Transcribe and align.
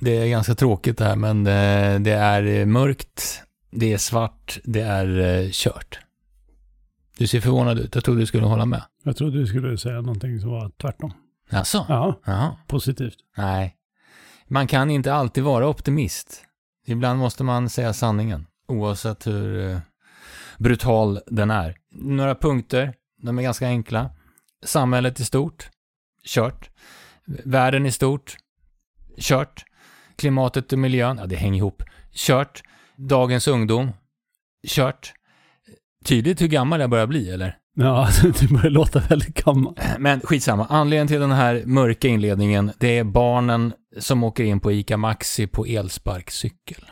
Det 0.00 0.16
är 0.16 0.28
ganska 0.28 0.54
tråkigt 0.54 0.98
det 0.98 1.04
här, 1.04 1.16
men 1.16 1.44
det, 1.44 1.98
det 1.98 2.12
är 2.12 2.66
mörkt, 2.66 3.42
det 3.70 3.92
är 3.92 3.98
svart, 3.98 4.58
det 4.64 4.80
är 4.80 5.18
eh, 5.18 5.48
kört. 5.52 5.98
Du 7.18 7.26
ser 7.26 7.40
förvånad 7.40 7.78
ut. 7.78 7.94
Jag 7.94 8.04
trodde 8.04 8.20
du 8.20 8.26
skulle 8.26 8.46
hålla 8.46 8.66
med. 8.66 8.82
Jag 9.02 9.16
trodde 9.16 9.38
du 9.38 9.46
skulle 9.46 9.78
säga 9.78 10.00
någonting 10.00 10.40
som 10.40 10.50
var 10.50 10.70
tvärtom. 10.80 11.12
Alltså? 11.50 11.86
Ja, 11.88 12.20
Jaha. 12.24 12.56
positivt. 12.66 13.16
Nej. 13.36 13.74
Man 14.48 14.66
kan 14.66 14.90
inte 14.90 15.14
alltid 15.14 15.44
vara 15.44 15.68
optimist. 15.68 16.44
Ibland 16.86 17.18
måste 17.18 17.44
man 17.44 17.70
säga 17.70 17.92
sanningen, 17.92 18.46
oavsett 18.68 19.26
hur 19.26 19.70
eh, 19.70 19.78
brutal 20.58 21.20
den 21.26 21.50
är. 21.50 21.76
Några 21.90 22.34
punkter, 22.34 22.94
de 23.22 23.38
är 23.38 23.42
ganska 23.42 23.66
enkla. 23.66 24.10
Samhället 24.64 25.20
i 25.20 25.24
stort, 25.24 25.68
kört. 26.26 26.70
Världen 27.44 27.86
i 27.86 27.92
stort, 27.92 28.36
kört. 29.18 29.64
Klimatet 30.18 30.72
och 30.72 30.78
miljön, 30.78 31.18
ja 31.18 31.26
det 31.26 31.36
hänger 31.36 31.58
ihop, 31.58 31.82
kört. 32.12 32.62
Dagens 32.96 33.48
ungdom, 33.48 33.92
kört. 34.68 35.12
Tydligt 36.04 36.40
hur 36.40 36.48
gammal 36.48 36.80
jag 36.80 36.90
börjar 36.90 37.06
bli, 37.06 37.30
eller? 37.30 37.56
Ja, 37.76 38.08
du 38.40 38.48
börjar 38.48 38.70
låta 38.70 39.00
väldigt 39.00 39.44
gammal. 39.44 39.74
Men 39.98 40.20
skitsamma, 40.20 40.66
anledningen 40.70 41.08
till 41.08 41.20
den 41.20 41.32
här 41.32 41.62
mörka 41.66 42.08
inledningen, 42.08 42.72
det 42.78 42.98
är 42.98 43.04
barnen 43.04 43.72
som 43.98 44.24
åker 44.24 44.44
in 44.44 44.60
på 44.60 44.72
ICA 44.72 44.96
Maxi 44.96 45.46
på 45.46 45.66
elsparkcykel. 45.66 46.84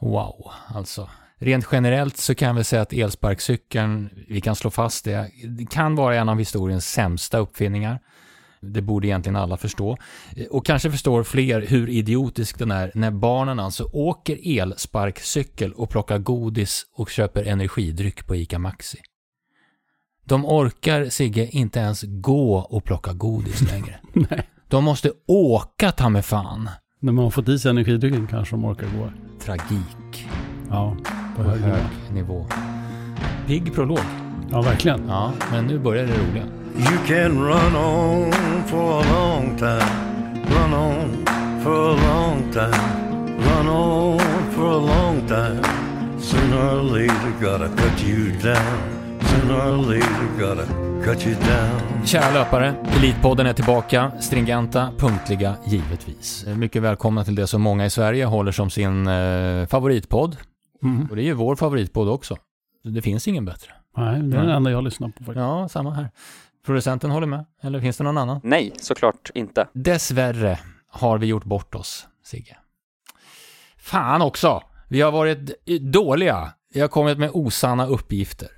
Wow, 0.00 0.52
alltså. 0.74 1.10
Rent 1.38 1.68
generellt 1.72 2.16
så 2.16 2.34
kan 2.34 2.56
vi 2.56 2.64
säga 2.64 2.82
att 2.82 2.92
elsparkcykeln, 2.92 4.10
vi 4.28 4.40
kan 4.40 4.56
slå 4.56 4.70
fast 4.70 5.04
det, 5.04 5.30
kan 5.70 5.94
vara 5.94 6.16
en 6.16 6.28
av 6.28 6.38
historiens 6.38 6.86
sämsta 6.86 7.38
uppfinningar. 7.38 8.00
Det 8.72 8.82
borde 8.82 9.06
egentligen 9.06 9.36
alla 9.36 9.56
förstå. 9.56 9.96
Och 10.50 10.66
kanske 10.66 10.90
förstår 10.90 11.22
fler 11.22 11.60
hur 11.60 11.88
idiotisk 11.88 12.58
den 12.58 12.70
är 12.70 12.90
när 12.94 13.10
barnen 13.10 13.60
alltså 13.60 13.84
åker 13.92 14.60
elsparkcykel 14.60 15.72
och 15.72 15.90
plockar 15.90 16.18
godis 16.18 16.86
och 16.96 17.10
köper 17.10 17.44
energidryck 17.44 18.26
på 18.26 18.36
ICA 18.36 18.58
Maxi. 18.58 18.98
De 20.24 20.44
orkar, 20.46 21.08
Sigge, 21.08 21.46
inte 21.46 21.78
ens 21.80 22.02
gå 22.02 22.56
och 22.58 22.84
plocka 22.84 23.12
godis 23.12 23.60
längre. 23.72 24.00
Nej. 24.30 24.48
De 24.68 24.84
måste 24.84 25.12
åka 25.26 25.92
ta 25.92 26.08
med 26.08 26.24
fan. 26.24 26.68
När 27.00 27.12
man 27.12 27.24
har 27.24 27.30
fått 27.30 27.48
i 27.48 27.58
sig 27.58 27.70
energidrycken 27.70 28.26
kanske 28.26 28.54
de 28.56 28.64
orkar 28.64 28.86
gå. 28.98 29.10
Tragik 29.40 30.28
Ja, 30.70 30.96
på 31.36 31.42
på 31.42 31.48
hög 31.50 31.60
nivå. 31.60 31.74
hög 31.74 32.14
nivå. 32.14 32.46
Pigg 33.46 33.74
prolog. 33.74 33.98
Ja, 34.50 34.62
verkligen. 34.62 35.08
Ja, 35.08 35.32
men 35.50 35.66
nu 35.66 35.78
börjar 35.78 36.06
det 36.06 36.12
roliga. 36.12 36.44
You 36.76 36.98
can 37.06 37.38
run 37.38 37.74
on 37.76 38.32
for 38.66 39.00
a 39.00 39.04
long 39.12 39.56
time. 39.56 40.42
Run 40.50 40.74
on 40.74 41.26
for 41.62 41.72
a 41.72 41.96
long 41.96 42.52
time. 42.52 43.38
Run 43.38 43.68
on 43.68 44.18
for 44.50 44.66
a 44.66 44.78
long 44.78 45.28
time. 45.28 45.62
Sooner 46.18 46.78
or 46.78 46.82
later, 46.82 47.32
gotta 47.40 47.68
cut 47.68 48.02
you 48.08 48.32
down. 48.42 49.20
Sooner 49.20 49.70
or 49.70 49.76
later, 49.76 50.28
gotta 50.38 50.66
cut 51.04 51.26
you 51.26 51.34
down. 51.34 52.06
Kära 52.06 52.32
löpare, 52.34 52.74
Elitpodden 52.96 53.46
är 53.46 53.52
tillbaka. 53.52 54.12
Stringenta, 54.20 54.90
punktliga, 54.98 55.54
givetvis. 55.66 56.46
Mycket 56.46 56.82
välkomna 56.82 57.24
till 57.24 57.34
det 57.34 57.46
som 57.46 57.62
många 57.62 57.86
i 57.86 57.90
Sverige 57.90 58.24
håller 58.24 58.52
som 58.52 58.70
sin 58.70 59.06
eh, 59.06 59.66
favoritpodd. 59.66 60.36
Mm. 60.82 61.06
Och 61.10 61.16
det 61.16 61.22
är 61.22 61.24
ju 61.24 61.34
vår 61.34 61.56
favoritpodd 61.56 62.08
också. 62.08 62.36
Det 62.84 63.02
finns 63.02 63.28
ingen 63.28 63.44
bättre. 63.44 63.72
Nej, 63.96 64.20
det 64.22 64.36
är 64.36 64.40
den 64.40 64.50
enda 64.50 64.70
jag 64.70 64.84
lyssnar 64.84 65.08
på 65.08 65.24
faktiskt. 65.24 65.36
Ja, 65.36 65.68
samma 65.68 65.90
här. 65.90 66.10
Producenten 66.66 67.10
håller 67.10 67.26
med, 67.26 67.44
eller 67.62 67.80
finns 67.80 67.96
det 67.96 68.04
någon 68.04 68.18
annan? 68.18 68.40
Nej, 68.44 68.72
såklart 68.76 69.30
inte. 69.34 69.68
Dessvärre 69.72 70.58
har 70.88 71.18
vi 71.18 71.26
gjort 71.26 71.44
bort 71.44 71.74
oss, 71.74 72.06
Sigge. 72.24 72.56
Fan 73.78 74.22
också! 74.22 74.62
Vi 74.88 75.00
har 75.00 75.12
varit 75.12 75.66
dåliga. 75.80 76.52
Vi 76.74 76.80
har 76.80 76.88
kommit 76.88 77.18
med 77.18 77.30
osanna 77.32 77.86
uppgifter. 77.86 78.48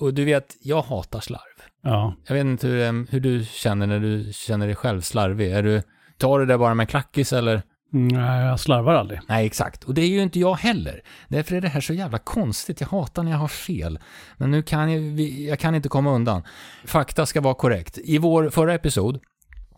Och 0.00 0.14
du 0.14 0.24
vet, 0.24 0.56
jag 0.60 0.82
hatar 0.82 1.20
slarv. 1.20 1.40
Ja, 1.82 2.14
Jag 2.26 2.34
vet 2.34 2.44
inte 2.44 2.66
hur, 2.68 3.10
hur 3.12 3.20
du 3.20 3.44
känner 3.44 3.86
när 3.86 4.00
du 4.00 4.32
känner 4.32 4.66
dig 4.66 4.76
själv 4.76 5.00
slarvig. 5.00 5.52
Är 5.52 5.62
du, 5.62 5.82
tar 6.18 6.38
du 6.38 6.46
det 6.46 6.58
bara 6.58 6.74
med 6.74 6.88
klackis 6.88 7.32
eller? 7.32 7.62
Nej, 7.94 8.44
jag 8.46 8.60
slarvar 8.60 8.94
aldrig. 8.94 9.20
Nej, 9.28 9.46
exakt. 9.46 9.84
Och 9.84 9.94
det 9.94 10.02
är 10.02 10.08
ju 10.08 10.22
inte 10.22 10.40
jag 10.40 10.54
heller. 10.54 11.00
Därför 11.28 11.56
är 11.56 11.60
det 11.60 11.68
här 11.68 11.80
så 11.80 11.94
jävla 11.94 12.18
konstigt. 12.18 12.80
Jag 12.80 12.88
hatar 12.88 13.22
när 13.22 13.30
jag 13.30 13.38
har 13.38 13.48
fel. 13.48 13.98
Men 14.36 14.50
nu 14.50 14.62
kan 14.62 14.92
jag, 14.92 15.20
jag 15.20 15.58
kan 15.58 15.74
inte 15.74 15.88
komma 15.88 16.10
undan. 16.10 16.42
Fakta 16.84 17.26
ska 17.26 17.40
vara 17.40 17.54
korrekt. 17.54 17.98
I 18.04 18.18
vår 18.18 18.50
förra 18.50 18.74
episod, 18.74 19.20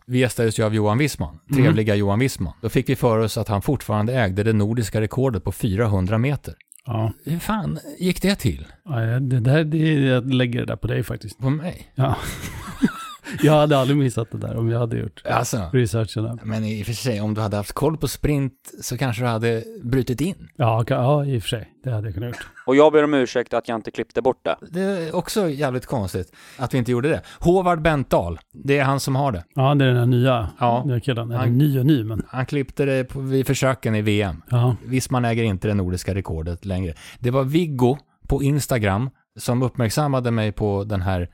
vi 0.05 0.19
gästades 0.19 0.59
ju 0.59 0.63
av 0.63 0.75
Johan 0.75 0.97
Wissman, 0.97 1.39
trevliga 1.53 1.95
Johan 1.95 2.19
Wissman. 2.19 2.53
Då 2.61 2.69
fick 2.69 2.89
vi 2.89 2.95
för 2.95 3.17
oss 3.17 3.37
att 3.37 3.47
han 3.47 3.61
fortfarande 3.61 4.13
ägde 4.13 4.43
det 4.43 4.53
nordiska 4.53 5.01
rekordet 5.01 5.43
på 5.43 5.51
400 5.51 6.17
meter. 6.17 6.53
Ja, 6.85 7.13
Hur 7.25 7.39
fan 7.39 7.79
gick 7.99 8.21
det 8.21 8.35
till? 8.35 8.67
Ja, 8.85 8.95
det 9.19 9.39
där, 9.39 9.63
det, 9.63 9.93
jag 9.93 10.33
lägger 10.33 10.59
det 10.59 10.65
där 10.65 10.75
på 10.75 10.87
dig 10.87 11.03
faktiskt. 11.03 11.39
På 11.39 11.49
mig? 11.49 11.91
Ja. 11.95 12.15
jag 13.41 13.53
hade 13.53 13.77
aldrig 13.77 13.97
missat 13.97 14.31
det 14.31 14.37
där 14.37 14.57
om 14.57 14.69
jag 14.69 14.79
hade 14.79 14.97
gjort 14.97 15.21
Alltså, 15.25 15.69
researchen. 15.73 16.39
men 16.43 16.65
i 16.65 16.81
och 16.81 16.85
för 16.85 16.93
sig, 16.93 17.21
om 17.21 17.33
du 17.33 17.41
hade 17.41 17.57
haft 17.57 17.71
koll 17.73 17.97
på 17.97 18.07
sprint 18.07 18.53
så 18.81 18.97
kanske 18.97 19.23
du 19.23 19.27
hade 19.27 19.63
brutit 19.83 20.21
in. 20.21 20.47
Ja, 20.55 20.85
ja, 20.87 21.25
i 21.25 21.37
och 21.37 21.41
för 21.41 21.49
sig. 21.49 21.71
Det 21.83 21.91
hade 21.91 22.07
jag 22.07 22.13
kunnat 22.13 22.27
gjort. 22.29 22.47
Och 22.65 22.75
jag 22.75 22.91
ber 22.93 23.03
om 23.03 23.13
ursäkt 23.13 23.53
att 23.53 23.67
jag 23.67 23.75
inte 23.75 23.91
klippte 23.91 24.21
bort 24.21 24.39
det. 24.45 24.55
Det 24.71 24.81
är 24.81 25.15
också 25.15 25.49
jävligt 25.49 25.85
konstigt 25.85 26.31
att 26.57 26.73
vi 26.73 26.77
inte 26.77 26.91
gjorde 26.91 27.09
det. 27.09 27.21
Håvard 27.39 27.81
Benttal, 27.81 28.39
det 28.53 28.77
är 28.77 28.83
han 28.83 28.99
som 28.99 29.15
har 29.15 29.31
det. 29.31 29.43
Ja, 29.55 29.75
det 29.75 29.85
är 29.85 29.89
den 29.89 29.97
här 29.97 30.05
nya, 30.05 30.49
Ja. 30.59 30.83
nya 30.85 30.99
killen. 30.99 31.31
Eller 31.31 31.39
Han- 31.39 31.57
ny 31.57 31.79
och 31.79 31.85
ny, 31.85 32.03
men 32.03 32.23
Han 32.27 32.45
klippte 32.45 32.85
det 32.85 33.03
på, 33.03 33.19
vid 33.19 33.47
försöken 33.47 33.95
i 33.95 34.01
VM. 34.01 34.41
ja. 34.49 34.75
Wissman 34.85 35.25
äger 35.25 35.43
inte 35.43 35.67
det 35.67 35.73
nordiska 35.73 36.15
rekordet 36.15 36.65
längre. 36.65 36.93
Det 37.19 37.31
var 37.31 37.43
Viggo 37.43 37.97
på 38.27 38.43
Instagram 38.43 39.09
som 39.39 39.61
uppmärksammade 39.63 40.31
mig 40.31 40.51
på 40.51 40.83
den 40.83 41.01
här 41.01 41.29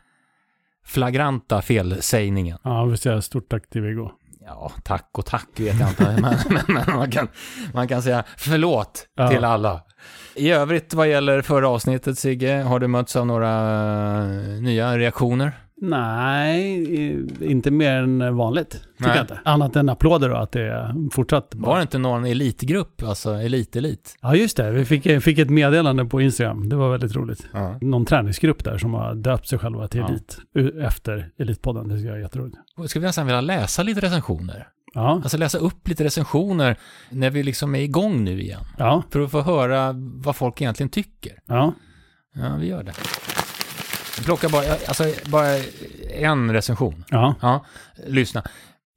flagranta 0.86 1.62
felsägningen. 1.62 2.58
Ja, 2.64 2.86
visst 2.86 3.06
är 3.06 3.22
stort 3.22 3.50
tack 3.50 3.70
till 3.70 3.82
Viggo. 3.82 4.12
Ja, 4.46 4.72
tack 4.84 5.10
och 5.12 5.26
tack 5.26 5.48
vet 5.56 5.80
jag 5.80 5.90
inte, 5.90 6.18
men, 6.22 6.36
men, 6.50 6.64
men 6.68 6.96
man, 6.98 7.12
kan, 7.12 7.28
man 7.74 7.88
kan 7.88 8.02
säga 8.02 8.24
förlåt 8.38 9.08
Ja. 9.16 9.28
till 9.30 9.44
alla. 9.44 9.82
I 10.36 10.50
övrigt 10.52 10.94
vad 10.94 11.08
gäller 11.10 11.42
förra 11.42 11.70
avsnittet, 11.70 12.20
Sigge, 12.20 12.54
har 12.62 12.80
du 12.80 12.88
mötts 12.88 13.16
av 13.16 13.28
några 13.28 13.50
eh, 14.24 14.62
nya 14.62 14.98
reaktioner? 14.98 15.52
Nej, 15.82 17.50
inte 17.52 17.72
mer 17.72 17.92
än 17.96 18.36
vanligt. 18.38 18.72
Tycker 18.72 18.88
Nej. 18.98 19.16
jag 19.16 19.24
inte. 19.24 19.40
Annat 19.46 19.76
än 19.76 19.90
applåder 19.90 20.30
då, 20.30 20.36
att 20.36 20.52
det 20.52 20.62
är 20.62 21.10
fortsatt 21.12 21.54
bra. 21.56 21.70
Var 21.70 21.76
det 21.76 21.82
inte 21.82 21.98
någon 21.98 22.26
elitgrupp, 22.26 23.04
alltså 23.04 23.30
elit-elit? 23.34 24.16
Ja, 24.22 24.36
just 24.36 24.58
det. 24.58 24.72
Vi 24.72 24.86
fick, 24.86 25.24
fick 25.24 25.40
ett 25.40 25.50
meddelande 25.50 26.06
på 26.06 26.22
Instagram. 26.22 26.70
Det 26.70 26.76
var 26.76 26.92
väldigt 26.92 27.16
roligt. 27.16 27.48
Ja. 27.54 27.78
Någon 27.82 28.06
träningsgrupp 28.06 28.64
där 28.64 28.78
som 28.78 28.94
har 28.94 29.16
döpt 29.16 29.48
sig 29.48 29.60
själva 29.60 29.88
till 29.88 30.00
Ja. 30.00 30.08
Elit 30.10 30.40
efter 30.84 31.30
Elitpodden. 31.38 31.88
Det 31.88 31.96
tycker 31.96 32.08
jag 32.10 32.18
är 32.18 32.22
jätteroligt. 32.22 32.58
Skulle 32.88 33.02
vi 33.02 33.08
nästan 33.08 33.26
vilja 33.26 33.42
läsa 33.42 33.84
lite 33.84 34.02
recensioner? 34.02 34.68
Ja, 34.94 35.10
Alltså 35.24 35.38
läsa 35.38 35.58
upp 35.58 35.88
lite 35.88 36.04
recensioner 36.04 36.76
när 37.10 37.30
vi 37.30 37.44
liksom 37.44 37.76
är 37.76 37.80
igång 37.80 38.24
nu 38.24 38.42
igen. 38.42 38.62
ja, 38.78 39.04
För 39.10 39.20
att 39.22 39.32
få 39.32 39.42
höra 39.42 39.94
vad 39.98 40.36
folk 40.36 40.62
egentligen 40.62 40.90
tycker. 40.90 41.40
ja. 41.46 41.74
Ja, 42.36 42.56
vi 42.60 42.68
gör 42.68 42.84
det. 42.84 42.92
Vi 44.18 44.24
plockar 44.24 44.50
bara, 44.50 44.64
alltså, 44.88 45.04
bara 45.30 45.48
en 46.14 46.54
recension. 46.54 47.04
ja. 47.10 47.36
Ja, 47.42 47.66
lyssna. 48.08 48.44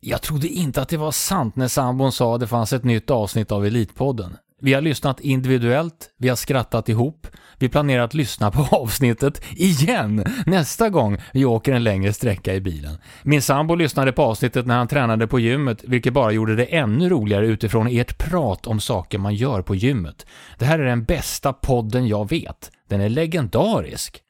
Jag 0.00 0.22
trodde 0.22 0.48
inte 0.48 0.82
att 0.82 0.88
det 0.88 0.96
var 0.96 1.10
sant 1.10 1.56
när 1.56 1.68
sambon 1.68 2.12
sa 2.12 2.34
att 2.34 2.40
det 2.40 2.46
fanns 2.46 2.72
ett 2.72 2.84
nytt 2.84 3.10
avsnitt 3.10 3.52
av 3.52 3.66
Elitpodden. 3.66 4.36
Vi 4.60 4.74
har 4.74 4.80
lyssnat 4.80 5.20
individuellt, 5.20 6.10
vi 6.18 6.28
har 6.28 6.36
skrattat 6.36 6.88
ihop, 6.88 7.26
vi 7.58 7.68
planerar 7.68 8.02
att 8.02 8.14
lyssna 8.14 8.50
på 8.50 8.62
avsnittet 8.76 9.42
igen 9.52 10.24
nästa 10.46 10.90
gång 10.90 11.18
vi 11.32 11.44
åker 11.44 11.72
en 11.72 11.84
längre 11.84 12.12
sträcka 12.12 12.54
i 12.54 12.60
bilen. 12.60 12.98
Min 13.22 13.42
sambo 13.42 13.74
lyssnade 13.74 14.12
på 14.12 14.22
avsnittet 14.22 14.66
när 14.66 14.76
han 14.76 14.88
tränade 14.88 15.26
på 15.26 15.40
gymmet, 15.40 15.84
vilket 15.84 16.12
bara 16.12 16.32
gjorde 16.32 16.56
det 16.56 16.64
ännu 16.64 17.08
roligare 17.08 17.46
utifrån 17.46 17.86
ert 17.86 18.18
prat 18.18 18.66
om 18.66 18.80
saker 18.80 19.18
man 19.18 19.34
gör 19.34 19.62
på 19.62 19.74
gymmet. 19.74 20.26
Det 20.58 20.64
här 20.64 20.78
är 20.78 20.84
den 20.84 21.04
bästa 21.04 21.52
podden 21.52 22.06
jag 22.06 22.28
vet. 22.30 22.70
Den 22.88 23.00
är 23.00 23.08
legendarisk. 23.08 24.22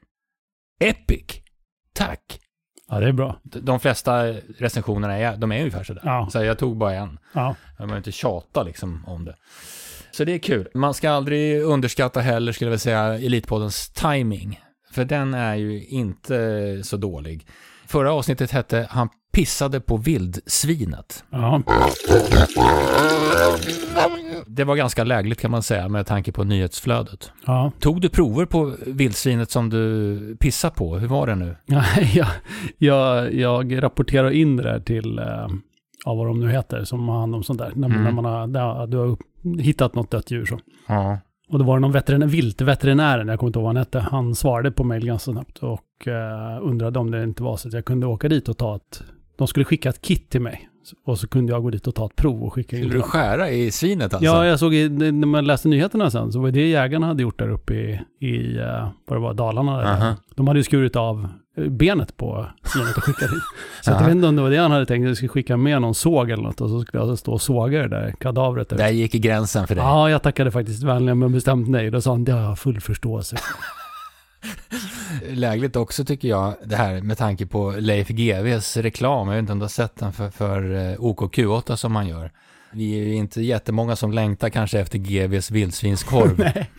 Epic. 0.81 1.25
Tack. 1.95 2.41
Ja, 2.89 3.01
det 3.01 3.09
är 3.09 3.13
bra. 3.13 3.41
De 3.43 3.81
flesta 3.81 4.27
recensionerna 4.59 5.19
är, 5.19 5.37
de 5.37 5.53
är 5.53 5.59
ungefär 5.59 5.85
sådär. 5.85 6.03
Ja. 6.05 6.29
Så 6.33 6.45
jag 6.45 6.59
tog 6.59 6.77
bara 6.77 6.95
en. 6.95 7.19
Ja, 7.33 7.55
Jag 7.79 7.87
vill 7.87 7.97
inte 7.97 8.13
tjata 8.13 8.63
liksom 8.63 9.05
om 9.07 9.25
det. 9.25 9.35
Så 10.11 10.25
det 10.25 10.33
är 10.33 10.39
kul. 10.39 10.69
Man 10.75 10.95
ska 10.95 11.11
aldrig 11.11 11.63
underskatta 11.63 12.21
heller, 12.21 12.53
skulle 12.53 12.67
jag 12.67 12.71
vilja 12.71 12.79
säga, 12.79 13.19
Elitpoddens 13.27 13.89
timing. 13.89 14.61
För 14.93 15.05
den 15.05 15.35
är 15.35 15.55
ju 15.55 15.85
inte 15.87 16.81
så 16.85 16.97
dålig. 16.97 17.47
Förra 17.87 18.13
avsnittet 18.13 18.51
hette 18.51 18.87
Han 18.91 19.09
pissade 19.33 19.81
på 19.81 19.97
vildsvinet. 19.97 21.25
ja. 21.31 21.63
Det 24.47 24.65
var 24.65 24.77
ganska 24.77 25.05
lägligt 25.05 25.41
kan 25.41 25.51
man 25.51 25.63
säga 25.63 25.89
med 25.89 26.07
tanke 26.07 26.33
på 26.33 26.45
nyhetsflödet. 26.45 27.33
ja. 27.47 27.73
Tog 27.81 28.01
du 28.01 28.09
prover 28.09 28.47
på 28.47 28.75
vildsvinet 28.87 29.51
som 29.51 29.71
du 29.71 30.37
pissade 30.41 30.75
på? 30.75 30.99
Hur 30.99 31.09
var 31.09 31.27
det 31.27 31.35
nu? 31.35 31.57
Jag, 32.15 32.27
jag, 32.79 33.35
jag 33.35 33.83
rapporterar 33.83 34.31
in 34.31 34.57
det 34.57 34.63
där 34.63 34.81
till, 34.81 35.19
eh, 35.19 35.25
ja, 36.05 36.15
vad 36.15 36.27
de 36.27 36.41
nu 36.41 36.51
heter, 36.51 36.85
som 36.85 37.09
har 37.09 37.19
hand 37.21 37.35
om 37.35 37.43
sånt 37.43 37.59
där. 37.59 37.73
När, 37.75 37.89
Mm. 37.89 38.05
när 38.05 38.11
man 38.13 38.25
har, 38.25 38.47
där, 38.47 38.87
du 38.87 38.97
har 38.97 39.17
hittat 39.61 39.95
något 39.95 40.11
dött 40.11 40.31
djur 40.31 40.47
så. 40.47 40.59
Ja. 40.89 41.19
Och 41.49 41.59
då 41.59 41.65
var 41.65 41.77
det 41.77 41.81
någon 41.81 41.93
veterinär, 41.93 42.27
viltveterinären, 42.27 43.29
jag 43.29 43.39
kommer 43.39 43.49
inte 43.49 43.59
ihåg 43.59 43.65
vad 43.65 43.69
han 43.75 43.77
hette, 43.77 43.99
han 44.01 44.35
svarade 44.35 44.71
på 44.71 44.85
mejl 44.85 45.07
ganska 45.07 45.33
snabbt 45.33 45.59
och 45.59 46.09
eh, 46.09 46.59
undrade 46.63 46.99
om 46.99 47.11
det 47.11 47.23
inte 47.25 47.43
var 47.43 47.57
så 47.57 47.69
att 47.69 47.75
jag 47.75 47.85
kunde 47.85 48.07
åka 48.07 48.29
dit 48.29 48.49
och 48.49 48.57
ta 48.59 48.77
ett, 48.77 49.03
de 49.39 49.47
skulle 49.49 49.65
skicka 49.65 49.89
ett 49.89 50.03
kit 50.03 50.31
till 50.31 50.41
mig. 50.41 50.69
Och 51.05 51.19
så 51.19 51.29
kunde 51.29 51.53
jag 51.53 51.63
gå 51.63 51.71
dit 51.71 51.87
och 51.87 51.95
ta 51.95 52.07
ett 52.07 52.17
prov 52.17 52.43
och 52.45 52.55
skicka 52.55 52.77
in 52.77 52.83
Skulle 52.83 52.99
du 52.99 53.03
skära 53.03 53.51
i 53.51 53.71
svinet 53.71 54.15
alltså? 54.15 54.25
Ja, 54.25 54.47
jag 54.47 54.59
såg 54.59 54.75
i, 54.75 54.89
när 54.89 55.27
man 55.27 55.45
läste 55.45 55.69
nyheterna 55.69 56.11
sen, 56.11 56.33
så 56.33 56.41
var 56.41 56.51
det 56.51 56.69
jägarna 56.69 57.07
hade 57.07 57.23
gjort 57.23 57.39
där 57.39 57.49
uppe 57.49 57.75
i, 57.75 58.01
i 58.21 58.59
eh, 58.59 58.89
vad 59.07 59.19
det 59.19 59.23
var, 59.23 59.35
Dalarna. 59.35 59.77
Där. 59.77 59.85
Aha. 59.85 60.17
De 60.35 60.49
hade 60.49 60.61
ju 60.61 60.65
skurit 60.65 60.97
av 60.97 61.29
eh, 61.57 61.65
benet 61.65 62.17
på 62.17 62.47
svinet 62.65 62.97
och 62.97 63.05
skickat 63.05 63.33
in. 63.33 63.41
Så 63.83 63.91
att 63.91 63.97
Aha. 63.97 64.03
jag 64.03 64.07
vet 64.09 64.17
inte 64.17 64.29
om 64.29 64.37
det 64.37 64.43
var 64.43 64.51
det 64.51 64.57
han 64.57 64.71
hade 64.71 64.87
tänkt, 64.87 65.05
att 65.05 65.09
jag 65.09 65.17
skulle 65.17 65.29
skicka 65.29 65.57
med 65.57 65.83
någon 65.83 65.95
såg 65.95 66.31
eller 66.31 66.43
något 66.43 66.61
och 66.61 66.71
så 66.71 66.81
skulle 66.81 67.03
jag 67.03 67.19
stå 67.19 67.33
och 67.33 67.43
såga 67.43 67.83
det 67.83 67.89
där 67.89 68.15
kadavret. 68.21 68.69
Där 68.69 68.89
gick 68.89 69.13
gränsen 69.13 69.67
för 69.67 69.75
dig. 69.75 69.85
Ja, 69.85 70.11
jag 70.11 70.23
tackade 70.23 70.51
faktiskt 70.51 70.83
vänligen 70.83 71.19
men 71.19 71.33
bestämt 71.33 71.69
nej. 71.69 71.91
Då 71.91 72.01
sa 72.01 72.11
han, 72.11 72.25
det 72.25 72.33
har 72.33 72.41
jag 72.41 72.59
full 72.59 72.81
förståelse. 72.81 73.37
Lägligt 75.29 75.77
också 75.77 76.05
tycker 76.05 76.29
jag, 76.29 76.55
det 76.65 76.77
här 76.77 77.01
med 77.03 77.19
tanke 77.19 77.47
på 77.47 77.71
Leif 77.79 78.09
GWs 78.09 78.77
reklam. 78.77 79.29
Jag 79.29 79.35
vet 79.35 79.41
inte 79.41 79.53
om 79.53 79.59
du 79.59 79.65
har 79.65 79.69
sett 79.69 79.97
den 79.97 80.13
för, 80.13 80.31
för 80.31 80.75
eh, 80.75 80.97
OKQ8 80.99 81.77
som 81.77 81.97
han 81.97 82.09
gör. 82.09 82.31
Vi 82.73 83.01
är 83.01 83.05
ju 83.05 83.15
inte 83.15 83.43
jättemånga 83.43 83.97
som 83.97 84.13
längtar 84.13 84.49
kanske 84.49 84.81
efter 84.81 84.99
GWs 84.99 85.51
vildsvinskorv 85.51 86.35
nej, 86.39 86.71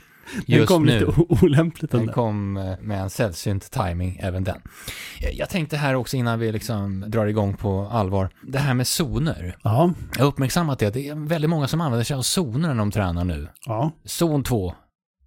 den 0.47 0.55
just 0.57 0.67
kom 0.67 0.83
nu. 0.85 0.99
lite 0.99 1.21
olämpligt 1.45 1.91
den 1.91 2.05
Den 2.05 2.13
kom 2.13 2.57
eh, 2.57 2.73
med 2.81 3.01
en 3.01 3.09
sällsynt 3.09 3.71
timing 3.71 4.19
även 4.21 4.43
den. 4.43 4.61
Jag- 5.19 5.33
Jag 5.33 5.49
tänkte 5.49 5.77
här 5.77 5.93
också 5.93 6.17
innan 6.17 6.39
vi 6.39 6.51
liksom 6.51 7.03
drar 7.07 7.25
igång 7.25 7.53
på 7.57 7.87
allvar. 7.91 8.29
Det 8.43 8.59
här 8.59 8.73
med 8.73 8.87
zoner. 8.87 9.57
Ja, 9.63 9.93
Jag 10.15 10.19
har 10.23 10.27
uppmärksammat 10.27 10.79
det, 10.79 10.89
det 10.93 11.07
är 11.09 11.15
väldigt 11.27 11.49
många 11.49 11.67
som 11.67 11.81
använder 11.81 12.03
sig 12.03 12.15
av 12.17 12.21
zoner 12.21 12.67
när 12.69 12.75
de 12.75 12.91
tränar 12.91 13.23
nu. 13.23 13.47
ja, 13.65 13.91
Zon 14.05 14.43
2, 14.43 14.73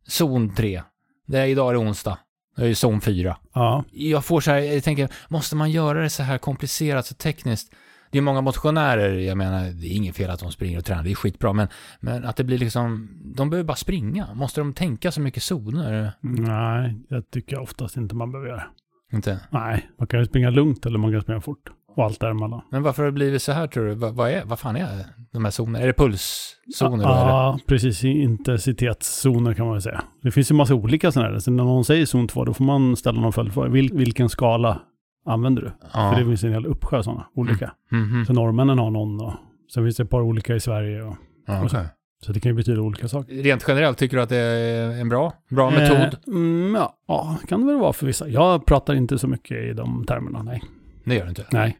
zon 0.09 0.55
3. 0.55 0.83
Det 1.31 1.39
är 1.39 1.47
idag 1.47 1.69
är 1.69 1.73
det 1.73 1.79
onsdag. 1.79 2.19
Det 2.57 2.63
är 2.63 2.67
ju 2.67 2.75
zon 2.75 3.01
4. 3.01 3.37
ja. 3.55 3.85
Jag 3.91 4.25
får 4.25 4.41
så 4.41 4.51
här, 4.51 4.59
jag 4.59 4.85
tänker, 4.85 5.09
måste 5.29 5.57
man 5.57 5.71
göra 5.71 6.03
det 6.03 6.11
så 6.11 6.23
här 6.23 6.39
komplicerat, 6.39 7.07
så 7.07 7.15
tekniskt? 7.15 7.73
Det 8.11 8.19
är 8.19 8.23
många 8.23 8.41
motionärer, 8.41 9.19
jag 9.19 9.37
menar, 9.39 9.65
det 9.65 9.87
är 9.87 9.97
inget 9.97 10.17
fel 10.17 10.31
att 10.31 10.41
de 10.41 10.53
springer 10.53 10.79
och 10.79 10.85
tränar, 10.85 11.03
det 11.03 11.11
är 11.11 11.15
skitbra, 11.15 11.53
men, 11.53 11.69
men 12.01 12.25
att 12.25 12.37
det 12.37 12.45
blir 12.45 12.59
liksom, 12.59 13.09
de 13.37 13.51
behöver 13.51 13.67
bara 13.67 13.77
springa. 13.77 14.35
Måste 14.35 14.61
de 14.61 14.75
tänka 14.75 15.13
så 15.13 15.21
mycket 15.21 15.43
zoner? 15.43 16.13
Nej, 16.21 16.97
det 17.09 17.23
tycker 17.23 17.53
jag 17.53 17.63
oftast 17.63 17.97
inte 17.97 18.15
man 18.15 18.33
behöver 18.33 18.49
göra. 18.49 18.65
Inte? 19.13 19.41
Nej, 19.51 19.91
man 19.99 20.09
kan 20.09 20.21
ju 20.21 20.27
springa 20.27 20.51
lugnt 20.51 20.87
eller 20.87 20.99
man 20.99 21.13
kan 21.13 21.23
springa 21.23 21.41
fort. 21.41 21.71
Och 21.97 22.05
allt 22.05 22.21
däremellan. 22.21 22.61
Men 22.71 22.83
varför 22.83 23.03
har 23.03 23.07
det 23.07 23.13
blivit 23.13 23.43
så 23.43 23.53
här 23.53 23.67
tror 23.67 23.87
du? 23.87 23.95
Vad, 23.95 24.15
vad, 24.15 24.31
är, 24.31 24.45
vad 24.45 24.59
fan 24.59 24.77
är 24.77 24.89
de 25.33 25.45
här 25.45 25.51
zonerna? 25.51 25.79
Är 25.79 25.87
det 25.87 25.93
pulszoner? 25.93 27.05
Ja, 27.05 27.59
precis. 27.67 28.05
Intensitetszoner 28.05 29.55
kan 29.55 29.65
man 29.67 29.73
väl 29.75 29.83
säga. 29.83 30.03
Det 30.23 30.31
finns 30.31 30.51
ju 30.51 30.55
massa 30.55 30.75
olika 30.75 31.13
sådana 31.13 31.33
här. 31.33 31.39
Så 31.39 31.51
när 31.51 31.65
någon 31.65 31.85
säger 31.85 32.07
zon 32.07 32.29
2, 32.29 32.45
då 32.45 32.55
får 32.55 32.65
man 32.65 32.97
ställa 32.97 33.21
någon 33.21 33.33
följdfråga. 33.33 33.69
Vil, 33.69 33.91
vilken 33.93 34.29
skala 34.29 34.81
använder 35.27 35.63
du? 35.63 35.71
Ja. 35.95 36.13
För 36.13 36.21
det 36.21 36.27
finns 36.27 36.45
en 36.45 36.53
hel 36.53 36.67
uppsjö 36.67 37.03
sådana 37.03 37.27
olika. 37.35 37.73
Mhm. 37.91 38.25
Så 38.27 38.33
norrmännen 38.33 38.79
har 38.79 38.91
någon 38.91 39.21
och 39.21 39.33
sen 39.75 39.85
finns 39.85 39.97
det 39.97 40.03
ett 40.03 40.11
par 40.11 40.21
olika 40.23 40.55
i 40.55 40.61
Sverige. 40.61 41.03
Och, 41.03 41.17
Ja, 41.47 41.65
okej. 41.65 41.87
så 42.27 42.33
det 42.33 42.41
kan 42.41 42.51
ju 42.51 42.57
betyda 42.57 42.81
olika 42.81 43.09
saker. 43.09 43.35
Rent 43.35 43.65
generellt, 43.69 43.99
tycker 43.99 44.17
du 44.17 44.23
att 44.23 44.29
det 44.29 44.37
är 44.37 45.01
en 45.01 45.09
bra, 45.09 45.33
bra 45.51 45.71
metod? 45.71 45.97
Eh, 45.99 46.13
mm, 46.27 46.75
ja, 46.75 46.95
ja, 47.09 47.37
kan 47.49 47.61
det 47.61 47.67
väl 47.67 47.77
vara 47.81 47.93
för 47.93 48.07
vissa. 48.07 48.29
Jag 48.29 48.67
pratar 48.67 48.95
inte 48.95 49.19
så 49.19 49.27
mycket 49.29 49.57
i 49.57 49.73
de 49.73 50.05
termerna, 50.09 50.43
nej. 50.43 50.63
Det 51.05 51.15
gör 51.15 51.25
det 51.25 51.29
inte. 51.29 51.47
Nej, 51.51 51.79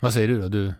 Vad 0.00 0.12
säger 0.12 0.28
du 0.28 0.40
då? 0.40 0.48
Du... 0.48 0.74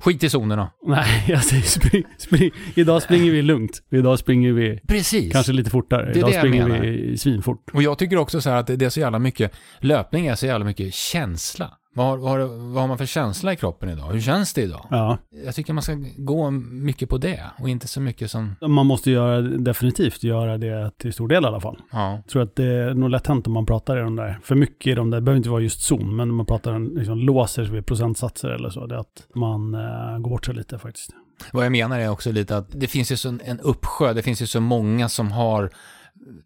Skit 0.00 0.22
i 0.24 0.28
zonerna. 0.30 0.70
nej 0.86 1.24
jag 1.28 1.44
säger 1.44 1.62
spring, 1.62 2.04
spring. 2.18 2.50
Idag 2.74 3.02
springer 3.02 3.32
vi 3.32 3.42
lugnt. 3.42 3.82
Idag 3.90 4.18
springer 4.18 4.52
vi 4.52 4.80
Precis. 4.88 5.32
kanske 5.32 5.52
lite 5.52 5.70
fortare. 5.70 6.12
Idag 6.14 6.34
springer 6.34 6.80
vi 6.80 7.16
svinfort. 7.18 7.70
Och 7.72 7.82
jag 7.82 7.98
tycker 7.98 8.16
också 8.16 8.40
så 8.40 8.50
här 8.50 8.56
att 8.56 8.66
det 8.66 8.76
det 8.76 8.84
är 8.84 8.90
så 8.90 9.00
jävla 9.00 9.18
mycket, 9.18 9.52
löpning 9.80 10.26
är 10.26 10.34
så 10.34 10.46
jävla 10.46 10.64
mycket 10.64 10.94
känsla. 10.94 11.70
Vad 11.96 12.06
har, 12.06 12.16
vad, 12.16 12.30
har, 12.30 12.38
vad 12.72 12.80
har 12.82 12.88
man 12.88 12.98
för 12.98 13.06
känsla 13.06 13.52
i 13.52 13.56
kroppen 13.56 13.88
idag? 13.88 14.12
Hur 14.12 14.20
känns 14.20 14.52
det 14.54 14.62
idag? 14.62 14.86
Ja, 14.90 15.18
Jag 15.44 15.54
tycker 15.54 15.72
man 15.72 15.82
ska 15.82 15.96
gå 16.16 16.50
mycket 16.50 17.08
på 17.08 17.18
det 17.18 17.44
och 17.58 17.68
inte 17.68 17.88
så 17.88 18.00
mycket 18.00 18.30
som, 18.30 18.56
man 18.60 18.86
måste 18.86 19.10
göra, 19.10 19.40
definitivt 19.40 20.22
göra 20.22 20.58
det 20.58 20.90
till 20.98 21.12
stor 21.12 21.28
del 21.28 21.44
i 21.44 21.46
alla 21.46 21.60
fall. 21.60 21.78
ja. 21.92 22.12
Jag 22.12 22.26
tror 22.26 22.42
att 22.42 22.56
det 22.56 22.64
är 22.64 22.94
nog 22.94 23.10
lätt 23.10 23.26
hänt 23.26 23.46
om 23.46 23.52
man 23.52 23.66
pratar 23.66 23.96
i 23.96 24.00
de 24.00 24.16
där, 24.16 24.38
för 24.42 24.54
mycket 24.54 24.86
i 24.92 24.94
de 24.94 25.10
där, 25.10 25.18
det 25.18 25.22
behöver 25.22 25.36
inte 25.36 25.50
vara 25.50 25.60
just 25.60 25.80
zon, 25.82 26.16
men 26.16 26.30
om 26.30 26.36
man 26.36 26.46
pratar 26.46 26.78
liksom, 26.98 27.18
låser 27.18 27.64
vid 27.64 27.86
procentsatser 27.86 28.48
eller 28.48 28.70
så, 28.70 28.86
det 28.86 28.94
är 28.94 28.98
att 28.98 29.26
man 29.34 29.74
eh, 29.74 30.18
går 30.18 30.30
bort 30.30 30.46
sig 30.46 30.54
lite 30.54 30.78
faktiskt. 30.78 31.10
Vad 31.52 31.64
jag 31.64 31.72
menar 31.72 31.98
är 32.00 32.08
också 32.10 32.32
lite 32.32 32.56
att 32.56 32.66
det 32.70 32.86
finns 32.86 33.12
ju 33.12 33.16
så 33.16 33.38
en 33.44 33.60
uppsjö, 33.60 34.12
det 34.12 34.22
finns 34.22 34.42
ju 34.42 34.46
så 34.46 34.60
många 34.60 35.08
som 35.08 35.32
har 35.32 35.70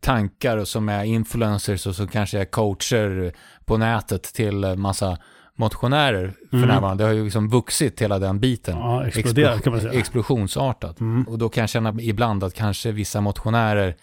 tankar 0.01 0.57
och 0.57 0.69
som 0.69 0.89
är 0.89 1.05
influencers 1.05 1.87
och 1.87 1.95
som 1.95 2.09
kanske 2.09 2.41
är 2.41 2.45
coacher 2.45 3.33
på 3.65 3.77
nätet 3.77 4.23
till 4.23 4.77
massa 4.77 5.19
motionärer 5.61 6.33
för 6.51 6.57
Mm. 6.57 6.69
närvarande. 6.69 7.05
Det 7.05 7.09
har 7.09 7.15
ju 7.15 7.25
liksom 7.25 7.49
vuxit 7.49 8.03
hela 8.03 8.19
den 8.19 8.41
biten. 8.41 8.77
Ja, 8.79 9.07
exploderat 9.07 9.63
kan 9.63 9.73
man 9.73 9.81
säga. 9.83 9.93
Explosionsartat. 9.93 11.01
Mm. 11.01 11.23
Och 11.29 11.39
då 11.39 11.49
kan 11.49 11.61
jag 11.63 11.71
känna 11.71 11.95
ibland 12.01 12.45
att 12.45 12.55
kanske 12.55 12.93
vissa 12.93 13.21
motionärer 13.21 13.95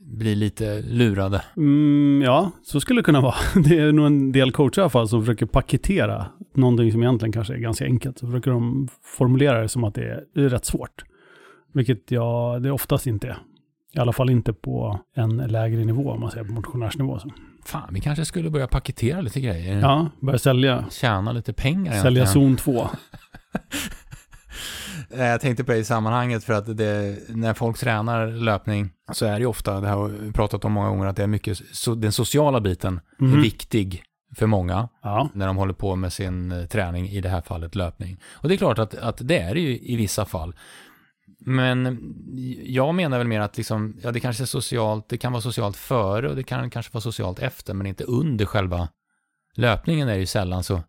blir 0.00 0.36
lite 0.36 0.82
lurade. 0.82 1.42
Mm, 1.56 2.22
ja, 2.24 2.50
så 2.62 2.80
skulle 2.80 3.00
det 3.00 3.04
kunna 3.04 3.20
vara. 3.20 3.34
Det 3.64 3.78
är 3.78 3.92
nog 3.92 4.06
en 4.06 4.32
del 4.32 4.52
coacher 4.52 4.78
i 4.78 4.80
alla 4.80 4.90
fall 4.90 5.08
som 5.08 5.22
försöker 5.22 5.46
paketera 5.46 6.26
någonting 6.54 6.92
som 6.92 7.02
egentligen 7.02 7.32
kanske 7.32 7.54
är 7.54 7.58
ganska 7.58 7.84
enkelt. 7.84 8.18
Så 8.18 8.26
försöker 8.26 8.50
de 8.50 8.88
formulera 9.18 9.60
det 9.62 9.68
som 9.68 9.84
att 9.84 9.94
det 9.94 10.04
är, 10.04 10.20
det 10.34 10.40
är 10.44 10.48
rätt 10.48 10.64
svårt. 10.64 11.04
Vilket 11.74 12.10
jag, 12.10 12.62
det 12.62 12.70
oftast 12.70 13.06
inte 13.06 13.28
är. 13.28 13.38
I 13.94 13.98
alla 13.98 14.12
fall 14.12 14.30
inte 14.30 14.52
på 14.52 15.00
en 15.16 15.36
lägre 15.36 15.84
nivå, 15.84 16.10
om 16.10 16.20
man 16.20 16.30
säger 16.30 16.44
på 16.46 16.52
motionärsnivå. 16.52 17.18
Så. 17.18 17.30
Fan, 17.64 17.88
vi 17.94 18.00
kanske 18.00 18.24
skulle 18.24 18.50
börja 18.50 18.66
paketera 18.66 19.20
lite 19.20 19.40
grejer. 19.40 19.80
Ja, 19.80 20.10
börja 20.20 20.38
sälja, 20.38 20.84
Tjäna 20.90 21.32
lite 21.32 21.52
pengar 21.52 21.92
sälja 22.02 22.22
egentligen. 22.22 22.56
zon 22.56 22.56
2. 22.56 22.88
Eh, 25.10 25.24
Jag 25.24 25.40
tänkte 25.40 25.64
på 25.64 25.72
det 25.72 25.78
i 25.78 25.84
sammanhanget 25.84 26.44
för 26.44 26.52
att 26.52 26.76
det, 26.76 27.18
när 27.28 27.54
folk 27.54 27.78
tränar 27.78 28.26
löpning 28.26 28.90
så 29.12 29.26
är 29.26 29.38
det 29.40 29.46
ofta, 29.46 29.80
det 29.80 29.88
har 29.88 30.08
vi 30.08 30.32
pratat 30.32 30.64
om 30.64 30.72
många 30.72 30.88
gånger, 30.88 31.06
att 31.06 31.16
det 31.16 31.22
är 31.22 31.26
mycket, 31.26 31.58
so, 31.72 31.94
den 31.94 32.12
sociala 32.12 32.60
biten 32.60 33.00
är 33.20 33.24
Mhm. 33.24 33.42
viktig 33.42 34.02
för 34.36 34.46
många 34.46 34.88
Ja. 35.02 35.28
när 35.34 35.46
de 35.46 35.56
håller 35.56 35.72
på 35.74 35.96
med 35.96 36.12
sin 36.12 36.52
eh, 36.52 36.66
träning, 36.66 37.08
i 37.08 37.20
det 37.20 37.28
här 37.28 37.40
fallet 37.40 37.74
löpning. 37.74 38.20
Och 38.32 38.48
det 38.48 38.54
är 38.54 38.58
klart 38.58 38.78
att, 38.78 38.94
att 38.94 39.18
det 39.28 39.38
är 39.38 39.54
det 39.54 39.60
ju 39.60 39.78
i 39.78 39.96
vissa 39.96 40.24
fall. 40.24 40.54
Men 41.44 41.98
jag 42.64 42.94
menar 42.94 43.18
väl 43.18 43.26
mer 43.26 43.40
att 43.40 43.56
liksom, 43.56 43.96
ja, 44.02 44.12
det 44.12 44.20
kanske 44.20 44.44
är 44.44 44.46
socialt, 44.46 45.08
det 45.08 45.18
kan 45.18 45.32
vara 45.32 45.42
socialt 45.42 45.76
före 45.76 46.28
och 46.28 46.36
det 46.36 46.42
kan 46.42 46.70
kanske 46.70 46.92
vara 46.92 47.00
socialt 47.00 47.38
efter, 47.38 47.74
men 47.74 47.86
inte 47.86 48.04
under 48.04 48.44
själva 48.44 48.88
löpningen 49.54 50.08
är 50.08 50.12
det 50.12 50.20
ju 50.20 50.26
sällan 50.26 50.62
så, 50.62 50.80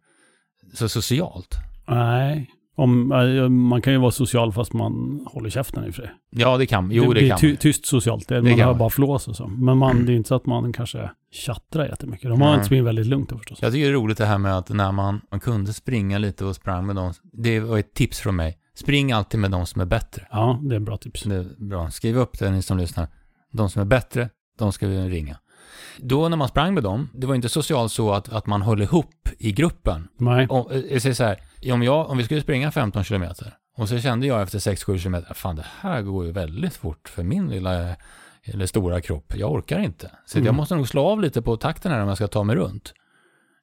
så 0.73 0.89
socialt. 0.89 1.57
Nej. 1.87 2.49
Om, 2.75 3.11
eh, 3.11 3.49
man 3.49 3.81
kan 3.81 3.93
ju 3.93 3.99
vara 3.99 4.11
social 4.11 4.53
fast 4.53 4.73
man 4.73 5.25
håller 5.31 5.49
käften 5.49 5.85
i 5.85 5.89
och 5.89 5.95
för 5.95 6.01
sig. 6.01 6.11
Ja, 6.29 6.57
det 6.57 6.65
kan, 6.65 6.91
jo 6.91 7.03
det, 7.03 7.09
blir 7.09 7.29
kan 7.29 7.39
ty, 7.39 7.55
tyst 7.55 7.85
socialt. 7.85 8.27
Det, 8.27 8.41
Det 8.41 8.49
man 8.49 8.59
hör 8.59 8.73
bara 8.73 8.89
flås 8.89 9.27
och 9.27 9.35
så. 9.35 9.47
Men 9.47 9.77
man, 9.77 10.05
det 10.05 10.13
är 10.13 10.15
inte 10.15 10.27
så 10.27 10.35
att 10.35 10.45
man 10.45 10.73
kanske 10.73 11.09
tjattrar 11.31 11.85
jättemycket. 11.85 12.29
De 12.29 12.41
har 12.41 12.47
Nej. 12.47 12.55
inte 12.55 12.65
sprungit 12.65 12.85
väldigt 12.85 13.05
lugnt 13.05 13.29
då 13.29 13.37
förstås. 13.37 13.61
Jag 13.61 13.71
tycker 13.71 13.85
det 13.85 13.91
är 13.91 13.93
roligt 13.93 14.17
det 14.17 14.25
här 14.25 14.37
med 14.37 14.57
att 14.57 14.69
när 14.69 14.91
man, 14.91 15.21
man 15.31 15.39
kunde 15.39 15.73
springa 15.73 16.17
lite 16.17 16.45
och 16.45 16.55
sprang 16.55 16.85
med 16.85 16.95
dem, 16.95 17.13
det 17.33 17.59
var 17.59 17.77
ett 17.77 17.93
tips 17.93 18.19
från 18.19 18.35
mig. 18.35 18.57
Spring 18.75 19.11
alltid 19.11 19.39
med 19.39 19.51
de 19.51 19.65
som 19.65 19.81
är 19.81 19.85
bättre. 19.85 20.27
Ja, 20.31 20.59
det 20.63 20.75
är 20.75 20.79
bra 20.79 20.97
tips. 20.97 21.23
Det 21.23 21.35
är 21.35 21.43
bra. 21.69 21.91
Skriv 21.91 22.17
upp 22.17 22.39
det 22.39 22.51
ni 22.51 22.61
som 22.61 22.77
lyssnar. 22.77 23.07
De 23.51 23.69
som 23.69 23.81
är 23.81 23.85
bättre, 23.85 24.29
de 24.57 24.71
ska 24.73 24.87
vi 24.87 25.09
ringa. 25.09 25.37
Då 25.97 26.29
när 26.29 26.37
man 26.37 26.47
sprang 26.47 26.73
med 26.73 26.83
dem, 26.83 27.09
det 27.13 27.27
var 27.27 27.35
inte 27.35 27.49
socialt 27.49 27.91
så 27.91 28.13
att, 28.13 28.29
att 28.29 28.45
man 28.45 28.61
höll 28.61 28.81
ihop 28.81 29.29
i 29.39 29.51
gruppen. 29.51 30.07
Nej. 30.17 30.47
Om, 30.47 30.71
eh, 30.71 30.77
jag 30.79 31.01
säger 31.01 31.15
så 31.15 31.23
här, 31.23 31.39
om, 31.73 31.83
jag, 31.83 32.09
om 32.09 32.17
vi 32.17 32.23
skulle 32.23 32.41
springa 32.41 32.71
15 32.71 33.03
kilometer 33.03 33.53
och 33.77 33.89
så 33.89 33.99
kände 33.99 34.27
jag 34.27 34.41
efter 34.41 34.59
6-7 34.59 34.97
kilometer, 34.97 35.33
fan 35.33 35.55
det 35.55 35.65
här 35.79 36.01
går 36.01 36.25
ju 36.25 36.31
väldigt 36.31 36.75
fort 36.75 37.09
för 37.09 37.23
min 37.23 37.47
lilla 37.49 37.95
eller 38.43 38.65
stora 38.65 39.01
kropp. 39.01 39.33
Jag 39.37 39.51
orkar 39.51 39.79
inte. 39.79 40.11
Så 40.25 40.37
Mm. 40.37 40.45
jag 40.45 40.55
måste 40.55 40.75
nog 40.75 40.87
slå 40.87 41.05
av 41.07 41.21
lite 41.21 41.41
på 41.41 41.57
takten 41.57 41.91
här 41.91 42.01
om 42.01 42.07
jag 42.07 42.17
ska 42.17 42.27
ta 42.27 42.43
mig 42.43 42.55
runt. 42.55 42.93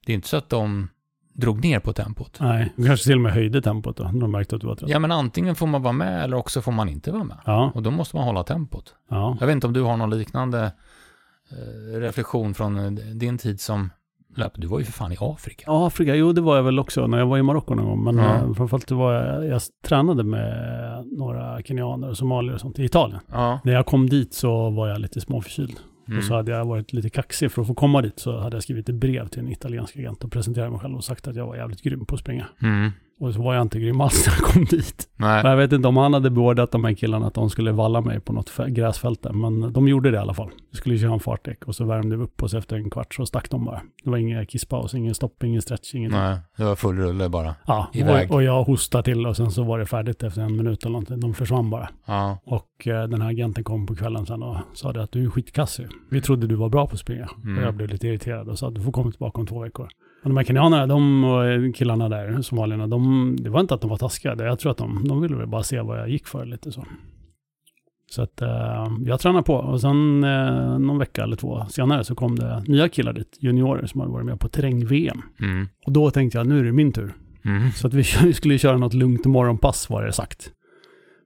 Det 0.07 0.13
är 0.13 0.15
inte 0.15 0.29
så 0.29 0.37
att 0.37 0.49
de 0.49 0.89
drog 1.33 1.65
ner 1.65 1.81
på 1.81 1.93
tempot. 1.93 2.37
Nej, 2.41 2.73
kanske 2.87 3.05
till 3.05 3.15
och 3.15 3.21
med 3.21 3.33
höjde 3.33 3.63
tempot 3.63 3.97
då. 3.97 4.05
när 4.05 4.21
De 4.21 4.31
märkte 4.31 4.55
att 4.55 4.61
du 4.61 4.67
var 4.67 4.75
trött. 4.75 4.91
Ja, 4.91 4.99
men 4.99 5.13
antingen 5.13 5.55
får 5.55 5.67
man 5.67 5.83
vara 5.83 5.93
med 5.93 6.25
eller 6.25 6.37
också 6.37 6.61
får 6.63 6.73
man 6.73 6.89
inte 6.89 7.13
vara 7.13 7.25
med. 7.25 7.37
Ja. 7.45 7.73
Och 7.75 7.83
då 7.83 7.91
måste 7.91 8.17
man 8.17 8.25
hålla 8.25 8.43
tempot. 8.45 8.95
ja. 9.11 9.37
Jag 9.41 9.47
vet 9.47 9.55
inte 9.55 9.67
om 9.67 9.73
du 9.73 9.83
har 9.83 9.97
någon 9.97 10.11
liknande 10.19 10.73
eh, 11.51 12.01
reflektion 12.01 12.55
från 12.55 12.79
eh, 12.79 12.91
din 13.15 13.39
tid 13.39 13.61
som 13.61 13.91
löp. 14.37 14.53
Du 14.57 14.67
var 14.67 14.79
ju 14.79 14.85
för 14.85 14.93
fan 14.93 15.13
i 15.13 15.17
Afrika. 15.21 15.65
Afrika, 15.69 16.15
jo 16.15 16.33
det 16.33 16.41
var 16.41 16.57
jag 16.57 16.63
väl 16.63 16.79
också 16.79 17.07
när 17.07 17.19
jag 17.19 17.27
var 17.27 17.39
i 17.39 17.43
Marocko 17.43 17.75
någon 17.75 17.87
gång. 17.87 18.05
Men 18.05 18.19
Ja. 18.19 18.39
ja. 18.49 18.55
framförallt 18.55 18.91
var 18.91 19.13
jag, 19.13 19.47
jag 19.47 19.61
tränade 19.85 20.25
med 20.25 20.55
några 21.19 21.63
kenyaner 21.63 22.09
och 22.09 22.17
somalier 22.17 22.55
och 22.55 22.61
sånt 22.61 22.79
i 22.79 22.85
Italien. 22.85 23.21
Ja. 23.33 23.61
När 23.65 23.73
jag 23.73 23.87
kom 23.87 24.09
dit 24.09 24.35
så 24.35 24.71
var 24.71 24.89
jag 24.89 24.99
lite 25.01 25.21
småförkyld. 25.21 25.77
Mm. 26.11 26.19
Och 26.19 26.25
så 26.25 26.35
hade 26.35 26.53
jag 26.53 26.65
varit 26.65 26.93
lite 26.93 27.11
kaxig 27.11 27.53
för 27.53 27.63
att 27.63 27.69
få 27.69 27.75
komma 27.75 28.03
dit 28.03 28.19
så 28.19 28.39
hade 28.39 28.57
jag 28.57 28.63
skrivit 28.63 28.89
ett 28.89 28.95
brev 28.95 29.29
till 29.29 29.41
en 29.41 29.49
italiensk 29.49 29.97
agent 29.97 30.25
och 30.25 30.33
presenterat 30.33 30.71
mig 30.71 30.81
själv 30.81 30.97
och 30.97 31.05
sagt 31.05 31.29
att 31.29 31.37
jag 31.37 31.47
var 31.47 31.57
jävligt 31.57 31.83
grym 31.83 32.07
på 32.07 32.15
att 32.15 32.21
springa. 32.21 32.47
Mm. 32.63 32.91
Och 33.21 33.35
så 33.35 33.43
var 33.43 33.55
jag 33.55 33.63
inte 33.63 33.81
grym 33.81 34.01
alls 34.01 34.27
när 34.27 34.35
jag 34.35 34.43
kom 34.45 34.65
dit. 34.65 35.09
Nej. 35.17 35.43
Men 35.43 35.51
jag 35.51 35.59
vet 35.59 35.73
inte 35.73 35.89
om 35.89 35.97
han 35.97 36.15
hade 36.15 36.31
beordrat 36.31 36.71
de 36.73 36.85
här 36.85 36.93
killarna 36.95 37.27
att 37.27 37.35
de 37.35 37.51
skulle 37.51 37.73
valla 37.73 38.01
mig 38.01 38.21
på 38.21 38.33
något 38.33 38.51
fä- 38.51 38.69
gräsfält 38.69 39.23
där. 39.23 39.33
Men 39.33 39.73
de 39.73 39.89
gjorde 39.89 40.11
det 40.11 40.15
i 40.17 40.21
alla 40.21 40.35
fall. 40.35 40.51
Vi 40.71 40.77
skulle 40.77 40.99
köra 40.99 41.13
en 41.13 41.21
fartdäck 41.21 41.65
och 41.65 41.75
så 41.75 41.85
värmde 41.85 42.17
vi 42.17 42.23
upp 42.25 42.43
oss 42.43 42.55
efter 42.55 42.77
en 42.77 42.91
kvart 42.91 43.15
så 43.15 43.27
stack 43.27 43.51
de 43.51 43.65
bara. 43.65 43.81
Det 44.05 44.11
var 44.11 44.19
ingen 44.19 44.47
kisspaus, 44.47 44.95
ingen 44.95 45.15
stopp, 45.15 45.43
ingen 45.45 45.63
stretch, 45.63 45.95
ingen... 45.95 46.11
Nej, 46.11 46.39
det 46.57 46.65
var 46.65 46.77
full 46.77 46.97
rulle 46.97 47.29
bara. 47.29 47.55
Ja, 47.67 47.87
och, 48.29 48.35
och 48.35 48.43
jag 48.43 48.63
hostade 48.65 49.05
till 49.05 49.27
och 49.27 49.37
sen 49.37 49.51
så 49.51 49.63
var 49.63 49.79
det 49.79 49.87
färdigt 49.87 50.23
efter 50.23 50.43
en 50.43 50.57
minut 50.57 50.83
eller 50.83 50.93
någonting. 50.93 51.21
De 51.21 51.35
försvann 51.35 51.71
bara. 51.71 51.89
Ja. 52.07 52.39
Och 52.45 52.87
eh, 52.87 53.03
den 53.09 53.23
här 53.23 53.29
agenten 53.29 53.65
kom 53.65 53.87
på 53.87 53.95
kvällen 53.95 54.27
sen 54.27 54.43
och 54.43 54.57
sa 54.75 54.93
det 54.93 55.03
att 55.03 55.13
du 55.13 55.25
är 55.25 55.31
skitkassig. 55.31 55.87
Vi 56.11 56.21
trodde 56.21 56.47
du 56.47 56.55
var 56.55 56.69
bra 56.69 56.87
på 56.87 56.93
att 56.93 57.01
springa. 57.01 57.29
Mm. 57.45 57.59
Och 57.59 57.65
jag 57.65 57.75
blev 57.75 57.89
lite 57.89 58.09
irriterad 58.09 58.49
och 58.49 58.59
sa 58.59 58.69
att 58.69 58.75
du 58.75 58.81
får 58.81 58.93
komma 58.93 59.11
tillbaka 59.11 59.41
om 59.41 59.47
två 59.47 59.61
veckor. 59.63 59.89
Och 60.23 60.31
de 60.31 60.37
här 60.37 60.45
kenyanerna, 60.45 60.87
de 60.87 61.25
och 61.25 61.75
killarna 61.75 62.09
där, 62.09 62.43
somalierna, 62.43 62.87
de, 62.87 63.37
det 63.41 63.51
var 63.51 63.61
inte 63.61 63.75
att 63.75 63.81
de 63.81 63.91
var 63.91 63.97
taskiga. 63.97 64.37
Jag 64.39 64.59
tror 64.59 64.73
att 64.73 64.79
de, 64.79 65.09
de 65.09 65.21
ville 65.21 65.37
väl 65.37 65.47
bara 65.47 65.63
se 65.63 65.81
vad 65.81 65.99
jag 65.99 66.09
gick 66.09 66.27
för 66.27 66.45
lite 66.47 66.73
så. 66.73 66.85
Så 68.11 68.23
att 68.23 68.43
eh, 68.43 68.93
jag 69.01 69.21
tränade 69.21 69.43
på 69.43 69.55
och 69.55 69.81
sen 69.81 70.25
eh, 70.25 70.79
någon 70.79 70.99
vecka 70.99 71.23
eller 71.23 71.37
två 71.37 71.67
senare 71.69 72.05
så 72.05 72.15
kom 72.15 72.37
det 72.37 72.65
nya 72.67 72.89
killar 72.89 73.13
dit, 73.13 73.39
juniorer 73.41 73.87
som 73.87 74.01
hade 74.01 74.13
varit 74.13 74.27
med 74.27 74.41
på 74.41 74.49
terräng-VM. 74.49 75.23
Mm. 75.41 75.69
Och 75.87 75.93
då 75.93 76.11
tänkte 76.11 76.39
jag, 76.39 76.47
nu 76.47 76.59
är 76.59 76.65
det 76.65 76.73
min 76.73 76.93
tur. 76.93 77.15
Mm. 77.45 77.71
Så 77.71 77.87
att 77.87 77.95
vi 77.95 78.05
vi 78.25 78.33
skulle 78.33 78.59
köra 78.59 78.77
något 78.77 78.95
lugnt 78.95 79.25
morgonpass 79.25 79.91
var 79.91 80.03
det 80.03 80.13
sagt. 80.13 80.53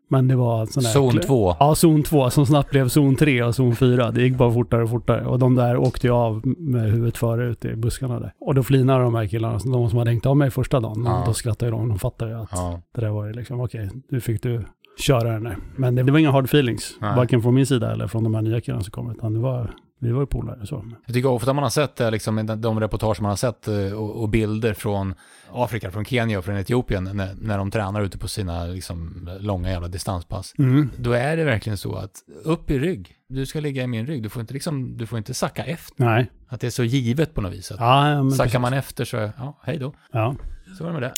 Men 0.09 0.29
det 0.29 0.37
var 0.37 0.67
sån 0.67 0.83
där... 0.83 0.91
Zon 0.91 1.19
2. 1.21 1.57
Ja, 1.61 1.75
zon 1.75 2.03
2 2.03 2.31
som 2.31 2.47
snabbt 2.47 2.71
blev 2.71 2.89
zon 2.89 3.17
3 3.17 3.43
och 3.43 3.55
zon 3.55 3.77
4. 3.77 4.11
Det 4.11 4.23
gick 4.23 4.37
bara 4.37 4.53
fortare 4.53 4.83
och 4.83 4.91
fortare. 4.91 5.27
Och 5.27 5.39
de 5.39 5.55
där 5.55 5.77
åkte 5.77 6.07
jag 6.07 6.17
av 6.17 6.43
med 6.47 6.83
huvudet 6.91 7.17
före 7.17 7.47
ute 7.47 7.69
i 7.69 7.77
buskarna 7.77 8.21
där. 8.21 8.33
Och 8.41 8.55
då 8.55 8.63
flinade 8.63 9.05
de 9.05 9.15
här 9.15 9.27
killarna, 9.27 9.59
de 9.65 9.91
som 9.91 9.99
hade 9.99 10.11
hängt 10.11 10.27
av 10.27 10.37
mig 10.37 10.51
första 10.51 10.81
dagen. 10.81 11.03
Ja. 11.07 11.23
Då 11.27 11.33
skrattade 11.33 11.71
de. 11.71 11.89
De 11.89 11.99
fattade 11.99 12.31
ju 12.31 12.37
att 12.39 12.49
Ja. 12.53 12.81
det 12.95 13.01
där 13.01 13.09
var 13.11 13.27
ju 13.27 13.33
liksom, 13.33 13.61
okej, 13.61 13.91
nu 14.11 14.21
fick 14.21 14.43
du 14.43 14.61
köra 14.99 15.33
den 15.33 15.45
där. 15.45 15.57
Men 15.77 15.95
det, 15.95 16.03
det 16.03 16.13
var 16.13 16.19
inga 16.19 16.31
hard 16.31 16.45
feelings. 16.45 16.97
Nej. 17.01 17.17
Varken 17.17 17.43
från 17.43 17.55
min 17.55 17.67
sida 17.67 17.93
eller 17.93 18.07
från 18.07 18.25
de 18.25 18.35
här 18.35 18.43
nya 18.43 18.61
killarna 18.61 18.83
som 18.83 18.91
kom. 18.91 19.11
Utan 19.11 19.33
det 19.35 19.41
var, 19.41 19.71
vi 19.99 20.11
var 20.13 20.21
ju 20.21 20.27
polare 20.27 20.67
så. 20.67 20.85
Jag 21.07 21.15
tycker 21.15 21.29
ofta 21.29 21.53
man 21.53 21.63
har 21.63 21.71
sett 21.71 21.97
det, 21.97 22.11
liksom, 22.11 22.47
de- 22.61 22.81
reportage 22.81 23.21
man 23.21 23.29
har 23.29 23.37
sett 23.37 23.69
eh, 23.69 23.93
och, 23.93 24.23
och 24.23 24.29
bilder 24.29 24.75
från 24.75 25.15
Afrika, 25.53 25.91
från 25.91 26.05
Kenya 26.05 26.39
och 26.39 26.45
från 26.45 26.57
Etiopien 26.57 27.05
när, 27.05 27.35
när 27.41 27.59
de 27.59 27.71
tränar 27.71 28.03
ute 28.03 28.19
på 28.19 28.29
sina 28.29 28.65
liksom, 28.65 29.31
långa 29.41 29.71
jävla 29.71 29.89
distanspass. 29.89 30.55
Mm. 30.59 30.91
Då 30.99 31.13
är 31.13 31.37
det 31.37 31.45
verkligen 31.45 31.77
så 31.77 31.95
att 31.97 32.13
upp 32.45 32.71
i 32.71 32.79
rygg, 32.79 33.15
du 33.29 33.47
ska 33.47 33.61
ligga 33.61 33.83
i 33.83 33.87
min 33.87 34.07
rygg, 34.07 34.23
du 34.23 34.29
får 34.29 34.41
inte, 34.41 34.55
liksom, 34.55 34.97
du 34.97 35.07
får 35.07 35.19
inte 35.19 35.35
sacka 35.35 35.65
efter. 35.65 36.05
Nej. 36.05 36.31
Att 36.49 36.61
det 36.61 36.67
är 36.67 36.71
så 36.71 36.85
givet 36.85 37.35
på 37.35 37.41
något 37.41 37.53
vis. 37.53 37.73
Att 37.73 37.81
Ja, 37.81 38.31
sackar 38.31 38.59
man 38.59 38.73
efter 38.73 39.05
så, 39.05 39.17
ja, 39.17 39.61
hej 39.63 39.79
då. 39.79 39.95
Ja. 40.13 40.37
Så 40.79 40.85
var 40.85 40.91
det 40.93 41.01
med 41.01 41.03
det. 41.03 41.13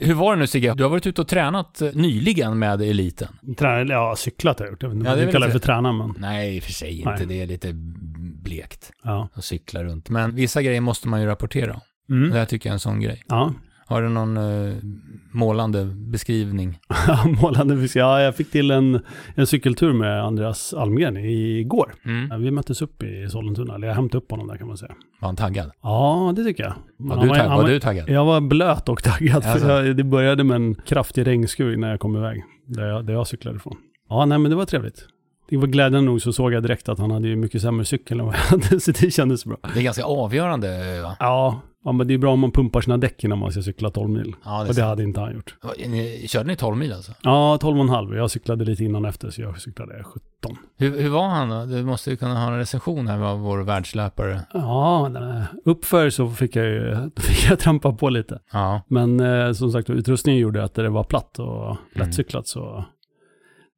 Hur 0.00 0.14
var 0.14 0.34
det 0.34 0.40
nu 0.40 0.46
Sigge? 0.46 0.74
Du 0.74 0.82
har 0.82 0.90
varit 0.90 1.06
ute 1.06 1.20
och 1.20 1.28
tränat 1.28 1.82
eh, 1.82 1.90
nyligen 1.92 2.58
med 2.58 2.82
eliten. 2.82 3.28
Träna, 3.58 3.92
ja, 3.92 4.16
cyklat 4.16 4.58
har 4.58 4.66
jag 4.66 4.72
gjort. 4.72 4.82
Jag 4.82 4.88
vet 4.88 4.98
inte 4.98 5.10
Ja, 5.10 5.16
det 5.16 5.32
kallar 5.32 5.46
det 5.46 5.52
för 5.52 5.58
träna, 5.58 5.92
men 5.92 6.14
Nej, 6.18 6.56
i 6.56 6.58
och 6.58 6.62
för 6.62 6.72
sig 6.72 6.98
inte. 6.98 7.10
Nej. 7.10 7.26
Det 7.26 7.42
är 7.42 7.46
lite 7.46 7.70
blekt 8.42 8.92
ja. 9.02 9.28
att 9.34 9.44
cykla 9.44 9.84
runt. 9.84 10.08
Men 10.08 10.34
vissa 10.34 10.62
grejer 10.62 10.80
måste 10.80 11.08
man 11.08 11.20
ju 11.20 11.26
rapportera 11.26 11.74
om. 11.74 11.80
Mm. 12.16 12.30
Det 12.30 12.38
här 12.38 12.46
tycker 12.46 12.68
jag 12.68 12.72
är 12.72 12.74
en 12.74 12.80
sån 12.80 13.00
grej. 13.00 13.24
Ja, 13.28 13.54
Har 13.86 14.02
du 14.02 14.08
någon 14.08 14.36
eh, 14.36 14.74
målande 15.32 15.84
beskrivning? 15.84 16.78
målande 17.42 17.80
fisk. 17.80 17.96
Ja, 17.96 18.20
jag 18.20 18.36
fick 18.36 18.50
till 18.50 18.70
en, 18.70 19.00
en 19.34 19.46
cykeltur 19.46 19.92
med 19.92 20.24
Andreas 20.24 20.74
Almgren 20.74 21.16
igår. 21.16 21.94
Mm. 22.04 22.42
Vi 22.42 22.50
möttes 22.50 22.82
upp 22.82 23.02
i 23.02 23.28
Sollentuna, 23.30 23.74
eller 23.74 23.86
jag 23.88 23.94
hämtade 23.94 24.18
upp 24.18 24.30
honom 24.30 24.46
där 24.46 24.56
kan 24.56 24.66
man 24.68 24.76
säga. 24.76 24.92
Var 25.20 25.28
han 25.28 25.36
taggad? 25.36 25.70
Ja, 25.82 26.32
det 26.36 26.44
tycker 26.44 26.62
jag. 26.62 26.74
Var, 26.96 27.22
du, 27.22 27.28
tagg- 27.28 27.48
han 27.48 27.56
var 27.62 27.68
du 27.68 27.80
taggad? 27.80 28.08
Jag 28.08 28.24
var 28.24 28.40
blöt 28.40 28.88
och 28.88 29.02
taggad. 29.02 29.44
Alltså. 29.44 29.68
Jag, 29.68 29.96
det 29.96 30.04
började 30.04 30.44
med 30.44 30.54
en 30.54 30.74
kraftig 30.74 31.26
regnskur 31.26 31.76
när 31.76 31.90
jag 31.90 32.00
kom 32.00 32.16
iväg. 32.16 32.42
Där 32.66 32.86
jag, 32.86 33.06
där 33.06 33.12
jag 33.14 33.26
cyklade 33.26 33.56
ifrån. 33.56 33.76
Ja, 34.08 34.24
nej 34.24 34.38
men 34.38 34.50
det 34.50 34.56
var 34.56 34.64
trevligt. 34.64 35.06
Det 35.48 35.56
var 35.56 35.66
glädjande 35.66 36.00
nog 36.10 36.22
så 36.22 36.32
såg 36.32 36.52
jag 36.52 36.62
direkt 36.62 36.88
att 36.88 36.98
han 36.98 37.10
hade 37.10 37.28
ju 37.28 37.36
mycket 37.36 37.62
sämre 37.62 37.84
cykel 37.84 38.20
än 38.20 38.26
vad 38.26 38.34
jag 38.34 38.40
hade, 38.40 38.80
så 38.80 38.90
det 38.92 39.10
kändes 39.10 39.44
bra. 39.44 39.56
Det 39.74 39.80
är 39.80 39.84
ganska 39.84 40.04
avgörande 40.04 41.00
va? 41.02 41.16
Ja, 41.20 41.60
ja 41.84 41.92
men 41.92 42.06
det 42.08 42.14
är 42.14 42.18
bra 42.18 42.32
om 42.32 42.40
man 42.40 42.50
pumpar 42.50 42.80
sina 42.80 42.96
däck 42.96 43.24
innan 43.24 43.38
man 43.38 43.52
ska 43.52 43.62
cykla 43.62 43.90
12 43.90 44.10
mil. 44.10 44.34
Ja, 44.44 44.62
det 44.62 44.68
Och 44.68 44.74
det 44.74 44.82
hade 44.82 45.02
inte 45.02 45.20
han 45.20 45.34
gjort. 45.34 45.54
Ni, 45.86 46.24
körde 46.28 46.46
ni 46.46 46.56
12 46.56 46.76
mil 46.76 46.92
alltså? 46.92 47.12
Ja, 47.22 47.58
12,5. 47.62 48.16
Jag 48.16 48.30
cyklade 48.30 48.64
lite 48.64 48.84
innan 48.84 49.04
efter, 49.04 49.30
så 49.30 49.40
jag 49.42 49.60
cyklade 49.60 50.04
17. 50.04 50.56
Hur, 50.76 51.00
hur 51.00 51.08
var 51.08 51.28
han 51.28 51.48
då? 51.48 51.64
Du 51.76 51.82
måste 51.84 52.10
ju 52.10 52.16
kunna 52.16 52.40
ha 52.44 52.52
en 52.52 52.58
recension 52.58 53.08
här 53.08 53.18
av 53.22 53.38
vår 53.40 53.58
världslöpare. 53.58 54.40
Ja, 54.52 55.10
uppför 55.64 56.10
så 56.10 56.30
fick 56.30 56.56
jag 56.56 56.66
ju 56.66 57.10
fick 57.16 57.50
jag 57.50 57.58
trampa 57.58 57.92
på 57.92 58.08
lite. 58.10 58.40
Ja. 58.52 58.82
Men 58.88 59.20
eh, 59.20 59.52
som 59.52 59.72
sagt, 59.72 59.90
utrustningen 59.90 60.40
gjorde 60.40 60.64
att 60.64 60.74
det 60.74 60.88
var 60.88 61.04
platt 61.04 61.38
och 61.38 61.64
Mm. 61.66 61.76
lättcyklat 62.08 62.46
så 62.48 62.84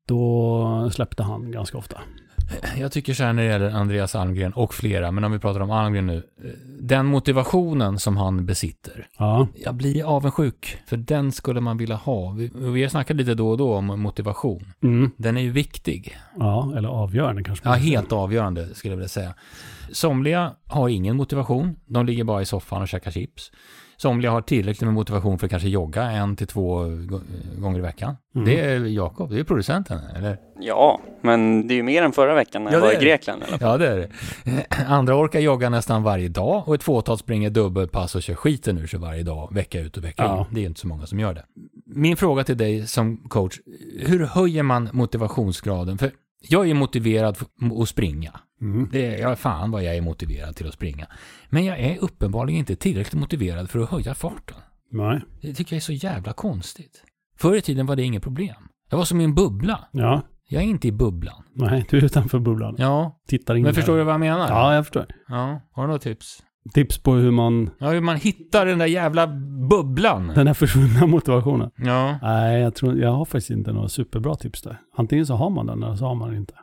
då 0.08 0.90
släppte 0.92 1.22
han 1.22 1.50
ganska 1.52 1.78
ofta. 1.78 2.00
Jag 2.78 2.92
tycker 2.92 3.14
så 3.14 3.24
här 3.24 3.32
när 3.32 3.42
det 3.42 3.48
gäller 3.48 3.70
Andreas 3.70 4.14
Almgren 4.14 4.52
och 4.52 4.74
flera, 4.74 5.10
men 5.10 5.24
om 5.24 5.32
vi 5.32 5.38
pratar 5.38 5.60
om 5.60 5.70
Almgren 5.70 6.06
nu. 6.06 6.22
Den 6.80 7.06
motivationen 7.06 7.98
som 7.98 8.16
han 8.16 8.46
besitter. 8.46 9.06
Ja, 9.18 9.48
Jag 9.64 9.74
blir 9.74 10.04
avundsjuk, 10.16 10.76
för 10.86 10.96
den 10.96 11.32
skulle 11.32 11.60
man 11.60 11.76
vilja 11.76 11.96
ha. 11.96 12.30
Vi, 12.30 12.50
vi 12.54 12.82
har 12.82 12.88
snackat 12.88 13.16
lite 13.16 13.34
då 13.34 13.50
och 13.50 13.58
då 13.58 13.74
om 13.74 13.86
motivation. 14.00 14.72
mm. 14.82 15.10
Den 15.16 15.36
är 15.36 15.40
ju 15.40 15.50
viktig. 15.50 16.16
ja 16.38 16.72
eller 16.76 16.88
avgörande 16.88 17.44
kanske. 17.44 17.68
Ja, 17.68 17.74
helt 17.74 18.12
avgörande 18.12 18.74
skulle 18.74 18.92
jag 18.92 18.96
vilja 18.96 19.08
säga. 19.08 19.34
Somliga 19.92 20.52
har 20.66 20.88
ingen 20.88 21.16
motivation. 21.16 21.76
De 21.86 22.06
ligger 22.06 22.24
bara 22.24 22.42
i 22.42 22.46
soffan 22.46 22.82
och 22.82 22.88
käkar 22.88 23.10
chips. 23.10 23.50
Somliga 23.96 24.30
har 24.30 24.40
tillräckligt 24.40 24.84
med 24.86 24.94
motivation 24.94 25.38
för 25.38 25.46
att 25.46 25.50
kanske 25.50 25.68
jogga 25.68 26.02
en 26.02 26.36
till 26.36 26.46
två 26.46 26.78
gå- 26.84 27.20
gånger 27.58 27.78
i 27.78 27.82
veckan. 27.82 28.16
Mm. 28.34 28.46
Det 28.46 28.60
är 28.60 28.80
Jakob, 28.80 29.30
det 29.30 29.38
är 29.40 29.44
producenten, 29.44 30.00
eller? 30.16 30.38
Ja, 30.60 31.00
men 31.22 31.68
det 31.68 31.74
är 31.74 31.76
ju 31.76 31.82
mer 31.82 32.02
än 32.02 32.12
förra 32.12 32.34
veckan 32.34 32.64
när 32.64 32.70
Ja, 32.72 32.76
jag 32.78 32.84
var 32.84 32.92
i. 32.92 33.04
Grekland. 33.04 33.42
Eller? 33.48 33.58
Ja, 33.60 33.76
det 33.76 33.88
är 33.88 33.96
det. 33.96 34.08
Andra 34.86 35.16
orkar 35.16 35.40
jogga 35.40 35.68
nästan 35.68 36.02
varje 36.02 36.28
dag 36.28 36.68
och 36.68 36.74
ett 36.74 36.82
fåtal 36.82 37.18
springer 37.18 37.50
dubbelpass 37.50 38.14
och 38.14 38.22
kör 38.22 38.34
skiten 38.34 38.78
ur 38.78 38.86
sig 38.86 39.00
varje 39.00 39.22
dag, 39.22 39.48
vecka 39.54 39.80
ut 39.80 39.96
och 39.96 40.04
vecka 40.04 40.22
Ja. 40.22 40.38
in. 40.48 40.54
Det 40.54 40.60
är 40.62 40.66
inte 40.66 40.80
så 40.80 40.86
många 40.88 41.06
som 41.06 41.20
gör 41.20 41.34
det. 41.34 41.44
Min 41.86 42.16
fråga 42.16 42.44
till 42.44 42.56
dig 42.56 42.86
som 42.86 43.16
coach, 43.16 43.58
hur 43.98 44.24
höjer 44.26 44.62
man 44.62 44.88
motivationsgraden? 44.92 45.98
För 45.98 46.10
jag 46.48 46.70
är 46.70 46.74
motiverad 46.74 47.36
f- 47.40 47.46
att 47.82 47.88
springa. 47.88 48.30
Mm. 48.60 48.88
Det 48.92 49.18
ja, 49.18 49.36
fan 49.36 49.70
vad 49.70 49.84
jag 49.84 49.96
är 49.96 50.00
motiverad 50.02 50.56
till 50.56 50.66
att 50.68 50.74
springa. 50.74 51.06
Men 51.48 51.64
jag 51.64 51.80
är 51.80 51.98
uppenbarligen 51.98 52.58
inte 52.58 52.76
tillräckligt 52.76 53.20
motiverad 53.20 53.70
för 53.70 53.78
att 53.78 53.90
höja 53.90 54.14
farten. 54.14 54.56
Nej. 54.92 55.20
Det 55.42 55.54
tycker 55.54 55.72
jag 55.74 55.78
är 55.78 55.82
så 55.82 55.92
jävla 55.92 56.32
konstigt. 56.32 57.02
Förr 57.38 57.56
i 57.56 57.60
tiden 57.60 57.86
var 57.86 57.96
det 57.96 58.02
inget 58.02 58.22
problem. 58.22 58.56
Jag 58.90 58.98
var 58.98 59.04
som 59.04 59.20
i 59.20 59.24
en 59.24 59.34
bubbla. 59.34 59.84
Ja. 59.92 60.22
Jag 60.48 60.62
är 60.62 60.66
inte 60.66 60.88
i 60.88 60.92
bubblan. 60.92 61.42
Nej, 61.54 61.84
du 61.90 61.98
är 61.98 62.04
utanför 62.04 62.38
bubblan. 62.38 62.74
Ja, 62.78 63.20
Tittar 63.28 63.54
in 63.54 63.62
men 63.62 63.68
där. 63.68 63.74
förstår 63.74 63.96
du 63.98 64.04
vad 64.04 64.14
jag 64.14 64.20
menar? 64.20 64.48
Ja, 64.48 64.74
jag 64.74 64.84
förstår. 64.84 65.06
Ja, 65.28 65.60
har 65.72 65.82
du 65.82 65.86
några 65.86 65.98
tips? 65.98 66.42
Tips 66.74 66.98
på 66.98 67.14
hur 67.14 67.30
man... 67.30 67.70
Ja, 67.78 67.90
hur 67.90 68.00
man 68.00 68.16
hittar 68.16 68.66
den 68.66 68.78
där 68.78 68.86
jävla 68.86 69.26
bubblan. 69.70 70.32
Den 70.34 70.46
här 70.46 70.54
försvunna 70.54 71.06
motivationen. 71.06 71.70
Ja. 71.76 72.18
Nej, 72.22 72.60
jag 72.60 72.74
tror... 72.74 72.98
Jag 72.98 73.12
har 73.12 73.24
faktiskt 73.24 73.50
inte 73.50 73.72
några 73.72 73.88
superbra 73.88 74.34
tips 74.34 74.62
där. 74.62 74.80
Antingen 74.96 75.26
så 75.26 75.34
har 75.34 75.50
man 75.50 75.66
den 75.66 75.82
eller 75.82 75.96
så 75.96 76.04
har 76.04 76.14
man 76.14 76.28
den 76.28 76.38
inte. 76.38 76.54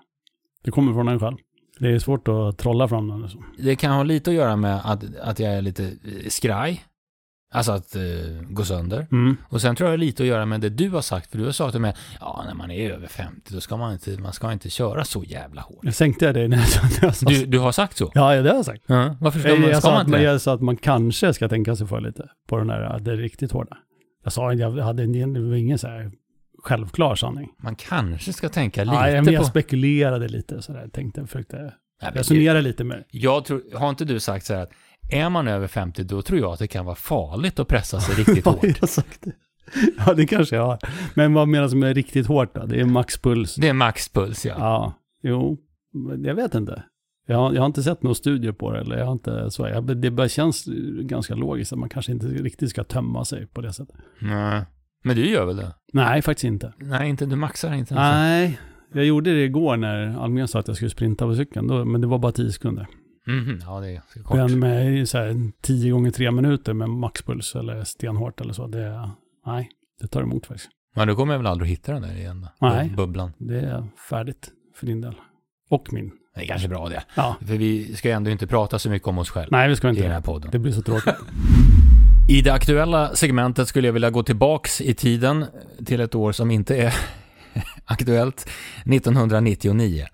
Det 0.64 0.72
kommer 0.72 0.94
från 0.94 1.08
en 1.08 1.20
själv. 1.20 1.38
Det 1.80 1.89
är 1.89 2.00
svårt 2.00 2.27
att 2.27 2.58
trolla 2.58 2.88
fram 2.88 3.08
den. 3.08 3.22
Liksom. 3.22 3.46
Det 3.58 3.75
kan 3.75 3.92
ha 3.92 4.03
lite 4.03 4.30
att 4.30 4.36
göra 4.36 4.56
med 4.56 4.82
att, 4.84 5.03
att 5.22 5.39
jag 5.39 5.53
är 5.53 5.62
lite 5.62 5.84
eh, 5.84 6.30
skraj. 6.30 6.84
Alltså 7.56 7.72
att 7.72 7.96
uh, 7.96 8.42
gå 8.50 8.63
sönder. 8.65 9.08
Mm. 9.12 9.38
Och 9.50 9.62
sen 9.62 9.75
tror 9.75 9.89
jag 9.89 10.00
det 10.00 10.01
har 10.01 10.06
lite 10.06 10.24
att 10.24 10.27
göra 10.27 10.46
med 10.46 10.62
det 10.62 10.70
du 10.70 10.89
har 10.89 11.01
sagt. 11.01 11.32
För 11.32 11.38
du 11.38 11.46
har 11.46 11.51
sagt 11.51 11.72
till 11.72 11.82
mig, 11.82 11.94
ja 12.20 12.44
när 12.48 12.53
man 12.53 12.72
är 12.72 12.92
över 12.92 13.08
50 13.08 13.53
då 13.53 13.62
ska 13.62 13.77
man 13.77 13.94
inte, 13.94 14.20
man 14.22 14.34
ska 14.34 14.51
inte 14.51 14.70
köra 14.70 15.06
så 15.06 15.24
jävla 15.24 15.62
hårt. 15.62 15.80
Jag 15.82 15.94
sänkte 15.94 16.25
jag 16.25 16.34
dig 16.34 16.48
när 16.48 16.58
jag 17.01 17.15
sa 17.15 17.25
Du, 17.25 17.46
du 17.46 17.60
har 17.60 17.72
sagt 17.72 17.98
så? 17.98 18.12
Ja, 18.13 18.42
det 18.42 18.50
har 18.50 18.56
jag 18.56 18.65
sagt. 18.65 18.84
Ja. 18.88 19.15
Varför 19.22 19.39
ska 19.39 19.50
Jag, 19.50 19.60
man, 19.60 19.70
jag, 19.70 19.82
sa 19.82 19.92
man 19.92 19.98
att, 19.98 20.01
inte 20.01 20.12
man- 20.12 20.20
det? 20.20 20.25
jag 20.25 20.42
sa 20.42 20.53
att 20.53 20.62
man 20.62 20.77
kanske 20.77 21.34
ska 21.34 21.50
tänka 21.50 21.75
sig 21.75 21.88
för 21.88 22.01
lite 22.01 22.30
på 22.48 22.58
den 22.58 22.68
där, 22.68 23.00
det 23.00 23.15
riktigt 23.15 23.51
hårda. 23.51 23.77
Jag 24.24 24.34
sa 24.34 24.53
jag 24.53 24.72
hade 24.72 25.03
en, 25.03 25.34
det 25.34 25.39
var 25.42 25.56
ingen 25.56 25.77
så 25.77 25.88
här 25.88 26.12
självklar 26.63 27.15
sanning. 27.15 27.50
Man 27.58 27.75
kanske 27.75 28.34
ska 28.34 28.50
tänka 28.50 28.84
lite 28.84 28.96
Nej, 28.96 29.22
men 29.22 29.34
jag 29.34 29.43
på... 29.43 29.50
spekulerade 29.50 30.27
lite 30.27 30.62
sådär, 30.62 30.88
tänkte, 30.88 31.25
försökte 31.27 31.74
Nej, 32.01 32.12
resonera 32.13 32.62
lite 32.62 32.84
med. 32.84 33.03
Jag 33.12 33.46
tror, 33.46 33.62
har 33.75 33.89
inte 33.89 34.05
du 34.05 34.20
sagt 34.20 34.46
så 34.46 34.53
här 34.53 34.62
att 34.62 34.72
är 35.12 35.29
man 35.29 35.48
över 35.48 35.67
50 35.67 36.03
då 36.03 36.22
tror 36.22 36.39
jag 36.39 36.53
att 36.53 36.60
det 36.60 36.67
kan 36.67 36.86
vara 36.86 36.96
farligt 36.96 37.60
att 37.60 37.67
pressa 37.67 38.00
sig 38.00 38.15
riktigt 38.24 38.46
hårt. 38.46 38.60
Ja, 38.62 38.67
jag 38.70 38.79
har 38.79 38.88
sagt 38.88 39.22
det. 39.22 39.32
Ja, 39.98 40.13
det 40.13 40.25
kanske 40.25 40.55
jag 40.55 40.65
har. 40.65 40.79
Men 41.15 41.34
vad 41.34 41.48
menas 41.48 41.74
med 41.74 41.96
riktigt 41.96 42.27
hårt 42.27 42.55
då? 42.55 42.65
Det 42.65 42.79
är 42.79 42.86
maxpuls. 42.86 43.55
Det 43.55 43.70
är 43.70 43.74
maxpuls 43.74 44.46
ja. 44.46 44.55
Ja, 44.60 44.93
jo, 45.24 45.58
jag 46.24 46.36
vet 46.36 46.55
inte. 46.55 46.84
Jag 47.27 47.38
har, 47.38 47.53
jag 47.53 47.62
har 47.62 47.65
inte 47.65 47.84
sett 47.84 48.03
några 48.03 48.15
studier 48.15 48.51
på 48.51 48.72
det, 48.72 48.79
eller 48.79 48.98
jag 48.98 49.05
har 49.05 49.12
inte 49.12 49.51
så. 49.51 49.67
Jag, 49.67 49.98
det 49.98 50.12
bara 50.12 50.29
känns 50.29 50.65
ganska 51.01 51.36
logiskt 51.36 51.74
att 51.74 51.79
man 51.79 51.89
kanske 51.89 52.12
inte 52.12 52.27
riktigt 52.27 52.70
ska 52.70 52.84
tömma 52.84 53.25
sig 53.25 53.48
på 53.48 53.62
det 53.62 53.74
sättet. 53.74 53.96
Nej. 54.20 54.65
Men 55.03 55.15
du 55.15 55.29
gör 55.29 55.45
väl 55.45 55.55
det? 55.55 55.74
Nej, 55.93 56.22
faktiskt 56.22 56.43
inte. 56.43 56.74
Nej, 56.77 57.10
inte, 57.10 57.25
du 57.25 57.36
maxar 57.36 57.74
inte 57.74 57.93
ens. 57.93 58.03
Nej, 58.13 58.60
jag 58.93 59.05
gjorde 59.05 59.33
det 59.33 59.43
igår 59.43 59.77
när 59.77 60.24
Almgren 60.24 60.48
sa 60.48 60.60
att 60.60 60.67
jag 60.67 60.75
skulle 60.77 60.89
sprinta 60.89 61.25
på 61.25 61.36
cykeln, 61.36 61.67
då, 61.67 61.86
men 61.86 62.01
det 62.01 62.07
var 62.07 62.17
bara 62.19 62.31
10 62.31 62.51
sekunder. 62.51 62.88
Mhm, 63.27 63.60
Ja, 63.65 63.79
det 63.79 63.89
är 63.91 64.24
kort. 64.24 64.38
Men 64.38 64.60
med 64.60 65.10
så 65.10 65.17
här 65.17 65.51
10 65.62 65.91
gånger 65.91 66.12
3 66.12 66.31
minuter 66.31 66.74
med 66.74 66.89
maxpuls 66.89 67.55
eller 67.55 67.83
stenhårt 67.83 68.41
eller 68.41 68.53
så, 68.53 68.67
det, 68.67 69.10
nej, 69.45 69.69
det 70.01 70.07
tar 70.07 70.22
emot 70.22 70.45
faktiskt. 70.45 70.69
Men 70.95 71.07
då 71.07 71.15
kommer 71.15 71.33
jag 71.33 71.39
väl 71.39 71.48
aldrig 71.48 71.67
att 71.72 71.79
hitta 71.79 71.91
den 71.93 72.01
där 72.01 72.15
igen? 72.15 72.48
Nej. 72.62 72.93
Bubblan. 72.98 73.31
Det 73.38 73.60
är 73.60 73.86
färdigt 74.10 74.50
för 74.75 74.86
din 74.86 75.01
del. 75.01 75.15
Och 75.69 75.93
min. 75.93 76.12
Det 76.36 76.41
är 76.41 76.45
kanske 76.48 76.67
bra 76.67 76.89
det. 76.89 77.03
Ja. 77.15 77.36
För 77.39 77.57
vi 77.57 77.95
ska 77.95 78.12
ändå 78.12 78.31
inte 78.31 78.48
prata 78.48 78.79
så 78.79 78.89
mycket 78.89 79.07
om 79.07 79.17
oss 79.17 79.29
själva 79.29 79.57
Nej, 79.57 79.69
vi 79.69 79.75
ska 79.75 79.88
i 79.88 79.89
inte 79.89 80.03
den 80.03 80.12
här 80.12 80.22
podden. 80.22 80.51
Det 80.51 80.60
blir 80.60 80.72
så 80.72 80.81
tråkigt. 80.81 81.13
I 82.27 82.42
det 82.42 82.53
aktuella 82.53 83.15
segmentet 83.15 83.68
skulle 83.68 83.88
jag 83.88 83.94
vilja 83.94 84.10
gå 84.10 84.24
tillbaks 84.24 84.82
i 84.82 84.94
tiden 84.94 85.46
till 85.86 86.01
ett 86.01 86.15
år 86.15 86.32
som 86.32 86.51
inte 86.51 86.77
är 86.77 86.94
aktuellt. 87.86 88.50
1999. 88.86 90.06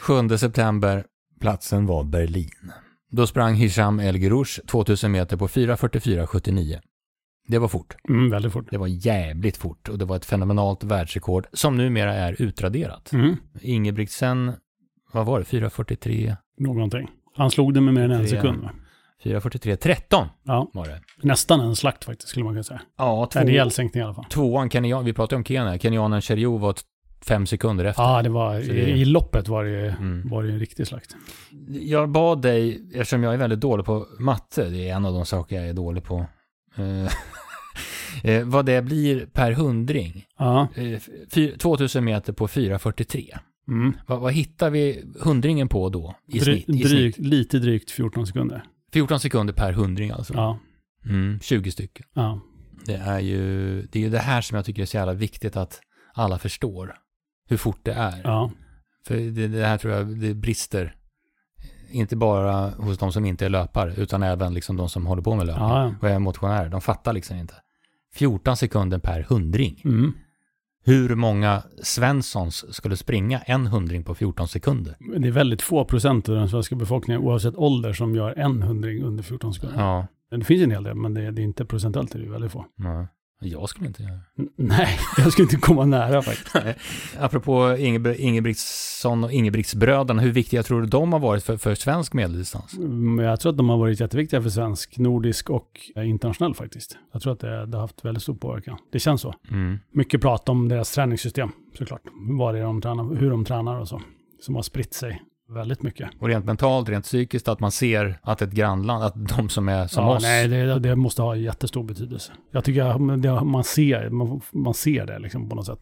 7 0.00 0.28
september, 0.38 1.04
platsen 1.40 1.86
var 1.86 2.04
Berlin. 2.04 2.72
Då 3.10 3.26
sprang 3.26 3.54
Hisham 3.54 4.00
El 4.00 4.18
Gurouch 4.18 4.60
2000 4.66 5.12
meter 5.12 5.36
på 5.36 5.48
4.44,79. 5.48 6.80
Det 7.48 7.58
var 7.58 7.68
fort. 7.68 7.96
Mm, 8.08 8.30
väldigt 8.30 8.52
fort. 8.52 8.70
Det 8.70 8.78
var 8.78 8.86
jävligt 8.86 9.56
fort 9.56 9.88
och 9.88 9.98
det 9.98 10.04
var 10.04 10.16
ett 10.16 10.24
fenomenalt 10.24 10.84
världsrekord 10.84 11.46
som 11.52 11.76
numera 11.76 12.14
är 12.14 12.42
utraderat. 12.42 13.12
Mm. 13.12 13.36
Ingebrigtsen, 13.60 14.52
vad 15.12 15.26
var 15.26 15.38
det, 15.38 15.44
4.43? 15.44 16.36
Någonting. 16.58 17.08
Han 17.36 17.50
slog 17.50 17.74
det 17.74 17.80
med 17.80 17.94
mer 17.94 18.02
än 18.02 18.10
en 18.10 18.28
sekund. 18.28 18.62
va? 18.62 18.70
4.43,13 19.22 20.26
Ja, 20.44 20.70
var 20.74 20.86
det. 20.86 21.00
nästan 21.22 21.60
en 21.60 21.76
slakt 21.76 22.04
faktiskt 22.04 22.28
skulle 22.28 22.44
man 22.44 22.54
kunna 22.54 22.62
säga. 22.62 22.80
Ja, 22.98 23.28
två, 23.32 23.40
En 23.40 23.46
rejäl 23.46 23.70
sänkning 23.70 24.00
i 24.00 24.04
alla 24.04 24.14
fall. 24.14 24.24
tvåan, 24.24 24.70
Kenyan, 24.70 25.04
vi 25.04 25.12
pratade 25.12 25.36
om 25.36 25.44
Kenya, 25.44 25.78
kenyanen 25.78 26.20
Cherio 26.20 26.56
var 26.56 26.74
fem 27.24 27.46
sekunder 27.46 27.84
efter. 27.84 28.02
Ja, 28.02 28.22
det 28.22 28.28
var, 28.28 28.54
det- 28.54 28.62
i, 28.90 29.04
loppet 29.04 29.48
var 29.48 29.64
det, 29.64 29.90
Mm. 29.90 30.28
var 30.28 30.42
det 30.42 30.52
en 30.52 30.58
riktig 30.58 30.86
slakt. 30.86 31.16
Jag 31.68 32.08
bad 32.10 32.42
dig, 32.42 32.82
eftersom 32.94 33.22
jag 33.22 33.34
är 33.34 33.38
väldigt 33.38 33.60
dålig 33.60 33.86
på 33.86 34.06
matte, 34.18 34.64
det 34.68 34.88
är 34.88 34.94
en 34.96 35.04
av 35.04 35.12
de 35.12 35.26
saker 35.26 35.56
jag 35.56 35.68
är 35.68 35.72
dålig 35.74 36.04
på, 36.04 36.26
eh, 36.76 37.12
eh, 38.30 38.44
vad 38.46 38.66
det 38.66 38.82
blir 38.82 39.26
per 39.26 39.52
hundring. 39.52 40.24
Ja. 40.38 40.68
Eh, 40.74 41.00
fy- 41.30 41.56
2000 41.58 42.04
meter 42.04 42.32
på 42.32 42.46
4.43. 42.48 43.38
Mm. 43.68 43.92
Vad, 44.06 44.20
vad 44.20 44.32
hittar 44.32 44.70
vi 44.70 45.04
hundringen 45.20 45.68
på 45.68 45.88
då? 45.88 46.14
I 46.28 46.38
Dry, 46.38 46.62
snitt, 46.62 46.80
i 46.80 46.82
drygt, 46.82 47.16
snitt? 47.16 47.26
lite 47.28 47.58
drygt 47.58 47.90
14 47.90 48.26
sekunder. 48.26 48.64
14 48.96 49.20
sekunder 49.20 49.54
per 49.54 49.72
hundring 49.72 50.10
alltså. 50.10 50.34
Ja. 50.34 50.58
Mm, 51.04 51.40
20 51.40 51.70
stycken. 51.70 52.06
Ja. 52.14 52.40
Det 52.86 52.94
är, 52.94 53.20
ju, 53.20 53.82
det 53.82 53.98
är 53.98 54.02
ju 54.02 54.10
det 54.10 54.18
här 54.18 54.40
som 54.40 54.56
jag 54.56 54.64
tycker 54.64 54.82
är 54.82 54.86
så 54.86 54.96
jävla 54.96 55.12
viktigt 55.12 55.56
att 55.56 55.80
alla 56.14 56.38
förstår. 56.38 56.94
Hur 57.48 57.56
fort 57.56 57.80
det 57.82 57.92
är. 57.92 58.20
Ja. 58.24 58.50
För 59.06 59.16
det, 59.16 59.48
det 59.48 59.66
här 59.66 59.78
tror 59.78 59.92
jag 59.94 60.20
det 60.20 60.34
brister. 60.34 60.94
Inte 61.90 62.16
bara 62.16 62.70
hos 62.70 62.98
de 62.98 63.12
som 63.12 63.24
inte 63.24 63.46
är 63.46 63.48
löpare, 63.48 63.94
utan 63.96 64.22
även 64.22 64.54
liksom 64.54 64.76
de 64.76 64.88
som 64.88 65.06
håller 65.06 65.22
på 65.22 65.34
med 65.34 65.46
löpning. 65.46 65.68
Ja, 65.68 65.84
ja. 65.84 65.94
Och 66.00 66.08
är 66.08 66.18
motionärer. 66.18 66.68
De 66.68 66.80
fattar 66.80 67.12
liksom 67.12 67.36
inte. 67.36 67.54
14 68.14 68.56
sekunder 68.56 68.98
per 68.98 69.22
hundring. 69.22 69.82
Mm. 69.84 70.14
Hur 70.86 71.14
många 71.14 71.62
Svenssons 71.82 72.74
skulle 72.74 72.96
springa 72.96 73.38
en 73.38 73.66
hundring 73.66 74.04
på 74.04 74.14
14 74.14 74.48
sekunder? 74.48 74.96
Det 75.18 75.28
är 75.28 75.32
väldigt 75.32 75.62
få 75.62 75.84
procent 75.84 76.28
av 76.28 76.34
den 76.34 76.48
svenska 76.48 76.76
befolkningen 76.76 77.22
oavsett 77.22 77.56
ålder 77.56 77.92
som 77.92 78.14
gör 78.14 78.38
en 78.38 78.62
hundring 78.62 79.02
under 79.02 79.22
14 79.22 79.54
sekunder. 79.54 79.78
Ja. 79.78 80.06
Det 80.30 80.44
finns 80.44 80.62
en 80.62 80.70
hel 80.70 80.82
del, 80.82 80.94
men 80.94 81.14
det 81.14 81.22
är, 81.22 81.32
det 81.32 81.42
är 81.42 81.44
inte 81.44 81.64
procentuellt, 81.64 82.12
det 82.12 82.18
är 82.18 82.30
väldigt 82.30 82.52
få. 82.52 82.64
Nej. 82.76 83.06
Jag 83.40 83.68
skulle 83.68 83.86
inte 83.86 84.02
göra 84.02 84.12
det. 84.12 84.48
Nej, 84.56 84.98
jag 85.16 85.32
skulle 85.32 85.44
inte 85.44 85.56
komma 85.56 85.84
nära 85.84 86.22
faktiskt. 86.22 86.56
Apropå 87.18 87.76
Ingebr 87.78 88.20
Ingebrigtsson 88.20 89.24
och 89.24 89.32
Ingebrigtsbröderna, 89.32 90.22
hur 90.22 90.32
viktiga 90.32 90.62
tror 90.62 90.80
du 90.80 90.86
de 90.86 91.12
har 91.12 91.20
varit 91.20 91.44
för, 91.44 91.56
för 91.56 91.74
svensk 91.74 92.12
medeldistans? 92.12 92.78
Men 92.78 93.24
jag 93.24 93.40
tror 93.40 93.52
att 93.52 93.56
de 93.56 93.68
har 93.68 93.78
varit 93.78 94.00
jätteviktiga 94.00 94.42
för 94.42 94.50
svensk, 94.50 94.98
nordisk 94.98 95.50
och 95.50 95.80
eh, 95.96 96.08
internationell 96.08 96.54
faktiskt. 96.54 96.98
Jag 97.12 97.22
tror 97.22 97.32
att 97.32 97.40
det, 97.40 97.66
det 97.66 97.76
har 97.76 97.82
haft 97.82 98.04
väldigt 98.04 98.22
stor 98.22 98.34
påverkan. 98.34 98.78
Det 98.92 98.98
känns 98.98 99.20
så. 99.20 99.34
Mm. 99.50 99.78
Mycket 99.90 100.20
prat 100.20 100.48
om 100.48 100.68
deras 100.68 100.92
träningssystem 100.92 101.50
såklart. 101.78 102.02
Vad 102.38 102.54
det 102.54 102.58
är 102.58 102.64
de 102.64 102.80
tränar, 102.80 103.14
hur 103.14 103.30
de 103.30 103.44
tränar 103.44 103.80
och 103.80 103.88
så. 103.88 104.02
Som 104.40 104.54
har 104.54 104.62
spritt 104.62 104.94
sig 104.94 105.22
väldigt 105.48 105.82
mycket. 105.82 106.10
Och 106.18 106.28
rent 106.28 106.44
mentalt, 106.44 106.88
rent 106.88 107.04
psykiskt, 107.04 107.48
att 107.48 107.60
man 107.60 107.70
ser 107.70 108.18
att 108.22 108.42
ett 108.42 108.52
grannland, 108.52 109.04
att 109.04 109.28
de 109.36 109.48
som 109.48 109.68
är 109.68 109.86
som 109.86 110.04
ja, 110.04 110.16
oss, 110.16 110.22
nej, 110.22 110.48
det, 110.48 110.78
det 110.78 110.96
måste 110.96 111.22
ha 111.22 111.36
jättestor 111.36 111.84
betydelse. 111.84 112.32
Jag 112.50 112.64
tycker 112.64 112.82
att 112.84 113.22
det, 113.22 113.44
man, 113.44 113.64
ser, 113.64 114.10
man, 114.10 114.40
man 114.52 114.74
ser 114.74 115.06
det 115.06 115.18
liksom 115.18 115.48
på 115.48 115.56
något 115.56 115.66
sätt. 115.66 115.80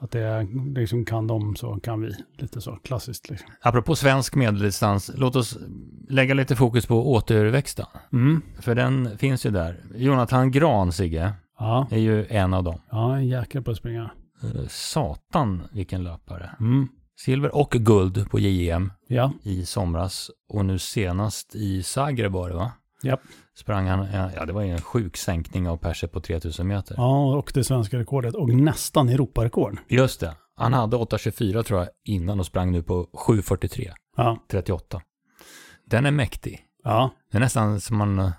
Att 0.00 0.10
det 0.10 0.20
är, 0.20 0.74
liksom 0.74 1.04
kan 1.04 1.26
de 1.26 1.56
så 1.56 1.74
kan 1.80 2.00
vi. 2.00 2.14
Lite 2.38 2.60
så 2.60 2.76
klassiskt 2.76 3.30
liksom. 3.30 3.50
apropå 3.60 3.96
svensk 3.96 4.34
medeldistans, 4.34 5.10
låt 5.16 5.36
oss 5.36 5.58
lägga 6.08 6.34
lite 6.34 6.56
fokus 6.56 6.86
på 6.86 7.12
återväxten. 7.12 7.86
Mm. 8.12 8.42
För 8.60 8.74
den 8.74 9.18
finns 9.18 9.46
ju 9.46 9.50
där. 9.50 9.80
Jonathan 9.94 10.50
Gran, 10.50 10.92
Sigge, 10.92 11.32
Ja, 11.58 11.86
är 11.90 11.98
ju 11.98 12.26
en 12.28 12.54
av 12.54 12.64
dem. 12.64 12.80
ja, 12.90 13.16
en 13.16 13.28
jäkel 13.28 13.62
på 13.62 13.70
att 13.70 13.76
springa. 13.76 14.10
Eh, 14.42 14.66
Satan 14.68 15.62
vilken 15.72 16.04
löpare. 16.04 16.50
Mm. 16.60 16.88
Silver 17.24 17.54
och 17.54 17.70
guld 17.70 18.30
på 18.30 18.38
JM 18.38 18.92
Ja, 19.06 19.32
i 19.42 19.66
somras. 19.66 20.30
Och 20.48 20.64
nu 20.64 20.78
senast 20.78 21.54
i 21.54 21.82
Zagreb 21.82 22.32
var 22.32 22.48
det 22.48 22.54
va? 22.54 22.72
Japp. 23.02 23.20
Sprang 23.54 23.86
han, 23.86 24.06
ja 24.36 24.44
det 24.44 24.52
var 24.52 24.62
ju 24.62 24.70
en 24.70 24.80
sjuk 24.80 25.16
sänkning 25.16 25.68
av 25.68 25.76
perser 25.76 26.08
på 26.08 26.20
3000 26.20 26.66
meter. 26.68 26.94
ja, 26.98 27.36
och 27.36 27.50
det 27.54 27.64
svenska 27.64 27.98
rekordet 27.98 28.34
och 28.34 28.48
nästan 28.48 29.08
Europarekord. 29.08 29.78
Just 29.88 30.20
det. 30.20 30.36
Han 30.56 30.72
hade 30.72 30.96
8.24 30.96 31.62
tror 31.62 31.80
jag 31.80 31.88
innan 32.04 32.40
och 32.40 32.46
sprang 32.46 32.72
nu 32.72 32.82
på 32.82 33.04
7.43, 33.12 33.90
Ja, 34.16 34.38
38. 34.50 35.00
Den 35.86 36.06
är 36.06 36.10
mäktig. 36.10 36.60
ja. 36.84 37.10
Det 37.30 37.36
är 37.36 37.40
nästan 37.40 37.80
som 37.80 37.96
man 37.96 38.18
eh, 38.18 38.30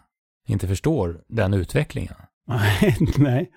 inte 0.47 0.67
förstår 0.67 1.21
den 1.27 1.53
utvecklingen. 1.53 2.13
Nej, 2.47 2.97
nej. 3.17 3.51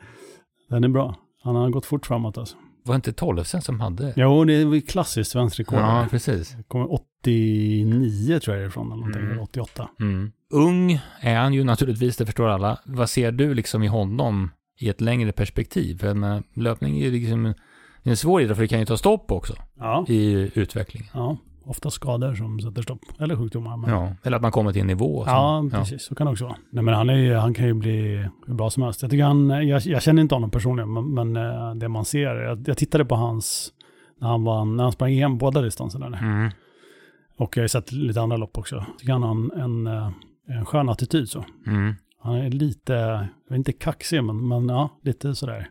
Den 0.69 0.85
är 0.85 0.89
bra. 0.89 1.15
Han 1.43 1.57
har 1.57 1.71
gått 1.71 1.87
fort 1.87 2.07
framåt 2.07 2.39
alltså. 2.39 2.57
Var 2.85 2.95
det 2.95 2.97
inte 2.97 3.13
Tollefsen 3.13 3.63
som 3.63 3.81
hade? 3.81 4.13
Jo, 4.17 4.45
det 4.45 4.55
är 4.55 4.65
väl 4.67 4.83
klassiskt 4.83 5.31
svenskt 5.31 5.59
rekord. 5.59 5.79
Ja, 5.79 6.07
precis. 6.11 6.57
Kommer 6.69 6.93
89 6.93 8.39
tror 8.41 8.57
jag 8.57 8.63
det 8.63 8.67
är 8.67 8.69
ifrån, 8.69 8.87
eller 8.87 8.97
någonting, 8.97 9.23
Mm. 9.23 9.33
eller 9.33 9.43
88. 9.43 9.89
Mm. 10.01 10.33
Ung 10.51 11.01
är 11.21 11.37
han 11.37 11.55
ju 11.55 11.65
naturligtvis, 11.65 12.17
det 12.17 12.27
förstår 12.27 12.49
alla. 12.49 12.79
Vad 12.85 13.11
ser 13.11 13.33
du 13.33 13.55
liksom 13.55 13.83
i 13.83 13.87
honom 13.87 14.51
i 14.79 14.89
ett 14.89 15.01
längre 15.01 15.33
perspektiv? 15.33 15.99
För 15.99 16.07
en, 16.07 16.25
eh, 16.25 16.41
löpning 16.55 16.99
är 16.99 17.05
ju 17.05 17.11
liksom 17.11 17.47
en, 17.47 17.55
det 18.03 18.17
svår 18.17 18.43
idrott 18.43 18.57
för 18.57 18.63
det 18.63 18.69
kan 18.69 18.79
ju 18.81 18.85
ta 18.87 18.97
stopp 18.97 19.33
också 19.33 19.55
Ja. 19.79 20.05
i 20.09 20.51
utvecklingen. 20.55 21.09
Ja, 21.15 21.37
ofta 21.65 21.91
skador 21.91 22.35
som 22.35 22.61
sätter 22.61 22.83
stopp. 22.83 23.01
Eller 23.19 23.37
sjukdomar. 23.37 23.77
Men... 23.77 23.91
Ja, 23.91 24.13
eller 24.23 24.37
att 24.37 24.43
man 24.43 24.53
kommer 24.53 24.73
till 24.73 24.81
en 24.81 24.87
nivå. 24.87 25.25
som- 25.25 25.33
Ja, 25.35 25.69
precis. 25.79 26.03
Så 26.05 26.15
kan 26.15 26.27
det 26.27 26.31
också 26.33 26.45
vara. 26.45 26.57
Nej, 26.71 26.85
men 26.85 26.95
han, 26.95 27.11
är 27.11 27.35
han 27.35 27.55
kan 27.55 27.67
ju 27.67 27.75
bli 27.75 28.29
hur 28.47 28.55
bra 28.55 28.71
som 28.71 28.83
helst. 28.83 29.03
Jag, 29.03 29.11
tycker 29.11 29.25
han, 29.25 29.69
jag, 29.69 29.83
jag 29.83 30.03
känner 30.03 30.23
inte 30.23 30.35
honom 30.35 30.51
personligen, 30.51 30.93
men, 30.93 31.15
men 31.15 31.37
eh, 31.37 31.75
det 31.75 31.89
man 31.89 32.05
ser, 32.05 32.35
jag, 32.37 32.69
jag 32.69 32.77
tittade 32.77 33.05
på 33.05 33.15
hans, 33.15 33.73
när 34.21 34.29
han, 34.29 34.45
vann, 34.45 34.77
när 34.77 34.83
han 34.83 34.93
sprang 34.93 35.13
EM 35.13 35.39
båda 35.39 35.61
distanserna. 35.63 36.07
Mm. 36.19 36.51
Och 37.39 37.57
jag 37.57 37.63
har 37.63 37.69
sett 37.69 37.93
lite 37.93 38.21
andra 38.21 38.37
lopp 38.37 38.59
också. 38.59 38.77
Jag 38.77 38.99
tycker 38.99 39.13
han 39.13 39.23
har 39.23 39.31
en, 39.31 39.51
en, 39.61 39.87
eh, 39.87 40.11
en 40.49 40.65
skön 40.65 40.89
attityd 40.89 41.29
så. 41.29 41.45
Mm. 41.67 41.95
Han 42.23 42.35
är 42.35 42.51
lite, 42.51 43.29
inte 43.51 43.73
kaxig, 43.73 44.25
men, 44.25 44.49
men 44.49 44.69
ja, 44.69 44.89
lite 45.03 45.35
sådär 45.35 45.69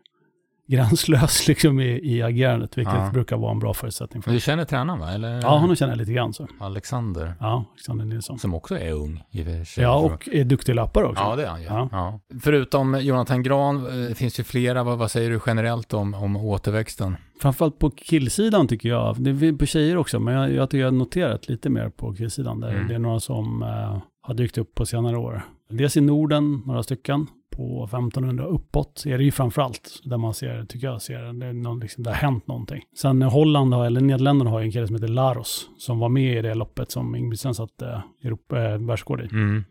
gränslös 0.72 1.48
liksom 1.48 1.80
i, 1.80 2.00
i 2.16 2.22
agerandet, 2.22 2.78
vilket 2.78 2.94
Ja. 2.94 3.10
brukar 3.14 3.38
vara 3.38 3.52
en 3.52 3.60
bra 3.60 3.74
förutsättning 3.74 4.24
för 4.24 4.32
du 4.32 4.40
känner 4.40 4.66
tränaren 4.66 5.00
va? 5.00 5.12
Eller? 5.12 5.42
Ja, 5.42 5.58
honom 5.58 5.76
känner 5.76 5.92
jag 5.94 5.98
lite 5.98 6.14
grann 6.14 6.34
så. 6.34 6.48
Alexander, 6.60 7.34
Ja, 7.40 7.66
Alexander 7.72 8.06
Nilsson. 8.06 8.40
som 8.40 8.54
också 8.54 8.78
är 8.80 8.92
ung 8.94 9.24
i 9.32 9.42
och 9.42 9.46
för 9.46 9.64
sig. 9.64 9.84
Ja, 9.84 9.96
och 9.98 10.28
är 10.32 10.44
duktig 10.44 10.76
löpare 10.76 11.06
också. 11.06 11.24
Ja, 11.24 11.36
det 11.36 11.44
är 11.44 11.48
han. 11.48 11.62
Ja. 11.64 11.90
Ja. 11.92 12.20
Förutom 12.44 13.00
Jonathan 13.02 13.44
Gran, 13.44 14.08
eh, 14.08 14.14
finns 14.14 14.40
ju 14.40 14.44
flera. 14.44 14.84
Vad, 14.84 14.98
vad 14.98 15.12
säger 15.12 15.30
du 15.30 15.40
generellt 15.46 15.94
om, 15.94 16.14
om 16.14 16.36
återväxten? 16.36 17.18
Framförallt 17.42 17.80
på 17.80 17.90
killsidan 17.92 18.68
tycker 18.68 18.90
jag. 18.90 19.16
Det 19.24 19.30
är 19.48 19.54
på 19.58 19.66
tjejer 19.66 19.98
också, 19.98 20.20
men 20.20 20.34
jag, 20.34 20.52
jag 20.54 20.70
tycker 20.70 20.80
jag 20.82 20.88
har 20.88 20.92
noterat 20.92 21.50
lite 21.50 21.70
mer 21.70 21.90
på 21.90 22.14
killsidan. 22.16 22.60
Där 22.60 22.70
Mm. 22.72 22.88
Det 22.88 22.96
är 22.96 23.00
några 23.00 23.20
som 23.20 23.64
eh, 23.64 23.98
har 24.22 24.34
dykt 24.34 24.58
upp 24.58 24.76
på 24.76 24.86
senare 24.86 25.18
år. 25.18 25.42
Dels 25.70 25.98
i 25.98 26.02
Norden, 26.02 26.62
några 26.66 26.84
stycken. 26.84 27.28
På 27.56 27.84
1500 27.84 28.46
uppåt 28.46 29.04
är 29.06 29.18
det 29.18 29.24
ju 29.24 29.32
framförallt 29.32 30.02
där 30.04 30.18
man 30.18 30.34
ser, 30.34 30.66
tycker 30.66 30.88
jag, 30.88 31.02
ser 31.02 31.34
det, 31.34 31.54
någon, 31.54 31.80
liksom, 31.80 32.04
det 32.04 32.10
har 32.10 32.18
hänt 32.18 32.48
någonting. 32.48 32.84
Sen 32.98 33.22
Holland, 33.22 33.74
har, 33.74 33.86
eller 33.86 34.02
Nederländerna 34.02 34.50
har 34.50 34.60
ju 34.60 34.66
en 34.66 34.72
kille 34.72 34.88
som 34.88 34.96
heter 34.96 35.08
Laros, 35.08 35.70
som 35.78 36.00
var 36.00 36.10
med 36.10 36.38
i 36.38 36.42
det 36.42 36.56
loppet 36.56 36.92
som 36.92 37.16
Ingebrigtsen 37.16 37.56
satte 37.56 38.04
Europa, 38.24 38.64
eh, 38.64 38.78
världsrekord 38.78 39.22
i. 39.22 39.28
Mm. 39.32 39.64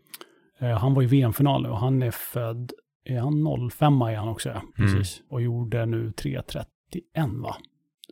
Eh, 0.59 0.77
han 0.77 0.93
var 0.93 1.03
i 1.03 1.05
VM-final 1.05 1.65
och 1.65 1.77
han 1.77 2.03
är 2.03 2.11
född, 2.11 2.71
är 3.05 3.19
han 3.19 3.69
05 3.71 4.01
är 4.01 4.15
han 4.15 4.27
också, 4.27 4.49
ja. 4.49 4.61
Precis. 4.75 5.21
Och 5.29 5.41
gjorde 5.41 5.85
nu 5.85 6.11
3.31 6.11 7.41
va? 7.41 7.55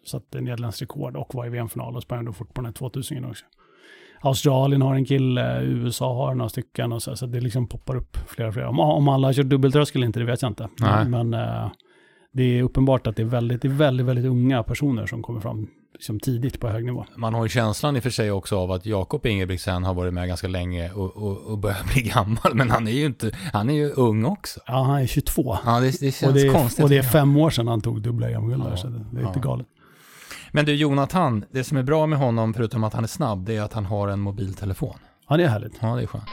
Så 0.04 0.18
att 0.18 0.32
det 0.32 0.38
är 0.38 0.42
nederländskt 0.42 0.82
rekord 0.82 1.16
och 1.16 1.36
var 1.36 1.46
i 1.46 1.50
VM-final 1.50 1.96
och 1.96 2.04
sprang 2.04 2.26
då 2.26 2.34
fort 2.34 2.54
på 2.54 2.62
den 2.62 2.66
här 2.66 2.74
2000 2.74 3.26
också. 3.26 3.46
Australien 4.22 4.82
har 4.82 4.96
en 4.96 5.06
kille, 5.06 5.62
USA 5.62 6.14
har 6.14 6.36
några 6.36 6.50
stycken 6.50 6.92
och 6.92 7.04
så, 7.04 7.16
så 7.16 7.26
det 7.26 7.42
liksom 7.42 7.68
poppar 7.68 7.96
upp 7.96 8.18
flera 8.28 8.48
och 8.48 8.54
flera. 8.54 8.70
Om, 8.70 8.80
om 8.80 9.08
alla 9.08 9.28
har 9.28 9.34
kört 9.34 9.46
dubbeltröskel 9.46 10.00
eller 10.00 10.08
inte, 10.08 10.20
det 10.20 10.26
vet 10.26 10.42
jag 10.42 10.52
inte. 10.52 10.70
Nej. 10.80 11.06
Men, 11.06 11.34
eh, 11.34 11.68
det 12.32 12.44
är 12.44 12.64
uppenbart 12.64 13.08
att 13.08 13.16
det 13.16 13.22
är 13.22 13.26
väldigt, 13.26 13.62
det 13.62 13.68
är 13.68 13.70
väldigt, 13.70 14.06
väldigt 14.06 14.26
unga 14.26 14.64
personer 14.64 15.06
som 15.06 15.24
kommer 15.24 15.40
fram 15.40 15.68
liksom 15.94 16.20
tidigt 16.20 16.60
på 16.60 16.68
hög 16.68 16.86
nivå. 16.86 17.06
Man 17.16 17.34
har 17.34 17.46
ju 17.46 17.50
känslan 17.50 17.96
i 17.96 18.00
och 18.00 18.04
för 18.04 18.10
sig 18.10 18.32
också 18.32 18.58
av 18.58 18.72
att 18.72 18.86
Jakob 18.86 19.26
Ingebrigtsen 19.26 19.84
har 19.84 19.94
varit 19.94 20.14
med 20.14 20.28
ganska 20.28 20.48
länge 20.48 20.92
och, 20.92 21.18
och, 21.18 21.38
och 21.38 21.58
börjar 21.58 21.78
bli 21.94 22.02
gammal. 22.02 22.56
Men 22.56 22.70
han 22.70 22.88
är 22.88 22.92
ju 22.92 23.06
inte, 23.06 23.32
han 23.54 23.70
är 23.70 23.74
ju 23.74 23.92
ung 23.92 24.26
också. 24.26 24.60
Ja, 24.68 24.84
han 24.84 25.02
är 25.02 25.08
22. 25.08 25.58
Ja, 25.66 25.80
det, 25.80 25.86
det 25.86 26.12
känns 26.12 26.24
och, 26.24 26.34
det 26.34 26.48
är, 26.48 26.54
konstigt. 26.54 26.84
och 26.84 26.90
det 26.90 26.98
är 26.98 27.04
fem 27.04 27.38
år 27.38 27.50
sedan 27.50 27.68
han 27.68 27.82
tog 27.82 28.02
dubbla 28.02 28.30
EM-guld 28.30 28.64
Ja, 28.72 28.78
så 28.78 28.88
det, 28.88 29.20
är 29.20 29.22
ja. 29.22 29.28
inte 29.28 29.40
galet. 29.40 29.68
Men 30.52 30.66
du 30.66 30.76
Jonathan, 30.76 31.46
det 31.52 31.64
som 31.64 31.78
är 31.78 31.84
bra 31.84 32.06
med 32.06 32.20
honom, 32.20 32.54
förutom 32.54 32.84
att 32.84 32.94
han 32.94 33.04
är 33.04 33.08
snabb, 33.08 33.46
det 33.46 33.56
är 33.58 33.62
att 33.62 33.74
han 33.74 33.86
har 33.86 34.08
en 34.08 34.20
mobiltelefon. 34.20 34.98
Ja, 35.30 35.38
det 35.38 35.44
är 35.44 35.48
härligt. 35.48 35.74
Ja, 35.80 35.96
det 35.96 36.02
är 36.02 36.08
skönt. 36.08 36.24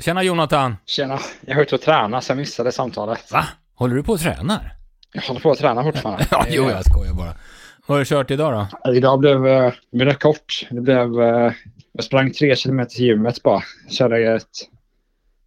Tjena 0.00 0.22
Jonathan! 0.22 0.76
Tjena, 0.86 1.18
jag 1.40 1.54
har 1.54 1.62
ute 1.62 1.74
och 1.74 1.80
träna 1.80 2.20
så 2.20 2.30
jag 2.30 2.36
missade 2.38 2.72
samtalet. 2.72 3.32
Va? 3.32 3.44
Håller 3.74 3.96
du 3.96 4.02
på 4.02 4.12
och 4.12 4.20
tränar? 4.20 4.72
Jag 5.12 5.22
håller 5.22 5.40
på 5.40 5.50
att 5.50 5.58
träna 5.58 5.84
fortfarande. 5.84 6.26
Ja, 6.30 6.44
jo, 6.48 6.70
jag 6.70 6.84
skojar 6.84 7.14
bara. 7.14 7.34
Vad 7.86 7.96
har 7.96 7.98
du 7.98 8.04
kört 8.04 8.30
idag 8.30 8.68
då? 8.84 8.92
Idag 8.92 9.18
blev 9.18 9.46
eh, 9.46 9.72
blev 9.92 10.08
det 10.08 10.14
kort. 10.14 10.66
Det 10.70 10.80
blev, 10.80 11.20
eh, 11.22 11.52
jag 11.92 12.04
sprang 12.04 12.32
tre 12.32 12.56
kilometer 12.56 12.90
till 12.90 13.04
gymmet 13.04 13.42
bara. 13.42 13.62
Körde 13.90 14.34
ett 14.34 14.44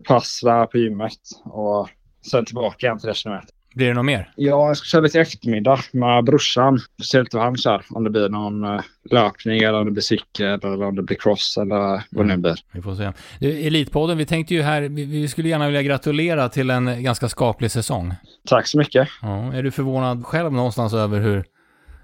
pass 0.08 0.40
där 0.44 0.66
på 0.66 0.78
gymmet 0.78 1.20
och 1.44 1.90
sen 2.32 2.46
tillbaka 2.46 2.86
igen 2.88 3.00
tre 3.00 3.14
kilometer. 3.14 3.50
Blir 3.76 3.88
det 3.88 3.94
något 3.94 4.06
mer? 4.06 4.32
Ja, 4.36 4.68
jag 4.68 4.78
ska 4.78 4.86
köra 4.86 5.02
lite 5.02 5.20
eftermiddag 5.20 5.80
med 5.92 6.24
brorsan. 6.24 6.80
Se 7.04 7.20
lite 7.20 7.38
vad 7.38 7.46
han 7.46 7.58
kör. 7.58 7.86
Om 7.90 8.04
det 8.04 8.10
blir 8.10 8.30
någon 8.30 8.64
eh, 8.64 8.82
löpning 9.12 9.58
eller 9.58 9.80
om 9.80 9.86
det 9.86 9.92
blir 9.92 10.02
cykel 10.02 10.60
eller 10.64 10.84
om 10.84 10.96
det 10.96 11.04
blir 11.04 11.18
cross 11.18 11.58
eller 11.58 12.04
vad 12.12 12.26
det 12.26 12.36
nu 12.36 12.38
blir. 12.38 12.56
Vi 12.72 12.82
får 12.82 12.96
se. 12.96 13.12
Du, 13.40 13.68
Elitpodden, 13.68 14.18
vi 14.18 14.26
tänkte 14.26 14.54
ju 14.54 14.62
här, 14.62 14.82
vi, 14.82 15.06
vi 15.06 15.28
skulle 15.28 15.50
gärna 15.50 15.66
vilja 15.66 15.82
gratulera 15.82 16.50
till 16.50 16.70
en 16.70 17.04
ganska 17.04 17.30
skaplig 17.30 17.72
säsong. 17.72 18.14
Tack 18.48 18.68
så 18.68 18.78
mycket. 18.78 19.08
Ja, 19.22 19.54
är 19.54 19.64
du 19.64 19.72
förvånad 19.72 20.26
själv 20.26 20.54
någonstans 20.54 20.94
över 20.94 21.20
hur 21.20 21.44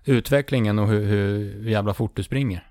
utvecklingen 0.05 0.79
och 0.79 0.87
hur, 0.87 1.05
hur 1.05 1.69
jävla 1.69 1.93
fort 1.93 2.15
du 2.15 2.23
springer? 2.23 2.67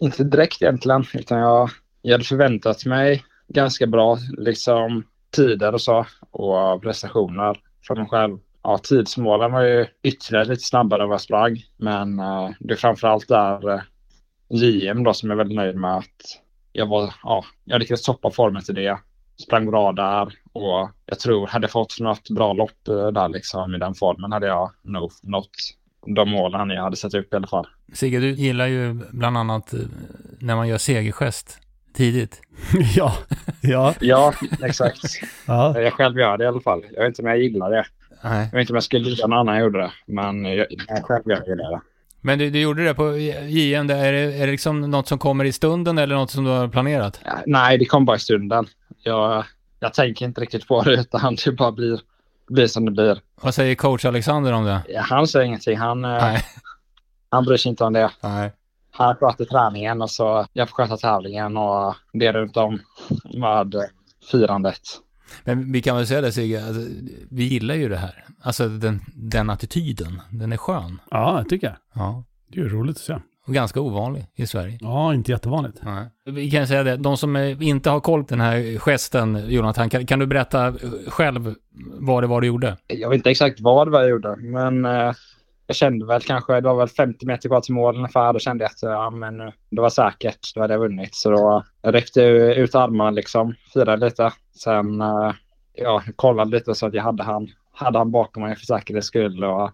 Inte 0.00 0.24
direkt 0.24 0.62
egentligen, 0.62 1.04
utan 1.14 1.38
jag, 1.38 1.70
jag 2.02 2.12
hade 2.12 2.24
förväntat 2.24 2.86
mig 2.86 3.24
ganska 3.48 3.86
bra 3.86 4.18
liksom, 4.38 5.04
tider 5.36 5.74
och 5.74 5.80
så 5.80 6.06
och 6.30 6.82
prestationer 6.82 7.56
från 7.82 7.98
mig 7.98 8.08
själv. 8.08 8.38
Ja, 8.62 8.78
tidsmålen 8.78 9.52
var 9.52 9.62
ju 9.62 9.86
ytterligare 10.02 10.44
lite 10.44 10.64
snabbare 10.64 11.02
än 11.02 11.08
vad 11.08 11.14
jag 11.14 11.20
sprang, 11.20 11.62
men 11.76 12.20
uh, 12.20 12.50
det 12.60 12.74
är 12.74 12.78
framförallt 12.78 13.28
där 13.28 13.70
uh, 13.70 13.80
JM 14.48 15.04
då 15.04 15.14
som 15.14 15.30
jag 15.30 15.34
är 15.34 15.38
väldigt 15.38 15.56
nöjd 15.56 15.76
med 15.76 15.96
att 15.96 16.42
jag 16.72 16.86
var, 16.86 17.14
ja, 17.22 17.44
jag 17.64 17.78
lyckades 17.78 18.02
toppa 18.02 18.30
formen 18.30 18.62
till 18.62 18.74
det. 18.74 18.98
Sprang 19.36 19.70
bra 19.70 19.92
där 19.92 20.34
och 20.52 20.90
jag 21.06 21.18
tror 21.18 21.46
hade 21.46 21.64
jag 21.64 21.70
fått 21.70 22.00
något 22.00 22.30
bra 22.30 22.52
lopp 22.52 22.88
eh, 22.88 23.06
där 23.06 23.28
liksom 23.28 23.74
i 23.74 23.78
den 23.78 23.94
formen 23.94 24.32
hade 24.32 24.46
jag 24.46 24.72
nog 24.82 25.10
nått 25.22 25.50
de 26.16 26.30
målen 26.30 26.70
jag 26.70 26.82
hade 26.82 26.96
satt 26.96 27.14
upp 27.14 27.32
i 27.32 27.36
alla 27.36 27.46
fall. 27.46 27.66
Sigge, 27.92 28.20
du 28.20 28.30
gillar 28.30 28.66
ju 28.66 28.94
bland 29.10 29.38
annat 29.38 29.74
eh, 29.74 29.80
när 30.38 30.56
man 30.56 30.68
gör 30.68 30.78
segergest 30.78 31.58
tidigt. 31.94 32.40
ja, 32.96 33.14
ja, 33.60 33.94
Ja, 34.00 34.34
exakt. 34.62 34.98
ja. 35.46 35.80
Jag 35.80 35.92
själv 35.92 36.18
gör 36.18 36.38
det 36.38 36.44
i 36.44 36.46
alla 36.46 36.60
fall. 36.60 36.82
Jag 36.92 37.00
vet 37.02 37.08
inte 37.08 37.22
om 37.22 37.28
jag 37.28 37.38
gillar 37.38 37.70
det. 37.70 37.84
Nej. 38.24 38.48
Jag 38.52 38.58
vet 38.58 38.60
inte 38.60 38.72
om 38.72 38.76
jag 38.76 38.82
skulle 38.84 39.08
gilla 39.08 39.26
någon 39.26 39.38
annan 39.38 39.60
gjorde 39.60 39.78
det. 39.78 39.92
Men 40.06 40.44
jag, 40.44 40.66
jag 40.88 41.04
själv 41.04 41.22
gör 41.26 41.56
det. 41.56 41.80
Men 42.20 42.38
du, 42.38 42.50
du 42.50 42.60
gjorde 42.60 42.84
det 42.84 42.94
på 42.94 43.16
JM, 43.18 43.86
det- 43.86 43.94
är 43.94 44.12
det, 44.12 44.18
är 44.18 44.46
det 44.46 44.52
liksom 44.52 44.80
något 44.80 45.08
som 45.08 45.18
kommer 45.18 45.44
i 45.44 45.52
stunden 45.52 45.98
eller 45.98 46.14
något 46.14 46.30
som 46.30 46.44
du 46.44 46.50
har 46.50 46.68
planerat? 46.68 47.20
Ja, 47.24 47.32
nej, 47.46 47.78
det 47.78 47.84
kom 47.84 48.04
bara 48.04 48.16
i 48.16 48.20
stunden. 48.20 48.66
Jag, 49.02 49.44
jag 49.80 49.94
tänker 49.94 50.24
inte 50.24 50.40
riktigt 50.40 50.68
på 50.68 50.82
det 50.82 50.92
utan 50.94 51.34
det 51.44 51.52
bara 51.52 51.72
blir, 51.72 52.00
blir 52.48 52.66
som 52.66 52.84
det 52.84 52.90
blir. 52.90 53.18
Vad 53.42 53.54
säger 53.54 53.74
coach 53.74 54.04
Alexander 54.04 54.52
om 54.52 54.64
det? 54.64 54.80
Ja, 54.88 55.00
Han 55.00 55.26
säger 55.26 55.46
ingenting. 55.46 55.78
Han, 55.78 56.04
eh, 56.04 56.10
Nej. 56.10 56.40
han 57.30 57.44
bryr 57.44 57.56
sig 57.56 57.70
inte 57.70 57.84
om 57.84 57.92
det. 57.92 58.10
Nej. 58.20 58.52
Han 58.94 59.16
sköter 59.16 59.44
träningen 59.44 60.02
och 60.02 60.10
så 60.10 60.46
jag 60.52 60.68
får 60.68 60.74
sköta 60.74 60.96
tävlingen 60.96 61.56
och 61.56 61.94
det 62.12 62.32
runt 62.32 62.56
om 62.56 62.80
med 63.34 63.74
firandet. 64.30 64.80
Men 65.44 65.72
vi 65.72 65.82
kan 65.82 65.96
väl 65.96 66.06
säga 66.06 66.20
det 66.20 66.32
Sigge, 66.32 66.66
alltså, 66.66 66.82
vi 67.30 67.44
gillar 67.44 67.74
ju 67.74 67.88
det 67.88 67.96
här. 67.96 68.24
Alltså 68.42 68.68
den, 68.68 69.00
den 69.14 69.50
attityden, 69.50 70.20
den 70.30 70.52
är 70.52 70.56
skön. 70.56 71.00
ja, 71.10 71.40
det 71.42 71.50
tycker 71.50 71.66
jag. 71.66 71.76
Ja. 71.94 72.24
Det 72.48 72.60
är 72.60 72.64
ju 72.64 72.68
roligt 72.68 72.96
att 72.96 73.02
se. 73.02 73.18
Och 73.46 73.54
ganska 73.54 73.80
ovanlig 73.80 74.26
i 74.36 74.46
Sverige. 74.46 74.78
Ja, 74.80 75.14
inte 75.14 75.32
jättevanligt. 75.32 75.78
Nej. 75.82 76.06
Vi 76.24 76.50
kan 76.50 76.66
säga 76.66 76.82
det, 76.82 76.96
de 76.96 77.16
som 77.16 77.36
inte 77.36 77.90
har 77.90 78.00
koll 78.00 78.24
på 78.24 78.34
den 78.34 78.40
här 78.40 78.78
gesten, 78.78 79.44
Jonathan, 79.48 79.90
kan, 79.90 80.06
kan 80.06 80.18
du 80.18 80.26
berätta 80.26 80.74
själv 81.08 81.54
vad 82.00 82.22
det 82.22 82.26
var 82.26 82.40
du 82.40 82.46
gjorde? 82.46 82.76
Jag 82.86 83.08
vet 83.08 83.16
inte 83.16 83.30
exakt 83.30 83.60
vad 83.60 83.86
det 83.86 83.90
var 83.90 84.00
jag 84.00 84.10
gjorde, 84.10 84.36
men 84.36 84.84
eh, 84.84 85.12
jag 85.66 85.76
kände 85.76 86.06
väl 86.06 86.22
kanske, 86.22 86.54
det 86.54 86.68
var 86.68 86.74
väl 86.74 86.88
50 86.88 87.26
meter 87.26 87.48
kvar 87.48 87.60
till 87.60 87.74
mål 87.74 87.96
ungefär. 87.96 88.32
Då 88.32 88.38
kände 88.38 88.64
jag 88.64 88.70
att 88.70 88.82
ja, 88.82 89.10
men, 89.10 89.38
det 89.70 89.80
var 89.80 89.90
säkert, 89.90 90.54
då 90.54 90.60
hade 90.60 90.74
jag 90.74 90.80
vunnit. 90.80 91.14
Så 91.14 91.30
då 91.30 91.64
räckte 91.82 92.22
jag 92.22 92.56
ut 92.56 92.74
armarna 92.74 93.10
liksom, 93.10 93.54
firade 93.72 94.06
lite. 94.06 94.32
Sen 94.54 95.00
eh, 95.00 95.32
ja, 95.72 96.02
kollade 96.16 96.50
lite 96.50 96.74
så 96.74 96.86
att 96.86 96.94
jag 96.94 97.02
hade 97.02 97.22
han, 97.22 97.48
hade 97.72 97.98
han 97.98 98.10
bakom 98.10 98.42
mig 98.42 98.56
för 98.56 98.66
säkerhets 98.66 99.06
skull. 99.06 99.44
Och, 99.44 99.70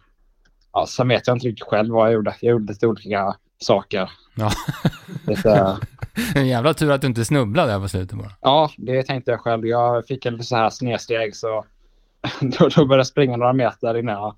ja, 0.73 0.87
sen 0.89 1.09
vet 1.09 1.27
jag 1.27 1.37
inte 1.37 1.47
riktigt 1.47 1.69
själv 1.69 1.95
vad 1.95 2.07
jag 2.07 2.15
gjorde. 2.15 2.37
Jag 2.41 2.51
gjorde 2.51 2.73
lite 2.73 2.87
olika 2.87 3.37
saker. 3.59 4.11
Ja. 4.35 4.51
Lite, 5.27 5.77
En 6.35 6.49
jävla 6.49 6.75
tur 6.75 6.91
att 6.91 7.01
du 7.01 7.07
inte 7.07 7.25
snubblade 7.25 7.73
där 7.73 7.81
på 7.81 7.89
slutet 7.89 8.19
bara. 8.19 8.33
ja, 8.41 8.71
det 8.77 9.03
tänkte 9.03 9.31
jag 9.31 9.41
själv. 9.41 9.67
Jag 9.67 10.07
fick 10.07 10.27
en 10.27 10.45
så 10.45 10.57
här 10.57 10.71
snedsteg 10.71 11.37
så 11.37 11.65
då, 12.41 12.69
då 12.69 12.85
började 12.85 13.01
jag 13.01 13.07
springa 13.07 13.37
några 13.37 13.53
meter 13.53 13.97
innan 13.97 14.15
jag, 14.15 14.37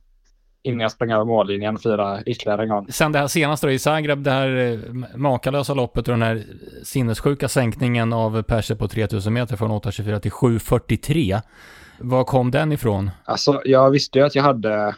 innan 0.62 0.80
jag 0.80 0.92
sprang 0.92 1.10
över 1.10 1.24
mållinjen 1.24 1.78
firade 1.78 2.22
ytterligare 2.26 2.62
en 2.62 2.68
gång. 2.68 2.86
Sen 2.90 3.12
det 3.12 3.18
här 3.18 3.26
senaste 3.26 3.66
då 3.66 3.72
i 3.72 3.78
Zagreb, 3.78 4.22
det 4.22 4.30
här 4.30 4.56
eh, 4.56 4.78
makalösa 5.16 5.74
loppet 5.74 6.08
och 6.08 6.14
den 6.14 6.22
här 6.22 6.42
sinnessjuka 6.84 7.48
sänkningen 7.48 8.12
av 8.12 8.42
perser 8.42 8.74
på 8.74 8.88
3000 8.88 9.32
meter 9.32 9.56
från 9.56 9.70
8.24 9.70 10.18
till 10.20 10.30
7.43. 10.30 11.40
Var 11.98 12.24
kom 12.24 12.50
den 12.50 12.72
ifrån? 12.72 13.10
Alltså, 13.24 13.62
jag 13.64 13.90
visste 13.90 14.18
ju 14.18 14.24
att 14.24 14.34
jag 14.34 14.42
hade 14.42 14.94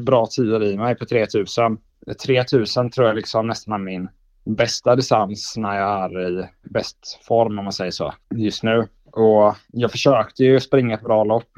bra 0.00 0.26
tider 0.26 0.62
i 0.62 0.76
mig 0.76 0.94
på 0.94 1.06
3000. 1.06 1.78
3000 2.26 2.90
tror 2.90 3.06
jag 3.06 3.16
liksom 3.16 3.46
nästan 3.46 3.74
är 3.74 3.78
min 3.78 4.08
bästa 4.44 4.96
distans 4.96 5.54
när 5.56 5.76
jag 5.76 6.04
är 6.04 6.40
i 6.40 6.48
bäst 6.62 7.20
form 7.22 7.58
om 7.58 7.64
man 7.64 7.72
säger 7.72 7.90
så 7.90 8.14
just 8.34 8.62
nu. 8.62 8.88
Och 9.12 9.54
jag 9.72 9.90
försökte 9.90 10.44
ju 10.44 10.60
springa 10.60 10.94
ett 10.94 11.02
bra 11.02 11.24
lopp 11.24 11.50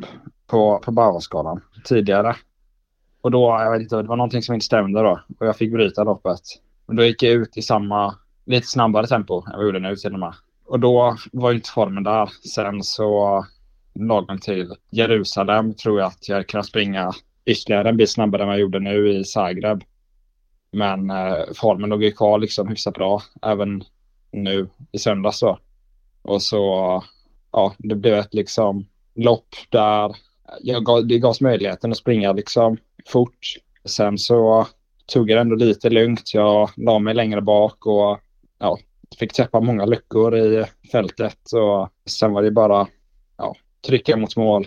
på, 0.47 0.79
på 0.79 0.91
Bauerskalan 0.91 1.61
tidigare. 1.85 2.37
Och 3.27 3.33
då, 3.33 3.57
jag 3.61 3.73
vet 3.73 3.83
inte, 3.83 3.97
det 3.97 4.09
var 4.09 4.17
någonting 4.17 4.43
som 4.43 4.55
inte 4.55 4.67
stämde 4.67 5.03
då. 5.03 5.21
Och 5.39 5.47
jag 5.47 5.57
fick 5.57 5.73
bryta 5.73 6.05
loppet. 6.05 6.41
Men 6.87 6.97
då 6.97 7.05
gick 7.05 7.23
jag 7.23 7.33
ut 7.33 7.57
i 7.57 7.62
samma, 7.62 8.15
lite 8.45 8.67
snabbare 8.67 9.07
tempo 9.07 9.37
än 9.37 9.53
vad 9.53 9.61
jag 9.61 9.67
gjorde 9.67 9.79
nu 9.79 9.97
till 9.97 10.12
och 10.12 10.19
med. 10.19 10.35
Och 10.67 10.81
då 10.81 11.17
var 11.33 11.51
ju 11.51 11.57
inte 11.57 11.71
formen 11.71 12.03
där. 12.03 12.31
Sen 12.55 12.83
så 12.83 13.47
lagom 13.95 14.39
till 14.39 14.75
Jerusalem 14.91 15.75
tror 15.75 15.99
jag 15.99 16.07
att 16.07 16.29
jag 16.29 16.47
kan 16.47 16.65
springa 16.65 17.12
ytterligare 17.45 17.89
en 17.89 17.97
bit 17.97 18.11
snabbare 18.11 18.43
än 18.43 18.49
vad 18.49 18.57
jag 18.57 18.61
gjorde 18.61 18.81
nu 18.81 19.09
i 19.12 19.25
Zagreb. 19.25 19.85
Men 20.73 21.11
eh, 21.11 21.37
formen 21.55 21.91
låg 21.91 22.03
ju 22.03 22.12
kvar 22.12 22.39
liksom 22.39 22.69
hyfsat 22.69 22.95
bra 22.95 23.23
även 23.43 23.85
nu 24.31 24.69
i 24.93 24.99
söndags 24.99 25.41
då. 25.41 25.59
Och 26.23 26.43
så, 26.43 27.03
ja, 27.53 27.75
det 27.79 27.95
blev 27.95 28.15
ett 28.15 28.35
liksom 28.35 28.87
lopp 29.15 29.49
där 29.71 30.17
jag 30.62 30.85
gav, 30.85 31.07
det 31.07 31.19
gavs 31.19 31.41
möjligheten 31.41 31.91
att 31.91 31.99
springa 31.99 32.33
liksom 32.33 32.77
fort. 33.07 33.57
Sen 33.85 34.19
så 34.19 34.66
tog 35.07 35.31
jag 35.31 35.37
det 35.37 35.40
ändå 35.40 35.57
lite 35.57 35.90
lugnt. 35.90 36.35
Jag 36.35 36.71
la 36.77 36.99
mig 36.99 37.14
längre 37.14 37.40
bak 37.40 37.87
och 37.87 38.21
ja, 38.59 38.79
fick 39.19 39.33
täppa 39.33 39.61
många 39.61 39.85
luckor 39.85 40.37
i 40.37 40.64
fältet. 40.92 41.53
Och 41.53 41.90
sen 42.07 42.33
var 42.33 42.42
det 42.42 42.51
bara 42.51 42.87
ja, 43.37 43.55
trycka 43.87 44.16
mot 44.16 44.37
mål. 44.37 44.66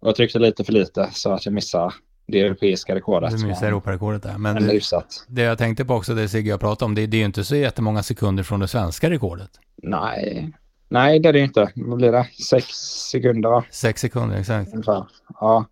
Och 0.00 0.08
jag 0.08 0.16
tryckte 0.16 0.38
lite 0.38 0.64
för 0.64 0.72
lite 0.72 1.08
så 1.12 1.32
att 1.32 1.44
jag 1.46 1.54
missade 1.54 1.92
det 2.26 2.40
europeiska 2.40 2.94
rekordet. 2.94 3.38
Du 3.38 3.46
missade 3.46 3.66
Europarekordet 3.66 4.22
där. 4.22 4.38
Men 4.38 4.54
Men 4.54 4.80
det, 5.28 5.42
jag 5.42 5.58
tänkte 5.58 5.84
på 5.84 5.94
också, 5.94 6.14
det 6.14 6.28
Sigge 6.28 6.50
har 6.50 6.58
pratat 6.58 6.82
om, 6.82 6.94
det, 6.94 7.06
det 7.06 7.16
är 7.16 7.18
ju 7.18 7.24
inte 7.24 7.44
så 7.44 7.56
jättemånga 7.56 8.02
sekunder 8.02 8.42
från 8.42 8.60
det 8.60 8.68
svenska 8.68 9.10
rekordet. 9.10 9.50
Nej. 9.82 10.52
Nej, 10.88 11.18
det 11.18 11.28
är 11.28 11.32
det 11.32 11.40
inte. 11.40 11.72
Vad 11.74 11.98
blir 11.98 12.12
det? 12.12 12.28
Sex 12.50 12.66
sekunder 13.10 13.50
va? 13.50 13.64
Sex 13.70 14.00
sekunder, 14.00 14.36
exakt. 14.36 14.72
ungefär. 14.72 15.06
Ja. 15.40 15.66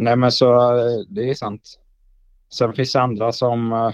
Nej 0.00 0.16
men 0.16 0.32
så 0.32 0.76
eh, 0.76 0.98
det 1.08 1.30
är 1.30 1.34
sant. 1.34 1.62
Sen 2.52 2.72
finns 2.72 2.92
det 2.92 3.00
andra 3.02 3.32
som 3.32 3.72
eh, 3.72 3.90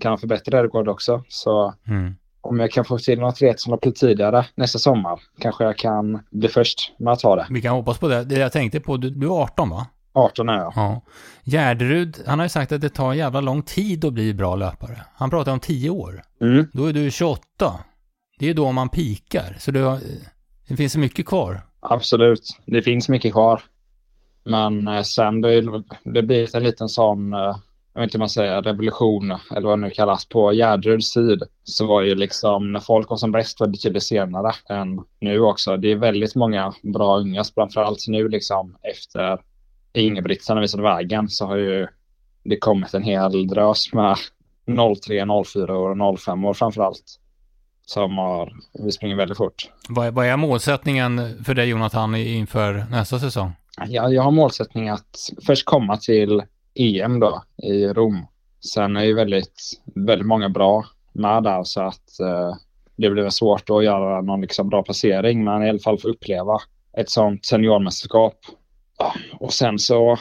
kan 0.00 0.18
förbättra 0.18 0.62
det 0.62 0.90
också. 0.90 1.24
Så 1.28 1.74
Mm. 1.88 2.14
om 2.40 2.60
jag 2.60 2.70
kan 2.70 2.84
få 2.84 2.98
till 2.98 3.20
något 3.20 3.42
ret 3.42 3.60
som 3.60 3.70
lopp 3.70 3.94
tidigare 3.96 4.46
nästa 4.54 4.78
sommar 4.78 5.20
kanske 5.40 5.64
jag 5.64 5.76
kan 5.78 6.20
bli 6.30 6.48
först 6.48 6.92
med 6.98 7.12
att 7.12 7.20
ta 7.20 7.36
det. 7.36 7.46
Vi 7.50 7.62
kan 7.62 7.74
hoppas 7.74 7.98
på 7.98 8.08
det. 8.08 8.24
Det 8.24 8.34
jag 8.38 8.52
tänkte 8.52 8.80
på, 8.80 8.96
du, 8.96 9.10
du 9.10 9.26
är 9.26 9.42
18 9.42 9.70
va? 9.70 9.86
18 10.12 10.48
är 10.48 10.58
jag. 10.58 10.72
Ja. 10.76 11.02
Gärderud, 11.44 12.16
han 12.26 12.38
har 12.38 12.46
ju 12.46 12.48
sagt 12.48 12.72
att 12.72 12.80
det 12.80 12.88
tar 12.88 13.12
jävla 13.14 13.40
lång 13.40 13.62
tid 13.62 14.04
att 14.04 14.12
bli 14.12 14.34
bra 14.34 14.56
löpare. 14.56 15.02
Han 15.14 15.30
pratar 15.30 15.52
om 15.52 15.60
10 15.60 15.90
år. 15.90 16.22
Mm. 16.40 16.66
Då 16.72 16.86
är 16.86 16.92
du 16.92 17.10
28. 17.10 17.40
Det 18.38 18.50
är 18.50 18.54
då 18.54 18.72
man 18.72 18.88
pikar. 18.88 19.56
Så 19.58 19.70
du 19.70 19.82
har, 19.82 19.98
det 20.68 20.76
finns 20.76 20.96
mycket 20.96 21.26
kvar. 21.26 21.60
Absolut. 21.80 22.58
Det 22.66 22.82
finns 22.82 23.08
mycket 23.08 23.32
kvar. 23.32 23.62
Men 24.48 24.88
eh, 24.88 25.02
sen 25.02 25.40
det, 25.40 25.82
det 26.04 26.22
blir 26.22 26.56
en 26.56 26.62
liten 26.62 26.88
sån, 26.88 27.32
eh, 27.32 27.56
jag 27.94 28.00
vet 28.00 28.04
inte 28.04 28.16
hur 28.16 28.20
man 28.20 28.28
säger, 28.28 28.62
revolution 28.62 29.30
eller 29.56 29.68
vad 29.68 29.78
det 29.78 29.82
nu 29.86 29.90
kallas 29.90 30.28
på 30.28 30.52
Gärderuds 30.52 31.12
tid. 31.12 31.42
Så 31.64 31.86
var 31.86 32.02
ju 32.02 32.14
liksom 32.14 32.72
när 32.72 32.80
folk 32.80 33.10
var 33.10 33.16
som 33.16 33.32
bäst 33.32 33.60
var 33.60 33.66
det 33.66 33.72
typ 33.72 33.82
betydligt 33.82 34.02
senare 34.02 34.52
än 34.68 35.00
nu 35.20 35.40
också. 35.40 35.76
Det 35.76 35.92
är 35.92 35.96
väldigt 35.96 36.34
många 36.34 36.72
bra 36.82 37.18
unga, 37.18 37.44
framförallt 37.54 38.04
nu 38.08 38.28
liksom 38.28 38.76
efter 38.82 39.40
Ingebrigtsen 39.92 40.60
visade 40.60 40.82
vägen 40.82 41.28
så 41.28 41.46
har 41.46 41.56
ju 41.56 41.86
det 42.44 42.56
kommit 42.56 42.94
en 42.94 43.02
hel 43.02 43.46
drös 43.48 43.92
med 43.92 44.16
03, 45.04 45.26
04 45.46 45.78
och 45.78 46.18
05 46.20 46.44
år 46.44 46.54
framförallt. 46.54 47.04
Som 47.86 48.18
har, 48.18 48.52
vi 48.84 48.92
springer 48.92 49.16
väldigt 49.16 49.36
fort. 49.38 49.70
Vad, 49.88 50.06
är- 50.06 50.10
vad 50.10 50.26
är 50.26 50.36
målsättningen 50.36 51.44
för 51.44 51.54
dig 51.54 51.68
Jonathan 51.68 52.14
inför 52.14 52.86
nästa 52.90 53.18
säsong? 53.18 53.52
Jag, 53.86 54.14
jag 54.14 54.22
har 54.22 54.30
målsättning 54.30 54.88
att 54.88 55.30
först 55.46 55.64
komma 55.64 55.96
till 55.96 56.42
EM 56.74 57.20
då 57.20 57.42
i 57.62 57.86
Rom. 57.86 58.26
Sen 58.72 58.96
är 58.96 59.04
ju 59.04 59.14
väldigt, 59.14 59.62
väldigt 59.94 60.26
många 60.26 60.48
bra 60.48 60.84
med 61.12 61.42
där 61.42 61.64
så 61.64 61.80
att 61.80 62.20
eh, 62.20 62.56
det 62.96 63.10
blir 63.10 63.22
väl 63.22 63.32
svårt 63.32 63.70
att 63.70 63.84
göra 63.84 64.20
någon 64.20 64.40
liksom 64.40 64.68
bra 64.68 64.82
placering 64.82 65.44
men 65.44 65.62
i 65.62 65.68
alla 65.68 65.78
fall 65.78 65.98
få 65.98 66.08
uppleva 66.08 66.58
ett 66.96 67.10
sånt 67.10 67.46
seniormästerskap. 67.46 68.38
Och 69.40 69.52
sen 69.52 69.78
så 69.78 70.18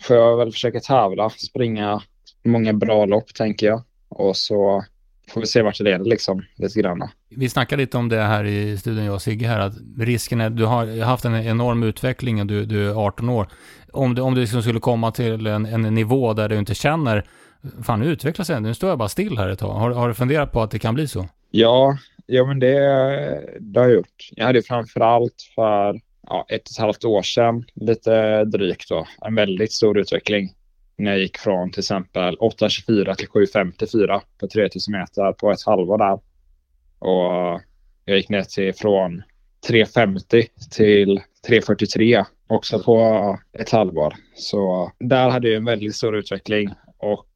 får 0.00 0.16
jag 0.16 0.36
väl 0.36 0.52
försöka 0.52 0.80
tävla, 0.80 1.30
springa 1.30 2.02
många 2.44 2.72
bra 2.72 3.06
lopp 3.06 3.34
tänker 3.34 3.66
jag. 3.66 3.82
Och 4.08 4.36
så 4.36 4.84
får 5.32 5.40
vi 5.40 5.46
se 5.46 5.62
vart 5.62 5.78
det 5.78 5.84
leder 5.84 6.04
liksom 6.04 6.44
lite 6.56 6.80
grann. 6.80 7.08
Vi 7.28 7.48
snackade 7.48 7.82
lite 7.82 7.96
om 7.96 8.08
det 8.08 8.22
här 8.22 8.44
i 8.44 8.78
studion, 8.78 9.04
jag 9.04 9.14
och 9.14 9.22
Sigge 9.22 9.46
här, 9.46 9.60
att 9.60 9.74
risken 9.98 10.40
är, 10.40 10.50
du 10.50 10.64
har 10.64 11.02
haft 11.04 11.24
en 11.24 11.34
enorm 11.34 11.82
utveckling 11.82 12.40
och 12.40 12.46
du, 12.46 12.64
du 12.64 12.90
är 12.90 13.06
18 13.06 13.28
år. 13.28 13.46
Om 13.92 14.14
du, 14.14 14.22
om 14.22 14.34
du 14.34 14.40
liksom 14.40 14.62
skulle 14.62 14.80
komma 14.80 15.10
till 15.12 15.46
en, 15.46 15.66
en 15.66 15.94
nivå 15.94 16.32
där 16.32 16.48
du 16.48 16.58
inte 16.58 16.74
känner, 16.74 17.24
fan 17.82 18.00
nu 18.00 18.06
utvecklas 18.06 18.50
jag, 18.50 18.62
nu 18.62 18.74
står 18.74 18.88
jag 18.88 18.98
bara 18.98 19.08
still 19.08 19.38
här 19.38 19.48
ett 19.48 19.58
tag. 19.58 19.72
Har, 19.72 19.90
har 19.90 20.08
du 20.08 20.14
funderat 20.14 20.52
på 20.52 20.62
att 20.62 20.70
det 20.70 20.78
kan 20.78 20.94
bli 20.94 21.08
så? 21.08 21.28
Ja, 21.50 21.98
ja 22.26 22.46
men 22.46 22.58
det, 22.58 22.78
det 23.60 23.80
har 23.80 23.86
jag 23.86 23.96
gjort. 23.96 24.30
Jag 24.30 24.46
hade 24.46 24.62
framförallt 24.62 25.50
för 25.54 26.00
ja, 26.28 26.46
ett 26.48 26.62
och 26.62 26.70
ett 26.70 26.78
halvt 26.78 27.04
år 27.04 27.22
sedan, 27.22 27.64
lite 27.74 28.44
drygt 28.44 28.88
då, 28.88 29.06
en 29.26 29.34
väldigt 29.34 29.72
stor 29.72 29.98
utveckling. 29.98 30.50
När 30.96 31.10
jag 31.10 31.20
gick 31.20 31.38
från 31.38 31.70
till 31.70 31.80
exempel 31.80 32.36
8.24 32.36 33.14
till 33.14 33.28
7.54 33.28 34.20
på 34.40 34.48
3000 34.48 34.92
meter 34.92 35.32
på 35.32 35.50
ett 35.50 35.62
halvår 35.66 35.98
där. 35.98 36.18
Och 36.98 37.60
jag 38.04 38.16
gick 38.16 38.28
ner 38.28 38.42
till 38.42 38.74
från 38.74 39.22
3.50 39.68 40.46
till 40.70 41.20
3.43 41.48 42.24
också 42.46 42.78
på 42.82 43.38
ett 43.58 43.70
halvår. 43.70 44.14
Så 44.34 44.92
där 44.98 45.30
hade 45.30 45.48
jag 45.48 45.56
en 45.56 45.64
väldigt 45.64 45.96
stor 45.96 46.16
utveckling 46.16 46.70
och 46.98 47.26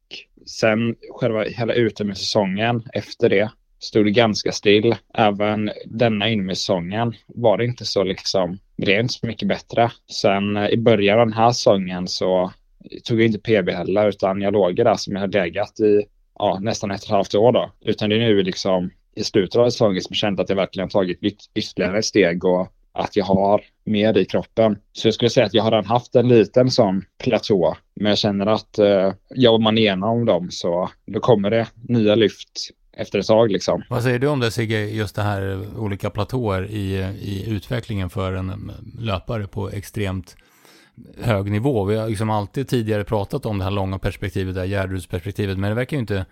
sen 0.45 0.95
själva 1.09 1.43
hela 1.43 1.73
utomhussäsongen 1.73 2.83
efter 2.93 3.29
det 3.29 3.49
stod 3.79 4.05
det 4.05 4.11
ganska 4.11 4.51
still. 4.51 4.95
Även 5.13 5.71
denna 5.85 6.29
inomhussäsongen 6.29 7.15
var 7.27 7.57
det 7.57 7.65
inte 7.65 7.85
så 7.85 8.03
liksom, 8.03 8.57
det 8.75 8.95
är 8.95 8.99
inte 8.99 9.13
så 9.13 9.27
mycket 9.27 9.47
bättre. 9.47 9.91
Sen 10.11 10.57
i 10.57 10.77
början 10.77 11.19
av 11.19 11.27
den 11.27 11.37
här 11.37 11.51
säsongen 11.51 12.07
så 12.07 12.51
tog 13.03 13.19
jag 13.21 13.25
inte 13.25 13.39
PB 13.39 13.69
heller 13.69 14.09
utan 14.09 14.41
jag 14.41 14.53
låg 14.53 14.75
där 14.75 14.95
som 14.95 15.13
jag 15.13 15.19
hade 15.19 15.43
legat 15.43 15.79
i 15.79 16.03
ja, 16.39 16.59
nästan 16.61 16.91
ett 16.91 17.01
och 17.01 17.05
ett 17.07 17.11
halvt 17.11 17.35
år 17.35 17.51
då. 17.51 17.71
Utan 17.81 18.09
det 18.09 18.15
är 18.15 18.19
nu 18.19 18.43
liksom 18.43 18.89
i 19.15 19.23
slutet 19.23 19.55
av 19.55 19.69
säsongen 19.69 20.01
som 20.01 20.09
jag 20.09 20.17
känt 20.17 20.39
att 20.39 20.49
jag 20.49 20.55
verkligen 20.55 20.89
tagit 20.89 21.19
yt- 21.21 21.49
ytterligare 21.55 21.99
ett 21.99 22.05
steg 22.05 22.45
och 22.45 22.73
att 22.91 23.15
jag 23.15 23.25
har 23.25 23.61
mer 23.85 24.17
i 24.17 24.25
kroppen. 24.25 24.77
Så 24.93 25.07
jag 25.07 25.13
skulle 25.13 25.29
säga 25.29 25.45
att 25.45 25.53
jag 25.53 25.63
har 25.63 25.71
redan 25.71 25.85
haft 25.85 26.15
en 26.15 26.27
liten 26.27 26.71
sån 26.71 27.03
platå. 27.23 27.77
Men 27.95 28.09
jag 28.09 28.17
känner 28.17 28.45
att 28.45 28.79
eh, 28.79 29.13
jobbar 29.35 29.59
man 29.59 29.77
igenom 29.77 30.25
dem 30.25 30.47
så 30.51 30.89
då 31.05 31.19
kommer 31.19 31.49
det 31.49 31.67
nya 31.87 32.15
lyft 32.15 32.69
efter 32.97 33.19
ett 33.19 33.27
tag 33.27 33.51
liksom. 33.51 33.83
Vad 33.89 34.03
säger 34.03 34.19
du 34.19 34.27
om 34.27 34.39
det 34.39 34.51
Sigge, 34.51 34.79
just 34.79 35.15
det 35.15 35.21
här 35.21 35.59
olika 35.77 36.09
platåer 36.09 36.65
i, 36.65 37.13
i 37.21 37.45
utvecklingen 37.47 38.09
för 38.09 38.33
en 38.33 38.49
eh, 38.49 38.55
löpare 38.99 39.47
på 39.47 39.69
extremt 39.69 40.35
hög 41.17 41.51
nivå? 41.51 41.83
Vi 41.83 41.95
har 41.95 42.09
liksom 42.09 42.29
alltid 42.29 42.67
tidigare 42.67 43.03
pratat 43.03 43.45
om 43.45 43.57
det 43.57 43.63
här 43.63 43.71
långa 43.71 43.99
perspektivet, 43.99 44.55
det 44.55 44.61
här 44.61 44.67
Gärderudsperspektivet, 44.67 45.57
men 45.57 45.69
det 45.69 45.75
verkar 45.75 45.97
ju 45.97 46.01
inte 46.01 46.25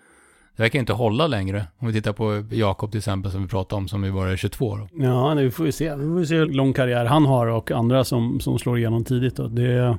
det 0.56 0.62
verkar 0.62 0.78
inte 0.78 0.92
hålla 0.92 1.26
längre. 1.26 1.66
Om 1.78 1.86
vi 1.86 1.92
tittar 1.92 2.12
på 2.12 2.44
Jakob 2.50 2.90
till 2.90 2.98
exempel 2.98 3.32
som 3.32 3.42
vi 3.42 3.48
pratade 3.48 3.78
om 3.80 3.88
som 3.88 4.04
ju 4.04 4.12
bara 4.12 4.32
är 4.32 4.36
22 4.36 4.76
då. 4.76 4.88
Ja, 4.92 5.34
det 5.34 5.50
får 5.50 5.64
vi 5.64 5.72
se. 5.72 5.94
Vi 5.94 6.04
får 6.04 6.24
se 6.24 6.36
hur 6.36 6.46
lång 6.46 6.72
karriär 6.72 7.04
han 7.04 7.26
har 7.26 7.46
och 7.46 7.70
andra 7.70 8.04
som, 8.04 8.40
som 8.40 8.58
slår 8.58 8.78
igenom 8.78 9.04
tidigt. 9.04 9.36
Då. 9.36 9.48
det, 9.48 9.62
jag 9.62 9.98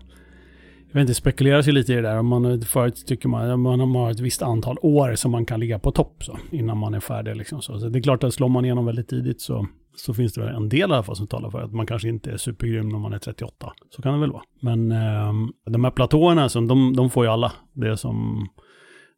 vet 0.92 1.02
inte, 1.02 1.14
spekuleras 1.14 1.68
ju 1.68 1.72
lite 1.72 1.94
i 1.94 1.96
det 1.96 2.02
där. 2.02 2.20
Om 2.20 2.28
man, 2.28 2.62
förut 2.62 3.04
tycker 3.08 3.30
man 3.30 3.52
att 3.52 3.60
man 3.60 3.96
har 3.96 4.12
ett 4.12 4.20
visst 4.20 4.42
antal 4.42 4.78
år 4.82 5.16
som 5.16 5.32
man 5.32 5.46
kan 5.46 5.60
ligga 5.60 5.80
på 5.80 5.92
topp 5.92 6.24
så, 6.24 6.38
innan 6.52 6.78
man 6.78 6.94
är 6.94 7.00
färdig. 7.00 7.36
Liksom 7.36 7.62
så. 7.62 7.80
så 7.80 7.90
det 7.90 8.00
är 8.00 8.04
klart 8.04 8.24
att 8.24 8.34
slår 8.34 8.50
man 8.50 8.66
igenom 8.66 8.86
väldigt 8.86 9.08
tidigt 9.08 9.42
så, 9.42 9.68
så 10.00 10.14
finns 10.14 10.34
det 10.34 10.42
väl 10.42 10.56
en 10.56 10.70
del 10.70 10.80
i 10.80 10.94
alla 10.94 11.04
fall 11.04 11.16
som 11.16 11.28
talar 11.28 11.50
för 11.50 11.62
att 11.62 11.74
man 11.74 11.86
kanske 11.86 12.10
inte 12.10 12.32
är 12.32 12.38
supergrym 12.38 12.90
när 12.90 13.00
man 13.00 13.14
är 13.14 13.20
38. 13.20 13.74
Så 13.90 14.02
kan 14.02 14.14
det 14.14 14.20
väl 14.20 14.32
vara. 14.32 14.44
Men 14.62 14.92
eh, 14.92 15.34
de 15.66 15.84
här 15.84 15.92
platåerna, 15.92 16.50
så, 16.50 16.62
de, 16.62 16.96
de 16.96 17.10
får 17.10 17.26
ju 17.26 17.32
alla. 17.32 17.52
Det 17.74 17.98
som, 17.98 18.48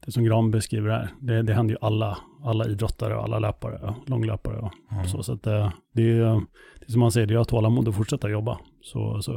det 0.06 0.12
som 0.12 0.24
Gran 0.24 0.52
beskriver 0.52 0.90
här, 0.90 1.10
det, 1.22 1.42
det 1.42 1.54
händer 1.54 1.74
ju 1.74 1.78
alla, 1.82 2.18
alla 2.44 2.66
idrottare 2.66 3.16
och 3.16 3.24
alla 3.24 3.40
löpare, 3.40 3.78
och 3.78 4.10
långlöpare 4.10 4.60
och 4.60 4.72
så. 5.10 5.24
Så 5.24 5.34
att 5.34 5.48
eh, 5.48 5.72
det 5.94 6.02
är 6.02 6.42
det 6.80 6.86
är 6.88 6.92
som 6.92 7.00
man 7.00 7.12
säger, 7.12 7.28
det 7.28 7.34
är 7.34 7.38
att 7.38 7.48
tålamod 7.48 7.88
och 7.88 7.96
fortsätta 7.96 8.30
jobba. 8.30 8.60
Så, 8.82 9.22
så 9.22 9.32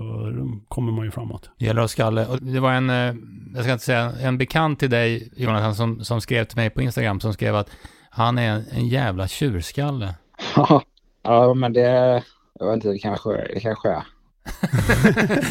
kommer 0.69 0.93
man 0.93 1.05
ju 1.05 1.11
framåt. 1.11 1.51
Det 1.59 1.65
gäller 1.65 1.83
att 1.83 1.91
skalle. 1.91 2.27
Och 2.27 2.43
det 2.43 2.61
var 2.61 2.73
en, 2.73 2.91
eh, 2.91 3.15
jag 3.55 3.63
ska 3.63 3.73
inte 3.73 3.85
säga, 3.85 4.13
en 4.21 4.39
bekant 4.39 4.79
till 4.79 4.91
dig 4.91 5.33
Jonathan 5.37 5.75
som, 5.75 6.05
som 6.05 6.21
skrev 6.21 6.45
till 6.45 6.57
mig 6.57 6.71
på 6.71 6.83
Instagram 6.83 7.21
som 7.21 7.33
skrev 7.33 7.57
att 7.57 7.71
han 8.11 8.39
är 8.39 8.51
en, 8.51 8.65
en 8.71 8.89
jävla 8.89 9.29
tjurskalle. 9.29 10.15
ja, 11.23 11.55
men 11.55 11.73
det, 11.73 12.23
jag 12.61 12.67
vet 12.67 12.75
inte, 12.75 12.89
det 12.89 12.99
kanske, 12.99 13.31
det 13.55 13.61
kanske 13.61 13.89
är. 13.89 14.03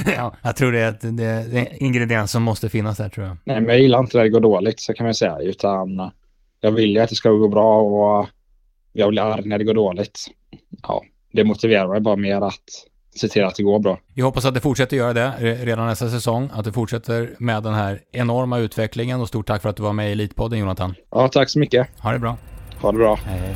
ja, 0.16 0.36
jag 0.42 0.56
tror 0.56 0.72
det 0.72 0.80
är, 0.80 0.90
ett, 0.90 1.18
det 1.18 1.24
är 1.24 1.56
en 1.56 1.84
ingrediens 1.84 2.32
som 2.32 2.44
måste 2.44 2.70
finnas 2.70 2.98
där 2.98 3.10
tror 3.10 3.28
jag. 3.28 3.38
Nej, 3.44 3.62
men 3.62 3.70
jag 3.70 3.80
gillar 3.80 4.00
inte 4.00 4.18
när 4.18 4.24
det 4.24 4.30
går 4.30 4.40
dåligt, 4.40 4.80
så 4.80 4.94
kan 4.94 5.06
man 5.06 5.14
säga. 5.14 5.40
Utan 5.40 6.12
jag 6.62 6.72
vill 6.72 6.90
ju 6.90 7.00
att 7.00 7.10
det 7.10 7.16
ska 7.16 7.30
gå 7.30 7.48
bra 7.48 7.82
och 7.82 8.28
jag 8.94 9.10
blir 9.10 9.22
arg 9.22 9.42
när 9.46 9.58
det 9.58 9.64
går 9.64 9.74
dåligt. 9.74 10.20
Ja, 10.88 11.04
det 11.34 11.44
motiverar 11.44 11.88
mig 11.88 12.00
bara 12.02 12.16
mer 12.16 12.42
att 12.42 12.60
se 13.16 13.28
till 13.28 13.44
att 13.44 13.56
det 13.56 13.64
går 13.64 13.80
bra. 13.80 14.00
Vi 14.14 14.22
hoppas 14.22 14.46
att 14.46 14.54
det 14.54 14.60
fortsätter 14.60 14.98
göra 14.98 15.14
det 15.14 15.34
re- 15.40 15.66
redan 15.66 15.88
nästa 15.88 16.10
säsong, 16.10 16.50
att 16.54 16.66
det 16.66 16.72
fortsätter 16.72 17.36
med 17.40 17.64
den 17.64 17.74
här 17.74 18.00
enorma 18.12 18.58
utvecklingen 18.60 19.22
och 19.22 19.28
stort 19.28 19.48
tack 19.48 19.62
för 19.62 19.70
att 19.70 19.76
du 19.76 19.84
var 19.84 19.94
med 19.94 20.10
i 20.10 20.12
Elitpodden 20.12 20.60
Jonathan. 20.60 20.96
Ja, 21.12 21.28
tack 21.28 21.50
så 21.50 21.60
mycket. 21.60 21.88
Ha 22.00 22.12
det 22.12 22.20
bra. 22.20 22.38
Ha 22.82 22.92
det 22.92 22.98
bra. 22.98 23.16
Hej. 23.26 23.56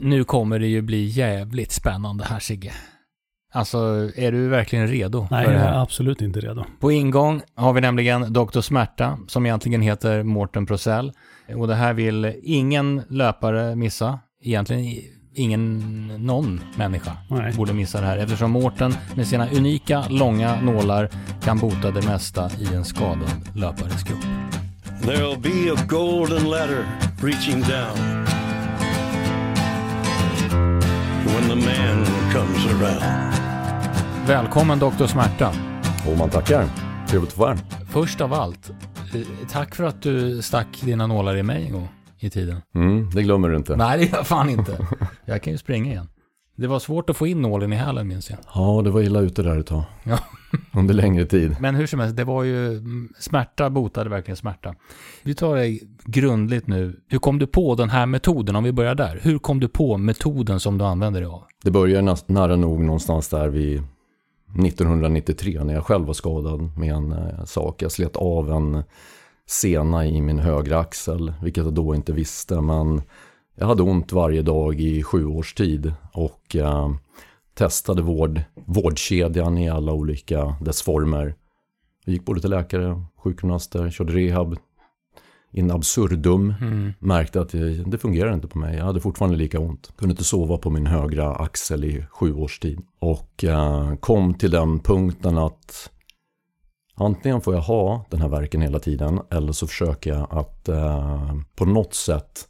Nu 0.00 0.24
kommer 0.24 0.58
det 0.58 0.66
ju 0.66 0.82
bli 0.82 1.04
jävligt 1.04 1.72
spännande 1.72 2.24
här 2.24 2.38
Sigge. 2.38 2.72
Alltså, 3.52 4.10
är 4.16 4.32
du 4.32 4.48
verkligen 4.48 4.88
redo 4.88 5.28
Nej, 5.30 5.44
för 5.44 5.52
jag 5.52 5.62
är 5.62 5.82
absolut 5.82 6.22
inte 6.22 6.40
redo. 6.40 6.64
På 6.80 6.92
ingång 6.92 7.42
har 7.54 7.72
vi 7.72 7.80
nämligen 7.80 8.32
Dr. 8.32 8.60
Smärta, 8.60 9.18
som 9.28 9.46
egentligen 9.46 9.82
heter 9.82 10.22
Mårten 10.22 10.66
Prosell. 10.66 11.12
Och 11.56 11.68
det 11.68 11.74
här 11.74 11.92
vill 11.92 12.34
ingen 12.42 13.02
löpare 13.08 13.76
missa. 13.76 14.18
Egentligen 14.42 15.02
ingen, 15.34 16.06
någon 16.26 16.60
människa 16.76 17.12
Nej. 17.30 17.52
borde 17.56 17.72
missa 17.72 18.00
det 18.00 18.06
här. 18.06 18.18
Eftersom 18.18 18.50
Mårten 18.50 18.94
med 19.16 19.26
sina 19.26 19.48
unika, 19.50 20.04
långa 20.08 20.60
nålar 20.60 21.10
kan 21.44 21.58
bota 21.58 21.90
det 21.90 22.06
mesta 22.06 22.50
i 22.58 22.74
en 22.74 22.84
skadad 22.84 23.30
löpares 23.54 24.02
kropp. 24.02 24.24
There'll 25.02 25.40
be 25.40 25.72
a 25.72 25.86
golden 25.88 26.50
ladder 26.50 26.86
reaching 27.22 27.60
down 27.60 28.37
when 31.38 31.48
the 31.48 31.54
man 31.54 32.04
comes 32.32 32.66
around. 32.66 33.34
Välkommen 34.26 34.78
Dr. 34.78 35.06
Smärta. 35.06 35.52
Och 36.10 36.18
man 36.18 36.30
tackar. 36.30 36.64
Trevligt 37.08 37.32
att 37.32 37.38
vara 37.38 37.54
här. 37.54 37.60
Först 37.90 38.20
av 38.20 38.32
allt, 38.32 38.70
eh, 39.14 39.20
tack 39.50 39.74
för 39.74 39.84
att 39.84 40.02
du 40.02 40.42
stack 40.42 40.80
dina 40.80 41.06
nålar 41.06 41.36
i 41.36 41.42
mig 41.42 41.66
en 41.66 41.72
gång 41.72 41.88
i 42.18 42.30
tiden. 42.30 42.62
Mm, 42.74 43.10
det 43.10 43.22
glömmer 43.22 43.48
du 43.48 43.56
inte. 43.56 43.76
Nej, 43.76 43.98
det 43.98 44.04
gör 44.04 44.16
jag 44.16 44.26
fan 44.26 44.50
inte. 44.50 44.86
Jag 45.24 45.42
kan 45.42 45.52
ju 45.52 45.58
springa 45.58 45.92
igen. 45.92 46.08
Det 46.56 46.66
var 46.66 46.78
svårt 46.78 47.10
att 47.10 47.16
få 47.16 47.26
in 47.26 47.42
nålen 47.42 47.72
i 47.72 47.76
hälen 47.76 48.08
minns 48.08 48.30
jag. 48.30 48.38
Ja, 48.54 48.80
det 48.84 48.90
var 48.90 49.00
illa 49.00 49.20
ute 49.20 49.42
där 49.42 49.58
ett 49.58 49.66
tag. 49.66 49.82
Ja. 50.04 50.18
Under 50.72 50.94
längre 50.94 51.26
tid. 51.26 51.56
Men 51.60 51.74
hur 51.74 51.86
som 51.86 52.00
helst, 52.00 52.16
det 52.16 52.24
var 52.24 52.42
ju 52.42 52.82
smärta 53.18 53.70
botade 53.70 54.10
verkligen 54.10 54.36
smärta. 54.36 54.74
Vi 55.22 55.34
tar 55.34 55.56
det 55.56 55.78
grundligt 56.04 56.66
nu. 56.66 57.00
Hur 57.08 57.18
kom 57.18 57.38
du 57.38 57.46
på 57.46 57.74
den 57.74 57.90
här 57.90 58.06
metoden, 58.06 58.56
om 58.56 58.64
vi 58.64 58.72
börjar 58.72 58.94
där? 58.94 59.20
Hur 59.22 59.38
kom 59.38 59.60
du 59.60 59.68
på 59.68 59.96
metoden 59.96 60.60
som 60.60 60.78
du 60.78 60.84
använder 60.84 61.20
dig 61.20 61.30
av? 61.30 61.42
Det 61.64 61.70
började 61.70 62.16
nära 62.26 62.56
nog 62.56 62.80
någonstans 62.80 63.28
där 63.28 63.48
vid 63.48 63.82
1993 64.64 65.64
när 65.64 65.74
jag 65.74 65.84
själv 65.84 66.06
var 66.06 66.14
skadad 66.14 66.78
med 66.78 66.94
en 66.94 67.12
eh, 67.12 67.44
sak. 67.44 67.82
Jag 67.82 67.92
slet 67.92 68.16
av 68.16 68.52
en 68.52 68.82
sena 69.46 70.06
i 70.06 70.20
min 70.20 70.38
högra 70.38 70.78
axel, 70.78 71.32
vilket 71.42 71.64
jag 71.64 71.74
då 71.74 71.94
inte 71.94 72.12
visste. 72.12 72.60
Men 72.60 73.02
jag 73.54 73.66
hade 73.66 73.82
ont 73.82 74.12
varje 74.12 74.42
dag 74.42 74.80
i 74.80 75.02
sju 75.02 75.26
års 75.26 75.54
tid 75.54 75.92
och 76.12 76.56
eh, 76.56 76.90
testade 77.58 78.02
vård, 78.02 78.42
vårdkedjan 78.66 79.58
i 79.58 79.68
alla 79.68 79.92
olika 79.92 80.56
dess 80.60 80.82
former. 80.82 81.34
Jag 82.04 82.12
gick 82.12 82.24
både 82.24 82.40
till 82.40 82.50
läkare, 82.50 83.04
sjukgymnaster, 83.16 83.90
körde 83.90 84.12
rehab 84.12 84.56
in 85.52 85.70
absurdum. 85.70 86.54
Märkte 86.98 87.40
att 87.40 87.48
det, 87.48 87.84
det 87.84 87.98
fungerade 87.98 88.34
inte 88.34 88.48
på 88.48 88.58
mig. 88.58 88.76
Jag 88.76 88.84
hade 88.84 89.00
fortfarande 89.00 89.36
lika 89.36 89.60
ont. 89.60 89.92
Kunde 89.96 90.12
inte 90.12 90.24
sova 90.24 90.58
på 90.58 90.70
min 90.70 90.86
högra 90.86 91.34
axel 91.34 91.84
i 91.84 92.04
sju 92.10 92.34
års 92.34 92.58
tid. 92.58 92.80
Och 92.98 93.44
eh, 93.44 93.94
kom 93.96 94.34
till 94.34 94.50
den 94.50 94.80
punkten 94.80 95.38
att 95.38 95.90
antingen 96.94 97.40
får 97.40 97.54
jag 97.54 97.62
ha 97.62 98.06
den 98.10 98.20
här 98.20 98.28
verken 98.28 98.60
hela 98.60 98.78
tiden 98.78 99.20
eller 99.30 99.52
så 99.52 99.66
försöker 99.66 100.10
jag 100.10 100.26
att 100.30 100.68
eh, 100.68 101.34
på 101.54 101.64
något 101.64 101.94
sätt 101.94 102.48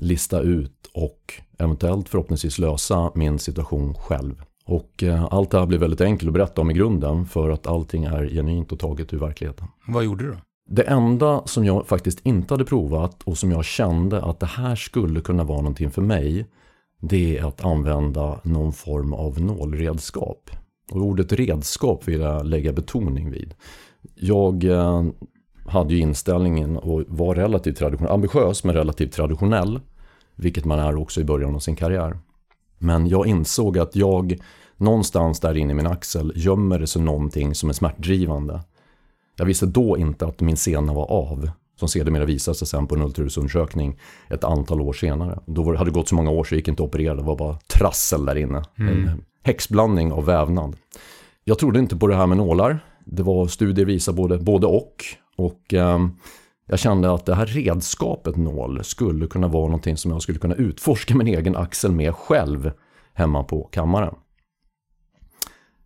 lista 0.00 0.40
ut 0.40 0.90
och 0.94 1.42
eventuellt 1.58 2.08
förhoppningsvis 2.08 2.58
lösa 2.58 3.12
min 3.14 3.38
situation 3.38 3.94
själv. 3.94 4.42
Och 4.66 5.02
eh, 5.02 5.24
allt 5.30 5.50
det 5.50 5.58
här 5.58 5.66
blir 5.66 5.78
väldigt 5.78 6.00
enkelt 6.00 6.28
att 6.28 6.34
berätta 6.34 6.60
om 6.60 6.70
i 6.70 6.74
grunden 6.74 7.26
för 7.26 7.50
att 7.50 7.66
allting 7.66 8.04
är 8.04 8.28
genuint 8.28 8.72
och 8.72 8.78
taget 8.78 9.12
ur 9.12 9.18
verkligheten. 9.18 9.66
Vad 9.86 10.04
gjorde 10.04 10.24
du 10.24 10.30
då? 10.30 10.36
Det 10.70 10.82
enda 10.82 11.42
som 11.44 11.64
jag 11.64 11.86
faktiskt 11.86 12.20
inte 12.26 12.54
hade 12.54 12.64
provat 12.64 13.22
och 13.24 13.38
som 13.38 13.52
jag 13.52 13.64
kände 13.64 14.22
att 14.22 14.40
det 14.40 14.46
här 14.46 14.76
skulle 14.76 15.20
kunna 15.20 15.44
vara 15.44 15.60
någonting 15.60 15.90
för 15.90 16.02
mig 16.02 16.46
det 17.00 17.38
är 17.38 17.44
att 17.44 17.64
använda 17.64 18.40
någon 18.42 18.72
form 18.72 19.12
av 19.12 19.40
nålredskap. 19.40 20.50
Och 20.90 21.02
ordet 21.02 21.32
redskap 21.32 22.08
vill 22.08 22.20
jag 22.20 22.46
lägga 22.46 22.72
betoning 22.72 23.30
vid. 23.30 23.54
Jag 24.14 24.64
eh, 24.64 25.04
hade 25.66 25.94
ju 25.94 26.00
inställningen 26.00 26.76
och 26.76 27.04
var 27.08 27.34
relativt 27.34 27.76
traditionell, 27.76 28.12
ambitiös 28.12 28.64
men 28.64 28.74
relativt 28.74 29.12
traditionell. 29.12 29.80
Vilket 30.38 30.64
man 30.64 30.78
är 30.78 30.96
också 30.96 31.20
i 31.20 31.24
början 31.24 31.54
av 31.54 31.58
sin 31.58 31.76
karriär. 31.76 32.18
Men 32.78 33.06
jag 33.08 33.26
insåg 33.26 33.78
att 33.78 33.96
jag 33.96 34.38
någonstans 34.76 35.40
där 35.40 35.56
inne 35.56 35.72
i 35.72 35.74
min 35.74 35.86
axel 35.86 36.32
gömmer 36.36 36.78
det 36.78 36.86
sig 36.86 37.02
någonting 37.02 37.54
som 37.54 37.68
är 37.68 37.72
smärtdrivande. 37.72 38.60
Jag 39.36 39.46
visste 39.46 39.66
då 39.66 39.98
inte 39.98 40.26
att 40.26 40.40
min 40.40 40.56
sena 40.56 40.94
var 40.94 41.10
av. 41.10 41.50
Som 41.76 41.88
sedermera 41.88 42.24
visade 42.24 42.54
sig 42.54 42.68
sen 42.68 42.86
på 42.86 42.94
en 42.94 43.02
ultraljudsundersökning 43.02 43.98
ett 44.28 44.44
antal 44.44 44.80
år 44.80 44.92
senare. 44.92 45.38
Då 45.46 45.76
hade 45.76 45.90
det 45.90 45.94
gått 45.94 46.08
så 46.08 46.14
många 46.14 46.30
år 46.30 46.44
så 46.44 46.54
jag 46.54 46.56
gick 46.56 46.68
inte 46.68 46.82
att 46.82 46.88
operera. 46.88 47.14
Det 47.14 47.22
var 47.22 47.36
bara 47.36 47.58
trassel 47.66 48.24
där 48.24 48.36
inne. 48.36 48.62
En 48.76 49.24
häxblandning 49.42 50.12
av 50.12 50.24
vävnad. 50.24 50.76
Jag 51.44 51.58
trodde 51.58 51.78
inte 51.78 51.96
på 51.96 52.06
det 52.06 52.16
här 52.16 52.26
med 52.26 52.36
nålar. 52.36 52.78
Det 53.04 53.22
var 53.22 53.46
studier 53.46 53.86
visar 53.86 54.12
både, 54.12 54.38
både 54.38 54.66
och. 54.66 55.04
Och 55.36 55.74
ehm, 55.74 56.10
jag 56.68 56.78
kände 56.78 57.14
att 57.14 57.26
det 57.26 57.34
här 57.34 57.46
redskapet 57.46 58.36
nål 58.36 58.84
skulle 58.84 59.26
kunna 59.26 59.48
vara 59.48 59.66
någonting 59.66 59.96
som 59.96 60.10
jag 60.10 60.22
skulle 60.22 60.38
kunna 60.38 60.54
utforska 60.54 61.14
min 61.14 61.26
egen 61.26 61.56
axel 61.56 61.92
med 61.92 62.14
själv 62.14 62.70
hemma 63.14 63.44
på 63.44 63.68
kammaren. 63.72 64.14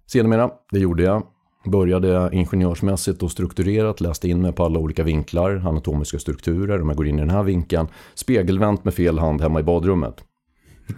Sedermera, 0.07 0.51
det 0.71 0.79
gjorde 0.79 1.03
jag. 1.03 1.23
Började 1.65 2.31
ingenjörsmässigt 2.33 3.23
och 3.23 3.31
strukturerat, 3.31 4.01
läste 4.01 4.29
in 4.29 4.43
mig 4.43 4.53
på 4.53 4.65
alla 4.65 4.79
olika 4.79 5.03
vinklar, 5.03 5.63
anatomiska 5.69 6.19
strukturer. 6.19 6.83
Om 6.83 6.89
jag 6.89 6.97
går 6.97 7.07
in 7.07 7.19
i 7.19 7.21
den 7.21 7.31
här 7.31 7.43
vinkeln, 7.43 7.89
spegelvänt 8.15 8.85
med 8.85 8.95
fel 8.95 9.19
hand 9.19 9.41
hemma 9.41 9.61
i 9.61 9.63
badrummet. 9.63 10.25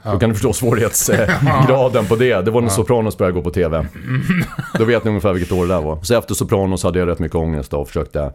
Då 0.05 0.19
kan 0.19 0.29
du 0.29 0.35
förstå 0.35 0.53
svårighetsgraden 0.53 2.07
på 2.07 2.17
det. 2.17 2.43
Det 2.43 2.51
var 2.51 2.61
när 2.61 2.69
Sopranos 2.69 3.19
började 3.19 3.35
gå 3.35 3.43
på 3.43 3.51
tv. 3.51 3.87
Då 4.79 4.85
vet 4.85 5.05
ni 5.05 5.09
ungefär 5.09 5.33
vilket 5.33 5.53
år 5.53 5.67
det 5.67 5.75
där 5.75 5.83
var. 5.83 6.03
Så 6.03 6.19
efter 6.19 6.35
Sopranos 6.35 6.85
hade 6.85 6.99
jag 6.99 7.09
rätt 7.09 7.19
mycket 7.19 7.37
ångest 7.37 7.75
och 7.75 7.89
försökte 7.89 8.33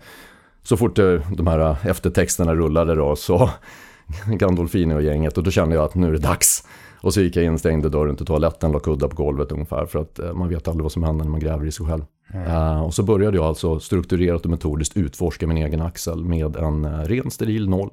så 0.64 0.78
fort 0.78 1.00
eh, 1.00 1.32
de 1.38 1.48
här 1.48 1.78
eftertexterna 1.88 2.56
rullade 2.56 2.96
då 2.96 3.16
så 3.16 3.50
Gandolfini 4.28 4.96
och 4.96 5.02
gänget 5.02 5.38
och 5.38 5.44
då 5.44 5.52
kände 5.52 5.76
jag 5.76 5.86
att 5.86 5.96
nu 5.96 6.08
är 6.08 6.12
det 6.12 6.18
dags. 6.18 6.64
Och 7.02 7.14
så 7.14 7.22
gick 7.22 7.36
jag 7.36 7.46
in, 7.46 7.60
stängde 7.60 7.90
dörren 7.90 8.16
till 8.16 8.26
toaletten, 8.26 8.72
la 8.72 8.80
kuddar 8.80 9.08
på 9.08 9.16
golvet 9.16 9.52
ungefär 9.52 9.86
för 9.86 10.00
att 10.00 10.20
eh, 10.20 10.34
man 10.34 10.50
vet 10.50 10.68
aldrig 10.68 10.84
vad 10.84 10.92
som 10.92 11.04
händer 11.04 11.26
när 11.26 11.32
man 11.32 11.40
gräver 11.40 11.66
i 11.66 11.72
sig 11.72 11.86
själv. 11.86 12.04
Eh, 12.34 12.84
och 12.84 12.94
så 12.94 13.04
började 13.04 13.38
jag 13.38 13.46
alltså 13.46 13.80
strukturerat 13.80 14.46
och 14.46 14.52
metodiskt 14.52 14.98
utforska 14.98 15.48
min 15.48 15.58
egen 15.58 15.82
axel 15.82 16.26
med 16.26 16.56
en 16.56 16.86
uh, 16.86 17.04
ren 17.04 17.32
steril 17.32 17.70
nål. 17.70 17.90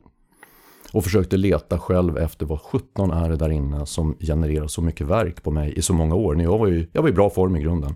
Och 0.92 1.04
försökte 1.04 1.36
leta 1.36 1.78
själv 1.78 2.18
efter 2.18 2.46
vad 2.46 2.60
17 2.60 3.10
är 3.10 3.30
det 3.30 3.36
där 3.36 3.50
inne 3.50 3.86
som 3.86 4.16
genererar 4.20 4.66
så 4.66 4.82
mycket 4.82 5.06
verk 5.06 5.42
på 5.42 5.50
mig 5.50 5.72
i 5.76 5.82
så 5.82 5.94
många 5.94 6.14
år. 6.14 6.42
Jag 6.42 6.58
var 6.58 6.66
ju, 6.66 6.86
jag 6.92 7.02
var 7.02 7.08
i 7.08 7.12
bra 7.12 7.30
form 7.30 7.56
i 7.56 7.60
grunden. 7.60 7.94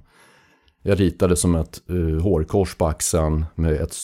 Jag 0.82 1.00
ritade 1.00 1.36
som 1.36 1.54
ett 1.54 1.80
uh, 1.90 2.20
hårkors 2.20 2.74
på 2.74 2.86
axeln 2.86 3.44
med 3.54 3.72
ett 3.72 3.96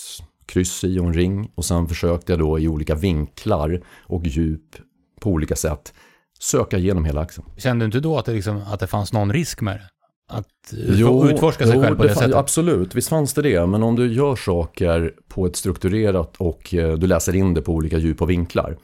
kryss 0.46 0.84
i 0.84 0.98
och 0.98 1.06
en 1.06 1.14
ring. 1.14 1.50
Och 1.54 1.64
sen 1.64 1.88
försökte 1.88 2.32
jag 2.32 2.38
då 2.38 2.58
i 2.58 2.68
olika 2.68 2.94
vinklar 2.94 3.82
och 4.06 4.26
djup 4.26 4.76
på 5.20 5.30
olika 5.30 5.56
sätt 5.56 5.94
söka 6.40 6.78
igenom 6.78 7.04
hela 7.04 7.20
axeln. 7.20 7.48
Kände 7.56 7.82
du 7.82 7.86
inte 7.86 8.00
då 8.00 8.18
att 8.18 8.24
det, 8.24 8.32
liksom, 8.32 8.62
att 8.72 8.80
det 8.80 8.86
fanns 8.86 9.12
någon 9.12 9.32
risk 9.32 9.60
med 9.60 9.76
det? 9.76 9.88
Att 10.28 10.72
jo, 10.72 11.28
utforska 11.28 11.66
sig 11.66 11.76
jo, 11.76 11.82
själv 11.82 11.96
på 11.96 12.02
det, 12.02 12.08
fan- 12.08 12.18
sättet? 12.18 12.36
Absolut, 12.36 12.94
visst 12.94 13.08
fanns 13.08 13.34
det 13.34 13.42
det. 13.42 13.66
Men 13.66 13.82
om 13.82 13.96
du 13.96 14.12
gör 14.12 14.36
saker 14.36 15.14
på 15.28 15.46
ett 15.46 15.56
strukturerat 15.56 16.36
och 16.36 16.74
eh, 16.74 16.98
du 16.98 17.06
läser 17.06 17.36
in 17.36 17.54
det 17.54 17.62
på 17.62 17.72
olika 17.72 17.98
djup 17.98 18.22
och 18.22 18.30
vinklar. 18.30 18.76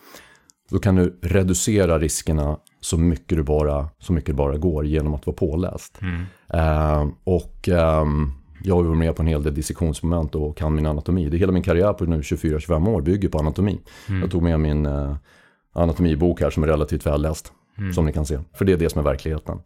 Då 0.70 0.78
kan 0.78 0.94
du 0.96 1.18
reducera 1.22 1.98
riskerna 1.98 2.58
så 2.80 2.98
mycket 2.98 3.38
du 3.38 3.42
bara, 3.42 3.88
så 3.98 4.12
mycket 4.12 4.26
det 4.26 4.34
bara 4.34 4.56
går 4.56 4.86
genom 4.86 5.14
att 5.14 5.26
vara 5.26 5.36
påläst. 5.36 5.98
Eh, 6.54 7.06
och 7.24 7.68
ehm, 7.68 8.32
jag 8.64 8.74
har 8.76 8.82
varit 8.82 8.98
med 8.98 9.16
på 9.16 9.22
en 9.22 9.26
hel 9.28 9.42
del 9.42 9.54
dissektionsmoment 9.54 10.34
och 10.34 10.56
kan 10.56 10.74
min 10.74 10.86
anatomi. 10.86 11.28
Det 11.28 11.36
är 11.36 11.38
hela 11.38 11.52
min 11.52 11.62
karriär 11.62 11.92
på 11.92 12.04
nu 12.04 12.20
24-25 12.20 12.88
år 12.88 13.02
bygger 13.02 13.28
på 13.28 13.38
anatomi. 13.38 13.80
Jag 14.22 14.30
tog 14.30 14.42
med 14.42 14.60
min 14.60 14.86
eh, 14.86 15.16
anatomibok 15.72 16.40
här 16.40 16.50
som 16.50 16.62
är 16.62 16.66
relativt 16.66 17.06
välläst. 17.06 17.52
Som 17.94 18.06
ni 18.06 18.12
kan 18.12 18.26
se. 18.26 18.38
För 18.54 18.64
det 18.64 18.72
är 18.72 18.76
det 18.76 18.90
som 18.90 18.98
är 18.98 19.02
verkligheten. 19.04 19.58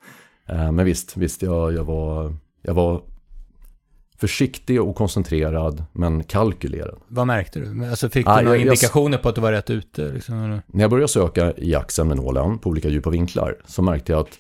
Eh, 0.48 0.72
men 0.72 0.84
visst, 0.84 1.16
visst 1.16 1.42
jag, 1.42 1.72
jag, 1.72 1.84
var, 1.84 2.34
jag 2.62 2.74
var 2.74 3.02
försiktig 4.18 4.82
och 4.82 4.96
koncentrerad 4.96 5.84
men 5.92 6.24
kalkylerad. 6.24 6.98
Vad 7.08 7.26
märkte 7.26 7.58
du? 7.60 7.84
Alltså 7.86 8.08
fick 8.08 8.26
Ah, 8.28 8.38
du 8.38 8.44
några 8.44 8.56
jag- 8.56 8.66
jag- 8.66 8.72
indikationer 8.72 9.18
på 9.18 9.28
att 9.28 9.34
du 9.34 9.40
var 9.40 9.52
rätt 9.52 9.70
ute? 9.70 10.12
Liksom? 10.12 10.60
När 10.66 10.80
jag 10.84 10.90
började 10.90 11.08
söka 11.08 11.52
i 11.56 11.74
axeln 11.74 12.08
med 12.08 12.16
nålen 12.16 12.58
på 12.58 12.70
olika 12.70 12.88
djupa 12.88 13.10
vinklar 13.10 13.56
så 13.66 13.82
märkte 13.82 14.12
jag 14.12 14.20
att 14.20 14.38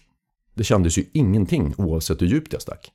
det 0.54 0.64
kändes 0.64 0.98
ju 0.98 1.04
ingenting 1.12 1.74
oavsett 1.78 2.22
hur 2.22 2.26
djupt 2.26 2.52
jag 2.52 2.62
stack. 2.62 2.90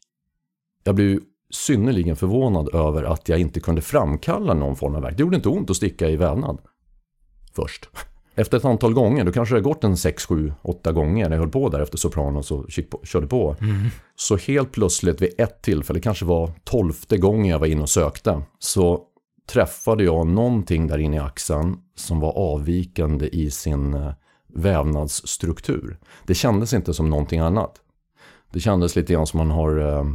Jag 0.84 0.96
blev 0.96 1.20
synnerligen 1.52 2.16
förvånad 2.16 2.76
över 2.76 3.04
att 3.04 3.30
jag 3.30 3.40
inte 3.40 3.60
kunde 3.60 3.82
framkalla 3.82 4.54
någon 4.54 4.76
form 4.76 4.96
av 4.96 5.02
verk. 5.02 5.18
Det 5.18 5.22
gjorde 5.22 5.36
inte 5.36 5.50
ont 5.50 5.70
att 5.70 5.76
sticka 5.76 6.10
i 6.10 6.16
vävnad 6.16 6.60
först. 7.56 7.90
efter 8.36 8.58
ett 8.58 8.66
antal 8.66 8.94
gånger, 8.94 9.24
då 9.26 9.32
kanske 9.32 9.56
det 9.56 9.60
har 9.60 9.64
gått 9.64 9.84
en 9.84 9.98
6, 9.98 10.26
7, 10.26 10.54
8 10.62 10.92
gånger 10.92 11.30
när 11.30 11.36
jag 11.36 11.42
höll 11.42 11.52
på 11.52 11.70
där 11.70 11.80
efter 11.80 11.98
Sopranos 11.98 12.52
och 12.52 12.66
körde 13.04 13.28
på. 13.28 13.56
Mm. 13.62 13.88
Så 14.16 14.38
helt 14.38 14.72
plötsligt 14.72 15.22
vid 15.22 15.34
ett 15.38 15.62
tillfälle, 15.62 16.00
kanske 16.00 16.26
var 16.26 16.52
tolfte 16.64 17.18
gången 17.18 17.46
jag 17.46 17.60
var 17.60 17.68
inne 17.68 17.82
och 17.82 17.90
sökte, 17.90 18.42
så 18.60 19.02
träffade 19.50 20.04
jag 20.04 20.28
någonting 20.28 20.88
där 20.88 20.98
inne 20.98 21.16
i 21.16 21.20
axeln 21.20 21.78
som 21.96 22.20
var 22.20 22.38
avvikande 22.38 23.28
i 23.28 23.52
sin 23.52 23.94
eh, 23.94 24.12
vävnadsstruktur. 24.54 26.00
Det 26.26 26.34
kändes 26.34 26.74
inte 26.74 26.94
som 26.94 27.10
någonting 27.10 27.40
annat. 27.40 27.82
Det 28.54 28.60
kändes 28.60 28.96
lite 28.96 29.14
grann 29.14 29.28
som 29.28 29.38
man 29.38 29.52
har 29.52 29.78
eh, 29.78 30.06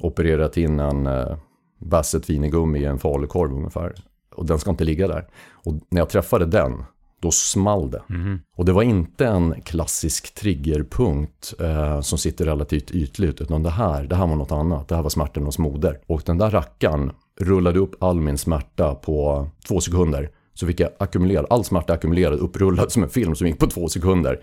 opererat 0.00 0.56
in 0.56 0.80
en 0.80 1.06
eh, 1.06 1.36
basset 1.78 2.30
vinegummi 2.30 2.78
i 2.78 2.84
en 2.84 2.98
falukorv 2.98 3.52
ungefär. 3.52 3.94
Och 4.34 4.46
den 4.46 4.58
ska 4.58 4.70
inte 4.70 4.84
ligga 4.84 5.08
där. 5.08 5.26
Och 5.52 5.74
när 5.88 6.00
jag 6.00 6.08
träffade 6.08 6.46
den, 6.46 6.84
då 7.20 7.30
small 7.30 7.90
det. 7.90 8.02
Mm. 8.10 8.40
Och 8.56 8.64
det 8.64 8.72
var 8.72 8.82
inte 8.82 9.26
en 9.26 9.60
klassisk 9.60 10.34
triggerpunkt 10.34 11.54
eh, 11.60 12.00
som 12.00 12.18
sitter 12.18 12.44
relativt 12.44 12.90
ytligt, 12.90 13.40
utan 13.40 13.62
det 13.62 13.70
här, 13.70 14.04
det 14.04 14.16
här 14.16 14.26
var 14.26 14.36
något 14.36 14.52
annat. 14.52 14.88
Det 14.88 14.94
här 14.94 15.02
var 15.02 15.10
smärtan 15.10 15.44
hos 15.44 15.58
moder. 15.58 16.00
Och 16.06 16.22
den 16.26 16.38
där 16.38 16.50
rackaren 16.50 17.12
rullade 17.40 17.78
upp 17.78 18.02
all 18.02 18.20
min 18.20 18.38
smärta 18.38 18.94
på 18.94 19.48
två 19.68 19.80
sekunder. 19.80 20.30
Så 20.54 20.66
fick 20.66 20.80
jag 20.80 20.90
ackumulera, 20.98 21.46
all 21.50 21.64
smärta 21.64 21.92
ackumulerad, 21.92 22.38
upprullad 22.38 22.92
som 22.92 23.02
en 23.02 23.08
film 23.08 23.34
som 23.34 23.46
gick 23.46 23.58
på 23.58 23.66
två 23.66 23.88
sekunder. 23.88 24.40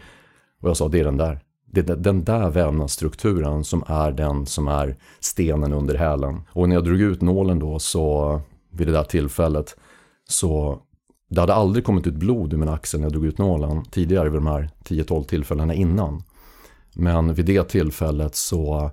Och 0.62 0.70
jag 0.70 0.78
sa, 0.78 0.88
det 0.88 1.00
är 1.00 1.04
den 1.04 1.18
där. 1.18 1.40
Det 1.74 1.90
är 1.90 1.96
den 1.96 2.24
där 2.24 2.50
vävnadsstrukturen 2.50 3.64
som 3.64 3.84
är 3.88 4.12
den 4.12 4.46
som 4.46 4.68
är 4.68 4.96
stenen 5.20 5.74
under 5.74 5.96
hälen. 5.96 6.42
Och 6.50 6.70
när 6.70 6.76
jag 6.76 6.84
drog 6.84 7.02
ut 7.02 7.22
nålen 7.22 7.60
då 7.60 7.80
så, 7.80 8.42
vid 8.72 8.88
det 8.88 8.94
där 8.94 9.04
tillfället, 9.04 9.76
så 10.30 10.80
det 11.30 11.42
hade 11.42 11.54
aldrig 11.54 11.86
kommit 11.86 12.08
ut 12.08 12.14
blod 12.14 12.54
ur 12.54 12.58
min 12.58 12.70
axel 12.70 13.00
när 13.00 13.06
jag 13.06 13.14
drog 13.14 13.26
ut 13.26 13.38
nålen 13.38 13.86
tidigare 13.86 14.30
vid 14.30 14.38
de 14.38 14.48
här 14.48 14.70
10-12 14.84 15.24
tillfällena 15.24 15.74
innan. 15.74 16.24
Men 16.96 17.34
vid 17.34 17.46
det 17.46 17.64
tillfället 17.64 18.36
så 18.36 18.92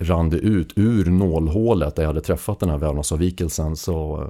rann 0.00 0.30
det 0.30 0.38
ut 0.38 0.72
ur 0.76 1.10
nålhålet 1.10 1.96
där 1.96 2.02
jag 2.02 2.08
hade 2.08 2.20
träffat 2.20 2.60
den 2.60 2.70
här 2.70 2.78
vävnadsavvikelsen 2.78 3.76
så 3.76 4.28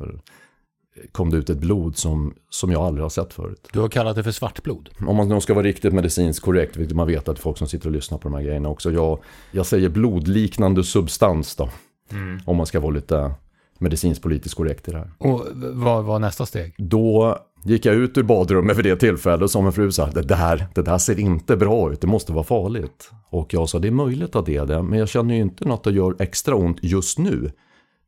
kom 1.12 1.30
det 1.30 1.36
ut 1.36 1.50
ett 1.50 1.58
blod 1.58 1.96
som, 1.96 2.34
som 2.50 2.72
jag 2.72 2.82
aldrig 2.82 3.04
har 3.04 3.10
sett 3.10 3.32
förut. 3.32 3.68
Du 3.72 3.80
har 3.80 3.88
kallat 3.88 4.16
det 4.16 4.22
för 4.22 4.30
svartblod. 4.30 4.88
Om 5.06 5.16
man 5.16 5.40
ska 5.40 5.54
vara 5.54 5.64
riktigt 5.64 5.92
medicinskt 5.92 6.44
korrekt, 6.44 6.76
vilket 6.76 6.96
man 6.96 7.06
vet 7.06 7.28
att 7.28 7.38
folk 7.38 7.58
som 7.58 7.68
sitter 7.68 7.86
och 7.86 7.92
lyssnar 7.92 8.18
på 8.18 8.28
de 8.28 8.34
här 8.34 8.42
grejerna 8.42 8.68
också. 8.68 8.92
Jag, 8.92 9.18
jag 9.50 9.66
säger 9.66 9.88
blodliknande 9.88 10.84
substans 10.84 11.56
då. 11.56 11.68
Mm. 12.12 12.40
Om 12.44 12.56
man 12.56 12.66
ska 12.66 12.80
vara 12.80 12.90
lite 12.90 13.34
medicinskt 13.78 14.22
politiskt 14.22 14.54
korrekt 14.54 14.88
i 14.88 14.90
det 14.90 14.98
här. 14.98 15.10
Och 15.18 15.46
vad 15.54 16.04
var 16.04 16.18
nästa 16.18 16.46
steg? 16.46 16.74
Då 16.78 17.38
gick 17.64 17.86
jag 17.86 17.94
ut 17.94 18.18
ur 18.18 18.22
badrummet 18.22 18.76
vid 18.76 18.84
det 18.84 18.96
tillfället 18.96 19.42
och 19.42 19.50
sa 19.50 19.60
min 19.60 19.72
fru 19.72 19.92
så 19.92 20.04
här, 20.04 20.12
det 20.12 20.22
där, 20.22 20.66
det 20.74 20.82
där 20.82 20.98
ser 20.98 21.20
inte 21.20 21.56
bra 21.56 21.92
ut, 21.92 22.00
det 22.00 22.06
måste 22.06 22.32
vara 22.32 22.44
farligt. 22.44 23.10
Och 23.30 23.54
jag 23.54 23.68
sa, 23.68 23.78
det 23.78 23.88
är 23.88 23.92
möjligt 23.92 24.36
att 24.36 24.46
det 24.46 24.56
är 24.56 24.66
det, 24.66 24.82
men 24.82 24.98
jag 24.98 25.08
känner 25.08 25.34
ju 25.34 25.40
inte 25.40 25.68
något 25.68 25.86
att 25.86 25.94
gör 25.94 26.16
extra 26.18 26.54
ont 26.54 26.78
just 26.82 27.18
nu. 27.18 27.50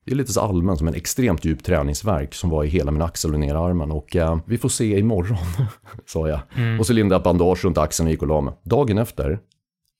Det 0.08 0.14
är 0.14 0.16
lite 0.16 0.32
så 0.32 0.40
allmänt 0.40 0.78
som 0.78 0.88
en 0.88 0.94
extremt 0.94 1.44
djup 1.44 1.64
träningsverk 1.64 2.34
som 2.34 2.50
var 2.50 2.64
i 2.64 2.68
hela 2.68 2.90
min 2.90 3.02
axel 3.02 3.34
och 3.34 3.40
ner 3.40 3.54
i 3.54 3.56
armen. 3.56 3.90
Och 3.90 4.16
eh, 4.16 4.38
vi 4.46 4.58
får 4.58 4.68
se 4.68 4.98
imorgon, 4.98 5.36
sa 6.06 6.28
jag. 6.28 6.40
Mm. 6.56 6.80
Och 6.80 6.86
så 6.86 6.92
lindade 6.92 7.14
jag 7.14 7.22
bandage 7.22 7.64
runt 7.64 7.78
axeln 7.78 8.06
och 8.06 8.10
gick 8.10 8.22
och 8.22 8.28
la 8.28 8.40
mig. 8.40 8.54
Dagen 8.62 8.98
efter 8.98 9.38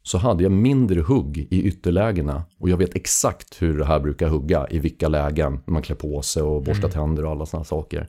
så 0.03 0.19
hade 0.19 0.43
jag 0.43 0.53
mindre 0.53 1.01
hugg 1.01 1.39
i 1.51 1.63
ytterlägena. 1.63 2.43
Och 2.61 2.69
jag 2.69 2.77
vet 2.77 2.97
exakt 2.97 3.63
hur 3.63 3.79
det 3.79 3.85
här 3.85 4.01
brukar 4.01 4.29
hugga, 4.29 4.67
i 4.71 4.79
vilka 4.79 5.09
lägen. 5.09 5.61
När 5.67 5.73
man 5.73 5.83
klär 5.83 5.97
på 5.97 6.23
sig 6.23 6.43
och 6.43 6.63
borstar 6.63 6.89
tänder 6.89 7.25
och 7.25 7.31
alla 7.31 7.47
sådana 7.47 7.65
saker. 7.65 8.09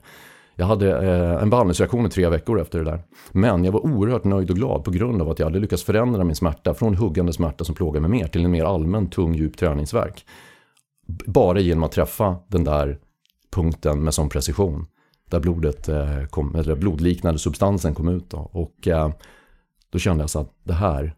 Jag 0.54 0.66
hade 0.66 0.90
eh, 0.90 1.42
en 1.42 1.50
behandlingsreaktion 1.50 2.06
i 2.06 2.10
tre 2.10 2.28
veckor 2.28 2.60
efter 2.60 2.78
det 2.78 2.84
där. 2.84 3.02
Men 3.32 3.64
jag 3.64 3.72
var 3.72 3.86
oerhört 3.86 4.24
nöjd 4.24 4.50
och 4.50 4.56
glad 4.56 4.84
på 4.84 4.90
grund 4.90 5.22
av 5.22 5.30
att 5.30 5.38
jag 5.38 5.46
hade 5.46 5.58
lyckats 5.58 5.84
förändra 5.84 6.24
min 6.24 6.36
smärta 6.36 6.74
från 6.74 6.94
huggande 6.94 7.32
smärta 7.32 7.64
som 7.64 7.74
plågar 7.74 8.00
mig 8.00 8.10
mer 8.10 8.26
till 8.26 8.44
en 8.44 8.50
mer 8.50 8.64
allmän 8.64 9.10
tung 9.10 9.34
djup 9.34 9.56
träningsverk. 9.56 10.24
Bara 11.26 11.60
genom 11.60 11.84
att 11.84 11.92
träffa 11.92 12.36
den 12.48 12.64
där 12.64 12.98
punkten 13.50 14.04
med 14.04 14.14
sån 14.14 14.28
precision. 14.28 14.86
Där 15.30 15.40
blodet 15.40 15.88
eh, 15.88 16.24
kom, 16.30 16.54
eller 16.54 16.76
blodliknande 16.76 17.38
substansen 17.38 17.94
kom 17.94 18.08
ut 18.08 18.30
då. 18.30 18.38
Och 18.38 18.88
eh, 18.88 19.10
då 19.90 19.98
kände 19.98 20.22
jag 20.22 20.30
så 20.30 20.38
att 20.38 20.54
det 20.64 20.74
här, 20.74 21.14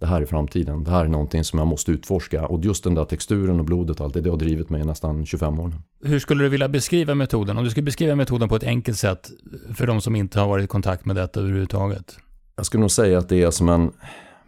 det 0.00 0.06
här 0.06 0.22
är 0.22 0.26
framtiden. 0.26 0.84
Det 0.84 0.90
här 0.90 1.04
är 1.04 1.08
någonting 1.08 1.44
som 1.44 1.58
jag 1.58 1.68
måste 1.68 1.92
utforska. 1.92 2.46
Och 2.46 2.64
just 2.64 2.84
den 2.84 2.94
där 2.94 3.04
texturen 3.04 3.60
och 3.60 3.66
blodet 3.66 4.00
och 4.00 4.06
allt 4.06 4.14
det, 4.14 4.20
det 4.20 4.30
har 4.30 4.36
drivit 4.36 4.70
mig 4.70 4.80
i 4.80 4.84
nästan 4.84 5.26
25 5.26 5.60
år 5.60 5.68
nu. 5.68 6.08
Hur 6.08 6.18
skulle 6.18 6.44
du 6.44 6.48
vilja 6.48 6.68
beskriva 6.68 7.14
metoden? 7.14 7.58
Om 7.58 7.64
du 7.64 7.70
skulle 7.70 7.84
beskriva 7.84 8.14
metoden 8.14 8.48
på 8.48 8.56
ett 8.56 8.64
enkelt 8.64 8.98
sätt 8.98 9.30
för 9.74 9.86
de 9.86 10.00
som 10.00 10.16
inte 10.16 10.40
har 10.40 10.48
varit 10.48 10.64
i 10.64 10.68
kontakt 10.68 11.04
med 11.04 11.16
detta 11.16 11.40
överhuvudtaget. 11.40 12.18
Jag 12.56 12.66
skulle 12.66 12.80
nog 12.80 12.90
säga 12.90 13.18
att 13.18 13.28
det 13.28 13.42
är 13.42 13.50
som 13.50 13.68
en 13.68 13.92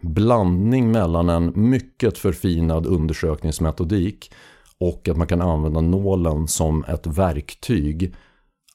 blandning 0.01 0.91
mellan 0.91 1.29
en 1.29 1.51
mycket 1.55 2.17
förfinad 2.17 2.85
undersökningsmetodik 2.85 4.31
och 4.79 5.09
att 5.09 5.17
man 5.17 5.27
kan 5.27 5.41
använda 5.41 5.81
nålen 5.81 6.47
som 6.47 6.83
ett 6.83 7.07
verktyg 7.07 8.15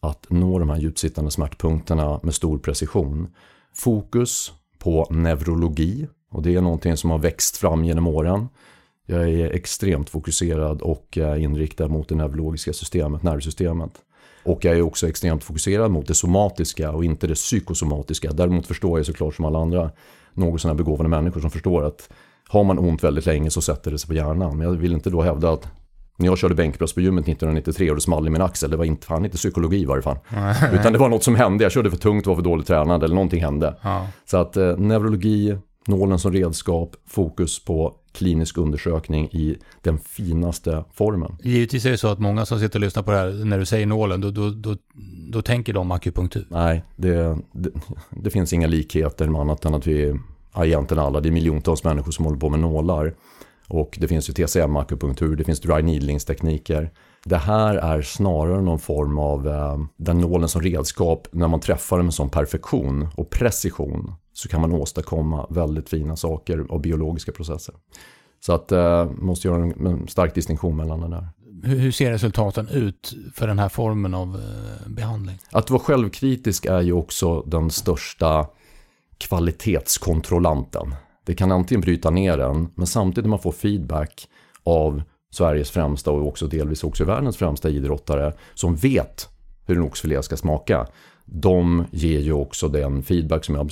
att 0.01 0.27
nå 0.31 0.59
de 0.59 0.71
här 0.71 0.79
djupsittande 0.79 1.31
smärtpunkterna 1.31 2.21
med 2.23 2.35
stor 2.35 2.59
precision. 2.59 3.29
Fokus 3.75 4.53
på 4.79 5.07
neurologi 5.11 6.09
och 6.31 6.43
det 6.43 6.55
är 6.55 6.61
någonting 6.61 6.97
som 6.97 7.11
har 7.11 7.19
växt 7.19 7.57
fram 7.57 7.85
genom 7.85 8.07
åren. 8.07 8.49
Jag 9.07 9.29
är 9.29 9.51
extremt 9.51 10.11
fokuserad 10.11 10.83
och 10.83 11.19
eh, 11.19 11.43
inriktad 11.43 11.89
mot 11.89 12.09
det 12.09 12.15
neurologiska 12.15 12.73
systemet, 12.73 13.23
nervsystemet. 13.23 13.93
Och 14.45 14.65
jag 14.65 14.77
är 14.77 14.83
också 14.83 15.09
extremt 15.09 15.45
fokuserad 15.45 15.91
mot 15.91 16.07
det 16.07 16.15
somatiska 16.15 16.91
och 16.91 17.05
inte 17.05 17.27
det 17.27 17.35
psykosomatiska. 17.35 18.33
Däremot 18.33 18.67
förstår 18.67 18.99
jag 18.99 19.07
såklart 19.07 19.35
som 19.35 19.45
alla 19.45 19.59
andra 19.59 19.91
något 20.33 20.61
sådana 20.61 20.77
begåvade 20.77 21.09
människor 21.09 21.41
som 21.41 21.51
förstår 21.51 21.85
att 21.85 22.09
har 22.49 22.65
man 22.65 22.79
ont 22.79 23.05
väldigt 23.05 23.27
länge 23.27 23.51
så 23.51 23.63
sätter 23.63 23.91
det 23.91 23.99
sig 23.99 24.09
på 24.09 24.15
hjärnan. 24.15 24.57
Men 24.57 24.67
jag 24.67 24.75
vill 24.75 24.93
inte 24.93 25.11
då 25.11 25.23
hävda 25.23 25.51
att 25.51 25.69
när 26.17 26.27
jag 26.27 26.39
körde 26.39 26.55
bänkpress 26.55 26.93
på 26.93 27.01
gymmet 27.01 27.23
1993 27.23 27.91
och 27.91 27.97
det 27.97 28.03
small 28.03 28.27
i 28.27 28.31
min 28.31 28.43
axel, 28.43 28.71
det 28.71 28.77
var 28.77 28.85
inte, 28.85 29.07
fan 29.07 29.25
inte 29.25 29.37
psykologi 29.37 29.77
i 29.77 29.85
varje 29.85 30.03
fall. 30.03 30.19
Utan 30.73 30.93
det 30.93 30.99
var 30.99 31.09
något 31.09 31.25
som 31.25 31.35
hände, 31.35 31.65
jag 31.65 31.73
körde 31.73 31.91
för 31.91 31.97
tungt, 31.97 32.27
var 32.27 32.35
för 32.35 32.43
dåligt 32.43 32.67
tränad 32.67 33.03
eller 33.03 33.15
någonting 33.15 33.43
hände. 33.43 33.75
Ja. 33.83 34.07
Så 34.25 34.37
att 34.37 34.57
eh, 34.57 34.77
neurologi, 34.77 35.59
nålen 35.87 36.19
som 36.19 36.33
redskap, 36.33 36.97
fokus 37.07 37.65
på 37.65 37.95
klinisk 38.13 38.59
undersökning 38.59 39.29
i 39.33 39.57
den 39.83 39.99
finaste 39.99 40.85
formen. 40.93 41.37
Givetvis 41.43 41.87
är 41.87 41.91
det 41.91 41.99
så 41.99 42.09
att 42.09 42.19
många 42.19 42.47
som 42.47 42.61
sitter 42.61 42.79
och 42.79 42.81
lyssnar 42.81 43.03
på 43.03 43.11
det 43.11 43.17
här, 43.17 43.45
när 43.45 43.59
du 43.59 43.67
säger 43.67 43.87
nålen, 43.87 44.21
då, 44.21 44.31
då, 44.31 44.51
då, 44.51 44.77
då 45.33 45.43
tänker 45.43 45.73
de 45.73 45.91
akupunktur. 45.91 46.47
Nej, 46.49 46.85
det, 46.97 47.39
det, 47.53 47.71
det 48.11 48.31
finns 48.31 48.53
inga 48.53 48.67
likheter 48.67 49.29
med 49.29 49.41
annat 49.41 49.65
än 49.65 49.75
att 49.75 49.87
vi, 49.87 50.19
ja, 50.55 50.67
egentligen 50.67 51.05
alla, 51.05 51.21
det 51.21 51.29
är 51.29 51.33
miljontals 51.33 51.85
människor 51.85 52.13
som 52.13 52.25
håller 52.25 52.39
på 52.39 52.49
med 52.49 52.61
nålar. 52.61 53.15
Och 53.69 53.99
det 54.01 54.09
finns 54.09 54.31
ju 54.31 54.33
TCM-akupunktur, 54.33 55.37
det 55.37 55.45
finns 55.45 55.61
dry 55.61 55.83
needlingstekniker. 55.83 56.91
Det 57.25 57.37
här 57.37 57.75
är 57.75 58.03
snarare 58.03 58.63
någon 58.63 58.79
form 58.79 59.19
av 59.19 59.49
eh, 59.49 59.79
den 59.97 60.19
nålen 60.19 60.49
som 60.49 60.63
redskap. 60.63 61.29
När 61.33 61.49
man 61.49 61.61
träffar 61.61 61.97
den 61.97 62.07
med 62.07 62.15
sån 62.15 62.31
perfektion 62.31 63.09
och 63.17 63.31
precision 63.31 64.15
så 64.33 64.49
kan 64.49 64.61
man 64.61 64.73
åstadkomma 64.73 65.47
väldigt 65.51 65.89
fina 65.89 66.17
saker 66.17 66.67
av 66.71 66.81
biologiska 66.81 67.33
processer. 67.33 67.75
Så 68.41 68.53
att 68.53 68.73
eh, 68.73 69.11
måste 69.11 69.49
göra 69.49 69.63
en, 69.63 69.87
en 69.87 70.09
stark 70.09 70.35
distinktion 70.35 70.77
mellan 70.77 71.01
den 71.01 71.11
där. 71.11 71.29
Hur, 71.63 71.79
hur 71.79 71.93
ser 71.93 72.11
resultaten 72.11 72.69
ut 72.69 73.15
för 73.35 73.47
den 73.47 73.59
här 73.59 73.69
formen 73.69 74.15
av 74.15 74.29
eh, 74.35 74.91
behandling? 74.91 75.39
Att 75.51 75.71
vara 75.71 75.81
självkritisk 75.81 76.67
är 76.67 76.81
ju 76.81 76.93
också 76.93 77.41
den 77.41 77.71
största 77.71 78.47
kvalitetskontrollanten. 79.19 80.95
Det 81.25 81.35
kan 81.35 81.53
antingen 81.53 81.81
bryta 81.81 82.11
ner 82.11 82.39
den, 82.39 82.69
men 82.75 82.87
samtidigt 82.87 83.25
när 83.25 83.31
man 83.31 83.39
får 83.39 83.53
feedback 83.53 84.29
av 84.65 85.03
Sveriges 85.35 85.71
främsta 85.71 86.11
och 86.11 86.29
också 86.29 86.47
delvis 86.47 86.85
också 86.85 87.05
världens 87.05 87.37
främsta 87.37 87.71
idrottare 87.71 88.33
som 88.55 88.77
vet 88.77 89.29
hur 89.67 89.77
en 89.77 89.83
oxfilé 89.83 90.23
ska 90.23 90.37
smaka. 90.37 90.87
De 91.25 91.85
ger 91.91 92.21
ju 92.21 92.33
också 92.33 92.69
den 92.69 93.03
feedback 93.03 93.45
som 93.45 93.55
jag 93.55 93.67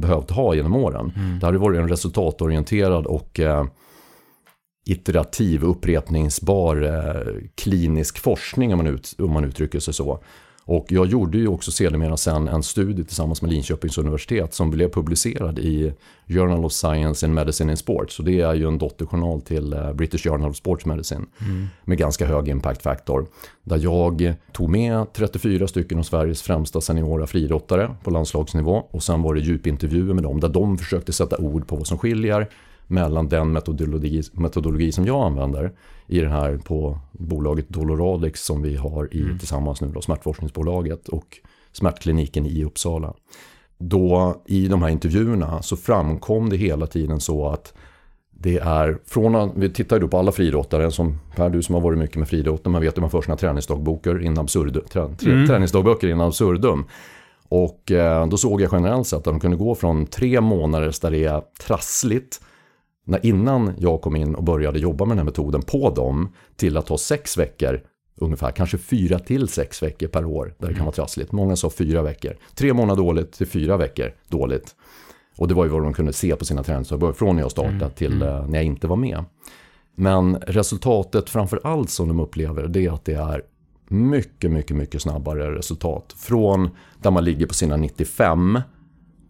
behövt 0.00 0.30
ha 0.30 0.54
genom 0.54 0.76
åren. 0.76 1.12
Det 1.40 1.46
hade 1.46 1.58
varit 1.58 1.80
en 1.80 1.88
resultatorienterad 1.88 3.06
och 3.06 3.40
eh, 3.40 3.64
iterativ, 4.86 5.64
upprepningsbar 5.64 6.82
eh, 6.82 7.34
klinisk 7.54 8.18
forskning 8.18 8.72
om 8.72 8.76
man, 8.76 8.86
ut, 8.86 9.14
om 9.18 9.32
man 9.32 9.44
uttrycker 9.44 9.80
sig 9.80 9.94
så. 9.94 10.22
Och 10.68 10.86
jag 10.88 11.06
gjorde 11.06 11.38
ju 11.38 11.48
också 11.48 11.70
sedermera 11.70 12.16
sen 12.16 12.48
en 12.48 12.62
studie 12.62 13.04
tillsammans 13.04 13.42
med 13.42 13.50
Linköpings 13.50 13.98
universitet 13.98 14.54
som 14.54 14.70
blev 14.70 14.88
publicerad 14.88 15.58
i 15.58 15.92
Journal 16.26 16.64
of 16.64 16.72
Science 16.72 17.26
in 17.26 17.34
Medicine 17.34 17.70
in 17.70 17.76
Sports. 17.76 18.18
Och 18.18 18.24
det 18.24 18.40
är 18.40 18.54
ju 18.54 18.68
en 18.68 18.78
dotterjournal 18.78 19.40
till 19.40 19.72
eh, 19.72 19.92
British 19.92 20.22
Journal 20.22 20.50
of 20.50 20.56
Sports 20.56 20.86
Medicine 20.86 21.26
med 21.84 21.98
ganska 21.98 22.26
hög 22.26 22.48
impact 22.48 22.82
factor. 22.82 23.26
Där 23.62 23.78
jag 23.78 24.34
tog 24.52 24.70
med 24.70 25.12
34 25.12 25.68
stycken 25.68 25.98
av 25.98 26.02
Sveriges 26.02 26.42
främsta 26.42 26.80
seniora 26.80 27.26
friidrottare 27.26 27.94
på 28.04 28.10
landslagsnivå 28.10 28.86
och 28.90 29.02
sen 29.02 29.22
var 29.22 29.34
det 29.34 29.40
djupintervjuer 29.40 30.14
med 30.14 30.22
dem 30.22 30.40
där 30.40 30.48
de 30.48 30.78
försökte 30.78 31.12
sätta 31.12 31.36
ord 31.36 31.66
på 31.66 31.76
vad 31.76 31.86
som 31.86 31.98
skiljer 31.98 32.48
mellan 32.86 33.28
den 33.28 33.52
metodologi, 33.52 34.22
metodologi 34.32 34.92
som 34.92 35.06
jag 35.06 35.26
använder 35.26 35.72
i 36.06 36.20
den 36.20 36.32
här 36.32 36.56
på 36.56 36.98
bolaget 37.12 37.68
Doloradix 37.68 38.44
som 38.44 38.62
vi 38.62 38.76
har 38.76 39.14
i, 39.14 39.38
tillsammans 39.38 39.80
nu 39.80 39.88
då, 39.88 40.00
smärtforskningsbolaget 40.00 41.08
och 41.08 41.38
smärtkliniken 41.72 42.46
i 42.46 42.64
Uppsala. 42.64 43.14
Då 43.78 44.42
i 44.46 44.68
de 44.68 44.82
här 44.82 44.88
intervjuerna 44.88 45.62
så 45.62 45.76
framkom 45.76 46.50
det 46.50 46.56
hela 46.56 46.86
tiden 46.86 47.20
så 47.20 47.48
att 47.48 47.74
det 48.30 48.58
är 48.58 48.98
från, 49.06 49.60
vi 49.60 49.70
tittar 49.70 50.00
ju 50.00 50.08
på 50.08 50.18
alla 50.18 50.32
friidrottare, 50.32 50.90
som 50.90 51.18
Per 51.36 51.50
du 51.50 51.62
som 51.62 51.74
har 51.74 51.82
varit 51.82 51.98
mycket 51.98 52.16
med 52.16 52.28
friidrott, 52.28 52.64
man 52.64 52.82
vet 52.82 52.96
hur 52.96 53.00
man 53.00 53.10
för 53.10 53.22
sina 53.22 53.36
träningsdagböcker 53.36 54.22
in 54.22 54.38
absurdum, 54.38 54.84
trä, 54.90 55.14
trä, 55.18 55.32
mm. 55.32 55.46
träningsdagböcker 55.46 56.08
in 56.08 56.20
absurdum. 56.20 56.84
Och 57.48 57.92
eh, 57.92 58.28
då 58.28 58.36
såg 58.36 58.60
jag 58.60 58.68
generellt 58.72 59.06
sett 59.06 59.18
att 59.18 59.24
de 59.24 59.40
kunde 59.40 59.56
gå 59.56 59.74
från 59.74 60.06
tre 60.06 60.40
månader 60.40 60.94
där 61.02 61.10
det 61.10 61.24
är 61.24 61.42
trassligt, 61.66 62.40
när 63.06 63.26
innan 63.26 63.72
jag 63.78 64.00
kom 64.00 64.16
in 64.16 64.34
och 64.34 64.44
började 64.44 64.78
jobba 64.78 65.04
med 65.04 65.12
den 65.12 65.18
här 65.18 65.24
metoden 65.24 65.62
på 65.62 65.90
dem, 65.90 66.32
till 66.56 66.76
att 66.76 66.86
ta 66.86 66.98
sex 66.98 67.38
veckor 67.38 67.80
ungefär, 68.16 68.50
kanske 68.50 68.78
fyra 68.78 69.18
till 69.18 69.48
sex 69.48 69.82
veckor 69.82 70.06
per 70.06 70.24
år 70.24 70.54
där 70.58 70.68
det 70.68 70.74
kan 70.74 70.84
vara 70.84 70.94
trassligt. 70.94 71.32
Många 71.32 71.56
sa 71.56 71.70
fyra 71.70 72.02
veckor. 72.02 72.36
Tre 72.54 72.72
månader 72.72 73.02
dåligt 73.02 73.32
till 73.32 73.46
fyra 73.46 73.76
veckor 73.76 74.12
dåligt. 74.28 74.74
Och 75.36 75.48
det 75.48 75.54
var 75.54 75.64
ju 75.64 75.70
vad 75.70 75.82
de 75.82 75.92
kunde 75.92 76.12
se 76.12 76.36
på 76.36 76.44
sina 76.44 76.62
träningsdagar 76.62 77.12
från 77.12 77.36
när 77.36 77.42
jag 77.42 77.50
startade 77.50 77.76
mm. 77.76 77.90
till 77.90 78.22
mm. 78.22 78.28
Eh, 78.28 78.46
när 78.46 78.58
jag 78.58 78.64
inte 78.64 78.86
var 78.86 78.96
med. 78.96 79.24
Men 79.94 80.36
resultatet 80.36 81.30
framför 81.30 81.60
allt 81.64 81.90
som 81.90 82.08
de 82.08 82.20
upplever 82.20 82.68
det 82.68 82.86
är 82.86 82.92
att 82.92 83.04
det 83.04 83.14
är 83.14 83.42
mycket, 83.88 84.50
mycket, 84.50 84.76
mycket 84.76 85.02
snabbare 85.02 85.54
resultat. 85.54 86.14
Från 86.18 86.70
där 87.02 87.10
man 87.10 87.24
ligger 87.24 87.46
på 87.46 87.54
sina 87.54 87.76
95, 87.76 88.60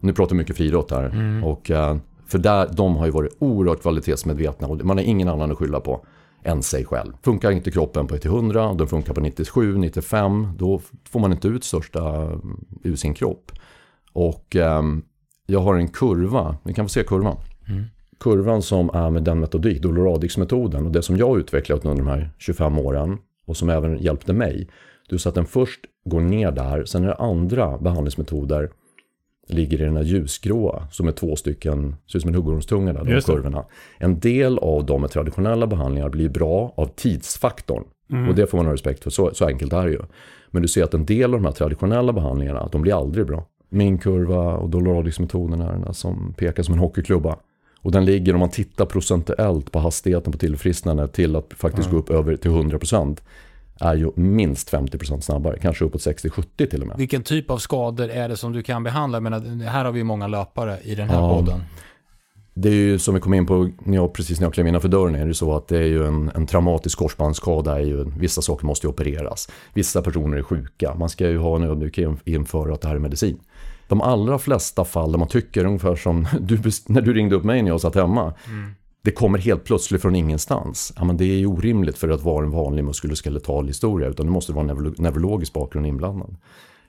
nu 0.01 0.13
pratar 0.13 0.35
vi 0.35 0.39
mycket 0.39 0.57
friidrott 0.57 0.91
här, 0.91 1.05
mm. 1.05 1.45
och, 1.45 1.71
eh, 1.71 1.97
för 2.27 2.39
där, 2.39 2.69
de 2.73 2.97
har 2.97 3.07
ju 3.07 3.13
varit 3.13 3.37
oerhört 3.39 3.83
kvalitetsmedvetna 3.83 4.69
och 4.69 4.85
man 4.85 4.97
har 4.97 5.05
ingen 5.05 5.29
annan 5.29 5.51
att 5.51 5.59
skylla 5.59 5.81
på 5.81 6.07
än 6.43 6.63
sig 6.63 6.85
själv. 6.85 7.13
Funkar 7.23 7.51
inte 7.51 7.71
kroppen 7.71 8.07
på 8.07 8.15
100, 8.15 8.75
den 8.75 8.87
funkar 8.87 9.15
på 9.15 9.21
97, 9.21 9.79
95, 9.79 10.49
då 10.59 10.81
får 11.09 11.21
man 11.21 11.33
inte 11.33 11.49
ut 11.49 11.65
största 11.65 12.31
ur 12.83 12.97
sin 12.97 13.15
kropp. 13.15 13.53
Och 14.13 14.57
um, 14.57 15.03
jag 15.47 15.61
har 15.61 15.75
en 15.75 15.89
kurva, 15.89 16.57
ni 16.63 16.75
kan 16.75 16.85
få 16.85 16.89
se 16.89 17.05
kurvan. 17.05 17.37
Mm. 17.69 17.85
Kurvan 18.21 18.63
som 18.63 18.91
är 18.95 19.11
med 19.11 19.23
den 19.23 19.41
metodik, 19.41 19.83
Doloradix-metoden 19.83 20.87
och 20.87 20.93
det 20.93 21.03
som 21.03 21.17
jag 21.17 21.39
utvecklat 21.39 21.85
under 21.85 22.05
de 22.05 22.11
här 22.11 22.31
25 22.39 22.79
åren 22.79 23.19
och 23.47 23.57
som 23.57 23.71
även 23.71 23.99
hjälpte 23.99 24.33
mig. 24.33 24.69
Du 25.09 25.19
så 25.19 25.29
att 25.29 25.35
den 25.35 25.47
först 25.47 25.81
går 26.05 26.21
ner 26.21 26.51
där, 26.51 26.85
sen 26.85 27.05
är 27.05 27.09
det 27.09 27.15
andra 27.15 27.79
behandlingsmetoder 27.79 28.71
ligger 29.47 29.81
i 29.81 29.85
den 29.85 29.97
här 29.97 30.05
ljusgråa 30.05 30.83
som 30.91 31.09
är 31.09 31.13
två 31.13 31.37
stycken, 31.37 31.97
ser 32.07 32.19
ut 32.19 32.23
som 32.23 32.29
en 32.29 32.35
huggormstunga 32.35 32.93
där, 32.93 33.05
de 33.05 33.21
kurvorna. 33.21 33.65
En 33.99 34.21
del 34.21 34.59
av 34.59 34.87
dem 34.87 35.01
med 35.01 35.11
traditionella 35.11 35.67
behandlingar 35.67 36.09
blir 36.09 36.29
bra 36.29 36.73
av 36.77 36.87
tidsfaktorn. 36.87 37.85
Mm. 38.11 38.29
Och 38.29 38.35
det 38.35 38.47
får 38.47 38.59
man 38.59 38.67
ha 38.67 38.73
respekt 38.73 39.03
för, 39.03 39.11
så, 39.11 39.35
så 39.35 39.47
enkelt 39.47 39.73
är 39.73 39.87
det 39.87 39.93
ju. 39.93 40.03
Men 40.51 40.63
du 40.63 40.69
ser 40.69 40.85
att 40.85 40.95
en 40.95 41.07
del 41.07 41.35
av 41.35 41.41
de 41.41 41.45
här 41.45 41.53
traditionella 41.53 42.13
behandlingarna, 42.13 42.69
de 42.73 42.83
blir 42.83 42.99
aldrig 42.99 43.27
bra. 43.27 43.47
Min 43.69 43.99
kurva 43.99 44.57
och 44.57 44.71
Doloradix-metoden 44.71 45.61
är 45.61 45.73
den 45.73 45.95
som 45.95 46.35
pekar 46.37 46.63
som 46.63 46.75
en 46.75 46.81
hockeyklubba. 46.81 47.37
Och 47.81 47.93
den 47.93 48.05
ligger, 48.05 48.35
om 48.35 48.41
man 48.41 48.51
tittar 48.51 48.87
procentuellt 48.87 49.73
på 49.73 49.79
hastigheten 49.79 50.33
på 50.33 50.39
tillfrisknande 50.39 51.09
till 51.09 51.37
att 51.37 51.55
faktiskt 51.57 51.89
mm. 51.89 51.95
gå 51.95 52.03
upp 52.03 52.11
över 52.11 52.37
till 52.37 52.51
100% 52.51 53.19
är 53.81 53.95
ju 53.95 54.11
minst 54.15 54.73
50% 54.73 55.21
snabbare, 55.21 55.59
kanske 55.59 55.85
uppåt 55.85 56.01
60-70 56.01 56.67
till 56.71 56.83
och 56.83 56.89
med. 56.89 56.97
Vilken 56.97 57.23
typ 57.23 57.51
av 57.51 57.59
skador 57.59 58.09
är 58.11 58.29
det 58.29 58.37
som 58.37 58.53
du 58.53 58.63
kan 58.63 58.83
behandla? 58.83 59.21
Men 59.21 59.61
här 59.61 59.85
har 59.85 59.93
vi 59.93 60.05
många 60.05 60.27
löpare 60.27 60.79
i 60.83 60.95
den 60.95 61.09
här 61.09 61.21
ja, 61.21 61.35
podden. 61.35 61.61
Det 62.55 62.69
är 62.69 62.73
ju 62.73 62.99
som 62.99 63.15
vi 63.15 63.21
kom 63.21 63.35
in 63.35 63.47
på 63.47 63.71
när 63.79 63.97
jag, 63.97 64.13
precis 64.13 64.41
när 64.41 64.47
jag 64.47 64.55
klev 64.55 64.67
innanför 64.67 64.89
dörren 64.89 65.15
är 65.15 65.27
det 65.27 65.35
så 65.35 65.57
att 65.57 65.69
det 65.69 65.79
är 65.79 65.87
ju 65.87 66.07
en, 66.07 66.31
en 66.35 66.47
traumatisk 66.47 66.99
korsbandsskada. 66.99 67.75
Är 67.75 67.85
ju, 67.85 68.05
vissa 68.19 68.43
saker 68.43 68.67
måste 68.67 68.87
ju 68.87 68.91
opereras. 68.91 69.49
Vissa 69.75 70.03
personer 70.03 70.37
är 70.37 70.43
sjuka. 70.43 70.95
Man 70.95 71.09
ska 71.09 71.29
ju 71.29 71.39
ha 71.39 71.57
en 71.57 71.63
ödmjukhet 71.63 72.11
inför 72.25 72.69
att 72.69 72.81
det 72.81 72.89
här 72.89 72.95
är 72.95 73.01
medicin. 73.01 73.39
De 73.89 74.01
allra 74.01 74.39
flesta 74.39 74.85
fall 74.85 75.13
där 75.13 75.19
man 75.19 75.29
tycker 75.29 75.65
ungefär 75.65 75.97
som 75.97 76.29
du, 76.41 76.59
när 76.87 77.01
du 77.01 77.13
ringde 77.13 77.37
upp 77.37 77.45
mig 77.45 77.63
när 77.63 77.71
jag 77.71 77.81
satt 77.81 77.95
hemma. 77.95 78.35
Mm 78.47 78.75
det 79.07 79.13
kommer 79.13 79.39
helt 79.39 79.65
plötsligt 79.65 80.03
från 80.03 80.17
ingenstans. 80.17 80.93
Ja, 80.97 81.05
men 81.05 81.17
det 81.17 81.25
är 81.25 81.39
ju 81.39 81.47
orimligt 81.47 81.99
för 81.99 82.09
att 82.09 82.23
vara 82.23 82.45
en 82.45 82.51
vanlig 82.51 82.85
muskuloskeletal 82.85 83.67
historia 83.67 84.09
utan 84.09 84.27
det 84.27 84.33
måste 84.33 84.53
vara 84.53 84.71
en 84.71 84.95
neurologisk 84.99 85.53
bakgrund 85.53 85.87
inblandad. 85.87 86.37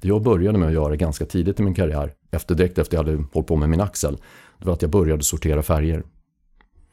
Det 0.02 0.08
jag 0.08 0.22
började 0.22 0.58
med 0.58 0.68
att 0.68 0.74
göra 0.74 0.96
ganska 0.96 1.26
tidigt 1.26 1.60
i 1.60 1.64
min 1.64 1.74
karriär, 1.74 2.14
efter 2.32 2.56
direkt 2.56 2.78
efter 2.78 2.98
jag 2.98 3.04
hade 3.04 3.24
hållit 3.34 3.48
på 3.48 3.56
med 3.56 3.70
min 3.70 3.82
axel, 3.82 4.18
det 4.60 4.66
var 4.66 4.74
att 4.74 4.82
jag 4.82 4.92
började 4.92 5.24
sortera 5.24 5.64
färger. 5.64 6.04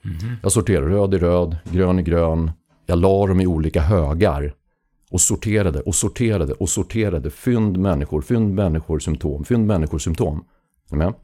Mm. 0.04 0.36
Jag 0.42 0.52
sorterade 0.52 0.88
röd 0.88 1.14
i 1.14 1.18
röd, 1.18 1.56
grön 1.72 1.98
i 1.98 2.02
grön. 2.02 2.50
Jag 2.86 2.98
la 2.98 3.26
dem 3.26 3.40
i 3.40 3.46
olika 3.46 3.80
högar 3.80 4.54
och 5.10 5.20
sorterade 5.20 5.80
och 5.80 5.94
sorterade 5.94 6.52
och 6.52 6.68
sorterade. 6.68 7.30
Fynd 7.30 7.76
människor, 7.76 8.20
fynd 8.22 8.54
människor, 8.54 8.98
symptom, 8.98 9.44
fynd 9.44 9.66
människor, 9.66 9.98
symptom. 9.98 10.44
Är? 10.92 11.14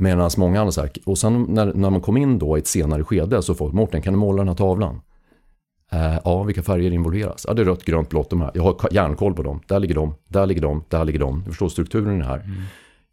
Medan 0.00 0.30
många 0.36 0.60
andra 0.60 0.72
sagt, 0.72 0.98
och 1.06 1.18
sen 1.18 1.42
när, 1.42 1.74
när 1.74 1.90
man 1.90 2.00
kom 2.00 2.16
in 2.16 2.38
då 2.38 2.56
i 2.56 2.60
ett 2.60 2.66
senare 2.66 3.04
skede 3.04 3.42
så 3.42 3.54
folk, 3.54 3.74
Mårten 3.74 4.02
kan 4.02 4.12
du 4.12 4.18
måla 4.18 4.38
den 4.38 4.48
här 4.48 4.54
tavlan? 4.54 5.00
Eh, 5.92 6.18
ja, 6.24 6.42
vilka 6.42 6.62
färger 6.62 6.90
involveras? 6.90 7.44
Ja, 7.48 7.54
det 7.54 7.62
är 7.62 7.66
rött, 7.66 7.84
grönt, 7.84 8.08
blått 8.08 8.30
de 8.30 8.40
här. 8.40 8.50
Jag 8.54 8.62
har 8.62 8.88
järnkoll 8.90 9.34
på 9.34 9.42
dem. 9.42 9.60
Där 9.66 9.78
ligger 9.78 9.94
de, 9.94 10.14
där 10.28 10.46
ligger 10.46 10.62
de, 10.62 10.84
där 10.88 11.04
ligger 11.04 11.18
de. 11.18 11.42
Du 11.44 11.50
förstår 11.50 11.68
strukturen 11.68 12.22
här. 12.22 12.38
Mm. 12.38 12.62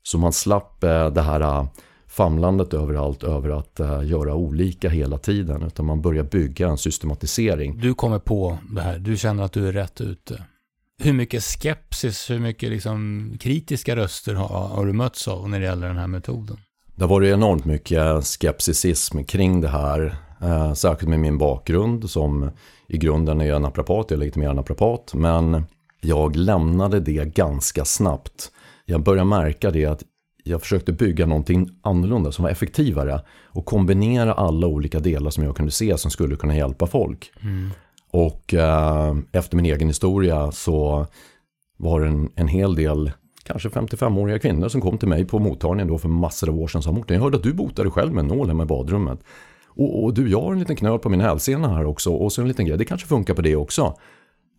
Så 0.04 0.18
man 0.18 0.34
slapp 0.34 0.84
eh, 0.84 1.10
det 1.10 1.22
här 1.22 1.42
uh, 1.42 1.68
famlandet 2.08 2.74
överallt 2.74 3.24
över 3.24 3.50
att 3.50 3.80
uh, 3.80 4.06
göra 4.06 4.36
olika 4.36 4.90
hela 4.90 5.18
tiden. 5.18 5.64
Utan 5.64 5.86
man 5.86 6.02
börjar 6.02 6.24
bygga 6.24 6.68
en 6.68 6.78
systematisering. 6.78 7.80
Du 7.80 7.94
kommer 7.94 8.20
på 8.20 8.58
det 8.70 8.82
här, 8.82 9.00
du 9.00 9.18
känner 9.18 9.44
att 9.44 9.52
du 9.52 9.68
är 9.68 9.74
rätt 9.74 10.02
ute. 10.02 10.44
Hur 11.04 11.14
mycket 11.14 11.44
skepsis, 11.44 12.30
hur 12.30 12.40
mycket 12.40 12.70
liksom 12.70 13.32
kritiska 13.40 13.96
röster 13.96 14.34
har, 14.34 14.48
har 14.48 14.86
du 14.86 14.94
mötts 14.94 15.28
av 15.28 15.50
när 15.50 15.60
det 15.60 15.66
gäller 15.66 15.88
den 15.88 15.98
här 15.98 16.08
metoden? 16.08 16.58
Det 16.98 17.04
har 17.04 17.10
varit 17.10 17.34
enormt 17.34 17.66
mycket 17.66 18.26
skepticism 18.26 19.24
kring 19.24 19.62
det 19.62 19.68
här. 19.68 20.16
Eh, 20.42 20.74
särskilt 20.74 21.10
med 21.10 21.20
min 21.20 21.38
bakgrund 21.38 22.10
som 22.10 22.50
i 22.88 22.98
grunden 22.98 23.42
är 23.42 23.60
naprapat, 23.60 24.06
jag 24.10 24.18
är 24.18 24.20
legitimerad 24.20 24.56
naprapat. 24.56 25.14
Men 25.14 25.66
jag 26.02 26.36
lämnade 26.36 27.00
det 27.00 27.34
ganska 27.36 27.86
snabbt. 27.86 28.52
Jag 28.86 29.04
började 29.04 29.30
märka 29.30 29.72
det 29.72 29.86
att 29.86 30.04
jag 30.44 30.62
försökte 30.62 30.92
bygga 30.92 31.26
någonting 31.26 31.70
annorlunda 31.82 32.32
som 32.32 32.44
var 32.44 32.52
effektivare 32.52 33.22
och 33.44 33.66
kombinera 33.66 34.34
alla 34.34 34.68
olika 34.68 35.00
delar 35.00 35.32
som 35.32 35.44
jag 35.44 35.56
kunde 35.56 35.72
se 35.72 35.98
som 35.98 36.12
skulle 36.12 36.36
kunna 36.36 36.56
hjälpa 36.56 36.88
folk. 36.88 37.32
Mm. 37.42 37.70
Och 38.12 38.54
eh, 38.54 39.16
efter 39.32 39.56
min 39.56 39.66
egen 39.66 39.88
historia 39.88 40.52
så 40.52 41.08
var 41.78 42.02
det 42.02 42.08
en, 42.08 42.30
en 42.36 42.48
hel 42.48 42.76
del 42.76 43.12
kanske 43.48 43.70
55-åriga 43.70 44.40
kvinnor 44.40 44.68
som 44.68 44.82
kom 44.82 44.98
till 44.98 45.08
mig 45.08 45.26
på 45.26 45.40
mottagningen 45.40 45.88
då 45.88 45.98
för 45.98 46.10
massor 46.10 46.50
av 46.50 46.60
år 46.60 46.68
sedan 46.68 46.80
och 46.80 46.84
sa 46.84 46.92
Mårten, 46.92 47.16
jag 47.16 47.24
hörde 47.24 47.38
att 47.38 47.44
du 47.44 47.54
botade 47.54 47.90
själv 47.90 48.14
med 48.14 48.22
en 48.22 48.28
nål 48.28 48.48
hemma 48.48 48.64
i 48.64 48.66
badrummet. 48.66 49.20
Och, 49.68 50.04
och, 50.04 50.14
du, 50.14 50.30
jag 50.30 50.42
har 50.42 50.54
en 50.54 50.60
liten 50.60 50.76
knöl 50.76 51.00
på 51.00 51.10
min 51.10 51.22
hälsena 51.22 51.68
här 51.68 51.86
också 51.86 52.12
och 52.14 52.32
så 52.34 52.42
en 52.42 52.48
liten 52.48 52.66
grej, 52.66 52.78
det 52.78 52.86
kanske 52.86 53.08
funkar 53.08 53.34
på 53.34 53.42
det 53.42 53.56
också. 53.56 53.94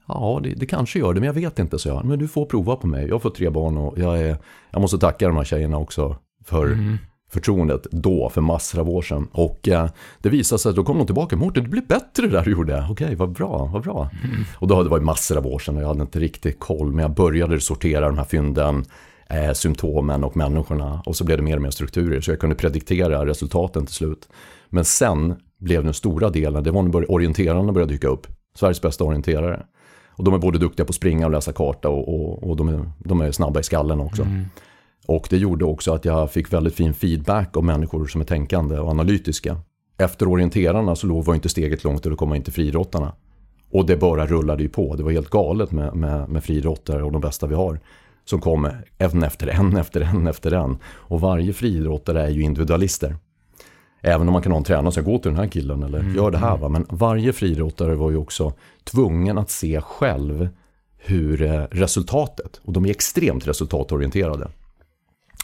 Ja, 0.09 0.41
det, 0.43 0.55
det, 0.55 0.66
kanske 0.66 0.99
gör 0.99 1.14
det, 1.14 1.20
men 1.20 1.26
jag 1.26 1.34
vet 1.34 1.59
inte, 1.59 1.78
så 1.78 1.89
jag. 1.89 2.05
Men 2.05 2.18
du 2.18 2.28
får 2.28 2.47
prova 2.47 2.76
på 2.76 2.86
mig. 2.86 3.07
Jag 3.07 3.14
har 3.14 3.20
fått 3.20 3.34
tre 3.34 3.51
barn 3.51 3.76
och 3.76 3.99
jag, 3.99 4.20
är, 4.20 4.36
jag 4.70 4.80
måste 4.80 4.99
tacka 4.99 5.26
de 5.26 5.36
här 5.36 5.45
tjejerna 5.45 5.78
också 5.78 6.16
för 6.45 6.66
mm 6.66 6.99
förtroendet 7.29 7.87
då 7.91 8.31
för 8.31 8.41
massor 8.41 8.81
av 8.81 8.89
år 8.89 9.03
sedan. 9.03 9.29
Och 9.33 9.68
eh, 9.68 9.89
det 10.18 10.29
visade 10.29 10.59
sig 10.59 10.70
att 10.70 10.76
då 10.76 10.85
kom 10.85 10.99
de 10.99 11.07
tillbaka. 11.07 11.37
Mårten, 11.37 11.62
det 11.62 11.70
blev 11.70 11.87
bättre 11.87 12.22
det 12.22 12.29
där 12.29 12.45
du 12.45 12.51
gjorde. 12.51 12.87
Okej, 12.91 13.14
vad 13.14 13.33
bra, 13.33 13.70
vad 13.72 13.83
bra. 13.83 14.11
Mm. 14.24 14.45
Och 14.59 14.68
då 14.68 14.74
hade 14.74 14.87
det 14.87 14.91
varit 14.91 15.05
massor 15.05 15.37
av 15.37 15.47
år 15.47 15.59
sedan 15.59 15.76
och 15.76 15.83
jag 15.83 15.89
hade 15.89 16.03
inte 16.03 16.20
riktigt 16.20 16.61
koll. 16.61 16.93
Men 16.93 17.03
jag 17.03 17.14
började 17.14 17.61
sortera 17.61 18.07
de 18.07 18.18
här 18.18 18.24
fynden, 18.24 18.85
eh, 19.31 19.53
symptomen 19.53 20.24
och 20.24 20.37
människorna. 20.37 21.03
Och 21.07 21.16
så 21.16 21.24
blev 21.24 21.39
det 21.39 21.45
mer 21.45 21.57
och 21.57 21.62
mer 21.62 21.70
strukturer. 21.70 22.20
Så 22.20 22.31
jag 22.31 22.41
kunde 22.41 22.57
prediktera 22.57 23.26
resultaten 23.26 23.87
till 23.87 23.95
slut. 23.95 24.29
Men 24.68 24.85
sen 24.85 25.37
blev 25.59 25.85
den 25.85 25.95
stora 25.95 26.31
delen, 26.31 26.64
det 26.64 26.70
var 26.70 26.83
när 26.83 27.11
orienterarna 27.11 27.72
började 27.72 27.93
dyka 27.93 28.09
upp. 28.09 28.26
Sveriges 28.55 28.83
bästa 28.83 29.05
orienterare. 29.05 29.62
Och 30.09 30.24
de 30.24 30.35
är 30.35 30.39
både 30.39 30.59
duktiga 30.59 30.87
på 30.87 30.91
att 30.91 30.95
springa 30.95 31.26
och 31.26 31.33
läsa 31.33 31.53
karta 31.53 31.89
och, 31.89 32.09
och, 32.14 32.51
och 32.51 32.57
de, 32.57 32.68
är, 32.68 32.91
de 32.99 33.20
är 33.20 33.33
snabba 33.33 33.61
i 33.61 33.62
skallen 33.62 34.01
också. 34.01 34.22
Mm. 34.22 34.45
Och 35.09 35.27
det 35.31 35.37
gjorde 35.37 35.65
också 35.65 35.93
att 35.93 36.05
jag 36.05 36.31
fick 36.31 36.53
väldigt 36.53 36.75
fin 36.75 36.95
feedback 36.95 37.57
av 37.57 37.65
människor 37.65 38.07
som 38.07 38.21
är 38.21 38.25
tänkande 38.25 38.79
och 38.79 38.91
analytiska. 38.91 39.57
Efter 39.99 40.29
orienterarna 40.29 40.97
så 40.97 41.07
låg 41.07 41.25
var 41.25 41.35
inte 41.35 41.49
steget 41.49 41.85
långt 41.85 42.03
till 42.03 42.13
att 42.13 42.19
komma 42.19 42.37
in 42.37 42.43
till 42.43 42.53
friidrottarna. 42.53 43.13
Och 43.71 43.87
det 43.87 43.97
bara 43.97 44.27
rullade 44.27 44.63
ju 44.63 44.69
på. 44.69 44.97
Det 44.97 45.03
var 45.03 45.11
helt 45.11 45.31
galet 45.31 45.73
med, 45.73 45.95
med, 45.95 46.29
med 46.29 46.45
friidrottare 46.45 47.03
och 47.03 47.13
de 47.13 47.21
bästa 47.21 47.47
vi 47.47 47.55
har. 47.55 47.81
Som 48.25 48.41
kom 48.41 48.71
en 48.99 49.23
efter 49.23 49.47
en 49.47 49.77
efter 49.77 50.01
en 50.01 50.27
efter 50.27 50.53
en. 50.53 50.79
Och 50.85 51.21
varje 51.21 51.53
friidrottare 51.53 52.23
är 52.23 52.31
ju 52.31 52.43
individualister. 52.43 53.17
Även 54.03 54.29
om 54.29 54.33
man 54.33 54.43
kan 54.43 54.53
ha 54.53 54.59
en 54.59 54.65
tränare 54.65 54.93
som 54.93 55.05
gå 55.05 55.19
till 55.19 55.31
den 55.31 55.41
här 55.41 55.49
killen 55.49 55.83
eller 55.83 55.99
mm. 55.99 56.15
gör 56.15 56.31
det 56.31 56.39
här. 56.39 56.57
Va? 56.57 56.69
Men 56.69 56.87
varje 56.89 57.33
friidrottare 57.33 57.95
var 57.95 58.11
ju 58.11 58.17
också 58.17 58.53
tvungen 58.85 59.39
att 59.39 59.51
se 59.51 59.81
själv 59.81 60.49
hur 60.97 61.43
eh, 61.43 61.63
resultatet, 61.71 62.61
och 62.65 62.73
de 62.73 62.87
är 62.87 62.91
extremt 62.91 63.49
resultatorienterade. 63.49 64.49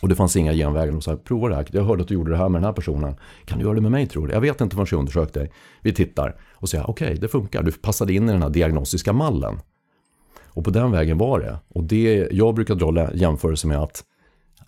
Och 0.02 0.08
det 0.08 0.14
fanns 0.14 0.36
inga 0.36 0.52
genvägar. 0.52 0.92
De 0.92 1.00
sa, 1.00 1.16
prova 1.16 1.48
det 1.48 1.54
här. 1.54 1.66
Jag 1.72 1.84
hörde 1.84 2.02
att 2.02 2.08
du 2.08 2.14
gjorde 2.14 2.30
det 2.30 2.36
här 2.36 2.48
med 2.48 2.60
den 2.60 2.66
här 2.66 2.72
personen. 2.72 3.16
Kan 3.44 3.58
du 3.58 3.64
göra 3.64 3.74
det 3.74 3.80
med 3.80 3.90
mig 3.90 4.06
tror 4.06 4.26
du? 4.26 4.32
Jag 4.32 4.40
vet 4.40 4.60
inte 4.60 4.76
förrän 4.76 4.86
jag 4.90 4.98
undersökt 4.98 5.34
dig. 5.34 5.52
Vi 5.80 5.92
tittar 5.92 6.36
och 6.54 6.68
säger, 6.68 6.90
okej, 6.90 7.06
okay, 7.06 7.18
det 7.18 7.28
funkar. 7.28 7.62
Du 7.62 7.72
passade 7.72 8.12
in 8.12 8.28
i 8.28 8.32
den 8.32 8.42
här 8.42 8.50
diagnostiska 8.50 9.12
mallen. 9.12 9.60
Och 10.46 10.64
på 10.64 10.70
den 10.70 10.90
vägen 10.90 11.18
var 11.18 11.40
det. 11.40 11.58
Och 11.68 11.84
det, 11.84 12.28
jag 12.30 12.54
brukar 12.54 12.74
dra 12.74 13.14
jämförelse 13.14 13.66
med 13.66 13.78
att 13.78 14.04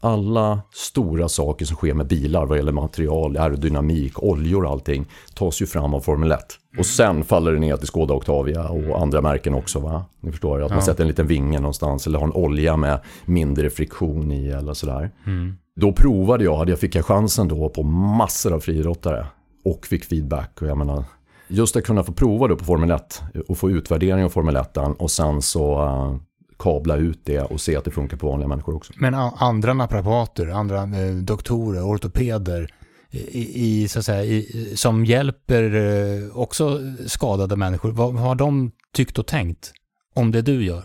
alla 0.06 0.60
stora 0.72 1.28
saker 1.28 1.64
som 1.64 1.76
sker 1.76 1.94
med 1.94 2.06
bilar 2.06 2.46
vad 2.46 2.58
gäller 2.58 2.72
material, 2.72 3.36
aerodynamik, 3.36 4.22
oljor 4.22 4.64
och 4.64 4.70
allting 4.70 5.06
tas 5.34 5.62
ju 5.62 5.66
fram 5.66 5.94
av 5.94 6.00
Formel 6.00 6.32
1. 6.32 6.40
Och 6.78 6.86
sen 6.86 7.24
faller 7.24 7.52
det 7.52 7.58
ner 7.58 7.76
till 7.76 7.86
Skoda 7.86 8.14
Octavia 8.14 8.68
och 8.68 9.02
andra 9.02 9.20
märken 9.20 9.54
också 9.54 9.80
va? 9.80 10.04
Ni 10.20 10.30
förstår, 10.30 10.62
att 10.62 10.70
man 10.70 10.82
sätter 10.82 11.02
en 11.04 11.08
liten 11.08 11.26
vinge 11.26 11.60
någonstans 11.60 12.06
eller 12.06 12.18
har 12.18 12.26
en 12.26 12.32
olja 12.32 12.76
med 12.76 13.00
mindre 13.24 13.70
friktion 13.70 14.32
i 14.32 14.48
eller 14.48 14.74
sådär. 14.74 15.10
Mm. 15.26 15.56
Då 15.76 15.92
provade 15.92 16.44
jag, 16.44 16.56
hade 16.56 16.72
jag 16.72 16.78
fick 16.78 16.94
jag 16.94 17.04
chansen 17.04 17.48
då 17.48 17.68
på 17.68 17.82
massor 17.82 18.52
av 18.52 18.60
friidrottare 18.60 19.26
och 19.64 19.86
fick 19.86 20.04
feedback 20.04 20.62
och 20.62 20.68
jag 20.68 20.78
menar 20.78 21.04
just 21.48 21.76
att 21.76 21.84
kunna 21.84 22.04
få 22.04 22.12
prova 22.12 22.48
då 22.48 22.56
på 22.56 22.64
Formel 22.64 22.90
1 22.90 23.22
och 23.48 23.58
få 23.58 23.70
utvärdering 23.70 24.24
av 24.24 24.28
Formel 24.28 24.56
1 24.56 24.76
och 24.98 25.10
sen 25.10 25.42
så 25.42 25.84
uh, 25.84 26.16
kabla 26.58 26.96
ut 26.96 27.20
det 27.24 27.40
och 27.40 27.60
se 27.60 27.76
att 27.76 27.84
det 27.84 27.90
funkar 27.90 28.16
på 28.16 28.28
vanliga 28.28 28.48
människor 28.48 28.76
också. 28.76 28.92
Men 28.96 29.14
andra 29.14 29.74
naprapater, 29.74 30.46
andra 30.46 30.82
eh, 30.82 31.14
doktorer, 31.14 31.82
ortopeder 31.82 32.74
i, 33.10 33.82
i, 33.82 33.88
så 33.88 33.98
att 33.98 34.04
säga, 34.04 34.24
i, 34.24 34.72
som 34.76 35.04
hjälper 35.04 35.74
eh, 35.74 36.36
också 36.36 36.80
skadade 37.06 37.56
människor, 37.56 37.92
vad, 37.92 38.14
vad 38.14 38.22
har 38.22 38.34
de 38.34 38.70
tyckt 38.92 39.18
och 39.18 39.26
tänkt 39.26 39.72
om 40.14 40.32
det 40.32 40.42
du 40.42 40.64
gör? 40.64 40.84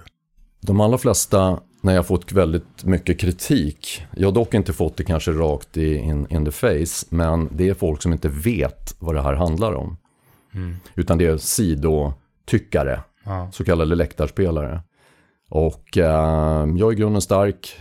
De 0.61 0.80
allra 0.82 0.97
flesta, 0.97 1.59
när 1.82 1.95
jag 1.95 2.07
fått 2.07 2.32
väldigt 2.32 2.84
mycket 2.84 3.19
kritik, 3.19 4.03
jag 4.15 4.28
har 4.28 4.34
dock 4.34 4.53
inte 4.53 4.74
fått 4.74 4.97
det 4.97 5.03
kanske 5.03 5.32
rakt 5.32 5.78
i 5.78 5.95
in, 5.95 6.28
in 6.30 6.45
the 6.45 6.51
face, 6.51 7.05
men 7.09 7.49
det 7.51 7.69
är 7.69 7.74
folk 7.74 8.01
som 8.01 8.13
inte 8.13 8.30
vet 8.30 8.95
vad 8.99 9.15
det 9.15 9.22
här 9.22 9.34
handlar 9.34 9.74
om. 9.74 9.97
Mm. 10.53 10.76
Utan 10.95 11.17
det 11.17 11.26
är 11.26 11.38
sidotyckare, 11.38 12.99
ja. 13.24 13.49
så 13.53 13.63
kallade 13.63 13.95
läktarspelare. 13.95 14.82
Och 15.51 15.97
eh, 15.97 16.67
jag 16.77 16.87
är 16.87 16.91
i 16.91 16.95
grunden 16.95 17.21
stark, 17.21 17.79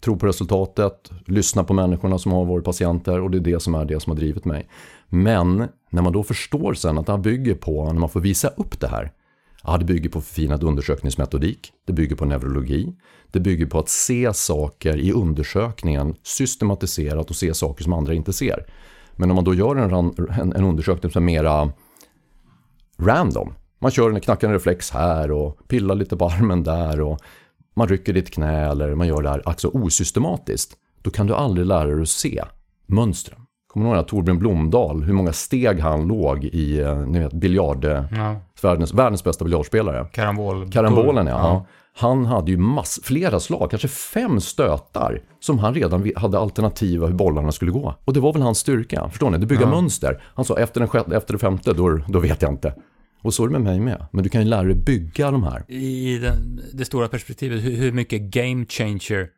tror 0.00 0.16
på 0.16 0.26
resultatet, 0.26 1.10
lyssnar 1.26 1.64
på 1.64 1.74
människorna 1.74 2.18
som 2.18 2.32
har 2.32 2.44
varit 2.44 2.64
patienter 2.64 3.20
och 3.20 3.30
det 3.30 3.38
är 3.38 3.40
det 3.40 3.60
som 3.60 3.74
är 3.74 3.84
det 3.84 4.00
som 4.00 4.10
har 4.10 4.16
drivit 4.16 4.44
mig. 4.44 4.68
Men 5.08 5.68
när 5.90 6.02
man 6.02 6.12
då 6.12 6.22
förstår 6.22 6.74
sen 6.74 6.98
att 6.98 7.06
det 7.06 7.12
här 7.12 7.18
bygger 7.18 7.54
på, 7.54 7.84
när 7.84 8.00
man 8.00 8.08
får 8.08 8.20
visa 8.20 8.48
upp 8.48 8.80
det 8.80 8.88
här, 8.88 9.12
ja, 9.64 9.76
det 9.78 9.84
bygger 9.84 10.08
på 10.10 10.20
förfinad 10.20 10.64
undersökningsmetodik, 10.64 11.72
det 11.86 11.92
bygger 11.92 12.16
på 12.16 12.24
neurologi, 12.24 12.94
det 13.30 13.40
bygger 13.40 13.66
på 13.66 13.78
att 13.78 13.88
se 13.88 14.32
saker 14.34 14.96
i 14.96 15.12
undersökningen 15.12 16.14
systematiserat 16.22 17.30
och 17.30 17.36
se 17.36 17.54
saker 17.54 17.84
som 17.84 17.92
andra 17.92 18.14
inte 18.14 18.32
ser. 18.32 18.66
Men 19.16 19.30
om 19.30 19.34
man 19.34 19.44
då 19.44 19.54
gör 19.54 19.76
en, 19.76 20.14
en, 20.40 20.52
en 20.52 20.64
undersökning 20.64 21.12
som 21.12 21.22
är 21.22 21.26
mera 21.26 21.72
random, 22.98 23.54
man 23.80 23.90
kör 23.90 24.10
en 24.10 24.20
knackande 24.20 24.56
reflex 24.56 24.90
här 24.90 25.30
och 25.30 25.68
pillar 25.68 25.94
lite 25.94 26.16
på 26.16 26.24
armen 26.24 26.62
där 26.62 27.00
och 27.00 27.20
man 27.74 27.88
rycker 27.88 28.12
ditt 28.12 28.30
knä 28.30 28.70
eller 28.70 28.94
man 28.94 29.08
gör 29.08 29.22
det 29.22 29.28
här 29.28 29.42
alltså 29.44 29.68
osystematiskt. 29.68 30.76
Då 31.02 31.10
kan 31.10 31.26
du 31.26 31.34
aldrig 31.34 31.66
lära 31.66 31.84
dig 31.84 32.02
att 32.02 32.08
se 32.08 32.44
mönstren. 32.86 33.40
Kommer 33.66 33.90
du 33.90 33.96
ihåg 33.96 34.08
Torbjörn 34.08 34.38
Blomdahl, 34.38 35.02
hur 35.02 35.12
många 35.12 35.32
steg 35.32 35.80
han 35.80 36.06
låg 36.08 36.44
i, 36.44 36.80
eh, 36.80 36.98
ni 36.98 37.18
vet, 37.18 37.32
biljard, 37.32 37.84
ja. 37.84 38.36
världens, 38.62 38.94
världens 38.94 39.24
bästa 39.24 39.44
biljardspelare. 39.44 40.06
Karambol. 40.12 40.70
Karambolen 40.70 41.26
ja. 41.26 41.38
ja. 41.38 41.66
Han 41.96 42.26
hade 42.26 42.50
ju 42.50 42.56
mass, 42.56 43.00
flera 43.02 43.40
slag, 43.40 43.70
kanske 43.70 43.88
fem 43.88 44.40
stötar 44.40 45.22
som 45.40 45.58
han 45.58 45.74
redan 45.74 46.12
hade 46.16 46.38
alternativa 46.38 47.06
hur 47.06 47.14
bollarna 47.14 47.52
skulle 47.52 47.70
gå. 47.70 47.94
Och 48.04 48.12
det 48.12 48.20
var 48.20 48.32
väl 48.32 48.42
hans 48.42 48.58
styrka, 48.58 49.08
förstår 49.08 49.30
ni? 49.30 49.38
Det 49.38 49.46
bygga 49.46 49.62
ja. 49.62 49.70
mönster. 49.70 50.22
Han 50.34 50.44
sa 50.44 50.58
efter, 50.58 50.80
den, 50.80 51.12
efter 51.16 51.32
det 51.32 51.38
femte, 51.38 51.72
då, 51.72 52.00
då 52.08 52.18
vet 52.18 52.42
jag 52.42 52.52
inte. 52.52 52.74
Och 53.22 53.34
så 53.34 53.44
är 53.44 53.48
det 53.48 53.52
med 53.52 53.62
mig 53.62 53.80
med. 53.80 54.06
Men 54.12 54.24
du 54.24 54.30
kan 54.30 54.40
ju 54.40 54.48
lära 54.48 54.62
dig 54.62 54.74
bygga 54.74 55.30
de 55.30 55.42
här. 55.42 55.70
I 55.70 56.18
den, 56.18 56.60
det 56.72 56.84
stora 56.84 57.08
perspektivet, 57.08 57.64
hur, 57.64 57.76
hur 57.76 57.92
mycket 57.92 58.22
game 58.22 58.66
changer 58.68 59.28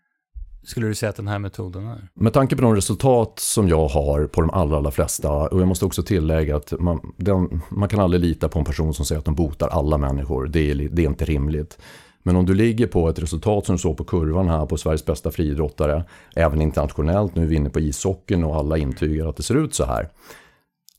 skulle 0.64 0.86
du 0.86 0.94
säga 0.94 1.10
att 1.10 1.16
den 1.16 1.28
här 1.28 1.38
metoden 1.38 1.86
är? 1.86 2.08
Med 2.14 2.32
tanke 2.32 2.56
på 2.56 2.62
de 2.62 2.74
resultat 2.74 3.38
som 3.38 3.68
jag 3.68 3.88
har 3.88 4.26
på 4.26 4.40
de 4.40 4.50
allra, 4.50 4.76
allra 4.76 4.90
flesta 4.90 5.32
och 5.32 5.60
jag 5.60 5.68
måste 5.68 5.84
också 5.84 6.02
tillägga 6.02 6.56
att 6.56 6.72
man, 6.80 7.14
den, 7.16 7.60
man 7.68 7.88
kan 7.88 8.00
aldrig 8.00 8.22
lita 8.22 8.48
på 8.48 8.58
en 8.58 8.64
person 8.64 8.94
som 8.94 9.04
säger 9.04 9.18
att 9.18 9.24
de 9.24 9.34
botar 9.34 9.68
alla 9.68 9.98
människor. 9.98 10.46
Det 10.46 10.70
är, 10.70 10.74
det 10.74 11.02
är 11.02 11.06
inte 11.06 11.24
rimligt. 11.24 11.78
Men 12.22 12.36
om 12.36 12.46
du 12.46 12.54
ligger 12.54 12.86
på 12.86 13.08
ett 13.08 13.18
resultat 13.18 13.66
som 13.66 13.74
du 13.74 13.78
såg 13.78 13.96
på 13.96 14.04
kurvan 14.04 14.48
här 14.48 14.66
på 14.66 14.76
Sveriges 14.76 15.04
bästa 15.04 15.30
friidrottare, 15.30 16.04
även 16.36 16.62
internationellt, 16.62 17.34
nu 17.34 17.42
är 17.42 17.46
vi 17.46 17.56
inne 17.56 17.70
på 17.70 17.80
ishockeyn 17.80 18.44
och 18.44 18.56
alla 18.56 18.78
intygar 18.78 19.26
att 19.26 19.36
det 19.36 19.42
ser 19.42 19.64
ut 19.64 19.74
så 19.74 19.84
här. 19.84 20.08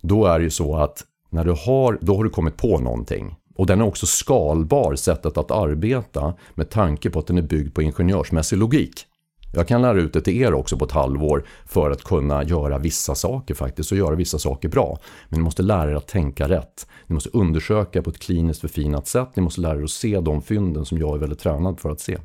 Då 0.01 0.25
är 0.25 0.39
det 0.39 0.43
ju 0.43 0.49
så 0.49 0.75
att 0.75 1.03
när 1.33 1.45
du 1.45 1.51
har, 1.51 1.97
då 2.01 2.15
har 2.15 2.23
du 2.23 2.29
kommit 2.29 2.57
på 2.57 2.79
någonting. 2.79 3.35
Och 3.55 3.65
den 3.65 3.81
är 3.81 3.85
också 3.85 4.05
skalbar 4.05 4.95
sättet 4.95 5.37
att 5.37 5.51
arbeta 5.51 6.33
med 6.53 6.69
tanke 6.69 7.09
på 7.09 7.19
att 7.19 7.27
den 7.27 7.37
är 7.37 7.41
byggd 7.41 7.75
på 7.75 7.81
ingenjörsmässig 7.81 8.57
logik. 8.57 9.05
Jag 9.55 9.67
kan 9.67 9.81
lära 9.81 9.99
ut 9.99 10.13
det 10.13 10.21
till 10.21 10.41
er 10.41 10.53
också 10.53 10.77
på 10.77 10.85
ett 10.85 10.91
halvår 10.91 11.45
för 11.65 11.91
att 11.91 12.03
kunna 12.03 12.43
göra 12.43 12.77
vissa 12.77 13.15
saker 13.15 13.53
faktiskt 13.53 13.91
och 13.91 13.97
göra 13.97 14.15
vissa 14.15 14.39
saker 14.39 14.69
bra. 14.69 14.99
Men 15.29 15.39
ni 15.39 15.43
måste 15.43 15.63
lära 15.63 15.91
er 15.91 15.95
att 15.95 16.07
tänka 16.07 16.49
rätt. 16.49 16.87
Ni 17.07 17.13
måste 17.13 17.29
undersöka 17.33 18.01
på 18.01 18.09
ett 18.09 18.19
kliniskt 18.19 18.61
förfinat 18.61 19.07
sätt. 19.07 19.29
Ni 19.35 19.41
måste 19.41 19.61
lära 19.61 19.79
er 19.79 19.83
att 19.83 19.89
se 19.89 20.19
de 20.19 20.41
fynden 20.41 20.85
som 20.85 20.97
jag 20.97 21.15
är 21.15 21.19
väldigt 21.19 21.39
tränad 21.39 21.79
för 21.79 21.89
att 21.89 21.99
se. 21.99 22.17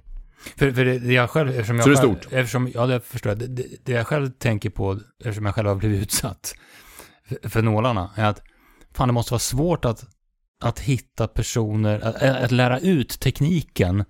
För, 0.57 0.73
för 0.73 0.85
det, 0.85 1.13
jag 1.13 1.31
själv, 1.31 1.49
eftersom 1.49 1.77
jag 1.77 1.85
Så 1.85 1.91
det 1.91 1.97
är 1.97 2.03
själv, 2.03 2.15
stort? 2.15 2.33
Eftersom, 2.33 2.71
ja, 2.75 2.87
det 2.87 3.01
förstår 3.01 3.31
jag. 3.31 3.39
Det, 3.39 3.65
det 3.85 3.93
jag 3.93 4.07
själv 4.07 4.31
tänker 4.31 4.71
på, 4.71 4.99
eftersom 5.19 5.47
jag 5.47 5.55
själv 5.55 5.69
har 5.69 5.75
blivit 5.75 6.03
utsatt 6.03 6.55
för, 7.29 7.49
för 7.49 7.63
nålarna, 7.63 8.11
är 8.17 8.25
att 8.25 8.43
fan 8.99 9.09
det 9.09 9.13
måste 9.13 9.33
vara 9.33 9.39
svårt 9.39 9.85
att, 9.85 10.07
att 10.63 10.79
hitta 10.81 11.29
personer, 11.29 12.01
att, 12.01 12.23
att 12.23 12.51
lära 12.51 12.79
ut 12.79 13.21
tekniken 13.21 14.05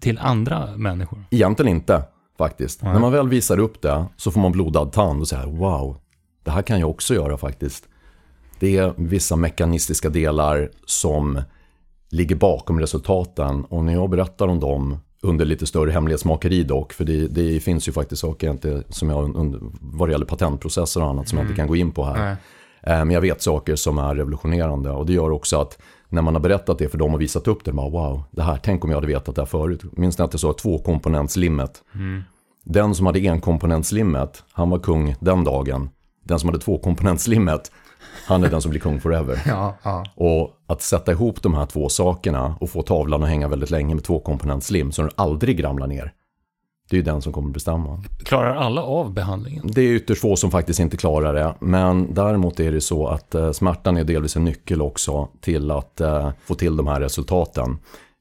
till 0.00 0.18
andra 0.18 0.76
människor. 0.76 1.24
Egentligen 1.30 1.76
inte 1.76 2.02
faktiskt. 2.38 2.82
Nej. 2.82 2.92
När 2.92 3.00
man 3.00 3.12
väl 3.12 3.28
visar 3.28 3.58
upp 3.58 3.82
det 3.82 4.06
så 4.16 4.30
får 4.30 4.40
man 4.40 4.52
blodad 4.52 4.92
tand 4.92 5.20
och 5.20 5.28
säger 5.28 5.46
wow, 5.46 6.00
det 6.44 6.50
här 6.50 6.62
kan 6.62 6.80
jag 6.80 6.90
också 6.90 7.14
göra 7.14 7.36
faktiskt. 7.36 7.88
Det 8.60 8.76
är 8.76 8.94
vissa 8.96 9.36
mekanistiska 9.36 10.08
delar 10.08 10.70
som 10.84 11.42
ligger 12.10 12.36
bakom 12.36 12.80
resultaten 12.80 13.64
och 13.64 13.84
när 13.84 13.92
jag 13.92 14.10
berättar 14.10 14.48
om 14.48 14.60
dem 14.60 14.98
under 15.22 15.44
lite 15.44 15.66
större 15.66 15.90
hemlighetsmakeri 15.90 16.62
dock, 16.62 16.92
för 16.92 17.04
det, 17.04 17.28
det 17.28 17.60
finns 17.60 17.88
ju 17.88 17.92
faktiskt 17.92 18.20
saker 18.20 18.50
inte, 18.50 18.82
som 18.88 19.10
jag, 19.10 19.36
under, 19.36 19.60
vad 19.80 20.08
det 20.08 20.12
gäller 20.12 20.26
patentprocesser 20.26 21.02
och 21.02 21.08
annat 21.08 21.28
som 21.28 21.38
mm. 21.38 21.46
jag 21.46 21.52
inte 21.52 21.60
mm. 21.60 21.66
kan 21.66 21.68
gå 21.68 21.76
in 21.76 21.92
på 21.92 22.04
här. 22.04 22.24
Nej. 22.24 22.36
Eh, 22.82 22.98
men 22.98 23.10
jag 23.10 23.20
vet 23.20 23.42
saker 23.42 23.76
som 23.76 23.98
är 23.98 24.14
revolutionerande 24.14 24.90
och 24.90 25.06
det 25.06 25.12
gör 25.12 25.30
också 25.30 25.60
att 25.60 25.78
när 26.08 26.22
man 26.22 26.34
har 26.34 26.40
berättat 26.40 26.78
det 26.78 26.88
för 26.88 26.98
dem 26.98 27.14
och 27.14 27.20
visat 27.20 27.48
upp 27.48 27.64
det, 27.64 27.72
bara 27.72 27.88
wow, 27.88 28.22
det 28.30 28.42
här, 28.42 28.60
tänk 28.62 28.84
om 28.84 28.90
jag 28.90 28.96
hade 28.96 29.06
vetat 29.06 29.34
det 29.34 29.40
här 29.40 29.46
förut. 29.46 29.82
Minns 29.92 30.18
ni 30.18 30.24
att 30.24 30.32
det 30.32 30.38
sa 30.38 30.52
tvåkomponentslimmet? 30.52 31.82
Mm. 31.94 32.22
Den 32.64 32.94
som 32.94 33.06
hade 33.06 33.18
enkomponentslimmet, 33.18 34.44
han 34.52 34.70
var 34.70 34.78
kung 34.78 35.14
den 35.20 35.44
dagen. 35.44 35.90
Den 36.24 36.38
som 36.38 36.48
hade 36.48 36.58
tvåkomponentslimmet, 36.58 37.72
han 38.26 38.44
är 38.44 38.50
den 38.50 38.62
som 38.62 38.70
blir 38.70 38.80
kung 38.80 39.00
forever. 39.00 39.42
Ja, 39.46 39.76
ja. 39.82 40.04
Och 40.14 40.50
att 40.66 40.82
sätta 40.82 41.12
ihop 41.12 41.42
de 41.42 41.54
här 41.54 41.66
två 41.66 41.88
sakerna 41.88 42.56
och 42.60 42.70
få 42.70 42.82
tavlan 42.82 43.22
att 43.22 43.28
hänga 43.28 43.48
väldigt 43.48 43.70
länge 43.70 43.94
med 43.94 44.04
tvåkomponentslim 44.04 44.92
så 44.92 45.02
den 45.02 45.10
aldrig 45.16 45.64
ramlar 45.64 45.86
ner. 45.86 46.12
Det 46.90 46.96
är 46.96 46.98
ju 46.98 47.02
den 47.02 47.22
som 47.22 47.32
kommer 47.32 47.50
bestämma. 47.50 48.02
Klarar 48.24 48.54
alla 48.54 48.82
av 48.82 49.12
behandlingen? 49.12 49.66
Det 49.66 49.80
är 49.80 49.92
ytterst 49.92 50.20
få 50.20 50.36
som 50.36 50.50
faktiskt 50.50 50.80
inte 50.80 50.96
klarar 50.96 51.34
det. 51.34 51.54
Men 51.60 52.14
däremot 52.14 52.60
är 52.60 52.72
det 52.72 52.80
så 52.80 53.06
att 53.06 53.34
eh, 53.34 53.52
smärtan 53.52 53.96
är 53.96 54.04
delvis 54.04 54.36
en 54.36 54.44
nyckel 54.44 54.82
också 54.82 55.28
till 55.40 55.70
att 55.70 56.00
eh, 56.00 56.30
få 56.44 56.54
till 56.54 56.76
de 56.76 56.86
här 56.86 57.00
resultaten. 57.00 57.78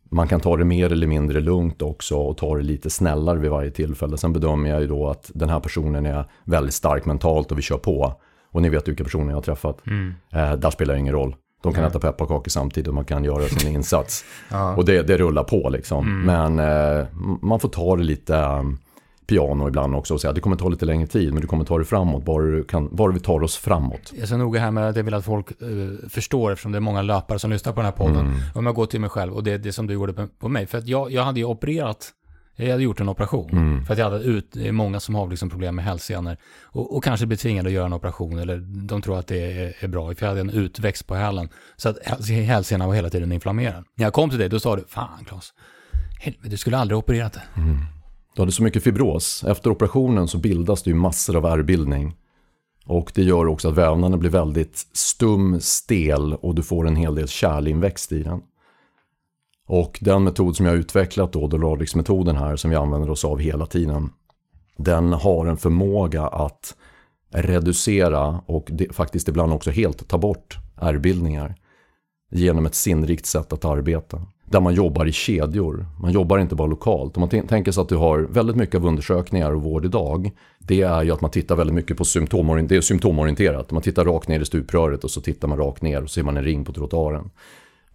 Man 0.09 0.27
kan 0.27 0.39
ta 0.39 0.57
det 0.57 0.65
mer 0.65 0.91
eller 0.91 1.07
mindre 1.07 1.39
lugnt 1.39 1.81
också 1.81 2.17
och 2.17 2.37
ta 2.37 2.57
det 2.57 2.63
lite 2.63 2.89
snällare 2.89 3.39
vid 3.39 3.51
varje 3.51 3.71
tillfälle. 3.71 4.17
Sen 4.17 4.33
bedömer 4.33 4.69
jag 4.69 4.81
ju 4.81 4.87
då 4.87 5.07
att 5.07 5.31
den 5.33 5.49
här 5.49 5.59
personen 5.59 6.05
är 6.05 6.25
väldigt 6.43 6.73
stark 6.73 7.05
mentalt 7.05 7.51
och 7.51 7.57
vi 7.57 7.61
kör 7.61 7.77
på. 7.77 8.13
Och 8.51 8.61
ni 8.61 8.69
vet 8.69 8.87
vilka 8.87 9.03
personer 9.03 9.29
jag 9.29 9.37
har 9.37 9.41
träffat. 9.41 9.87
Mm. 9.87 10.13
Eh, 10.31 10.53
där 10.53 10.69
spelar 10.69 10.93
det 10.93 10.99
ingen 10.99 11.13
roll. 11.13 11.35
De 11.65 11.73
kan 11.73 11.83
äta 11.83 11.99
pepparkakor 11.99 12.49
samtidigt 12.49 12.87
och 12.87 12.93
man 12.93 13.05
kan 13.05 13.23
göra 13.23 13.43
sin 13.43 13.73
insats. 13.73 14.25
ja. 14.51 14.75
Och 14.75 14.85
det, 14.85 15.01
det 15.01 15.17
rullar 15.17 15.43
på 15.43 15.69
liksom. 15.69 16.05
Mm. 16.05 16.55
Men 16.55 16.99
eh, 16.99 17.05
man 17.41 17.59
får 17.59 17.69
ta 17.69 17.95
det 17.95 18.03
lite 18.03 18.35
um, 18.35 18.77
piano 19.27 19.67
ibland 19.67 19.95
också 19.95 20.13
och 20.13 20.21
säga 20.21 20.29
att 20.29 20.35
det 20.35 20.41
kommer 20.41 20.55
ta 20.55 20.69
lite 20.69 20.85
längre 20.85 21.07
tid 21.07 21.33
men 21.33 21.41
du 21.41 21.47
kommer 21.47 21.65
ta 21.65 21.77
det 21.77 21.85
framåt 21.85 22.25
bara, 22.25 22.43
du 22.43 22.63
kan, 22.63 22.95
bara 22.95 23.11
vi 23.11 23.19
tar 23.19 23.43
oss 23.43 23.57
framåt. 23.57 24.11
Jag 24.13 24.21
är 24.21 24.25
så 24.25 24.37
noga 24.37 24.59
här 24.59 24.71
med 24.71 24.89
att 24.89 24.95
jag 24.95 25.03
vill 25.03 25.13
att 25.13 25.25
folk 25.25 25.61
uh, 25.61 25.93
förstår 26.09 26.51
eftersom 26.51 26.71
det 26.71 26.77
är 26.77 26.79
många 26.79 27.01
löpare 27.01 27.39
som 27.39 27.51
lyssnar 27.51 27.73
på 27.73 27.79
den 27.79 27.85
här 27.85 27.91
podden. 27.91 28.25
Mm. 28.25 28.39
Om 28.55 28.65
jag 28.65 28.75
går 28.75 28.85
till 28.85 29.01
mig 29.01 29.09
själv 29.09 29.33
och 29.33 29.43
det 29.43 29.51
är 29.51 29.57
det 29.57 29.73
som 29.73 29.87
du 29.87 29.93
gjorde 29.93 30.27
på 30.39 30.49
mig. 30.49 30.65
För 30.65 30.77
att 30.77 30.87
jag, 30.87 31.11
jag 31.11 31.23
hade 31.23 31.39
ju 31.39 31.45
opererat 31.45 32.11
jag 32.55 32.71
hade 32.71 32.83
gjort 32.83 32.99
en 32.99 33.09
operation. 33.09 33.51
Mm. 33.51 33.85
För 33.85 33.93
att 33.93 33.99
jag 33.99 34.09
hade 34.09 34.23
ut, 34.23 34.55
många 34.71 34.99
som 34.99 35.15
har 35.15 35.29
liksom 35.29 35.49
problem 35.49 35.75
med 35.75 35.85
hälsenor. 35.85 36.37
Och, 36.63 36.95
och 36.95 37.03
kanske 37.03 37.25
blir 37.25 37.37
tvingade 37.37 37.67
att 37.67 37.73
göra 37.73 37.85
en 37.85 37.93
operation. 37.93 38.39
Eller 38.39 38.57
de 38.87 39.01
tror 39.01 39.19
att 39.19 39.27
det 39.27 39.51
är, 39.51 39.75
är 39.79 39.87
bra. 39.87 40.15
För 40.15 40.25
jag 40.25 40.29
hade 40.29 40.41
en 40.41 40.49
utväxt 40.49 41.07
på 41.07 41.15
hälen. 41.15 41.49
Så 41.75 41.89
att 41.89 41.97
hälsenan 42.29 42.87
var 42.87 42.95
hela 42.95 43.09
tiden 43.09 43.31
inflammerad. 43.31 43.83
När 43.95 44.05
jag 44.05 44.13
kom 44.13 44.29
till 44.29 44.39
dig, 44.39 44.49
då 44.49 44.59
sa 44.59 44.75
du, 44.75 44.85
fan 44.87 45.25
Klas, 45.25 45.53
helvete, 46.19 46.49
du 46.49 46.57
skulle 46.57 46.77
aldrig 46.77 46.97
opererat 46.97 47.33
det. 47.33 47.43
Mm. 47.57 47.77
Du 48.35 48.41
hade 48.41 48.51
så 48.51 48.63
mycket 48.63 48.83
fibros. 48.83 49.43
Efter 49.47 49.69
operationen 49.69 50.27
så 50.27 50.37
bildas 50.37 50.83
det 50.83 50.89
ju 50.89 50.95
massor 50.95 51.35
av 51.35 51.45
ärrbildning. 51.45 52.15
Och 52.85 53.11
det 53.15 53.23
gör 53.23 53.47
också 53.47 53.69
att 53.69 53.77
vävnaden 53.77 54.19
blir 54.19 54.29
väldigt 54.29 54.77
stum, 54.93 55.59
stel 55.61 56.33
och 56.33 56.55
du 56.55 56.63
får 56.63 56.87
en 56.87 56.95
hel 56.95 57.15
del 57.15 57.27
kärlinväxt 57.27 58.11
i 58.11 58.23
den. 58.23 58.41
Och 59.67 59.99
den 60.01 60.23
metod 60.23 60.55
som 60.55 60.65
jag 60.65 60.73
har 60.73 60.79
utvecklat 60.79 61.33
då, 61.33 61.47
Dolradix-metoden 61.47 62.35
här, 62.35 62.55
som 62.55 62.69
vi 62.69 62.75
använder 62.75 63.09
oss 63.09 63.25
av 63.25 63.39
hela 63.39 63.65
tiden, 63.65 64.09
den 64.77 65.13
har 65.13 65.45
en 65.45 65.57
förmåga 65.57 66.27
att 66.27 66.75
reducera 67.33 68.41
och 68.45 68.71
faktiskt 68.91 69.27
ibland 69.27 69.53
också 69.53 69.71
helt 69.71 70.07
ta 70.07 70.17
bort 70.17 70.57
ärrbildningar 70.81 71.55
genom 72.31 72.65
ett 72.65 72.75
sinnrikt 72.75 73.25
sätt 73.25 73.53
att 73.53 73.65
arbeta. 73.65 74.21
Där 74.45 74.59
man 74.59 74.73
jobbar 74.73 75.05
i 75.05 75.11
kedjor. 75.11 75.85
Man 76.01 76.11
jobbar 76.11 76.39
inte 76.39 76.55
bara 76.55 76.67
lokalt. 76.67 77.17
Om 77.17 77.21
man 77.21 77.47
tänker 77.47 77.71
sig 77.71 77.81
att 77.81 77.89
du 77.89 77.95
har 77.95 78.19
väldigt 78.19 78.55
mycket 78.55 78.75
av 78.75 78.85
undersökningar 78.85 79.51
och 79.51 79.61
vård 79.61 79.85
idag. 79.85 80.31
Det 80.59 80.81
är 80.81 81.03
ju 81.03 81.11
att 81.11 81.21
man 81.21 81.31
tittar 81.31 81.55
väldigt 81.55 81.75
mycket 81.75 81.97
på 81.97 82.05
symptomorienterat. 82.05 82.69
Det 82.69 82.75
är 82.77 82.81
symptomorienterat. 82.81 83.71
Man 83.71 83.81
tittar 83.81 84.05
rakt 84.05 84.27
ner 84.27 84.39
i 84.39 84.45
stupröret 84.45 85.03
och 85.03 85.11
så 85.11 85.21
tittar 85.21 85.47
man 85.47 85.57
rakt 85.57 85.81
ner 85.81 86.03
och 86.03 86.09
så 86.09 86.13
ser 86.13 86.23
man 86.23 86.37
en 86.37 86.43
ring 86.43 86.65
på 86.65 86.73
trottoaren. 86.73 87.29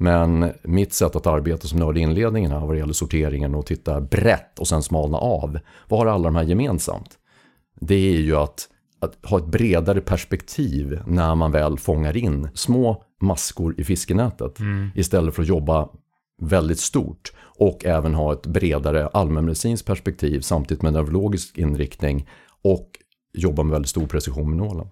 Men 0.03 0.53
mitt 0.63 0.93
sätt 0.93 1.17
att 1.17 1.27
arbeta 1.27 1.69
som 1.69 1.79
nörd 1.79 1.99
i 1.99 2.01
inledningen 2.01 2.51
här 2.51 2.61
vad 2.61 2.75
det 2.75 2.79
gäller 2.79 2.93
sorteringen 2.93 3.55
och 3.55 3.67
titta 3.67 4.01
brett 4.01 4.59
och 4.59 4.69
sen 4.69 4.83
smalna 4.83 5.19
av. 5.19 5.59
Vad 5.89 6.01
har 6.01 6.07
alla 6.07 6.25
de 6.25 6.37
här 6.37 6.43
gemensamt? 6.43 7.19
Det 7.81 7.95
är 7.95 8.21
ju 8.21 8.37
att, 8.37 8.69
att 9.01 9.31
ha 9.31 9.39
ett 9.39 9.47
bredare 9.47 10.01
perspektiv 10.01 11.01
när 11.07 11.35
man 11.35 11.53
väl 11.53 11.79
fångar 11.79 12.17
in 12.17 12.49
små 12.55 13.05
maskor 13.21 13.81
i 13.81 13.85
fiskenätet. 13.85 14.59
Mm. 14.61 14.91
Istället 14.95 15.35
för 15.35 15.43
att 15.43 15.49
jobba 15.49 15.89
väldigt 16.43 16.81
stort 16.81 17.33
och 17.41 17.85
även 17.85 18.15
ha 18.15 18.33
ett 18.33 18.47
bredare 18.47 19.07
allmänmedicinskt 19.07 19.87
perspektiv 19.87 20.41
samtidigt 20.41 20.83
med 20.83 20.93
neurologisk 20.93 21.59
inriktning 21.59 22.29
och 22.63 22.91
jobba 23.33 23.63
med 23.63 23.73
väldigt 23.73 23.91
stor 23.91 24.07
precision 24.07 24.49
med 24.49 24.59
nålen. 24.59 24.87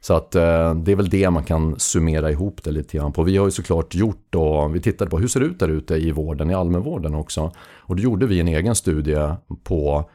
Så 0.00 0.14
att 0.14 0.34
eh, 0.34 0.74
det 0.74 0.92
är 0.92 0.96
väl 0.96 1.08
det 1.08 1.30
man 1.30 1.44
kan 1.44 1.78
summera 1.78 2.30
ihop 2.30 2.62
det 2.64 2.70
lite 2.70 2.96
grann 2.96 3.12
på. 3.12 3.22
Vi 3.22 3.36
har 3.36 3.44
ju 3.44 3.50
såklart 3.50 3.94
gjort 3.94 4.26
då, 4.30 4.68
vi 4.68 4.80
tittade 4.80 5.10
på 5.10 5.18
hur 5.18 5.28
ser 5.28 5.40
det 5.40 5.46
ut 5.46 5.58
där 5.58 5.68
ute 5.68 5.94
i 5.94 6.10
vården, 6.10 6.50
i 6.50 6.54
allmänvården 6.54 7.14
också. 7.14 7.52
Och 7.78 7.96
då 7.96 8.02
gjorde 8.02 8.26
vi 8.26 8.40
en 8.40 8.48
egen 8.48 8.74
studie 8.74 9.34
på 9.64 10.10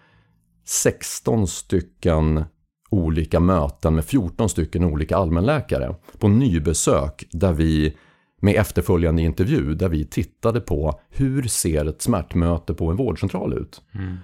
16 0.65 1.47
stycken 1.47 2.43
olika 2.89 3.39
möten 3.39 3.95
med 3.95 4.05
14 4.05 4.49
stycken 4.49 4.83
olika 4.83 5.17
allmänläkare 5.17 5.95
på 6.19 6.27
nybesök 6.27 7.23
där 7.31 7.53
vi 7.53 7.97
med 8.41 8.55
efterföljande 8.55 9.21
intervju 9.21 9.75
där 9.75 9.89
vi 9.89 10.05
tittade 10.05 10.61
på 10.61 10.99
hur 11.09 11.43
ser 11.43 11.85
ett 11.85 12.01
smärtmöte 12.01 12.73
på 12.73 12.89
en 12.89 12.95
vårdcentral 12.95 13.53
ut. 13.53 13.81
Mm. 13.93 14.17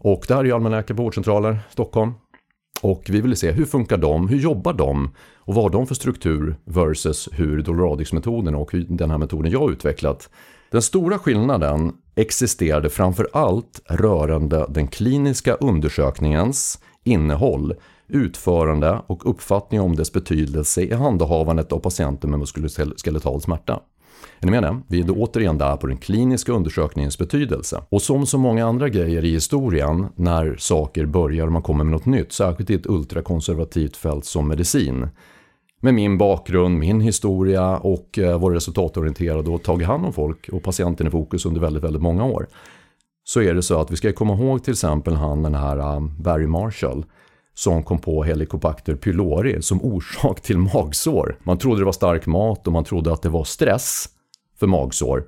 Och 0.00 0.24
det 0.28 0.34
här 0.34 0.40
är 0.40 0.44
ju 0.44 0.52
allmänläkare 0.52 0.96
på 0.96 1.02
vårdcentraler, 1.02 1.58
Stockholm. 1.70 2.12
Och 2.84 3.02
vi 3.08 3.20
ville 3.20 3.36
se 3.36 3.50
hur 3.50 3.64
funkar 3.64 3.96
de, 3.96 4.28
hur 4.28 4.38
jobbar 4.38 4.72
de 4.72 5.10
och 5.36 5.54
vad 5.54 5.64
har 5.64 5.70
de 5.70 5.86
för 5.86 5.94
struktur 5.94 6.56
versus 6.64 7.28
hur 7.32 7.62
Doloradix-metoden 7.62 8.54
och 8.54 8.70
den 8.88 9.10
här 9.10 9.18
metoden 9.18 9.52
jag 9.52 9.60
har 9.60 9.70
utvecklat. 9.70 10.30
Den 10.70 10.82
stora 10.82 11.18
skillnaden 11.18 11.92
existerade 12.14 12.90
framför 12.90 13.28
allt 13.32 13.80
rörande 13.88 14.66
den 14.68 14.88
kliniska 14.88 15.54
undersökningens 15.54 16.78
innehåll, 17.04 17.74
utförande 18.08 19.00
och 19.06 19.30
uppfattning 19.30 19.80
om 19.80 19.96
dess 19.96 20.12
betydelse 20.12 20.82
i 20.82 20.94
handhavandet 20.94 21.72
av 21.72 21.78
patienter 21.78 22.28
med 22.28 22.38
muskuloskeletal 22.38 23.40
smärta. 23.40 23.80
Är 24.40 24.46
ni 24.46 24.50
med 24.50 24.62
det? 24.62 24.80
Vi 24.88 25.00
är 25.00 25.04
då 25.04 25.14
återigen 25.14 25.58
där 25.58 25.76
på 25.76 25.86
den 25.86 25.96
kliniska 25.96 26.52
undersökningens 26.52 27.18
betydelse. 27.18 27.82
Och 27.88 28.02
som 28.02 28.26
så 28.26 28.38
många 28.38 28.66
andra 28.66 28.88
grejer 28.88 29.24
i 29.24 29.30
historien, 29.30 30.06
när 30.16 30.56
saker 30.58 31.06
börjar 31.06 31.46
och 31.46 31.52
man 31.52 31.62
kommer 31.62 31.84
med 31.84 31.92
något 31.92 32.06
nytt, 32.06 32.32
särskilt 32.32 32.70
i 32.70 32.74
ett 32.74 32.86
ultrakonservativt 32.86 33.96
fält 33.96 34.24
som 34.24 34.48
medicin, 34.48 35.08
med 35.80 35.94
min 35.94 36.18
bakgrund, 36.18 36.78
min 36.78 37.00
historia 37.00 37.76
och 37.76 38.18
eh, 38.18 38.38
vår 38.38 38.50
resultatorienterade 38.50 38.94
resultatorienterad 38.94 39.48
och 39.48 39.62
tagit 39.62 39.86
hand 39.86 40.06
om 40.06 40.12
folk 40.12 40.48
och 40.48 40.62
patienten 40.62 41.06
i 41.06 41.10
fokus 41.10 41.46
under 41.46 41.60
väldigt, 41.60 41.84
väldigt 41.84 42.02
många 42.02 42.24
år. 42.24 42.46
Så 43.24 43.40
är 43.40 43.54
det 43.54 43.62
så 43.62 43.80
att 43.80 43.90
vi 43.90 43.96
ska 43.96 44.12
komma 44.12 44.34
ihåg 44.34 44.64
till 44.64 44.72
exempel 44.72 45.14
han 45.14 45.42
den 45.42 45.54
här 45.54 45.78
eh, 45.78 46.00
Barry 46.00 46.46
Marshall 46.46 47.04
som 47.54 47.82
kom 47.82 47.98
på 47.98 48.22
Helicobacter 48.22 48.94
pylori 48.94 49.62
som 49.62 49.82
orsak 49.82 50.40
till 50.40 50.58
magsår. 50.58 51.36
Man 51.42 51.58
trodde 51.58 51.80
det 51.80 51.84
var 51.84 51.92
stark 51.92 52.26
mat 52.26 52.66
och 52.66 52.72
man 52.72 52.84
trodde 52.84 53.12
att 53.12 53.22
det 53.22 53.28
var 53.28 53.44
stress 53.44 54.08
för 54.60 54.66
magsår. 54.66 55.24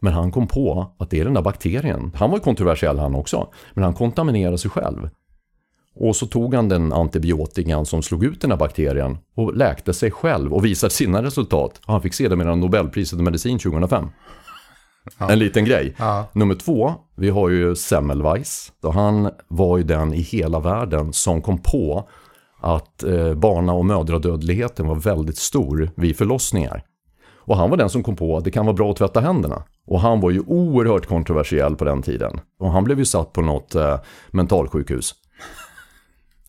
Men 0.00 0.12
han 0.12 0.30
kom 0.30 0.46
på 0.46 0.94
att 0.98 1.10
det 1.10 1.20
är 1.20 1.24
den 1.24 1.34
där 1.34 1.42
bakterien. 1.42 2.12
Han 2.14 2.30
var 2.30 2.38
kontroversiell 2.38 2.98
han 2.98 3.14
också. 3.14 3.48
Men 3.74 3.84
han 3.84 3.94
kontaminerade 3.94 4.58
sig 4.58 4.70
själv. 4.70 5.08
Och 5.94 6.16
så 6.16 6.26
tog 6.26 6.54
han 6.54 6.68
den 6.68 6.92
antibiotikan 6.92 7.86
som 7.86 8.02
slog 8.02 8.24
ut 8.24 8.40
den 8.40 8.50
här 8.50 8.58
bakterien 8.58 9.18
och 9.34 9.56
läkte 9.56 9.92
sig 9.92 10.10
själv 10.10 10.54
och 10.54 10.64
visade 10.64 10.92
sina 10.92 11.22
resultat. 11.22 11.80
Och 11.86 11.92
han 11.92 12.02
fick 12.02 12.14
sedermera 12.14 12.54
Nobelpriset 12.54 13.18
i 13.18 13.22
medicin 13.22 13.58
2005. 13.58 14.08
Ja. 15.18 15.30
En 15.30 15.38
liten 15.38 15.64
grej. 15.64 15.94
Ja. 15.98 16.24
Nummer 16.32 16.54
två, 16.54 16.94
vi 17.16 17.30
har 17.30 17.48
ju 17.48 17.76
Semmelweis. 17.76 18.72
Han 18.94 19.30
var 19.48 19.78
ju 19.78 19.84
den 19.84 20.14
i 20.14 20.20
hela 20.20 20.60
världen 20.60 21.12
som 21.12 21.42
kom 21.42 21.58
på 21.58 22.08
att 22.60 23.02
eh, 23.02 23.34
barna 23.34 23.72
och 23.72 23.84
mödradödligheten 23.84 24.86
var 24.86 24.94
väldigt 24.94 25.38
stor 25.38 25.90
vid 25.96 26.16
förlossningar. 26.16 26.84
Och 27.44 27.56
han 27.56 27.70
var 27.70 27.76
den 27.76 27.90
som 27.90 28.02
kom 28.02 28.16
på 28.16 28.36
att 28.36 28.44
det 28.44 28.50
kan 28.50 28.66
vara 28.66 28.76
bra 28.76 28.90
att 28.90 28.96
tvätta 28.96 29.20
händerna. 29.20 29.62
Och 29.86 30.00
han 30.00 30.20
var 30.20 30.30
ju 30.30 30.40
oerhört 30.40 31.06
kontroversiell 31.06 31.76
på 31.76 31.84
den 31.84 32.02
tiden. 32.02 32.40
Och 32.58 32.70
han 32.70 32.84
blev 32.84 32.98
ju 32.98 33.04
satt 33.04 33.32
på 33.32 33.42
något 33.42 33.74
eh, 33.74 34.00
mentalsjukhus. 34.30 35.14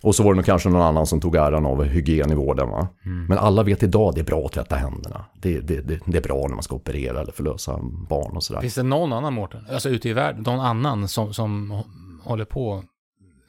Och 0.03 0.15
så 0.15 0.23
var 0.23 0.31
det 0.31 0.35
nog 0.35 0.45
kanske 0.45 0.69
någon 0.69 0.81
annan 0.81 1.05
som 1.05 1.21
tog 1.21 1.35
äran 1.35 1.65
av 1.65 1.83
hygien 1.83 2.31
i 2.31 2.35
vården. 2.35 2.69
Va? 2.69 2.87
Mm. 3.05 3.25
Men 3.25 3.37
alla 3.37 3.63
vet 3.63 3.83
idag 3.83 4.09
att 4.09 4.15
det 4.15 4.21
är 4.21 4.25
bra 4.25 4.45
att 4.45 4.51
tvätta 4.51 4.75
händerna. 4.75 5.25
Det, 5.33 5.59
det, 5.59 5.81
det, 5.81 5.99
det, 6.05 6.17
är 6.17 6.21
bra 6.21 6.41
när 6.47 6.55
man 6.55 6.63
ska 6.63 6.75
operera 6.75 7.21
eller 7.21 7.31
förlösa 7.31 7.79
barn 8.09 8.35
och 8.35 8.43
sådär. 8.43 8.61
Finns 8.61 8.75
det 8.75 8.83
någon 8.83 9.13
annan, 9.13 9.33
Mårten, 9.33 9.65
alltså 9.71 9.89
ute 9.89 10.09
i 10.09 10.13
världen, 10.13 10.43
någon 10.43 10.59
annan 10.59 11.07
som, 11.07 11.33
som 11.33 11.83
håller 12.23 12.45
på 12.45 12.83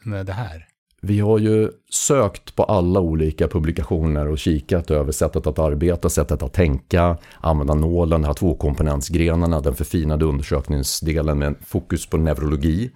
med 0.04 0.26
det 0.26 0.32
här? 0.32 0.66
Vi 1.06 1.20
har 1.20 1.38
ju 1.38 1.70
sökt 1.90 2.56
på 2.56 2.64
alla 2.64 3.00
olika 3.00 3.48
publikationer 3.48 4.28
och 4.28 4.38
kikat 4.38 4.90
över 4.90 5.12
sättet 5.12 5.46
att 5.46 5.58
arbeta, 5.58 6.08
sättet 6.08 6.42
att 6.42 6.52
tänka, 6.52 7.18
använda 7.40 7.74
nålen, 7.74 8.22
de 8.22 8.26
här 8.26 8.34
tvåkomponentsgrenarna, 8.34 9.60
den 9.60 9.74
förfinade 9.74 10.24
undersökningsdelen 10.24 11.38
med 11.38 11.54
fokus 11.66 12.06
på 12.06 12.16
neurologi. 12.16 12.90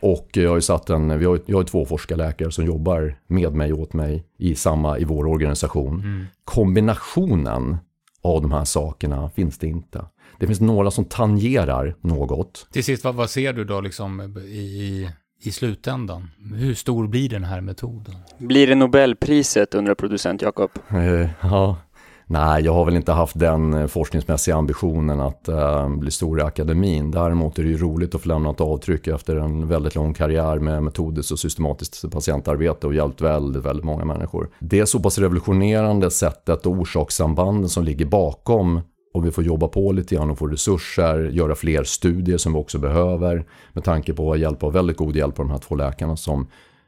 Och 0.00 0.28
jag 0.32 0.48
har 0.48 0.56
ju 0.56 0.60
satt 0.60 0.90
en, 0.90 1.18
vi 1.18 1.24
har, 1.24 1.40
jag 1.46 1.56
har 1.56 1.64
två 1.64 1.84
forskarläkare 1.84 2.50
som 2.50 2.64
jobbar 2.64 3.18
med 3.26 3.52
mig 3.54 3.72
och 3.72 3.78
åt 3.78 3.92
mig 3.92 4.26
i 4.38 4.54
samma, 4.54 4.98
i 4.98 5.04
vår 5.04 5.26
organisation. 5.26 6.00
Mm. 6.00 6.24
Kombinationen 6.44 7.76
av 8.22 8.42
de 8.42 8.52
här 8.52 8.64
sakerna 8.64 9.30
finns 9.30 9.58
det 9.58 9.66
inte. 9.66 10.04
Det 10.40 10.46
finns 10.46 10.60
några 10.60 10.90
som 10.90 11.04
tangerar 11.04 11.96
något. 12.00 12.66
Till 12.72 12.84
sist, 12.84 13.04
vad, 13.04 13.14
vad 13.14 13.30
ser 13.30 13.52
du 13.52 13.64
då 13.64 13.80
liksom 13.80 14.20
i, 14.38 15.10
i 15.46 15.50
slutändan? 15.52 16.30
Hur 16.54 16.74
stor 16.74 17.06
blir 17.06 17.28
den 17.28 17.44
här 17.44 17.60
metoden? 17.60 18.14
Blir 18.38 18.66
det 18.66 18.74
Nobelpriset, 18.74 19.74
undrar 19.74 19.94
producent 19.94 20.42
Jakob? 20.42 20.70
Eh, 20.88 21.28
ja, 21.40 21.76
Nej, 22.26 22.64
jag 22.64 22.74
har 22.74 22.84
väl 22.84 22.96
inte 22.96 23.12
haft 23.12 23.38
den 23.38 23.74
eh, 23.74 23.86
forskningsmässiga 23.86 24.56
ambitionen 24.56 25.20
att 25.20 25.48
uh, 25.48 25.88
bli 25.88 26.10
stor 26.10 26.40
i 26.40 26.42
akademin. 26.42 27.10
Däremot 27.10 27.58
är 27.58 27.62
det 27.62 27.68
ju 27.68 27.76
roligt 27.76 28.14
att 28.14 28.22
få 28.22 28.28
lämna 28.28 28.50
ett 28.50 28.60
avtryck 28.60 29.06
efter 29.06 29.36
en 29.36 29.68
väldigt 29.68 29.94
lång 29.94 30.14
karriär 30.14 30.58
med 30.58 30.82
metodiskt 30.82 31.32
och 31.32 31.38
systematiskt 31.38 32.10
patientarbete 32.10 32.86
och 32.86 32.94
hjälpt 32.94 33.20
väldigt, 33.20 33.64
väldigt 33.64 33.84
många 33.84 34.04
människor. 34.04 34.50
Det 34.58 34.80
är 34.80 34.84
så 34.84 35.00
pass 35.00 35.18
revolutionerande 35.18 36.10
sättet 36.10 36.66
och 36.66 36.72
orsakssambanden 36.72 37.68
som 37.68 37.84
ligger 37.84 38.06
bakom 38.06 38.80
och 39.14 39.26
vi 39.26 39.30
får 39.30 39.44
jobba 39.44 39.68
på 39.68 39.92
lite 39.92 40.14
grann 40.14 40.30
och 40.30 40.38
få 40.38 40.46
resurser, 40.46 41.30
göra 41.30 41.54
fler 41.54 41.84
studier 41.84 42.38
som 42.38 42.52
vi 42.52 42.58
också 42.58 42.78
behöver 42.78 43.44
med 43.72 43.84
tanke 43.84 44.14
på 44.14 44.32
att 44.32 44.38
hjälpa, 44.38 44.70
väldigt 44.70 44.96
god 44.96 45.16
hjälp 45.16 45.38
av 45.38 45.46
de 45.46 45.50
här 45.50 45.58
två 45.58 45.74
läkarna 45.74 46.16
som 46.16 46.46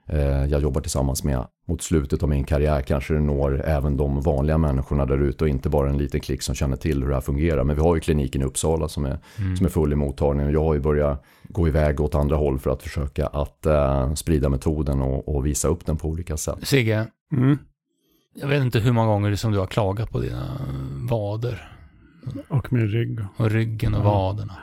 Eh, 0.09 0.45
jag 0.45 0.63
jobbar 0.63 0.81
tillsammans 0.81 1.25
med. 1.25 1.47
Mot 1.69 1.83
slutet 1.83 2.23
av 2.23 2.29
min 2.29 2.45
karriär 2.45 2.81
kanske 2.81 3.15
det 3.15 3.21
når 3.21 3.63
även 3.65 3.97
de 3.97 4.21
vanliga 4.21 4.59
människorna 4.59 5.07
där 5.07 5.19
ute 5.19 5.45
och 5.45 5.49
inte 5.49 5.69
bara 5.69 5.91
en 5.91 5.99
liten 5.99 6.21
klick 6.21 6.43
som 6.43 6.55
känner 6.55 6.77
till 6.77 7.03
hur 7.03 7.09
det 7.09 7.15
här 7.15 7.21
fungerar. 7.21 7.65
Men 7.65 7.77
vi 7.77 7.83
har 7.83 7.95
ju 7.95 8.01
kliniken 8.01 8.43
i 8.43 8.45
Uppsala 8.45 8.89
som 8.89 9.05
är, 9.05 9.19
mm. 9.39 9.57
som 9.57 9.67
är 9.67 9.71
full 9.71 9.93
i 9.93 9.97
mottagning 9.97 10.47
och 10.47 10.53
jag 10.53 10.65
har 10.65 10.75
ju 10.75 10.81
börjat 10.81 11.25
gå 11.49 11.69
iväg 11.69 12.01
åt 12.01 12.15
andra 12.15 12.37
håll 12.37 12.59
för 12.59 12.71
att 12.71 12.83
försöka 12.83 13.27
att 13.27 13.67
uh, 13.67 14.15
sprida 14.15 14.49
metoden 14.49 15.03
och, 15.03 15.37
och, 15.37 15.47
visa 15.47 15.69
upp 15.69 15.87
den 15.87 15.97
på 15.97 16.09
olika 16.09 16.37
sätt. 16.37 16.59
Sigge, 16.63 17.07
mm. 17.33 17.59
jag 18.35 18.49
vet 18.49 18.63
inte 18.63 18.79
hur 18.79 18.93
många 18.93 19.09
gånger 19.09 19.35
som 19.35 19.53
du 19.53 19.59
har 19.59 19.67
klagat 19.67 20.11
på 20.11 20.21
dina 20.21 20.61
vader. 21.11 21.76
Och 22.49 22.73
min 22.73 22.89
rygg. 22.89 23.19
Och 23.37 23.51
ryggen 23.51 23.95
och 23.95 24.01
ja. 24.01 24.05
vaderna. 24.05 24.57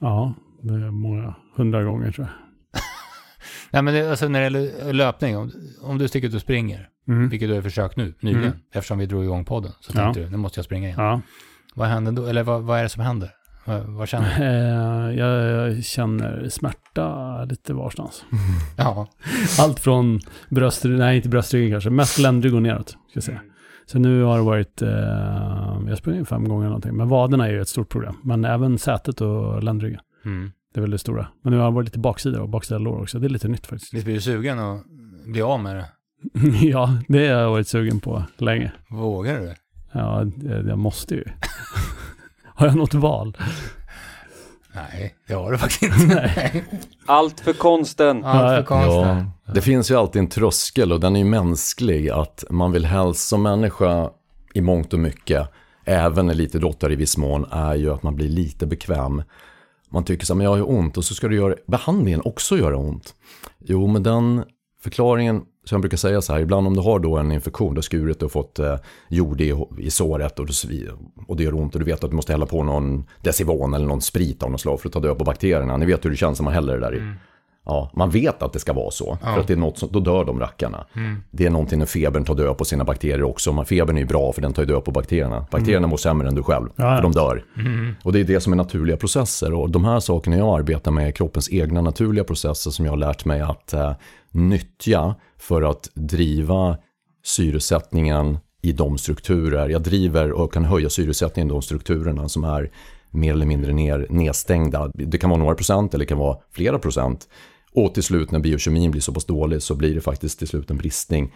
Ja, 0.00 0.34
det 0.62 0.74
är 0.74 0.90
många 0.90 1.34
hundra 1.56 1.84
gånger 1.84 2.12
tror 2.12 2.26
jag. 2.26 2.34
Nej, 3.70 3.82
men 3.82 3.94
det, 3.94 4.10
alltså 4.10 4.28
när 4.28 4.40
det 4.40 4.44
gäller 4.44 4.92
löpning, 4.92 5.36
om, 5.36 5.52
om 5.82 5.98
du 5.98 6.08
sticker 6.08 6.28
ut 6.28 6.34
och 6.34 6.40
springer, 6.40 6.88
mm. 7.08 7.28
vilket 7.28 7.48
du 7.48 7.54
har 7.54 7.62
försökt 7.62 7.96
nu, 7.96 8.14
nyligen, 8.20 8.44
mm. 8.44 8.58
eftersom 8.72 8.98
vi 8.98 9.06
drog 9.06 9.24
igång 9.24 9.44
podden, 9.44 9.72
så 9.80 9.92
tänkte 9.92 10.20
ja. 10.20 10.26
du, 10.26 10.30
nu 10.30 10.36
måste 10.36 10.58
jag 10.58 10.64
springa 10.64 10.88
igen. 10.88 11.00
Ja. 11.00 11.20
Vad 11.74 11.88
händer 11.88 12.12
då? 12.12 12.26
Eller 12.26 12.42
vad, 12.42 12.62
vad 12.62 12.78
är 12.78 12.82
det 12.82 12.88
som 12.88 13.02
händer? 13.02 13.30
Vad, 13.64 13.82
vad 13.82 14.08
känner 14.08 14.38
du? 14.38 14.44
Eh, 14.44 15.18
jag, 15.18 15.50
jag, 15.50 15.84
känner 15.84 16.48
smärta 16.48 17.44
lite 17.44 17.74
varstans. 17.74 18.24
Ja. 18.76 19.08
Allt 19.58 19.80
från 19.80 20.20
bröstryggen, 20.48 20.98
nej 20.98 21.16
inte 21.16 21.28
bröstryggen 21.28 21.70
kanske, 21.70 21.90
mest 21.90 22.18
ländrygg 22.18 22.54
och 22.54 22.62
neråt. 22.62 22.88
Ska 22.88 22.98
jag 23.12 23.24
säga. 23.24 23.40
Så 23.86 23.98
nu 23.98 24.22
har 24.22 24.36
det 24.36 24.42
varit, 24.44 24.82
eh, 24.82 24.88
jag 24.88 25.88
har 25.88 25.96
sprungit 25.96 26.28
fem 26.28 26.48
gånger 26.48 26.60
eller 26.62 26.68
någonting. 26.68 26.96
Men 26.96 27.08
vaderna 27.08 27.46
är 27.48 27.52
ju 27.52 27.60
ett 27.60 27.68
stort 27.68 27.88
problem. 27.88 28.16
Men 28.22 28.44
även 28.44 28.78
sätet 28.78 29.20
och 29.20 29.62
ländryggen. 29.62 30.00
Mm. 30.24 30.52
Det 30.74 30.80
är 30.80 30.82
väl 30.82 30.90
det 30.90 30.98
stora. 30.98 31.26
Men 31.42 31.52
nu 31.52 31.58
har 31.58 31.64
det 31.64 31.74
varit 31.74 31.86
lite 31.86 31.98
baksida 31.98 32.40
och 32.42 32.48
baksida 32.48 32.78
lår 32.78 33.00
också. 33.02 33.18
Det 33.18 33.26
är 33.26 33.28
lite 33.28 33.48
nytt 33.48 33.66
faktiskt. 33.66 33.92
Ni 33.92 34.02
blir 34.04 34.14
ju 34.14 34.20
sugen 34.20 34.58
att 34.58 34.82
bli 35.26 35.42
av 35.42 35.60
med 35.60 35.76
det. 35.76 35.86
ja, 36.66 36.98
det 37.08 37.28
har 37.28 37.40
jag 37.40 37.50
varit 37.50 37.68
sugen 37.68 38.00
på 38.00 38.22
länge. 38.38 38.72
Vågar 38.90 39.40
du? 39.40 39.54
Ja, 39.92 40.24
det- 40.36 40.68
jag 40.68 40.78
måste 40.78 41.14
ju. 41.14 41.24
har 42.44 42.66
jag 42.66 42.76
något 42.76 42.94
val? 42.94 43.36
Nej, 44.74 45.14
det 45.28 45.34
har 45.34 45.52
du 45.52 45.58
faktiskt 45.58 45.82
inte. 46.02 46.30
Allt 47.06 47.40
för 47.40 47.52
konsten. 47.52 48.24
Allt 48.24 48.38
för 48.40 48.56
Ja, 48.56 48.64
konstigt. 48.64 48.92
Ja, 49.24 49.30
det 49.52 49.60
finns 49.62 49.90
ju 49.90 49.94
alltid 49.94 50.20
en 50.22 50.28
tröskel 50.28 50.92
och 50.92 51.00
den 51.00 51.16
är 51.16 51.20
ju 51.20 51.24
mänsklig 51.26 52.10
att 52.10 52.44
man 52.50 52.72
vill 52.72 52.84
helst 52.86 53.28
som 53.28 53.42
människa 53.42 54.10
i 54.54 54.60
mångt 54.60 54.92
och 54.92 54.98
mycket, 54.98 55.48
även 55.84 56.30
elitidrottare 56.30 56.92
i 56.92 56.96
viss 56.96 57.16
mån, 57.16 57.44
är 57.50 57.74
ju 57.74 57.90
att 57.92 58.02
man 58.02 58.14
blir 58.16 58.28
lite 58.28 58.66
bekväm. 58.66 59.22
Man 59.90 60.04
tycker 60.04 60.26
så 60.26 60.32
här, 60.32 60.36
men 60.36 60.44
jag 60.44 60.50
har 60.50 60.56
ju 60.56 60.62
ont 60.62 60.96
och 60.96 61.04
så 61.04 61.14
ska 61.14 61.28
du 61.28 61.36
göra 61.36 61.54
behandlingen 61.66 62.20
också 62.24 62.56
göra 62.58 62.76
ont. 62.76 63.14
Jo, 63.64 63.86
men 63.86 64.02
den 64.02 64.44
förklaringen, 64.82 65.36
som 65.64 65.76
jag 65.76 65.80
brukar 65.80 65.96
säga 65.96 66.22
så 66.22 66.32
här, 66.32 66.40
ibland 66.40 66.66
om 66.66 66.74
du 66.74 66.80
har 66.80 66.98
då 66.98 67.16
en 67.16 67.32
infektion, 67.32 67.74
du 67.74 67.78
har 67.78 67.82
skurit 67.82 68.22
och 68.22 68.32
fått 68.32 68.58
eh, 68.58 68.76
jord 69.08 69.40
i, 69.40 69.54
i 69.78 69.90
såret 69.90 70.38
och, 70.38 70.46
det- 70.46 70.90
och 71.28 71.36
det 71.36 71.42
gör 71.42 71.54
ont 71.54 71.74
och 71.74 71.78
du 71.80 71.84
vet 71.86 72.04
att 72.04 72.10
du 72.10 72.16
måste 72.16 72.32
hälla 72.32 72.46
på 72.46 72.62
någon 72.62 73.04
Decivon 73.22 73.74
eller 73.74 73.86
någon 73.86 74.00
sprit 74.00 74.42
av 74.42 74.50
något 74.50 74.60
slag 74.60 74.80
för 74.80 74.88
att 74.88 74.92
ta 74.92 75.00
död 75.00 75.18
på 75.18 75.24
bakterierna. 75.24 75.76
Ni 75.76 75.86
vet 75.86 76.04
hur 76.04 76.10
det 76.10 76.16
känns 76.16 76.38
när 76.40 76.44
man 76.44 76.54
häller 76.54 76.74
det 76.74 76.80
där 76.80 76.94
i. 76.94 76.98
Ja, 77.66 77.90
man 77.94 78.10
vet 78.10 78.42
att 78.42 78.52
det 78.52 78.58
ska 78.58 78.72
vara 78.72 78.90
så. 78.90 79.18
För 79.22 79.40
att 79.40 79.46
det 79.46 79.52
är 79.52 79.56
något 79.56 79.78
som, 79.78 79.88
då 79.92 80.00
dör 80.00 80.24
de 80.24 80.40
rackarna. 80.40 80.86
Det 81.30 81.46
är 81.46 81.50
någonting 81.50 81.78
när 81.78 81.86
febern 81.86 82.24
tar 82.24 82.34
död 82.34 82.58
på 82.58 82.64
sina 82.64 82.84
bakterier 82.84 83.22
också. 83.22 83.64
Febern 83.64 83.96
är 83.96 84.00
ju 84.00 84.06
bra 84.06 84.32
för 84.32 84.42
den 84.42 84.52
tar 84.52 84.62
ju 84.62 84.66
död 84.66 84.84
på 84.84 84.90
bakterierna. 84.90 85.46
Bakterierna 85.50 85.86
mår 85.86 85.96
sämre 85.96 86.28
än 86.28 86.34
du 86.34 86.42
själv, 86.42 86.68
Ja, 86.76 86.90
ja. 86.90 86.96
för 86.96 87.02
de 87.02 87.12
dör. 87.12 87.44
Och 88.02 88.12
det 88.12 88.20
är 88.20 88.24
det 88.24 88.40
som 88.40 88.52
är 88.52 88.56
naturliga 88.56 88.96
processer. 88.96 89.52
Och 89.54 89.70
de 89.70 89.84
här 89.84 90.00
sakerna 90.00 90.36
jag 90.36 90.58
arbetar 90.58 90.90
med 90.90 91.06
är 91.08 91.12
kroppens 91.12 91.52
egna 91.52 91.80
naturliga 91.80 92.24
processer 92.24 92.70
som 92.70 92.84
jag 92.84 92.92
har 92.92 92.96
lärt 92.96 93.24
mig 93.24 93.40
att 93.40 93.72
eh, 93.72 93.92
nyttja 94.30 95.14
för 95.38 95.62
att 95.62 95.90
driva 95.94 96.76
syresättningen 97.24 98.38
i 98.62 98.72
de 98.72 98.98
strukturer. 98.98 99.68
Jag 99.68 99.82
driver 99.82 100.32
och 100.32 100.52
kan 100.52 100.64
höja 100.64 100.90
syresättningen 100.90 101.48
i 101.48 101.52
de 101.52 101.62
strukturerna 101.62 102.28
som 102.28 102.44
är 102.44 102.70
mer 103.10 103.32
eller 103.32 103.46
mindre 103.46 103.72
ner, 103.72 104.06
nedstängda. 104.10 104.90
Det 104.94 105.18
kan 105.18 105.30
vara 105.30 105.40
några 105.40 105.54
procent 105.54 105.94
eller 105.94 106.04
det 106.04 106.08
kan 106.08 106.18
vara 106.18 106.36
flera 106.52 106.78
procent. 106.78 107.28
Och 107.74 107.94
till 107.94 108.02
slut 108.02 108.30
när 108.30 108.38
biokemin 108.38 108.90
blir 108.90 109.00
så 109.00 109.12
pass 109.12 109.24
dålig 109.24 109.62
så 109.62 109.74
blir 109.74 109.94
det 109.94 110.00
faktiskt 110.00 110.38
till 110.38 110.48
slut 110.48 110.70
en 110.70 110.76
bristning 110.76 111.32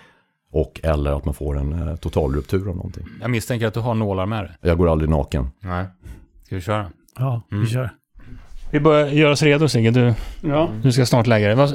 och 0.53 0.81
eller 0.83 1.17
att 1.17 1.25
man 1.25 1.35
får 1.35 1.59
en 1.59 1.89
eh, 1.89 1.97
totalruptur 1.97 2.69
av 2.69 2.77
någonting. 2.77 3.05
Jag 3.21 3.31
misstänker 3.31 3.67
att 3.67 3.75
du 3.75 3.81
har 3.81 3.95
nålar 3.95 4.27
med 4.27 4.45
dig. 4.45 4.51
Jag 4.61 4.79
går 4.79 4.89
aldrig 4.93 5.11
naken. 5.11 5.49
Nej. 5.61 5.85
Ska 6.47 6.55
vi 6.55 6.61
köra? 6.61 6.87
Ja, 7.19 7.43
vi 7.51 7.67
kör. 7.67 7.91
Vi 8.71 8.81
börjar 8.81 9.09
göra 9.09 9.33
oss 9.33 9.43
redo 9.43 9.69
Sigge. 9.69 9.91
Du, 9.91 10.15
Ja. 10.43 10.69
du 10.83 10.93
ska 10.93 11.07
snart 11.07 11.27
lägga 11.27 11.55
dig. 11.57 11.69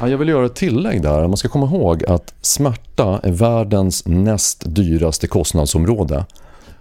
Ja, 0.00 0.08
jag 0.08 0.18
vill 0.18 0.28
göra 0.28 0.46
ett 0.46 0.54
tillägg 0.54 1.02
där. 1.02 1.28
Man 1.28 1.36
ska 1.36 1.48
komma 1.48 1.66
ihåg 1.66 2.04
att 2.04 2.34
smärta 2.40 3.20
är 3.22 3.32
världens 3.32 4.06
näst 4.06 4.64
dyraste 4.66 5.26
kostnadsområde. 5.26 6.26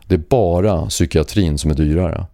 Det 0.07 0.15
är 0.15 0.23
bara 0.29 0.85
psykiatrin 0.85 1.57
som 1.57 1.71
är 1.71 1.75
dyrare. 1.75 2.25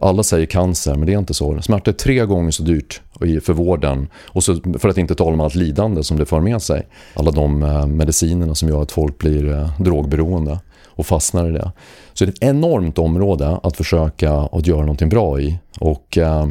Alla 0.00 0.22
säger 0.22 0.46
cancer, 0.46 0.94
men 0.94 1.06
det 1.06 1.14
är 1.14 1.18
inte 1.18 1.34
så. 1.34 1.62
Smärta 1.62 1.90
är 1.90 1.94
tre 1.94 2.26
gånger 2.26 2.50
så 2.50 2.62
dyrt 2.62 3.00
för 3.40 3.52
vården. 3.52 4.08
Och 4.24 4.44
så, 4.44 4.60
för 4.78 4.88
att 4.88 4.98
inte 4.98 5.14
tala 5.14 5.32
om 5.32 5.40
allt 5.40 5.54
lidande 5.54 6.02
som 6.02 6.18
det 6.18 6.26
för 6.26 6.40
med 6.40 6.62
sig. 6.62 6.86
Alla 7.14 7.30
de 7.30 7.62
eh, 7.62 7.86
medicinerna 7.86 8.54
som 8.54 8.68
gör 8.68 8.82
att 8.82 8.92
folk 8.92 9.18
blir 9.18 9.52
eh, 9.52 9.80
drogberoende 9.80 10.58
och 10.86 11.06
fastnar 11.06 11.48
i 11.48 11.52
det. 11.52 11.72
Så 12.12 12.24
det 12.24 12.30
är 12.30 12.32
ett 12.32 12.42
enormt 12.42 12.98
område 12.98 13.60
att 13.62 13.76
försöka 13.76 14.32
att 14.32 14.66
göra 14.66 14.80
någonting 14.80 15.08
bra 15.08 15.40
i. 15.40 15.58
Och 15.80 16.18
eh, 16.18 16.46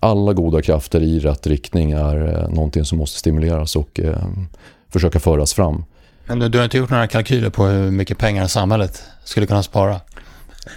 alla 0.00 0.32
goda 0.32 0.62
krafter 0.62 1.00
i 1.00 1.18
rätt 1.18 1.46
riktning 1.46 1.92
är 1.92 2.34
eh, 2.34 2.48
någonting 2.48 2.84
som 2.84 2.98
måste 2.98 3.18
stimuleras 3.18 3.76
och 3.76 4.00
eh, 4.00 4.26
försöka 4.92 5.20
föras 5.20 5.54
fram. 5.54 5.84
Men 6.26 6.38
du, 6.38 6.48
du 6.48 6.58
har 6.58 6.64
inte 6.64 6.78
gjort 6.78 6.90
några 6.90 7.06
kalkyler 7.06 7.50
på 7.50 7.64
hur 7.64 7.90
mycket 7.90 8.18
pengar 8.18 8.46
samhället 8.46 9.02
skulle 9.24 9.46
kunna 9.46 9.62
spara? 9.62 10.00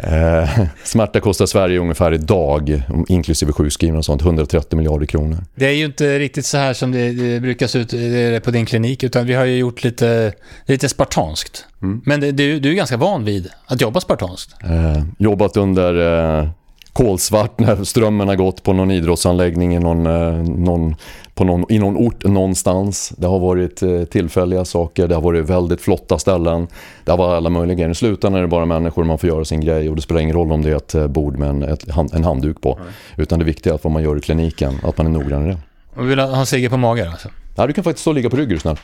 Eh, 0.03 0.49
smärta 0.83 1.19
kostar 1.19 1.45
Sverige 1.45 1.79
ungefär 1.79 2.13
idag, 2.13 2.83
inklusive 3.07 3.51
sjukskrivna 3.51 3.97
och 3.97 4.05
sånt, 4.05 4.21
130 4.21 4.77
miljarder 4.77 5.05
kronor. 5.05 5.37
Det 5.55 5.65
är 5.65 5.73
ju 5.73 5.85
inte 5.85 6.19
riktigt 6.19 6.45
så 6.45 6.57
här 6.57 6.73
som 6.73 6.91
det, 6.91 7.11
det 7.11 7.39
brukar 7.39 7.67
se 7.67 7.79
ut 7.79 8.43
på 8.43 8.51
din 8.51 8.65
klinik, 8.65 9.03
utan 9.03 9.25
vi 9.25 9.33
har 9.33 9.45
ju 9.45 9.57
gjort 9.57 9.83
lite, 9.83 10.33
lite 10.65 10.89
spartanskt. 10.89 11.65
Mm. 11.81 12.01
Men 12.05 12.19
det, 12.19 12.31
du, 12.31 12.59
du 12.59 12.69
är 12.69 12.73
ganska 12.73 12.97
van 12.97 13.25
vid 13.25 13.47
att 13.65 13.81
jobba 13.81 13.99
spartanskt. 13.99 14.55
Eh, 14.63 15.03
jobbat 15.17 15.57
under 15.57 16.39
eh, 16.39 16.49
kolsvart 16.93 17.59
när 17.59 17.83
strömmen 17.83 18.27
har 18.27 18.35
gått 18.35 18.63
på 18.63 18.73
någon 18.73 18.91
idrottsanläggning 18.91 19.75
i 19.75 19.79
någon, 19.79 20.05
eh, 20.05 20.43
någon, 20.43 20.95
på 21.39 21.45
någon, 21.45 21.65
i 21.69 21.79
någon 21.79 21.97
ort 21.97 22.23
någonstans. 22.23 23.13
Det 23.17 23.27
har 23.27 23.39
varit 23.39 23.81
eh, 23.81 24.03
tillfälliga 24.03 24.65
saker, 24.65 25.07
det 25.07 25.15
har 25.15 25.21
varit 25.21 25.45
väldigt 25.45 25.81
flotta 25.81 26.19
ställen. 26.19 26.67
Det 27.03 27.11
har 27.11 27.17
varit 27.17 27.37
alla 27.37 27.49
möjliga 27.49 27.75
grejer. 27.75 27.89
I 27.89 27.95
slutändan 27.95 28.37
är 28.37 28.41
det 28.41 28.47
bara 28.47 28.65
människor 28.65 29.03
man 29.03 29.17
får 29.17 29.29
göra 29.29 29.45
sin 29.45 29.61
grej 29.61 29.89
och 29.89 29.95
det 29.95 30.01
spelar 30.01 30.21
ingen 30.21 30.35
roll 30.35 30.51
om 30.51 30.61
det 30.61 30.71
är 30.71 30.75
ett 30.75 30.95
eh, 30.95 31.07
bord 31.07 31.37
med 31.37 31.49
en, 31.49 31.63
ett, 31.63 32.13
en 32.13 32.23
handduk 32.23 32.61
på. 32.61 32.79
Utan 33.17 33.39
det 33.39 33.45
viktiga 33.45 33.73
är 33.73 33.75
att 33.75 33.83
vad 33.83 33.93
man 33.93 34.03
gör 34.03 34.17
i 34.17 34.21
kliniken, 34.21 34.73
att 34.83 34.97
man 34.97 35.07
är 35.07 35.11
noggrann 35.11 35.45
i 35.45 35.47
det. 35.47 35.57
Och 35.95 36.03
vi 36.03 36.09
vill 36.09 36.19
ha 36.19 36.45
Sigge 36.45 36.69
på 36.69 36.77
mage 36.77 37.09
alltså. 37.09 37.29
Ja, 37.55 37.67
du 37.67 37.73
kan 37.73 37.83
faktiskt 37.83 38.01
stå 38.01 38.11
och 38.11 38.15
ligga 38.15 38.29
på 38.29 38.37
rygg 38.37 38.61
snäll. 38.61 38.77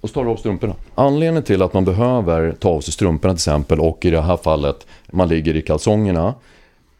Och 0.00 0.08
så 0.08 0.14
tar 0.14 0.24
du 0.24 0.30
av 0.30 0.36
strumporna. 0.36 0.74
Anledningen 0.94 1.42
till 1.42 1.62
att 1.62 1.74
man 1.74 1.84
behöver 1.84 2.52
ta 2.52 2.68
av 2.68 2.80
sig 2.80 2.92
strumporna 2.92 3.34
till 3.34 3.38
exempel 3.38 3.80
och 3.80 4.04
i 4.04 4.10
det 4.10 4.20
här 4.20 4.36
fallet 4.36 4.86
man 5.10 5.28
ligger 5.28 5.56
i 5.56 5.62
kalsongerna. 5.62 6.34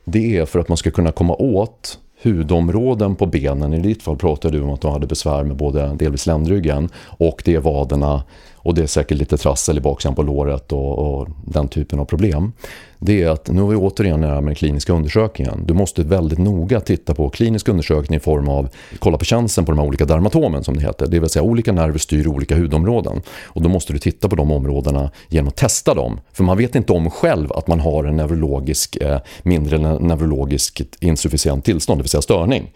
Det 0.04 0.36
är 0.36 0.46
för 0.46 0.58
att 0.58 0.68
man 0.68 0.76
ska 0.76 0.90
kunna 0.90 1.12
komma 1.12 1.34
åt 1.34 1.98
hudområden 2.22 3.16
på 3.16 3.26
benen. 3.26 3.74
I 3.74 3.80
ditt 3.80 4.02
fall 4.02 4.16
pratade 4.16 4.58
du 4.58 4.62
om 4.62 4.70
att 4.70 4.80
du 4.80 4.88
hade 4.88 5.06
besvär 5.06 5.44
med 5.44 5.56
både 5.56 5.94
delvis 5.94 6.26
ländryggen 6.26 6.88
och 7.06 7.42
det 7.44 7.54
är 7.54 7.60
vaderna 7.60 8.22
och 8.66 8.74
det 8.74 8.82
är 8.82 8.86
säkert 8.86 9.18
lite 9.18 9.36
trassel 9.36 9.78
i 9.78 9.80
baksidan 9.80 10.14
på 10.14 10.22
låret 10.22 10.72
och, 10.72 10.98
och 10.98 11.28
den 11.44 11.68
typen 11.68 11.98
av 11.98 12.04
problem. 12.04 12.52
Det 12.98 13.22
är 13.22 13.28
att, 13.28 13.48
nu 13.48 13.60
har 13.60 13.68
vi 13.68 13.76
återigen 13.76 14.20
det 14.20 14.26
här 14.26 14.34
med 14.34 14.44
den 14.44 14.54
kliniska 14.54 14.92
undersökningen. 14.92 15.66
Du 15.66 15.74
måste 15.74 16.02
väldigt 16.02 16.38
noga 16.38 16.80
titta 16.80 17.14
på 17.14 17.30
klinisk 17.30 17.68
undersökning 17.68 18.16
i 18.16 18.20
form 18.20 18.48
av, 18.48 18.68
kolla 18.98 19.18
på 19.18 19.24
känseln 19.24 19.64
på 19.64 19.72
de 19.72 19.78
här 19.78 19.86
olika 19.86 20.04
dermatomen 20.04 20.64
som 20.64 20.76
det 20.76 20.80
heter. 20.80 21.06
Det 21.06 21.20
vill 21.20 21.28
säga 21.28 21.42
olika 21.42 21.72
nerver 21.72 21.98
styr 21.98 22.26
olika 22.26 22.56
hudområden. 22.56 23.22
Och 23.44 23.62
då 23.62 23.68
måste 23.68 23.92
du 23.92 23.98
titta 23.98 24.28
på 24.28 24.36
de 24.36 24.50
områdena 24.50 25.10
genom 25.28 25.48
att 25.48 25.56
testa 25.56 25.94
dem. 25.94 26.20
För 26.32 26.44
man 26.44 26.58
vet 26.58 26.74
inte 26.74 26.92
om 26.92 27.10
själv 27.10 27.52
att 27.52 27.66
man 27.66 27.80
har 27.80 28.04
en 28.04 28.16
neurologisk, 28.16 28.96
eh, 28.96 29.18
mindre 29.42 29.78
neurologiskt 29.78 30.06
neurologisk 30.08 30.82
insufficient 31.00 31.64
tillstånd, 31.64 31.98
det 31.98 32.02
vill 32.02 32.10
säga 32.10 32.22
störning. 32.22 32.72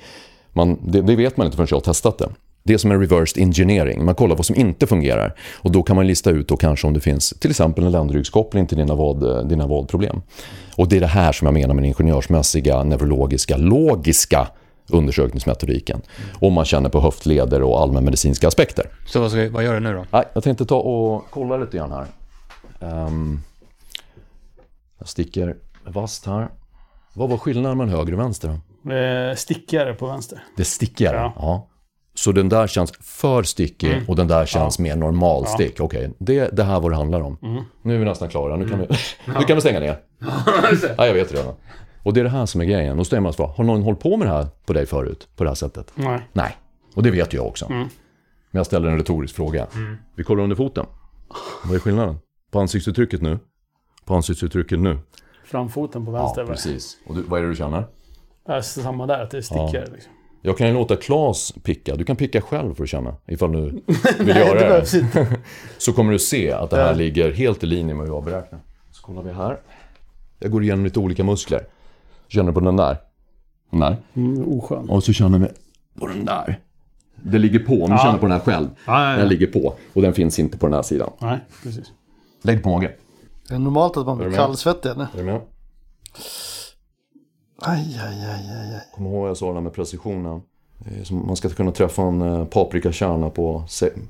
Man, 0.53 0.79
det, 0.93 1.03
det 1.03 1.17
vet 1.17 1.37
man 1.37 1.47
inte 1.47 1.57
förrän 1.57 1.69
jag 1.71 1.77
har 1.77 1.83
testat 1.83 2.19
det. 2.19 2.29
Det 2.63 2.75
är 2.75 2.79
som 2.79 2.91
en 2.91 3.01
reversed 3.01 3.43
engineering. 3.43 4.05
Man 4.05 4.15
kollar 4.15 4.37
vad 4.37 4.47
som 4.47 4.57
inte 4.57 4.87
fungerar. 4.87 5.35
Och 5.57 5.73
då 5.73 5.83
kan 5.83 5.97
man 5.97 6.07
lista 6.07 6.31
ut 6.31 6.49
då 6.49 6.57
kanske 6.57 6.87
om 6.87 6.93
det 6.95 7.01
finns 7.01 7.31
till 7.41 7.51
exempel 7.51 7.85
en 7.85 7.93
ländryggskoppling 7.93 8.67
till 8.67 8.77
dina, 8.79 8.95
vad, 8.95 9.49
dina 9.49 9.67
vadproblem. 9.67 10.23
Och 10.77 10.89
det 10.89 10.97
är 10.97 11.01
det 11.01 11.07
här 11.07 11.33
som 11.33 11.47
jag 11.47 11.55
menar 11.55 11.75
med 11.75 11.83
den 11.83 11.89
ingenjörsmässiga, 11.89 12.85
neurologiska, 12.85 13.57
logiska 13.57 14.49
undersökningsmetodiken. 14.89 16.03
Om 16.41 16.53
man 16.53 16.65
känner 16.65 16.89
på 16.89 17.01
höftleder 17.01 17.63
och 17.63 17.81
allmänmedicinska 17.81 18.49
aspekter. 18.49 18.87
Så 19.07 19.21
vad, 19.21 19.31
ska 19.31 19.51
vad 19.51 19.65
gör 19.65 19.75
du 19.75 19.81
nu 19.81 19.95
då? 19.95 20.25
Jag 20.33 20.45
tänkte 20.45 20.67
ta 20.67 20.77
och 20.77 21.25
kolla 21.31 21.57
lite 21.57 21.77
grann 21.77 21.93
här. 21.93 22.07
Ehm, 22.81 23.41
jag 24.99 25.09
sticker 25.09 25.57
vasst 25.85 26.27
här. 26.27 26.49
Vad 27.15 27.29
var 27.29 27.39
skillnaden 27.39 27.79
mellan 27.79 27.95
höger 27.95 28.13
och 28.13 28.19
vänster? 28.19 28.59
då? 28.83 28.93
Eh, 28.93 29.35
stickare 29.35 29.95
på 29.95 30.07
vänster. 30.07 30.43
Det 30.57 30.63
är 30.63 30.65
stickigare? 30.65 31.17
Ja. 31.17 31.33
Ja. 31.37 31.67
Så 32.21 32.33
den 32.33 32.49
där 32.49 32.67
känns 32.67 32.93
för 33.01 33.43
stickig 33.43 34.03
och 34.09 34.17
den 34.17 34.29
där 34.29 34.47
känns 34.47 34.79
mer 34.79 34.97
normal 34.97 35.47
stick. 35.47 35.81
Okej, 35.81 36.13
det, 36.19 36.57
det 36.57 36.65
här 36.65 36.77
är 36.77 36.81
vad 36.81 36.93
det 36.93 36.97
handlar 36.97 37.21
om. 37.21 37.67
Nu 37.83 37.95
är 37.95 37.99
vi 37.99 38.05
nästan 38.05 38.29
klara. 38.29 38.57
Nu 38.57 38.69
kan, 38.69 38.79
vi, 38.79 38.87
nu 39.27 39.45
kan 39.45 39.57
vi 39.57 39.61
stänga 39.61 39.81
ner. 39.81 39.99
ja, 40.97 41.07
jag 41.07 41.15
vet 41.15 41.33
redan. 41.33 41.55
Och 42.03 42.15
det 42.15 42.21
är 42.21 42.25
det 42.25 42.31
här 42.31 42.47
som 42.47 42.61
är 42.61 42.65
grejen. 42.65 42.97
Då 42.97 43.05
ställer 43.05 43.21
man 43.21 43.33
sig 43.33 43.47
har 43.47 43.65
någon 43.65 43.83
hållit 43.83 44.01
på 44.01 44.17
med 44.17 44.27
det 44.29 44.33
här 44.33 44.47
på 44.67 44.73
dig 44.73 44.87
förut? 44.87 45.29
På 45.37 45.45
det 45.45 45.51
här 45.51 45.55
sättet? 45.55 45.93
Nej. 45.95 46.21
Nej. 46.33 46.57
Och 46.95 47.03
det 47.03 47.11
vet 47.11 47.33
jag 47.33 47.47
också. 47.47 47.67
Men 47.69 47.89
jag 48.51 48.67
ställer 48.67 48.89
en 48.89 48.97
retorisk 48.97 49.37
fråga. 49.37 49.67
Vi 50.15 50.25
kollar 50.25 50.43
under 50.43 50.57
foten. 50.57 50.87
Vad 51.65 51.75
är 51.75 51.79
skillnaden? 51.79 52.19
På 52.51 52.61
ansiktsuttrycket 52.61 53.23
nu. 53.23 53.39
På 54.05 54.15
ansiktsuttrycket 54.15 54.79
nu. 54.79 54.99
Framfoten 55.45 56.07
på 56.07 56.13
Ja, 56.13 56.23
vänster. 56.23 56.47
precis. 56.47 56.97
Och 57.07 57.15
du, 57.15 57.23
vad 57.23 57.39
är 57.41 57.43
det 57.43 57.51
du 57.51 57.57
känner? 57.57 57.85
Ja, 58.47 58.63
samma 58.63 59.07
där, 59.07 59.23
att 59.23 59.31
det 59.31 59.37
är 59.37 59.43
stickare. 59.43 59.87
Liksom. 59.93 60.13
Jag 60.43 60.59
kan 60.59 60.67
ju 60.67 60.73
låta 60.75 60.97
Klas 60.97 61.53
picka. 61.63 61.97
Du 61.97 62.05
kan 62.05 62.17
picka 62.17 62.41
själv 62.41 62.75
för 62.75 62.83
att 62.85 62.89
känna. 62.91 63.15
Ifall 63.27 63.53
du 63.53 63.61
vill 64.19 64.27
Nej, 64.27 64.39
göra 64.47 64.59
det 64.79 64.85
det. 65.13 65.27
Så 65.79 65.93
kommer 65.93 66.13
du 66.13 66.19
se 66.19 66.53
att 66.53 66.71
det 66.71 66.77
här 66.77 66.87
Ja. 66.87 66.93
ligger 66.93 67.33
helt 67.33 67.63
i 67.63 67.67
linje 67.67 67.95
med 67.95 68.07
hur 68.07 68.15
jag 68.15 68.25
beräknar. 68.25 68.61
Så 68.93 69.03
kollar 69.03 69.23
vi 69.23 69.33
här. 69.33 69.61
Jag 70.39 70.51
går 70.51 70.63
igenom 70.63 70.85
lite 70.85 70.99
olika 70.99 71.25
muskler. 71.25 71.67
Känner 72.29 72.53
på 72.53 72.61
den 72.61 72.77
där. 72.77 72.97
Den 73.71 73.81
där. 73.81 73.97
Mm, 74.15 74.49
oskön. 74.59 74.91
Och 74.91 75.05
så 75.05 75.13
känner 75.13 75.39
vi 75.39 75.47
på 76.01 76.07
den 76.07 76.25
där. 76.25 76.59
Det 77.15 77.39
ligger 77.39 77.59
på. 77.59 77.85
Om 77.85 77.91
du 77.91 77.97
känner 77.99 78.19
på 78.19 78.27
den 78.27 78.33
här 78.33 78.41
själv. 78.41 78.69
Ja, 78.87 79.05
ja, 79.05 79.11
ja. 79.11 79.17
Den 79.17 79.29
ligger 79.29 79.47
på. 79.47 79.75
Och 79.93 80.03
den 80.03 80.13
finns 80.15 80.39
inte 80.39 80.59
på 80.59 80.67
den 80.67 80.75
här 80.75 80.83
sidan. 80.83 81.11
Nej, 81.19 81.39
precis. 81.63 81.93
Lägg 82.43 82.63
på 82.63 82.69
mage. 82.69 82.93
Det 83.49 83.55
är 83.55 83.59
normalt 83.59 83.97
att 83.97 84.07
man 84.07 84.19
blir 84.19 84.29
du 84.31 84.37
kallsvettig 84.37 84.91
eller? 84.91 85.03
Är 85.05 85.17
du 85.17 85.23
med? 85.23 85.41
Aj, 87.61 88.01
aj, 88.07 88.25
aj, 88.25 88.51
aj, 88.51 88.75
aj. 88.75 88.81
Kom 88.95 89.07
ihåg 89.07 89.21
vad 89.21 89.29
jag 89.29 89.37
sa 89.37 89.53
där 89.53 89.61
med 89.61 89.73
precisionen. 89.73 90.43
Det 90.85 91.11
Man 91.11 91.37
ska 91.37 91.49
kunna 91.49 91.73
träffa 91.73 92.03
en 92.03 92.23
eh, 92.23 92.45
paprikakärna 92.45 93.31
på 93.31 93.65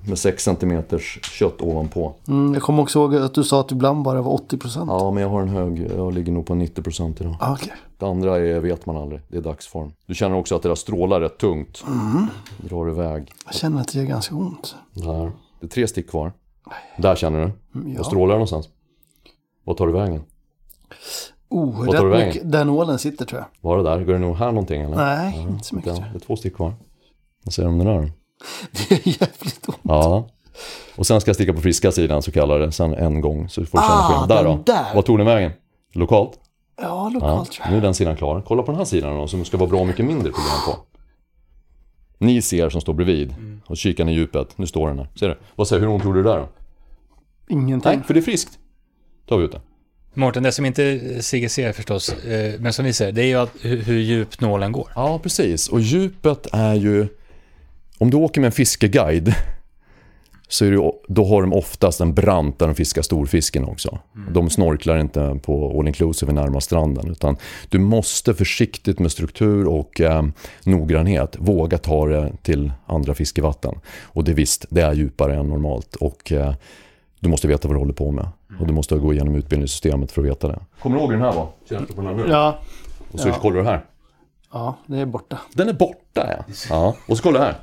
med 0.09 0.19
6 0.19 0.45
cm 0.45 0.83
kött 1.23 1.61
ovanpå. 1.61 2.15
Mm, 2.29 2.55
jag 2.55 2.63
kommer 2.63 2.83
också 2.83 2.99
ihåg 2.99 3.15
att 3.17 3.35
du 3.35 3.45
sa 3.45 3.61
att 3.61 3.73
ibland 3.73 4.03
bara 4.03 4.23
var 4.23 4.33
80 4.33 4.59
procent. 4.59 4.91
Ja, 4.91 5.11
men 5.11 5.23
jag 5.23 5.31
har 5.31 5.43
en 5.43 5.49
hög, 5.49 5.91
jag 5.97 6.13
ligger 6.15 6.33
nog 6.33 6.47
på 6.47 6.55
90% 6.55 7.21
idag. 7.23 7.37
Ah, 7.41 7.53
Okej. 7.53 7.73
Det 7.99 8.07
andra 8.07 8.39
är, 8.39 8.61
vet 8.61 8.87
man 8.87 8.97
aldrig, 8.97 9.21
det 9.29 9.37
är 9.37 9.41
dagsform. 9.43 9.93
Du 10.07 10.15
känner 10.15 10.37
också 10.37 10.57
att 10.57 10.63
det 10.63 10.69
där 10.69 10.75
strålar 10.75 11.21
rätt 11.21 11.39
tungt. 11.39 11.85
Drar 12.59 12.89
iväg. 12.91 13.33
Jag 13.45 13.55
känner 13.55 13.81
att 13.81 13.93
det 13.93 13.99
gör 13.99 14.07
ganska 14.07 14.35
ont. 14.35 14.75
Där. 14.95 15.33
Det 15.61 15.67
är 15.67 15.69
tre 15.69 15.89
stick 15.89 16.11
kvar. 16.11 16.33
Där 16.99 17.17
känner 17.17 17.39
du. 17.39 17.79
Mm, 17.81 17.93
Ja. 17.97 18.05
strålar 18.05 18.35
det 18.35 18.39
någonstans? 18.39 18.69
Vad 19.65 19.77
tar 19.77 19.87
du 19.87 19.93
vägen? 19.93 20.23
Oh, 21.51 21.81
rätt 21.89 22.27
mycket. 22.27 22.53
Där 22.53 22.65
nålen 22.65 22.99
sitter 22.99 23.25
tror 23.25 23.41
jag. 23.41 23.71
Var 23.71 23.77
det 23.77 23.83
där? 23.83 24.05
Går 24.05 24.13
det 24.13 24.19
nog 24.19 24.37
här 24.37 24.47
någonting 24.53 24.83
eller? 24.83 24.97
Nej, 24.97 25.33
Ja, 25.37 25.43
inte 25.43 25.65
så 25.65 25.75
mycket. 25.77 25.95
Tror 25.97 26.07
det 26.13 26.17
är 26.17 26.21
två 26.21 26.37
stick 26.37 26.57
kvar. 26.57 26.75
Vad 27.45 27.53
säger 27.55 27.69
du 27.69 27.73
om 27.73 27.79
det 27.79 27.85
där 27.85 27.95
då? 27.99 28.03
jag. 28.03 28.11
Det 28.89 28.95
är 28.95 29.09
jävligt 29.23 29.69
ont. 29.69 29.79
Ja. 29.83 30.29
Och 30.97 31.07
sen 31.07 31.21
ska 31.21 31.29
jag 31.29 31.37
sticka 31.37 31.53
på 31.53 31.61
friska 31.61 31.93
sidan 31.93 32.23
så 32.23 32.33
kallar 32.33 32.59
det. 32.59 32.73
Sen 32.73 32.95
en 32.95 33.21
gång 33.21 33.49
så 33.49 33.65
får 33.67 33.79
du 33.79 33.83
känna 33.83 33.95
Ah, 33.95 34.09
skillnad. 34.09 34.29
Där 34.29 34.45
den 34.45 34.57
då. 34.57 34.63
där. 34.73 34.95
Vad 34.95 35.05
tog 35.05 35.19
den 35.19 35.27
vägen? 35.27 35.53
Lokalt? 35.93 36.33
Ja, 36.83 37.09
lokalt 37.15 37.51
tror 37.53 37.67
Nu 37.67 37.73
jag. 37.73 37.79
är 37.79 37.83
den 37.83 37.95
sidan 37.95 38.17
klar. 38.17 38.43
Kolla 38.47 38.63
på 38.63 38.71
den 38.73 38.79
här 38.79 38.85
sidan 38.85 39.17
då 39.17 39.27
som 39.29 39.45
ska 39.45 39.57
vara 39.57 39.71
bra 39.71 39.85
mycket 39.85 40.05
mindre 40.07 40.33
problem 40.33 40.57
på. 40.67 40.77
Ni 42.19 42.43
ser 42.43 42.71
som 42.71 42.81
står 42.81 42.93
bredvid. 42.95 43.35
Och 43.67 43.77
kikar 43.77 44.09
i 44.09 44.13
djupet. 44.13 44.59
Nu 44.59 44.67
står 44.67 44.89
den 44.89 44.99
här. 44.99 45.09
Ser 45.19 45.29
du? 45.29 45.39
Vad 45.57 45.69
säger 45.69 45.81
du? 45.83 45.87
Hur 45.89 45.95
ont 45.95 46.05
gjorde 46.05 46.19
du 46.19 46.23
där 46.23 46.39
då? 46.39 46.49
Ingenting. 47.49 47.93
Nej, 47.93 48.03
för 48.07 48.15
det 48.15 48.21
är 48.21 48.23
friskt. 48.23 48.59
tar 49.29 49.39
vi 49.39 49.45
ut 49.45 49.53
det. 49.53 49.61
Mårten, 50.15 50.43
det 50.43 50.53
som 50.53 50.67
inte 50.67 51.01
Sigge 51.23 51.49
ser 51.49 51.73
förstås, 51.73 52.25
eh, 52.25 52.61
men 52.61 52.73
som 52.73 52.85
vi 52.85 52.93
ser, 52.93 53.13
det 53.13 53.23
är 53.23 53.27
ju 53.27 53.35
att, 53.35 53.51
hur, 53.63 53.99
djupt 53.99 54.41
nålen 54.41 54.73
går. 54.73 54.93
Ja, 54.95 55.19
precis. 55.19 55.69
Och 55.69 55.81
djupet 55.81 56.47
är 56.53 56.75
ju... 56.75 57.07
Om 57.99 58.11
du 58.11 58.17
åker 58.17 58.41
med 58.41 58.47
en 58.47 58.53
fiskeguide 58.53 59.35
så 60.49 60.65
är 60.65 60.71
det, 60.71 60.93
då 61.09 61.25
har 61.25 61.43
de 61.43 61.53
oftast 61.53 62.01
en 62.01 62.15
brant 62.15 62.59
där 62.59 62.67
de 62.67 62.75
fiskar 62.75 63.03
storfisken 63.03 63.65
också. 63.65 63.99
De 64.31 64.51
snorklar 64.51 64.99
inte 64.99 65.39
på 65.43 65.79
all 65.79 65.87
inclusive 65.89 66.33
närmast 66.33 66.67
stranden. 66.67 67.11
Utan 67.11 67.37
du 67.69 67.79
måste 67.79 68.35
försiktigt 68.35 68.99
med 68.99 69.13
struktur 69.13 69.67
och 69.67 70.01
eh, 70.01 70.23
noggrannhet 70.65 71.37
våga 71.39 71.79
ta 71.79 72.07
det 72.07 72.33
till 72.43 72.73
andra 72.87 73.15
fiskevatten. 73.15 73.75
Och 74.03 74.25
det 74.25 74.33
visst, 74.33 74.67
det 74.71 74.81
är 74.81 74.93
djupare 74.93 75.37
än 75.37 75.49
normalt. 75.49 75.97
Och 75.97 76.33
eh, 76.33 76.55
du 77.21 77.29
måste 77.29 77.49
veta 77.49 77.69
vad 77.69 77.75
du 77.75 77.79
håller 77.79 77.93
på 77.93 78.11
med. 78.11 78.29
Och 78.61 78.67
du 78.67 78.73
måste 78.73 78.97
gå 78.97 79.13
igenom 79.13 79.35
utbildningssystemet 79.35 80.13
för 80.13 80.21
att 80.23 80.27
veta 80.29 80.49
det. 80.49 80.59
Kommer 80.83 80.97
du 80.97 81.03
ihåg 81.03 81.11
hur 81.13 81.19
den 81.19 81.27
här 81.27 81.35
var? 81.37 81.49
Känns 81.69 81.89
det 81.89 81.95
på 81.95 82.01
den 82.03 82.11
här 82.19 82.25
nu? 82.25 82.31
Ja. 82.33 82.59
Och 83.13 83.21
så 83.21 83.29
Ja. 83.29 83.35
kollar 83.35 83.57
du 83.57 83.65
här. 83.65 83.85
ja, 84.53 84.77
det 84.87 84.99
är 84.99 85.07
borta. 85.07 85.39
Den 85.55 85.69
är 85.69 85.73
borta 85.73 86.27
ja. 86.37 86.45
ja. 86.71 86.95
Och 87.09 87.17
så 87.17 87.23
kolla 87.23 87.39
här. 87.39 87.55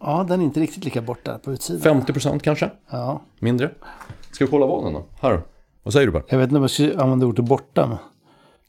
Ja, 0.00 0.24
den 0.28 0.40
är 0.40 0.44
inte 0.44 0.60
riktigt 0.60 0.84
lika 0.84 1.02
borta 1.02 1.38
på 1.38 1.52
utsidan. 1.52 2.02
50% 2.02 2.38
kanske? 2.38 2.70
Ja. 2.90 3.20
Mindre? 3.38 3.70
Ska 4.32 4.44
vi 4.44 4.50
kolla 4.50 4.66
vaden 4.66 4.92
då? 4.92 5.04
Här. 5.20 5.42
Vad 5.82 5.92
säger 5.92 6.06
du 6.06 6.12
bara? 6.12 6.22
Jag 6.28 6.38
vet 6.38 6.44
inte 6.44 6.56
om 6.56 6.62
jag 6.62 6.70
skulle 6.70 7.00
använda 7.02 7.26
ordet 7.26 7.44
borta. 7.44 7.86
Men... 7.86 7.96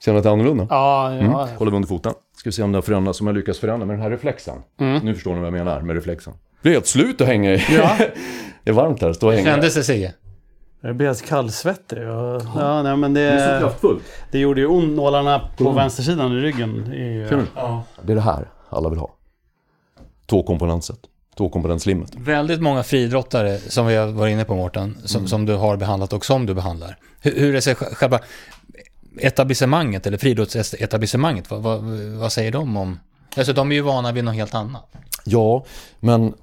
Känner 0.02 0.14
du 0.16 0.18
att 0.20 0.24
det 0.24 0.30
är 0.30 0.34
annorlunda? 0.34 0.68
Ja, 0.70 1.14
ja. 1.14 1.20
Mm. 1.20 1.32
Håller 1.58 1.72
vi 1.72 1.76
under 1.76 1.88
foten. 1.88 2.14
Ska 2.38 2.50
vi 2.50 2.52
se 2.54 2.64
om 2.64 2.72
det 2.72 2.78
har 2.78 2.82
förändrats, 2.82 3.22
om 3.22 3.28
jag 3.28 3.36
lyckas 3.36 3.60
förändra 3.60 3.86
med 3.86 3.96
den 3.96 4.02
här 4.04 4.10
reflexen. 4.10 4.58
Nu 4.78 5.14
förstår 5.14 5.34
ni 5.34 5.38
vad 5.40 5.48
jag 5.48 5.54
menar 5.54 5.82
med 5.82 5.96
reflexen. 5.96 6.34
Det 6.62 6.70
är 6.70 6.74
helt 6.74 6.88
slut 6.88 7.22
att 7.22 7.28
hänga 7.28 7.54
i. 7.54 7.66
Ja. 7.70 7.98
det 8.64 8.70
är 8.70 8.74
varmt 8.74 9.02
här, 9.02 9.14
stå 9.14 9.28
och 9.28 9.34
hänga. 9.34 9.46
Kändes 9.46 9.74
det 9.74 9.84
Sigge? 9.84 10.14
Jag 10.82 10.96
blir 10.96 11.08
helt 11.08 11.26
kallsvettig. 11.26 11.98
Och, 11.98 12.42
ja, 12.56 12.84
nej, 12.84 12.98
men 12.98 13.14
Det 13.14 13.22
är 13.22 13.74
så 13.82 14.00
det, 14.32 14.40
gjorde 14.40 14.62
ju 14.62 14.68
ont. 14.68 14.96
Nålarna 14.96 15.50
på 15.58 15.72
vänstersidan 15.72 16.32
i 16.32 16.36
ryggen. 16.36 16.86
Känner 17.30 17.38
du? 17.38 17.46
Det 18.02 18.14
är 18.14 18.16
det 18.16 18.22
här 18.22 18.48
alla 18.70 18.90
vill 18.90 19.00
ha. 19.00 19.16
Tvåkomponentset. 20.30 21.00
Tvåkomponentslimmet. 21.38 22.16
Väldigt 22.16 22.62
många 22.62 22.84
friidrottare 22.84 23.58
som 23.58 23.88
vi 23.88 23.96
har 23.96 24.08
varit 24.08 24.32
inne 24.32 24.46
på 24.46 24.56
Mårten, 24.56 24.98
som, 25.06 25.28
som 25.28 25.46
du 25.46 25.56
har 25.56 25.78
behandlat 25.78 26.14
och 26.14 26.26
som 26.26 26.46
du 26.46 26.54
behandlar. 26.54 26.98
Hur, 27.22 27.40
hur 27.40 27.56
är 27.56 27.74
själva 27.96 28.20
etablissemanget, 29.18 30.08
eller 30.08 30.18
friidrottsetablissemanget, 30.18 31.52
vad, 31.52 31.62
vad, 31.62 31.84
vad 32.20 32.32
säger 32.32 32.52
de 32.52 32.78
om... 32.78 33.00
Alltså 33.38 33.54
de 33.54 33.72
är 33.72 33.76
ju 33.76 33.82
vana 33.82 34.12
vid 34.12 34.24
något 34.24 34.36
helt 34.36 34.56
annat. 34.56 34.84
Ja, 35.24 35.66
men 36.00 36.34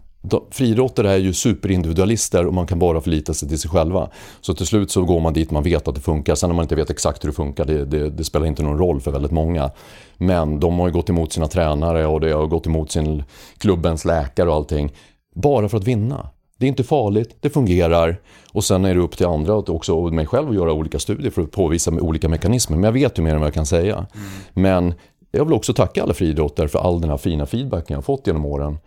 friidrottare 0.51 1.13
är 1.13 1.17
ju 1.17 1.33
superindividualister 1.33 2.47
och 2.47 2.55
man 2.55 2.67
kan 2.67 2.79
bara 2.79 3.01
förlita 3.01 3.35
sig 3.35 3.49
till 3.49 3.59
sig 3.59 3.71
själva. 3.71 4.11
Så 4.41 4.55
till 4.55 4.67
slut 4.67 4.91
så 4.91 5.05
går 5.05 5.21
man 5.21 5.33
dit 5.33 5.51
man 5.51 5.63
vet 5.63 5.89
att 5.89 5.95
det 5.95 6.01
funkar. 6.01 6.35
Sen 6.35 6.49
när 6.51 6.55
man 6.57 6.63
inte 6.63 6.75
vet 6.75 6.91
exakt 6.91 7.25
hur 7.25 7.29
det 7.29 7.35
funkar, 7.35 7.65
det, 7.65 7.85
det, 7.85 8.11
det 8.11 8.25
spelar 8.25 8.47
inte 8.47 8.63
någon 8.63 8.79
roll 8.79 9.01
för 9.01 9.11
väldigt 9.11 9.33
många. 9.33 9.71
Men 10.17 10.61
de 10.61 10.79
har 10.79 10.87
ju 10.87 10.93
gått 10.93 11.11
emot 11.11 11.33
sina 11.33 11.47
tränare 11.47 12.07
och 12.07 12.21
det 12.21 12.33
har 12.33 12.47
gått 12.47 12.67
emot 12.67 12.91
sin 12.91 13.25
klubbens 13.59 14.05
läkare 14.05 14.49
och 14.49 14.55
allting. 14.55 14.93
Bara 15.35 15.69
för 15.69 15.79
att 15.79 15.85
vinna. 15.85 16.31
Det 16.59 16.67
är 16.67 16.69
inte 16.69 16.85
farligt, 16.85 17.37
det 17.41 17.51
fungerar 17.51 18.21
och 18.53 18.65
sen 18.65 18.85
är 18.85 18.95
det 18.95 19.01
upp 19.01 19.17
till 19.17 19.27
andra 19.27 19.55
och 19.55 19.71
också 19.71 19.95
och 19.95 20.13
mig 20.13 20.27
själv 20.27 20.49
att 20.49 20.55
göra 20.55 20.73
olika 20.73 20.99
studier 20.99 21.31
för 21.31 21.43
att 21.43 21.51
påvisa 21.51 21.91
med 21.91 22.03
olika 22.03 22.29
mekanismer. 22.29 22.77
Men 22.77 22.85
jag 22.85 22.93
vet 22.93 23.19
ju 23.19 23.23
mer 23.23 23.35
än 23.35 23.41
vad 23.41 23.47
jag 23.47 23.55
kan 23.55 23.67
säga. 23.67 24.07
Men 24.53 24.95
jag 25.31 25.45
vill 25.45 25.55
också 25.55 25.75
tacka 25.75 26.03
alla 26.03 26.15
friidrottare 26.15 26.69
för 26.69 26.79
all 26.79 27.01
den 27.01 27.11
här 27.11 27.17
fina 27.17 27.47
feedbacken 27.47 27.95
jag 27.95 27.97
har 27.97 28.03
fått 28.03 28.27
genom 28.27 28.45
åren. 28.45 28.79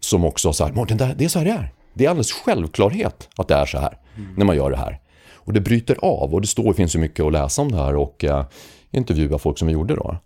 Som 0.00 0.24
också 0.24 0.48
har 0.48 0.52
sagt, 0.52 0.76
Mårten, 0.76 0.96
det 0.96 1.14
det 1.18 1.24
är 1.24 1.28
så 1.28 1.38
här 1.38 1.46
det 1.46 1.52
är. 1.52 1.72
Det 1.94 2.04
är 2.04 2.10
alldeles 2.10 2.32
självklarhet 2.32 3.28
att 3.36 3.48
det 3.48 3.54
är 3.54 3.66
så 3.66 3.78
här 3.78 3.98
när 4.36 4.44
man 4.44 4.56
gör 4.56 4.70
det 4.70 4.76
här. 4.76 5.00
Och 5.34 5.52
det 5.52 5.60
bryter 5.60 5.96
av 6.02 6.34
och 6.34 6.40
det 6.40 6.46
står, 6.46 6.72
finns 6.72 6.94
ju 6.94 6.98
mycket 6.98 7.24
att 7.24 7.32
läsa 7.32 7.62
om 7.62 7.72
det 7.72 7.78
här 7.78 7.96
och 7.96 8.24
eh, 8.24 8.44
intervjua 8.90 9.38
folk 9.38 9.58
som 9.58 9.68
vi 9.68 9.74
gjorde 9.74 9.94
då. 9.94 10.16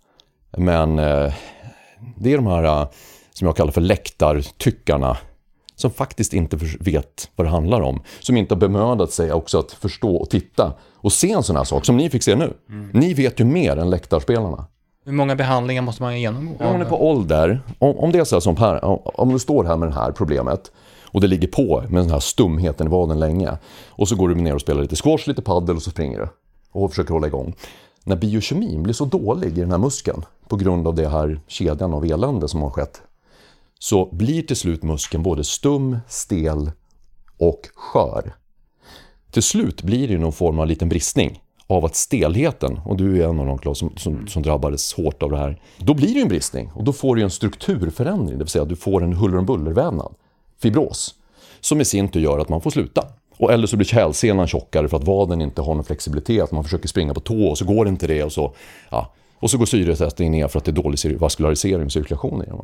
Men 0.57 0.99
eh, 0.99 1.33
det 2.17 2.33
är 2.33 2.35
de 2.35 2.47
här 2.47 2.63
eh, 2.63 2.87
som 3.33 3.47
jag 3.47 3.57
kallar 3.57 3.71
för 3.71 3.81
läktartyckarna 3.81 5.17
som 5.75 5.91
faktiskt 5.91 6.33
inte 6.33 6.57
vet 6.79 7.31
vad 7.35 7.47
det 7.47 7.51
handlar 7.51 7.81
om. 7.81 8.01
Som 8.19 8.37
inte 8.37 8.53
har 8.53 8.59
bemödat 8.59 9.11
sig 9.11 9.31
också 9.31 9.59
att 9.59 9.71
förstå 9.71 10.15
och 10.15 10.29
titta 10.29 10.73
och 10.93 11.13
se 11.13 11.31
en 11.31 11.43
sån 11.43 11.55
här 11.55 11.63
sak 11.63 11.85
som 11.85 11.97
ni 11.97 12.09
fick 12.09 12.23
se 12.23 12.35
nu. 12.35 12.53
Ni 12.93 13.13
vet 13.13 13.39
ju 13.39 13.45
mer 13.45 13.77
än 13.77 13.89
läktarspelarna. 13.89 14.65
Hur 15.07 15.13
många 15.13 15.35
behandlingar 15.35 15.81
måste 15.81 16.03
man 16.03 16.21
genomgå? 16.21 16.65
Om 16.65 16.71
man 16.71 16.81
är 16.81 16.85
på 16.85 17.09
ålder, 17.09 17.61
om, 17.79 17.97
om 17.97 18.11
det 18.11 18.19
är 18.19 18.23
så 18.23 18.35
här 18.35 18.39
som 18.39 18.57
här, 18.57 18.83
om, 19.19 19.31
du 19.33 19.39
står 19.39 19.63
här 19.63 19.77
med 19.77 19.89
det 19.89 19.95
här 19.95 20.11
problemet 20.11 20.71
och 21.03 21.21
det 21.21 21.27
ligger 21.27 21.47
på 21.47 21.83
med 21.89 22.03
den 22.03 22.09
här 22.09 22.19
stumheten 22.19 22.87
i 22.87 22.89
vaden 22.89 23.19
länge 23.19 23.57
och 23.87 24.07
så 24.07 24.15
går 24.15 24.29
du 24.29 24.35
ner 24.35 24.55
och 24.55 24.61
spelar 24.61 24.81
lite 24.81 24.95
squash, 24.95 25.27
lite 25.27 25.41
paddel 25.41 25.75
och 25.75 25.81
så 25.81 25.89
springer 25.89 26.19
du 26.19 26.27
och 26.71 26.89
försöker 26.89 27.13
hålla 27.13 27.27
igång. 27.27 27.55
När 28.03 28.15
biokemin 28.15 28.83
blir 28.83 28.93
så 28.93 29.05
dålig 29.05 29.57
i 29.57 29.61
den 29.61 29.71
här 29.71 29.77
muskeln 29.77 30.25
på 30.47 30.55
grund 30.55 30.87
av 30.87 30.95
det 30.95 31.09
här 31.09 31.39
kedjan 31.47 31.93
av 31.93 32.05
elände 32.05 32.47
som 32.47 32.61
har 32.61 32.69
skett 32.69 33.01
så 33.79 34.09
blir 34.11 34.41
till 34.41 34.55
slut 34.55 34.83
muskeln 34.83 35.23
både 35.23 35.43
stum, 35.43 35.97
stel 36.07 36.71
och 37.39 37.61
skör. 37.75 38.33
Till 39.31 39.43
slut 39.43 39.83
blir 39.83 40.07
det 40.07 40.17
någon 40.17 40.33
form 40.33 40.59
av 40.59 40.67
liten 40.67 40.89
bristning 40.89 41.41
av 41.67 41.85
att 41.85 41.95
stelheten, 41.95 42.79
och 42.85 42.97
du 42.97 43.23
är 43.23 43.27
en 43.29 43.39
av 43.39 43.45
de 43.45 43.57
Claes, 43.57 43.77
som, 43.77 43.97
som, 43.97 44.27
som 44.27 44.41
drabbades 44.41 44.93
hårt 44.93 45.23
av 45.23 45.31
det 45.31 45.37
här. 45.37 45.61
Då 45.77 45.93
blir 45.93 46.13
det 46.13 46.21
en 46.21 46.27
bristning 46.27 46.71
och 46.73 46.83
då 46.83 46.93
får 46.93 47.15
du 47.15 47.21
en 47.21 47.29
strukturförändring, 47.29 48.37
det 48.37 48.43
vill 48.43 48.47
säga 48.47 48.63
att 48.63 48.69
du 48.69 48.75
får 48.75 49.03
en 49.03 49.13
huller 49.13 49.37
om 49.37 49.45
buller-vävnad, 49.45 50.13
fibros, 50.61 51.15
som 51.59 51.81
i 51.81 51.85
sin 51.85 52.09
tur 52.09 52.19
gör 52.19 52.39
att 52.39 52.49
man 52.49 52.61
får 52.61 52.71
sluta. 52.71 53.03
Och 53.37 53.53
eller 53.53 53.67
så 53.67 53.77
blir 53.77 53.93
hälsenan 53.93 54.47
tjockare 54.47 54.87
för 54.87 54.97
att 54.97 55.03
vaden 55.03 55.41
inte 55.41 55.61
har 55.61 55.75
någon 55.75 55.83
flexibilitet, 55.83 56.51
man 56.51 56.63
försöker 56.63 56.87
springa 56.87 57.13
på 57.13 57.19
tå 57.19 57.47
och 57.47 57.57
så 57.57 57.65
går 57.65 57.85
det 57.85 57.89
inte 57.89 58.07
det 58.07 58.23
och 58.23 58.31
så, 58.31 58.53
ja. 58.89 59.13
Och 59.39 59.51
så 59.51 59.57
går 59.57 59.65
syresättningen 59.65 60.31
ner 60.31 60.47
för 60.47 60.59
att 60.59 60.65
det 60.65 60.71
är 60.71 60.73
dålig 60.73 61.19
vaskularisering 61.19 61.85
och 61.85 61.91
cirkulation 61.91 62.43
i 62.43 62.45
den. 62.45 62.57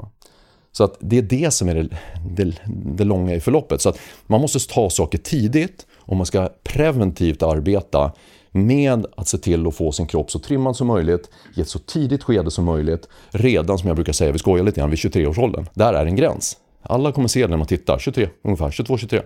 Så 0.72 0.84
att 0.84 0.98
det 1.00 1.18
är 1.18 1.22
det 1.22 1.54
som 1.54 1.70
är 1.70 1.76
det, 1.76 1.90
det, 2.30 2.54
det 2.68 3.04
långa 3.04 3.36
i 3.36 3.40
förloppet. 3.40 3.82
Så 3.82 3.90
att 3.90 4.00
man 4.28 4.42
måste 4.42 4.74
ta 4.74 4.90
saker 4.90 5.18
tidigt 5.18 5.86
och 5.96 6.16
man 6.16 6.26
ska 6.26 6.50
preventivt 6.64 7.44
arbeta 7.44 8.12
med 8.54 9.06
att 9.18 9.28
se 9.28 9.38
till 9.38 9.68
att 9.68 9.76
få 9.76 9.92
sin 9.92 10.08
kropp 10.08 10.32
så 10.32 10.40
trimmad 10.40 10.76
som 10.76 10.88
möjligt 10.88 11.30
i 11.56 11.62
ett 11.62 11.70
så 11.70 11.80
tidigt 11.80 12.24
skede 12.24 12.52
som 12.52 12.66
möjligt. 12.66 13.10
Redan 13.30 13.78
som 13.78 13.88
jag 13.88 13.96
brukar 13.96 14.14
säga, 14.14 14.32
vi 14.32 14.40
skojar 14.40 14.64
lite 14.64 14.80
grann, 14.80 14.90
vid 14.90 15.00
23-årsåldern. 15.00 15.66
Där 15.74 15.94
är 15.94 16.06
en 16.06 16.16
gräns. 16.16 16.58
Alla 16.82 17.12
kommer 17.12 17.28
se 17.28 17.42
det 17.42 17.48
när 17.48 17.58
man 17.58 17.68
tittar, 17.68 18.00
23 18.00 18.30
ungefär, 18.44 18.70
22-23. 18.70 19.22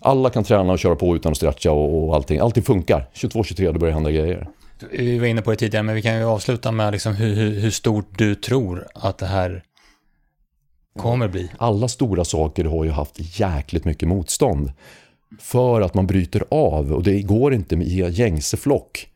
Alla 0.00 0.30
kan 0.30 0.44
träna 0.44 0.72
och 0.72 0.78
köra 0.78 0.96
på 0.96 1.16
utan 1.16 1.32
att 1.32 1.36
stretcha 1.36 1.70
och, 1.72 2.08
och 2.08 2.14
allting. 2.14 2.38
Allting 2.38 2.62
funkar. 2.62 3.06
22-23, 3.14 3.72
då 3.72 3.78
börjar 3.78 3.90
det 3.90 3.94
hända 3.94 4.10
grejer. 4.10 4.48
Vi 4.90 5.18
var 5.18 5.26
inne 5.26 5.42
på 5.42 5.50
det 5.50 5.56
tidigare, 5.56 5.82
men 5.82 5.94
vi 5.94 6.02
kan 6.02 6.18
ju 6.18 6.24
avsluta 6.24 6.72
med 6.72 6.92
liksom 6.92 7.14
hur, 7.14 7.34
hur, 7.34 7.60
hur 7.60 7.70
stort 7.70 8.18
du 8.18 8.34
tror 8.34 8.86
att 8.94 9.18
det 9.18 9.26
här 9.26 9.62
kommer 10.98 11.28
bli. 11.28 11.50
alla 11.58 11.88
stora 11.88 12.24
saker 12.24 12.64
har 12.64 12.84
ju 12.84 12.90
haft 12.90 13.40
jäkligt 13.40 13.84
mycket 13.84 14.08
motstånd. 14.08 14.72
För 15.38 15.80
att 15.80 15.94
man 15.94 16.06
bryter 16.06 16.44
av 16.50 16.92
och 16.92 17.02
det 17.02 17.22
går 17.22 17.54
inte 17.54 17.74
i 17.74 18.10
gängse 18.10 18.56
flock. 18.56 19.06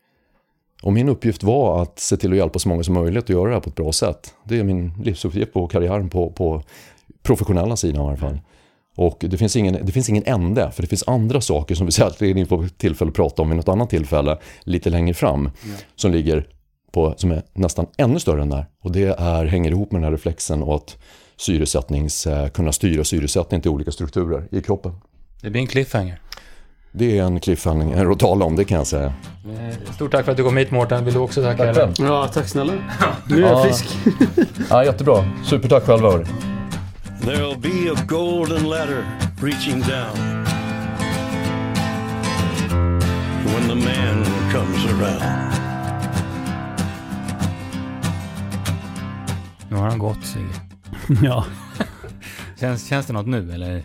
Och 0.83 0.93
min 0.93 1.09
uppgift 1.09 1.43
var 1.43 1.81
att 1.81 1.99
se 1.99 2.17
till 2.17 2.31
att 2.31 2.37
hjälpa 2.37 2.59
så 2.59 2.69
många 2.69 2.83
som 2.83 2.93
möjligt 2.93 3.23
att 3.23 3.29
göra 3.29 3.47
det 3.47 3.53
här 3.53 3.61
på 3.61 3.69
ett 3.69 3.75
bra 3.75 3.91
sätt. 3.91 4.33
Det 4.43 4.59
är 4.59 4.63
min 4.63 4.91
livsuppgift 5.03 5.53
på 5.53 5.67
karriären 5.67 6.09
på, 6.09 6.29
på 6.29 6.63
professionella 7.23 7.75
sidan 7.75 8.05
i 8.05 8.07
alla 8.07 8.17
fall. 8.17 8.39
Och 8.95 9.17
det 9.19 9.37
finns, 9.37 9.55
ingen, 9.55 9.85
det 9.85 9.91
finns 9.91 10.09
ingen 10.09 10.23
ände, 10.25 10.71
för 10.71 10.81
det 10.81 10.87
finns 10.87 11.07
andra 11.07 11.41
saker 11.41 11.75
som 11.75 11.85
vi 11.85 11.91
säkerligen 11.91 12.47
får 12.47 12.67
tillfälle 12.77 13.09
att 13.09 13.15
prata 13.15 13.41
om 13.41 13.49
vid 13.49 13.57
något 13.57 13.67
annat 13.67 13.89
tillfälle 13.89 14.37
lite 14.63 14.89
längre 14.89 15.13
fram. 15.13 15.49
Som 15.95 16.11
ligger 16.11 16.47
på, 16.91 17.13
som 17.17 17.31
är 17.31 17.43
nästan 17.53 17.85
ännu 17.97 18.19
större 18.19 18.41
än 18.41 18.49
där. 18.49 18.65
Och 18.81 18.91
det 18.91 19.19
är, 19.19 19.45
hänger 19.45 19.71
ihop 19.71 19.91
med 19.91 20.01
den 20.01 20.03
här 20.03 20.11
reflexen 20.11 20.63
och 20.63 20.75
att 20.75 20.97
syresättnings, 21.37 22.27
eh, 22.27 22.47
kunna 22.47 22.71
styra 22.71 23.03
syresättning 23.03 23.61
till 23.61 23.71
olika 23.71 23.91
strukturer 23.91 24.47
i 24.51 24.61
kroppen. 24.61 24.91
Det 25.41 25.49
blir 25.49 25.61
en 25.61 25.67
cliffhanger. 25.67 26.19
Det 26.91 27.17
är 27.19 27.23
en 27.23 27.39
cliffhanger 27.39 28.11
att 28.11 28.19
tala 28.19 28.45
om, 28.45 28.55
det 28.55 28.63
kan 28.65 28.77
jag 28.77 28.87
säga. 28.87 29.05
Eh, 29.45 29.93
Stort 29.95 30.11
tack 30.11 30.25
för 30.25 30.31
att 30.31 30.37
du 30.37 30.43
kom 30.43 30.57
hit 30.57 30.71
Mårten. 30.71 31.05
Vill 31.05 31.13
du 31.13 31.19
också 31.19 31.41
tacka? 31.43 31.63
eller? 31.65 31.93
Ja, 31.97 32.27
tack 32.33 32.47
snälla. 32.47 32.73
Nu 33.29 33.37
är 33.37 33.41
jag 33.41 33.51
Ja. 33.51 33.63
frisk. 33.63 33.85
Ja, 34.69 34.83
jättebra. 34.85 35.25
Supertack 35.45 35.83
själva. 35.83 36.11
hörru. 36.11 36.25
There'll 37.21 37.59
be 37.59 37.91
a 37.91 38.05
golden 38.07 38.69
ladder 38.69 39.05
reaching 39.41 39.79
down 39.81 40.43
when 43.45 43.67
the 43.69 43.75
man 43.75 44.25
comes 44.51 44.85
around. 44.85 45.23
Nu 49.69 49.75
har 49.75 49.89
han 49.89 49.99
gått 49.99 50.25
Sigge. 50.25 50.61
Ja. 51.27 51.45
Känns, 52.59 52.87
känns 52.87 53.05
det 53.05 53.13
något 53.13 53.27
nu 53.27 53.53
eller? 53.53 53.83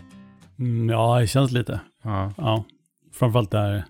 Mm, 0.61 0.89
ja, 0.89 1.19
det 1.19 1.27
känns 1.27 1.51
lite. 1.51 1.79
Ja. 2.03 2.33
Ja. 2.37 2.63
Framförallt 3.13 3.51
där 3.51 3.85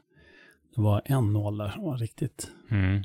det 0.76 0.82
var 0.82 1.02
en 1.06 1.34
nål 1.34 1.58
där 1.58 1.70
som 1.70 1.84
var 1.84 1.98
riktigt... 1.98 2.48
Mm. 2.72 3.04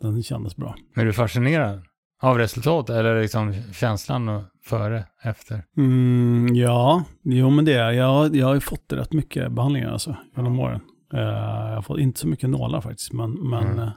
Den 0.00 0.22
kändes 0.22 0.56
bra. 0.56 0.74
Är 0.96 1.04
du 1.04 1.12
fascinerad 1.12 1.82
av 2.22 2.38
resultatet 2.38 2.96
eller 2.96 3.20
liksom 3.22 3.54
känslan 3.72 4.44
före, 4.64 5.04
efter? 5.22 5.64
Mm, 5.76 6.54
ja, 6.56 7.04
jo 7.22 7.50
men 7.50 7.64
det 7.64 7.72
är 7.74 7.90
jag. 7.90 8.36
Jag 8.36 8.46
har 8.46 8.54
ju 8.54 8.60
fått 8.60 8.92
rätt 8.92 9.12
mycket 9.12 9.52
behandlingar 9.52 9.90
alltså 9.92 10.16
genom 10.36 10.60
åren. 10.60 10.80
Eh, 11.12 11.20
jag 11.20 11.74
har 11.74 11.82
fått 11.82 11.98
inte 11.98 12.20
så 12.20 12.28
mycket 12.28 12.50
nålar 12.50 12.80
faktiskt, 12.80 13.12
men, 13.12 13.32
men 13.32 13.64
Mm. 13.66 13.78
eh, 13.78 13.90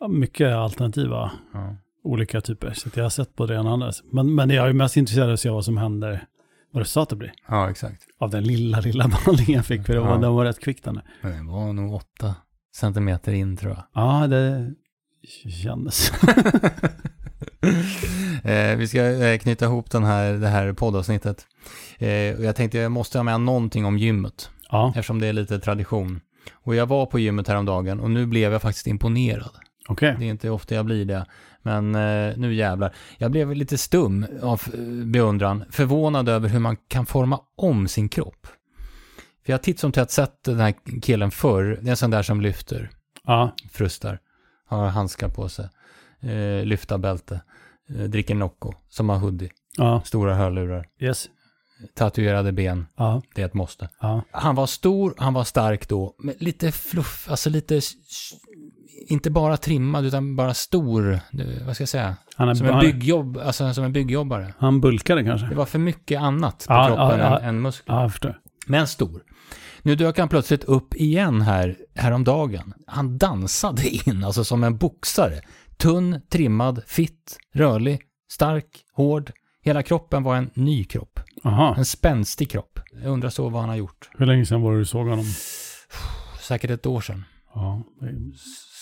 ja, 0.00 0.08
mycket 0.08 0.54
alternativa 0.54 1.30
Ja. 1.52 1.76
olika 2.04 2.40
typer. 2.40 2.72
Så 2.72 2.88
jag 2.94 3.02
har 3.04 3.10
sett 3.10 3.36
både 3.36 3.54
det 3.54 3.60
ena 3.60 3.72
och 3.72 3.78
det 3.78 3.84
andra. 3.86 3.98
Men, 4.12 4.34
men 4.34 4.50
jag 4.50 4.68
är 4.68 4.72
mest 4.72 4.96
intresserad 4.96 5.28
av 5.28 5.32
att 5.34 5.40
se 5.40 5.50
vad 5.50 5.64
som 5.64 5.76
händer, 5.76 6.24
vad 6.76 6.82
resultatet 6.82 7.18
blir. 7.18 7.32
ja, 7.48 7.70
exakt. 7.70 8.02
Av 8.18 8.30
den 8.30 8.44
lilla, 8.44 8.80
lilla 8.80 9.08
behandlingen 9.08 9.54
jag 9.56 9.66
fick, 9.66 9.86
för 9.86 9.92
det 9.92 9.98
Ja. 9.98 10.16
den 10.16 10.34
var 10.34 10.44
rätt 10.44 10.60
kvick 10.60 10.84
den. 10.84 11.00
Men 11.20 11.46
det 11.46 11.52
var 11.52 11.72
nog 11.72 11.94
åtta 11.94 12.34
centimeter 12.76 13.32
in 13.32 13.56
tror 13.56 13.72
jag. 13.72 13.84
Ja, 13.94 14.26
det 14.26 14.74
kändes. 15.62 16.10
eh, 18.44 18.76
vi 18.76 18.88
ska 18.88 19.02
eh, 19.26 19.38
knyta 19.38 19.64
ihop 19.64 19.90
den 19.90 20.04
här, 20.04 20.32
det 20.32 20.48
här 20.48 20.72
poddavsnittet. 20.72 21.46
Eh, 21.98 22.36
och 22.38 22.44
jag 22.44 22.56
tänkte 22.56 22.78
jag 22.78 22.92
måste 22.92 23.18
ha 23.18 23.22
med 23.22 23.40
någonting 23.40 23.84
om 23.84 23.98
gymmet. 23.98 24.50
ja, 24.70 24.88
Eftersom 24.88 25.20
det 25.20 25.26
är 25.26 25.32
lite 25.32 25.58
tradition. 25.58 26.20
Och 26.54 26.74
jag 26.74 26.86
var 26.86 27.06
på 27.06 27.18
gymmet 27.18 27.48
häromdagen 27.48 28.00
och 28.00 28.10
nu 28.10 28.26
blev 28.26 28.52
jag 28.52 28.62
faktiskt 28.62 28.86
imponerad. 28.86 29.50
okej. 29.88 30.16
Det 30.18 30.24
är 30.24 30.30
inte 30.30 30.50
ofta 30.50 30.74
jag 30.74 30.84
blir 30.84 31.04
det. 31.04 31.26
Men 31.66 31.94
eh, 31.94 32.36
nu 32.36 32.54
jävlar. 32.54 32.94
Jag 33.18 33.30
blev 33.30 33.54
lite 33.54 33.78
stum 33.78 34.26
av 34.42 34.62
eh, 34.74 34.80
beundran. 35.06 35.64
Förvånad 35.70 36.28
över 36.28 36.48
hur 36.48 36.58
man 36.58 36.76
kan 36.88 37.06
forma 37.06 37.40
om 37.56 37.88
sin 37.88 38.08
kropp. 38.08 38.46
För 39.44 39.52
jag 39.52 39.58
har 39.58 39.62
titt 39.62 39.78
som 39.80 39.92
tätt 39.92 40.10
sett 40.10 40.44
den 40.44 40.60
här 40.60 40.74
killen 41.02 41.30
förr. 41.30 41.78
Det 41.82 41.88
är 41.88 41.90
en 41.90 41.96
sån 41.96 42.10
där 42.10 42.22
som 42.22 42.40
lyfter, 42.40 42.90
Ja, 43.24 43.54
frustar, 43.72 44.18
har 44.66 44.88
handskar 44.88 45.28
på 45.28 45.48
sig, 45.48 45.68
eh, 46.20 46.64
lyfta 46.64 46.98
bälte, 46.98 47.40
eh, 47.88 48.04
dricker 48.04 48.34
Nocco, 48.34 48.72
som 48.88 49.08
har 49.08 49.18
hoodie, 49.18 49.50
ja, 49.76 50.02
stora 50.04 50.34
hörlurar, 50.34 50.86
yes. 51.00 51.28
tatuerade 51.94 52.52
ben, 52.52 52.86
Ja, 52.96 53.22
det 53.34 53.42
är 53.42 53.46
ett 53.46 53.54
måste. 53.54 53.88
ja, 54.00 54.22
Han 54.30 54.54
var 54.54 54.66
stor, 54.66 55.14
han 55.18 55.34
var 55.34 55.44
stark 55.44 55.88
då, 55.88 56.14
med 56.18 56.34
lite 56.38 56.72
fluff, 56.72 57.26
alltså 57.30 57.50
lite, 57.50 57.80
inte 59.08 59.30
bara 59.30 59.56
trimmad 59.56 60.04
utan 60.04 60.36
bara 60.36 60.54
stor, 60.54 61.20
vad 61.66 61.74
ska 61.74 61.82
jag 61.82 61.88
säga, 61.88 62.16
han, 62.36 62.56
som 62.56 62.66
en 62.66 62.80
byggjobb, 62.80 63.38
alltså 63.38 63.74
som 63.74 63.84
en 63.84 63.92
byggjobbare. 63.92 64.54
han 64.58 64.80
bulkade 64.80 65.24
kanske. 65.24 65.46
Det 65.46 65.54
var 65.54 65.66
för 65.66 65.78
mycket 65.78 66.20
annat 66.20 66.64
på 66.68 66.74
Ja, 66.74 66.86
kroppen 66.86 67.18
ja, 67.20 67.30
ja. 67.30 67.38
än, 67.40 67.48
än 67.48 67.60
muskler. 67.62 68.08
Förstår. 68.08 68.38
Men 68.66 68.86
stor. 68.86 69.22
Nu 69.82 69.94
dök 69.94 70.18
han 70.18 70.28
plötsligt 70.28 70.64
upp 70.64 70.94
igen 70.94 71.40
här, 71.40 71.76
häromdagen. 71.94 72.74
Han 72.86 73.18
dansade 73.18 73.82
in, 73.88 74.24
alltså 74.24 74.44
som 74.44 74.64
en 74.64 74.76
boxare. 74.76 75.40
Tunn, 75.76 76.20
trimmad, 76.30 76.82
fit, 76.86 77.38
rörlig, 77.54 78.00
stark, 78.30 78.66
hård. 78.92 79.30
Hela 79.62 79.82
kroppen 79.82 80.22
var 80.22 80.36
en 80.36 80.50
ny 80.54 80.84
kropp. 80.84 81.20
Aha. 81.44 81.74
En 81.78 81.84
spänstig 81.84 82.50
kropp. 82.50 82.80
Jag 83.02 83.12
undrar 83.12 83.30
så 83.30 83.48
vad 83.48 83.60
han 83.60 83.68
har 83.68 83.76
gjort. 83.76 84.10
Hur 84.18 84.26
länge 84.26 84.46
sedan 84.46 84.62
var 84.62 84.72
det 84.72 84.78
du 84.78 84.84
såg 84.84 85.08
honom? 85.08 85.24
Säkert 86.40 86.70
ett 86.70 86.86
år 86.86 87.00
sedan. 87.00 87.24
Ja, 87.54 87.82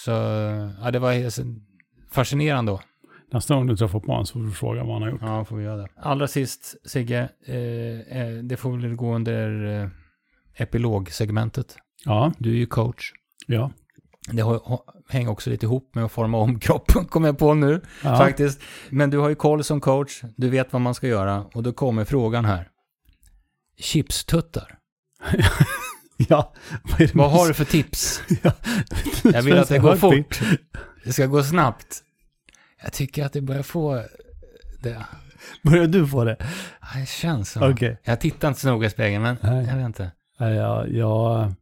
Så, 0.04 0.10
ja 0.82 0.90
det 0.90 0.98
var 0.98 1.30
fascinerande 2.14 2.72
då. 2.72 2.80
nästa 3.32 3.54
gång 3.54 3.66
du 3.66 3.76
träffar 3.76 4.00
på 4.00 4.06
honom 4.12 4.26
så 4.26 4.32
får 4.32 4.40
du 4.40 4.50
fråga 4.50 4.84
vad 4.84 4.92
han 4.92 5.02
har 5.02 5.10
gjort. 5.10 5.20
Ja, 5.22 5.44
får 5.44 5.56
vi 5.56 5.64
göra 5.64 5.76
det. 5.76 5.88
Allra 5.96 6.28
sist, 6.28 6.74
Sigge, 6.86 7.28
eh, 7.46 8.18
eh, 8.20 8.34
det 8.42 8.56
får 8.56 8.76
väl 8.76 8.94
gå 8.94 9.14
under 9.14 9.64
eh, 9.82 9.88
epilogsegmentet. 10.56 11.76
Ja, 12.04 12.32
Du 12.38 12.50
är 12.50 12.56
ju 12.56 12.66
coach. 12.66 13.12
ja. 13.46 13.70
Det 14.32 14.42
har, 14.42 14.60
hänger 15.08 15.30
också 15.30 15.50
lite 15.50 15.66
ihop 15.66 15.94
med 15.94 16.04
att 16.04 16.12
forma 16.12 16.38
om 16.38 16.58
kroppen, 16.66 17.04
kommer 17.04 17.28
jag 17.28 17.38
på 17.38 17.54
nu 17.54 17.80
ja. 18.04 18.16
faktiskt. 18.16 18.62
Men 18.90 19.10
du 19.10 19.18
har 19.18 19.28
ju 19.28 19.34
koll 19.34 19.64
som 19.64 19.80
coach, 19.80 20.22
du 20.36 20.48
vet 20.50 20.72
vad 20.72 20.82
man 20.82 20.94
ska 20.94 21.06
göra 21.06 21.44
och 21.54 21.62
då 21.62 21.72
kommer 21.72 22.04
frågan 22.04 22.44
här. 22.44 22.68
Chipstuttar. 23.78 24.78
ja. 26.28 26.52
Vad, 26.82 27.10
Vad 27.14 27.30
har 27.30 27.48
du 27.48 27.54
för 27.54 27.64
tips? 27.64 28.22
Ja. 28.42 28.52
Jag 29.24 29.42
vill 29.42 29.58
att 29.58 29.68
det 29.68 29.78
går 29.78 29.96
fort. 29.96 30.40
Det 31.04 31.12
ska 31.12 31.26
gå 31.26 31.42
snabbt. 31.42 32.02
Jag 32.82 32.92
tycker 32.92 33.24
att 33.24 33.32
det 33.32 33.40
börjar 33.40 33.62
få 33.62 34.02
det. 34.82 35.04
Börjar 35.62 35.86
du 35.86 36.06
få 36.06 36.24
det? 36.24 36.36
Ja, 36.80 37.00
Det 37.00 37.08
känns 37.08 37.50
så. 37.52 37.70
Okej. 37.70 38.00
Jag 38.04 38.20
tittar 38.20 38.48
inte 38.48 38.60
så 38.60 38.68
noga 38.68 38.86
i 38.86 38.90
spegeln, 38.90 39.22
men 39.22 39.36
Nej. 39.42 39.66
jag 39.66 39.76
vet 39.76 39.86
inte. 39.86 40.12
Ja, 40.38 40.86
ja, 40.86 41.52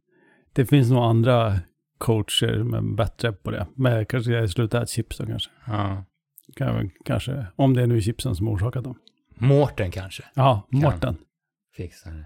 det 0.53 0.65
finns 0.65 0.89
nog 0.89 1.03
andra 1.03 1.59
coacher 1.97 2.57
som 2.57 2.73
är 2.73 2.95
bättre 2.95 3.31
på 3.31 3.51
det. 3.51 3.67
Men 3.75 4.05
kanske 4.05 4.31
jag 4.31 4.49
slutar 4.49 4.77
äta 4.77 4.87
chips 4.87 5.17
då 5.17 5.25
kanske. 5.25 5.49
Ja. 5.67 6.05
Kan 6.55 6.91
kanske. 7.05 7.45
Om 7.55 7.73
det 7.73 7.81
är 7.81 7.87
nu 7.87 8.01
chipsen 8.01 8.35
som 8.35 8.47
orsakat 8.47 8.83
dem. 8.83 8.95
Mårten 9.35 9.91
kanske 9.91 10.23
Ja. 10.33 10.67
Mårten. 10.69 11.17
fixar 11.77 12.11
det. 12.11 12.25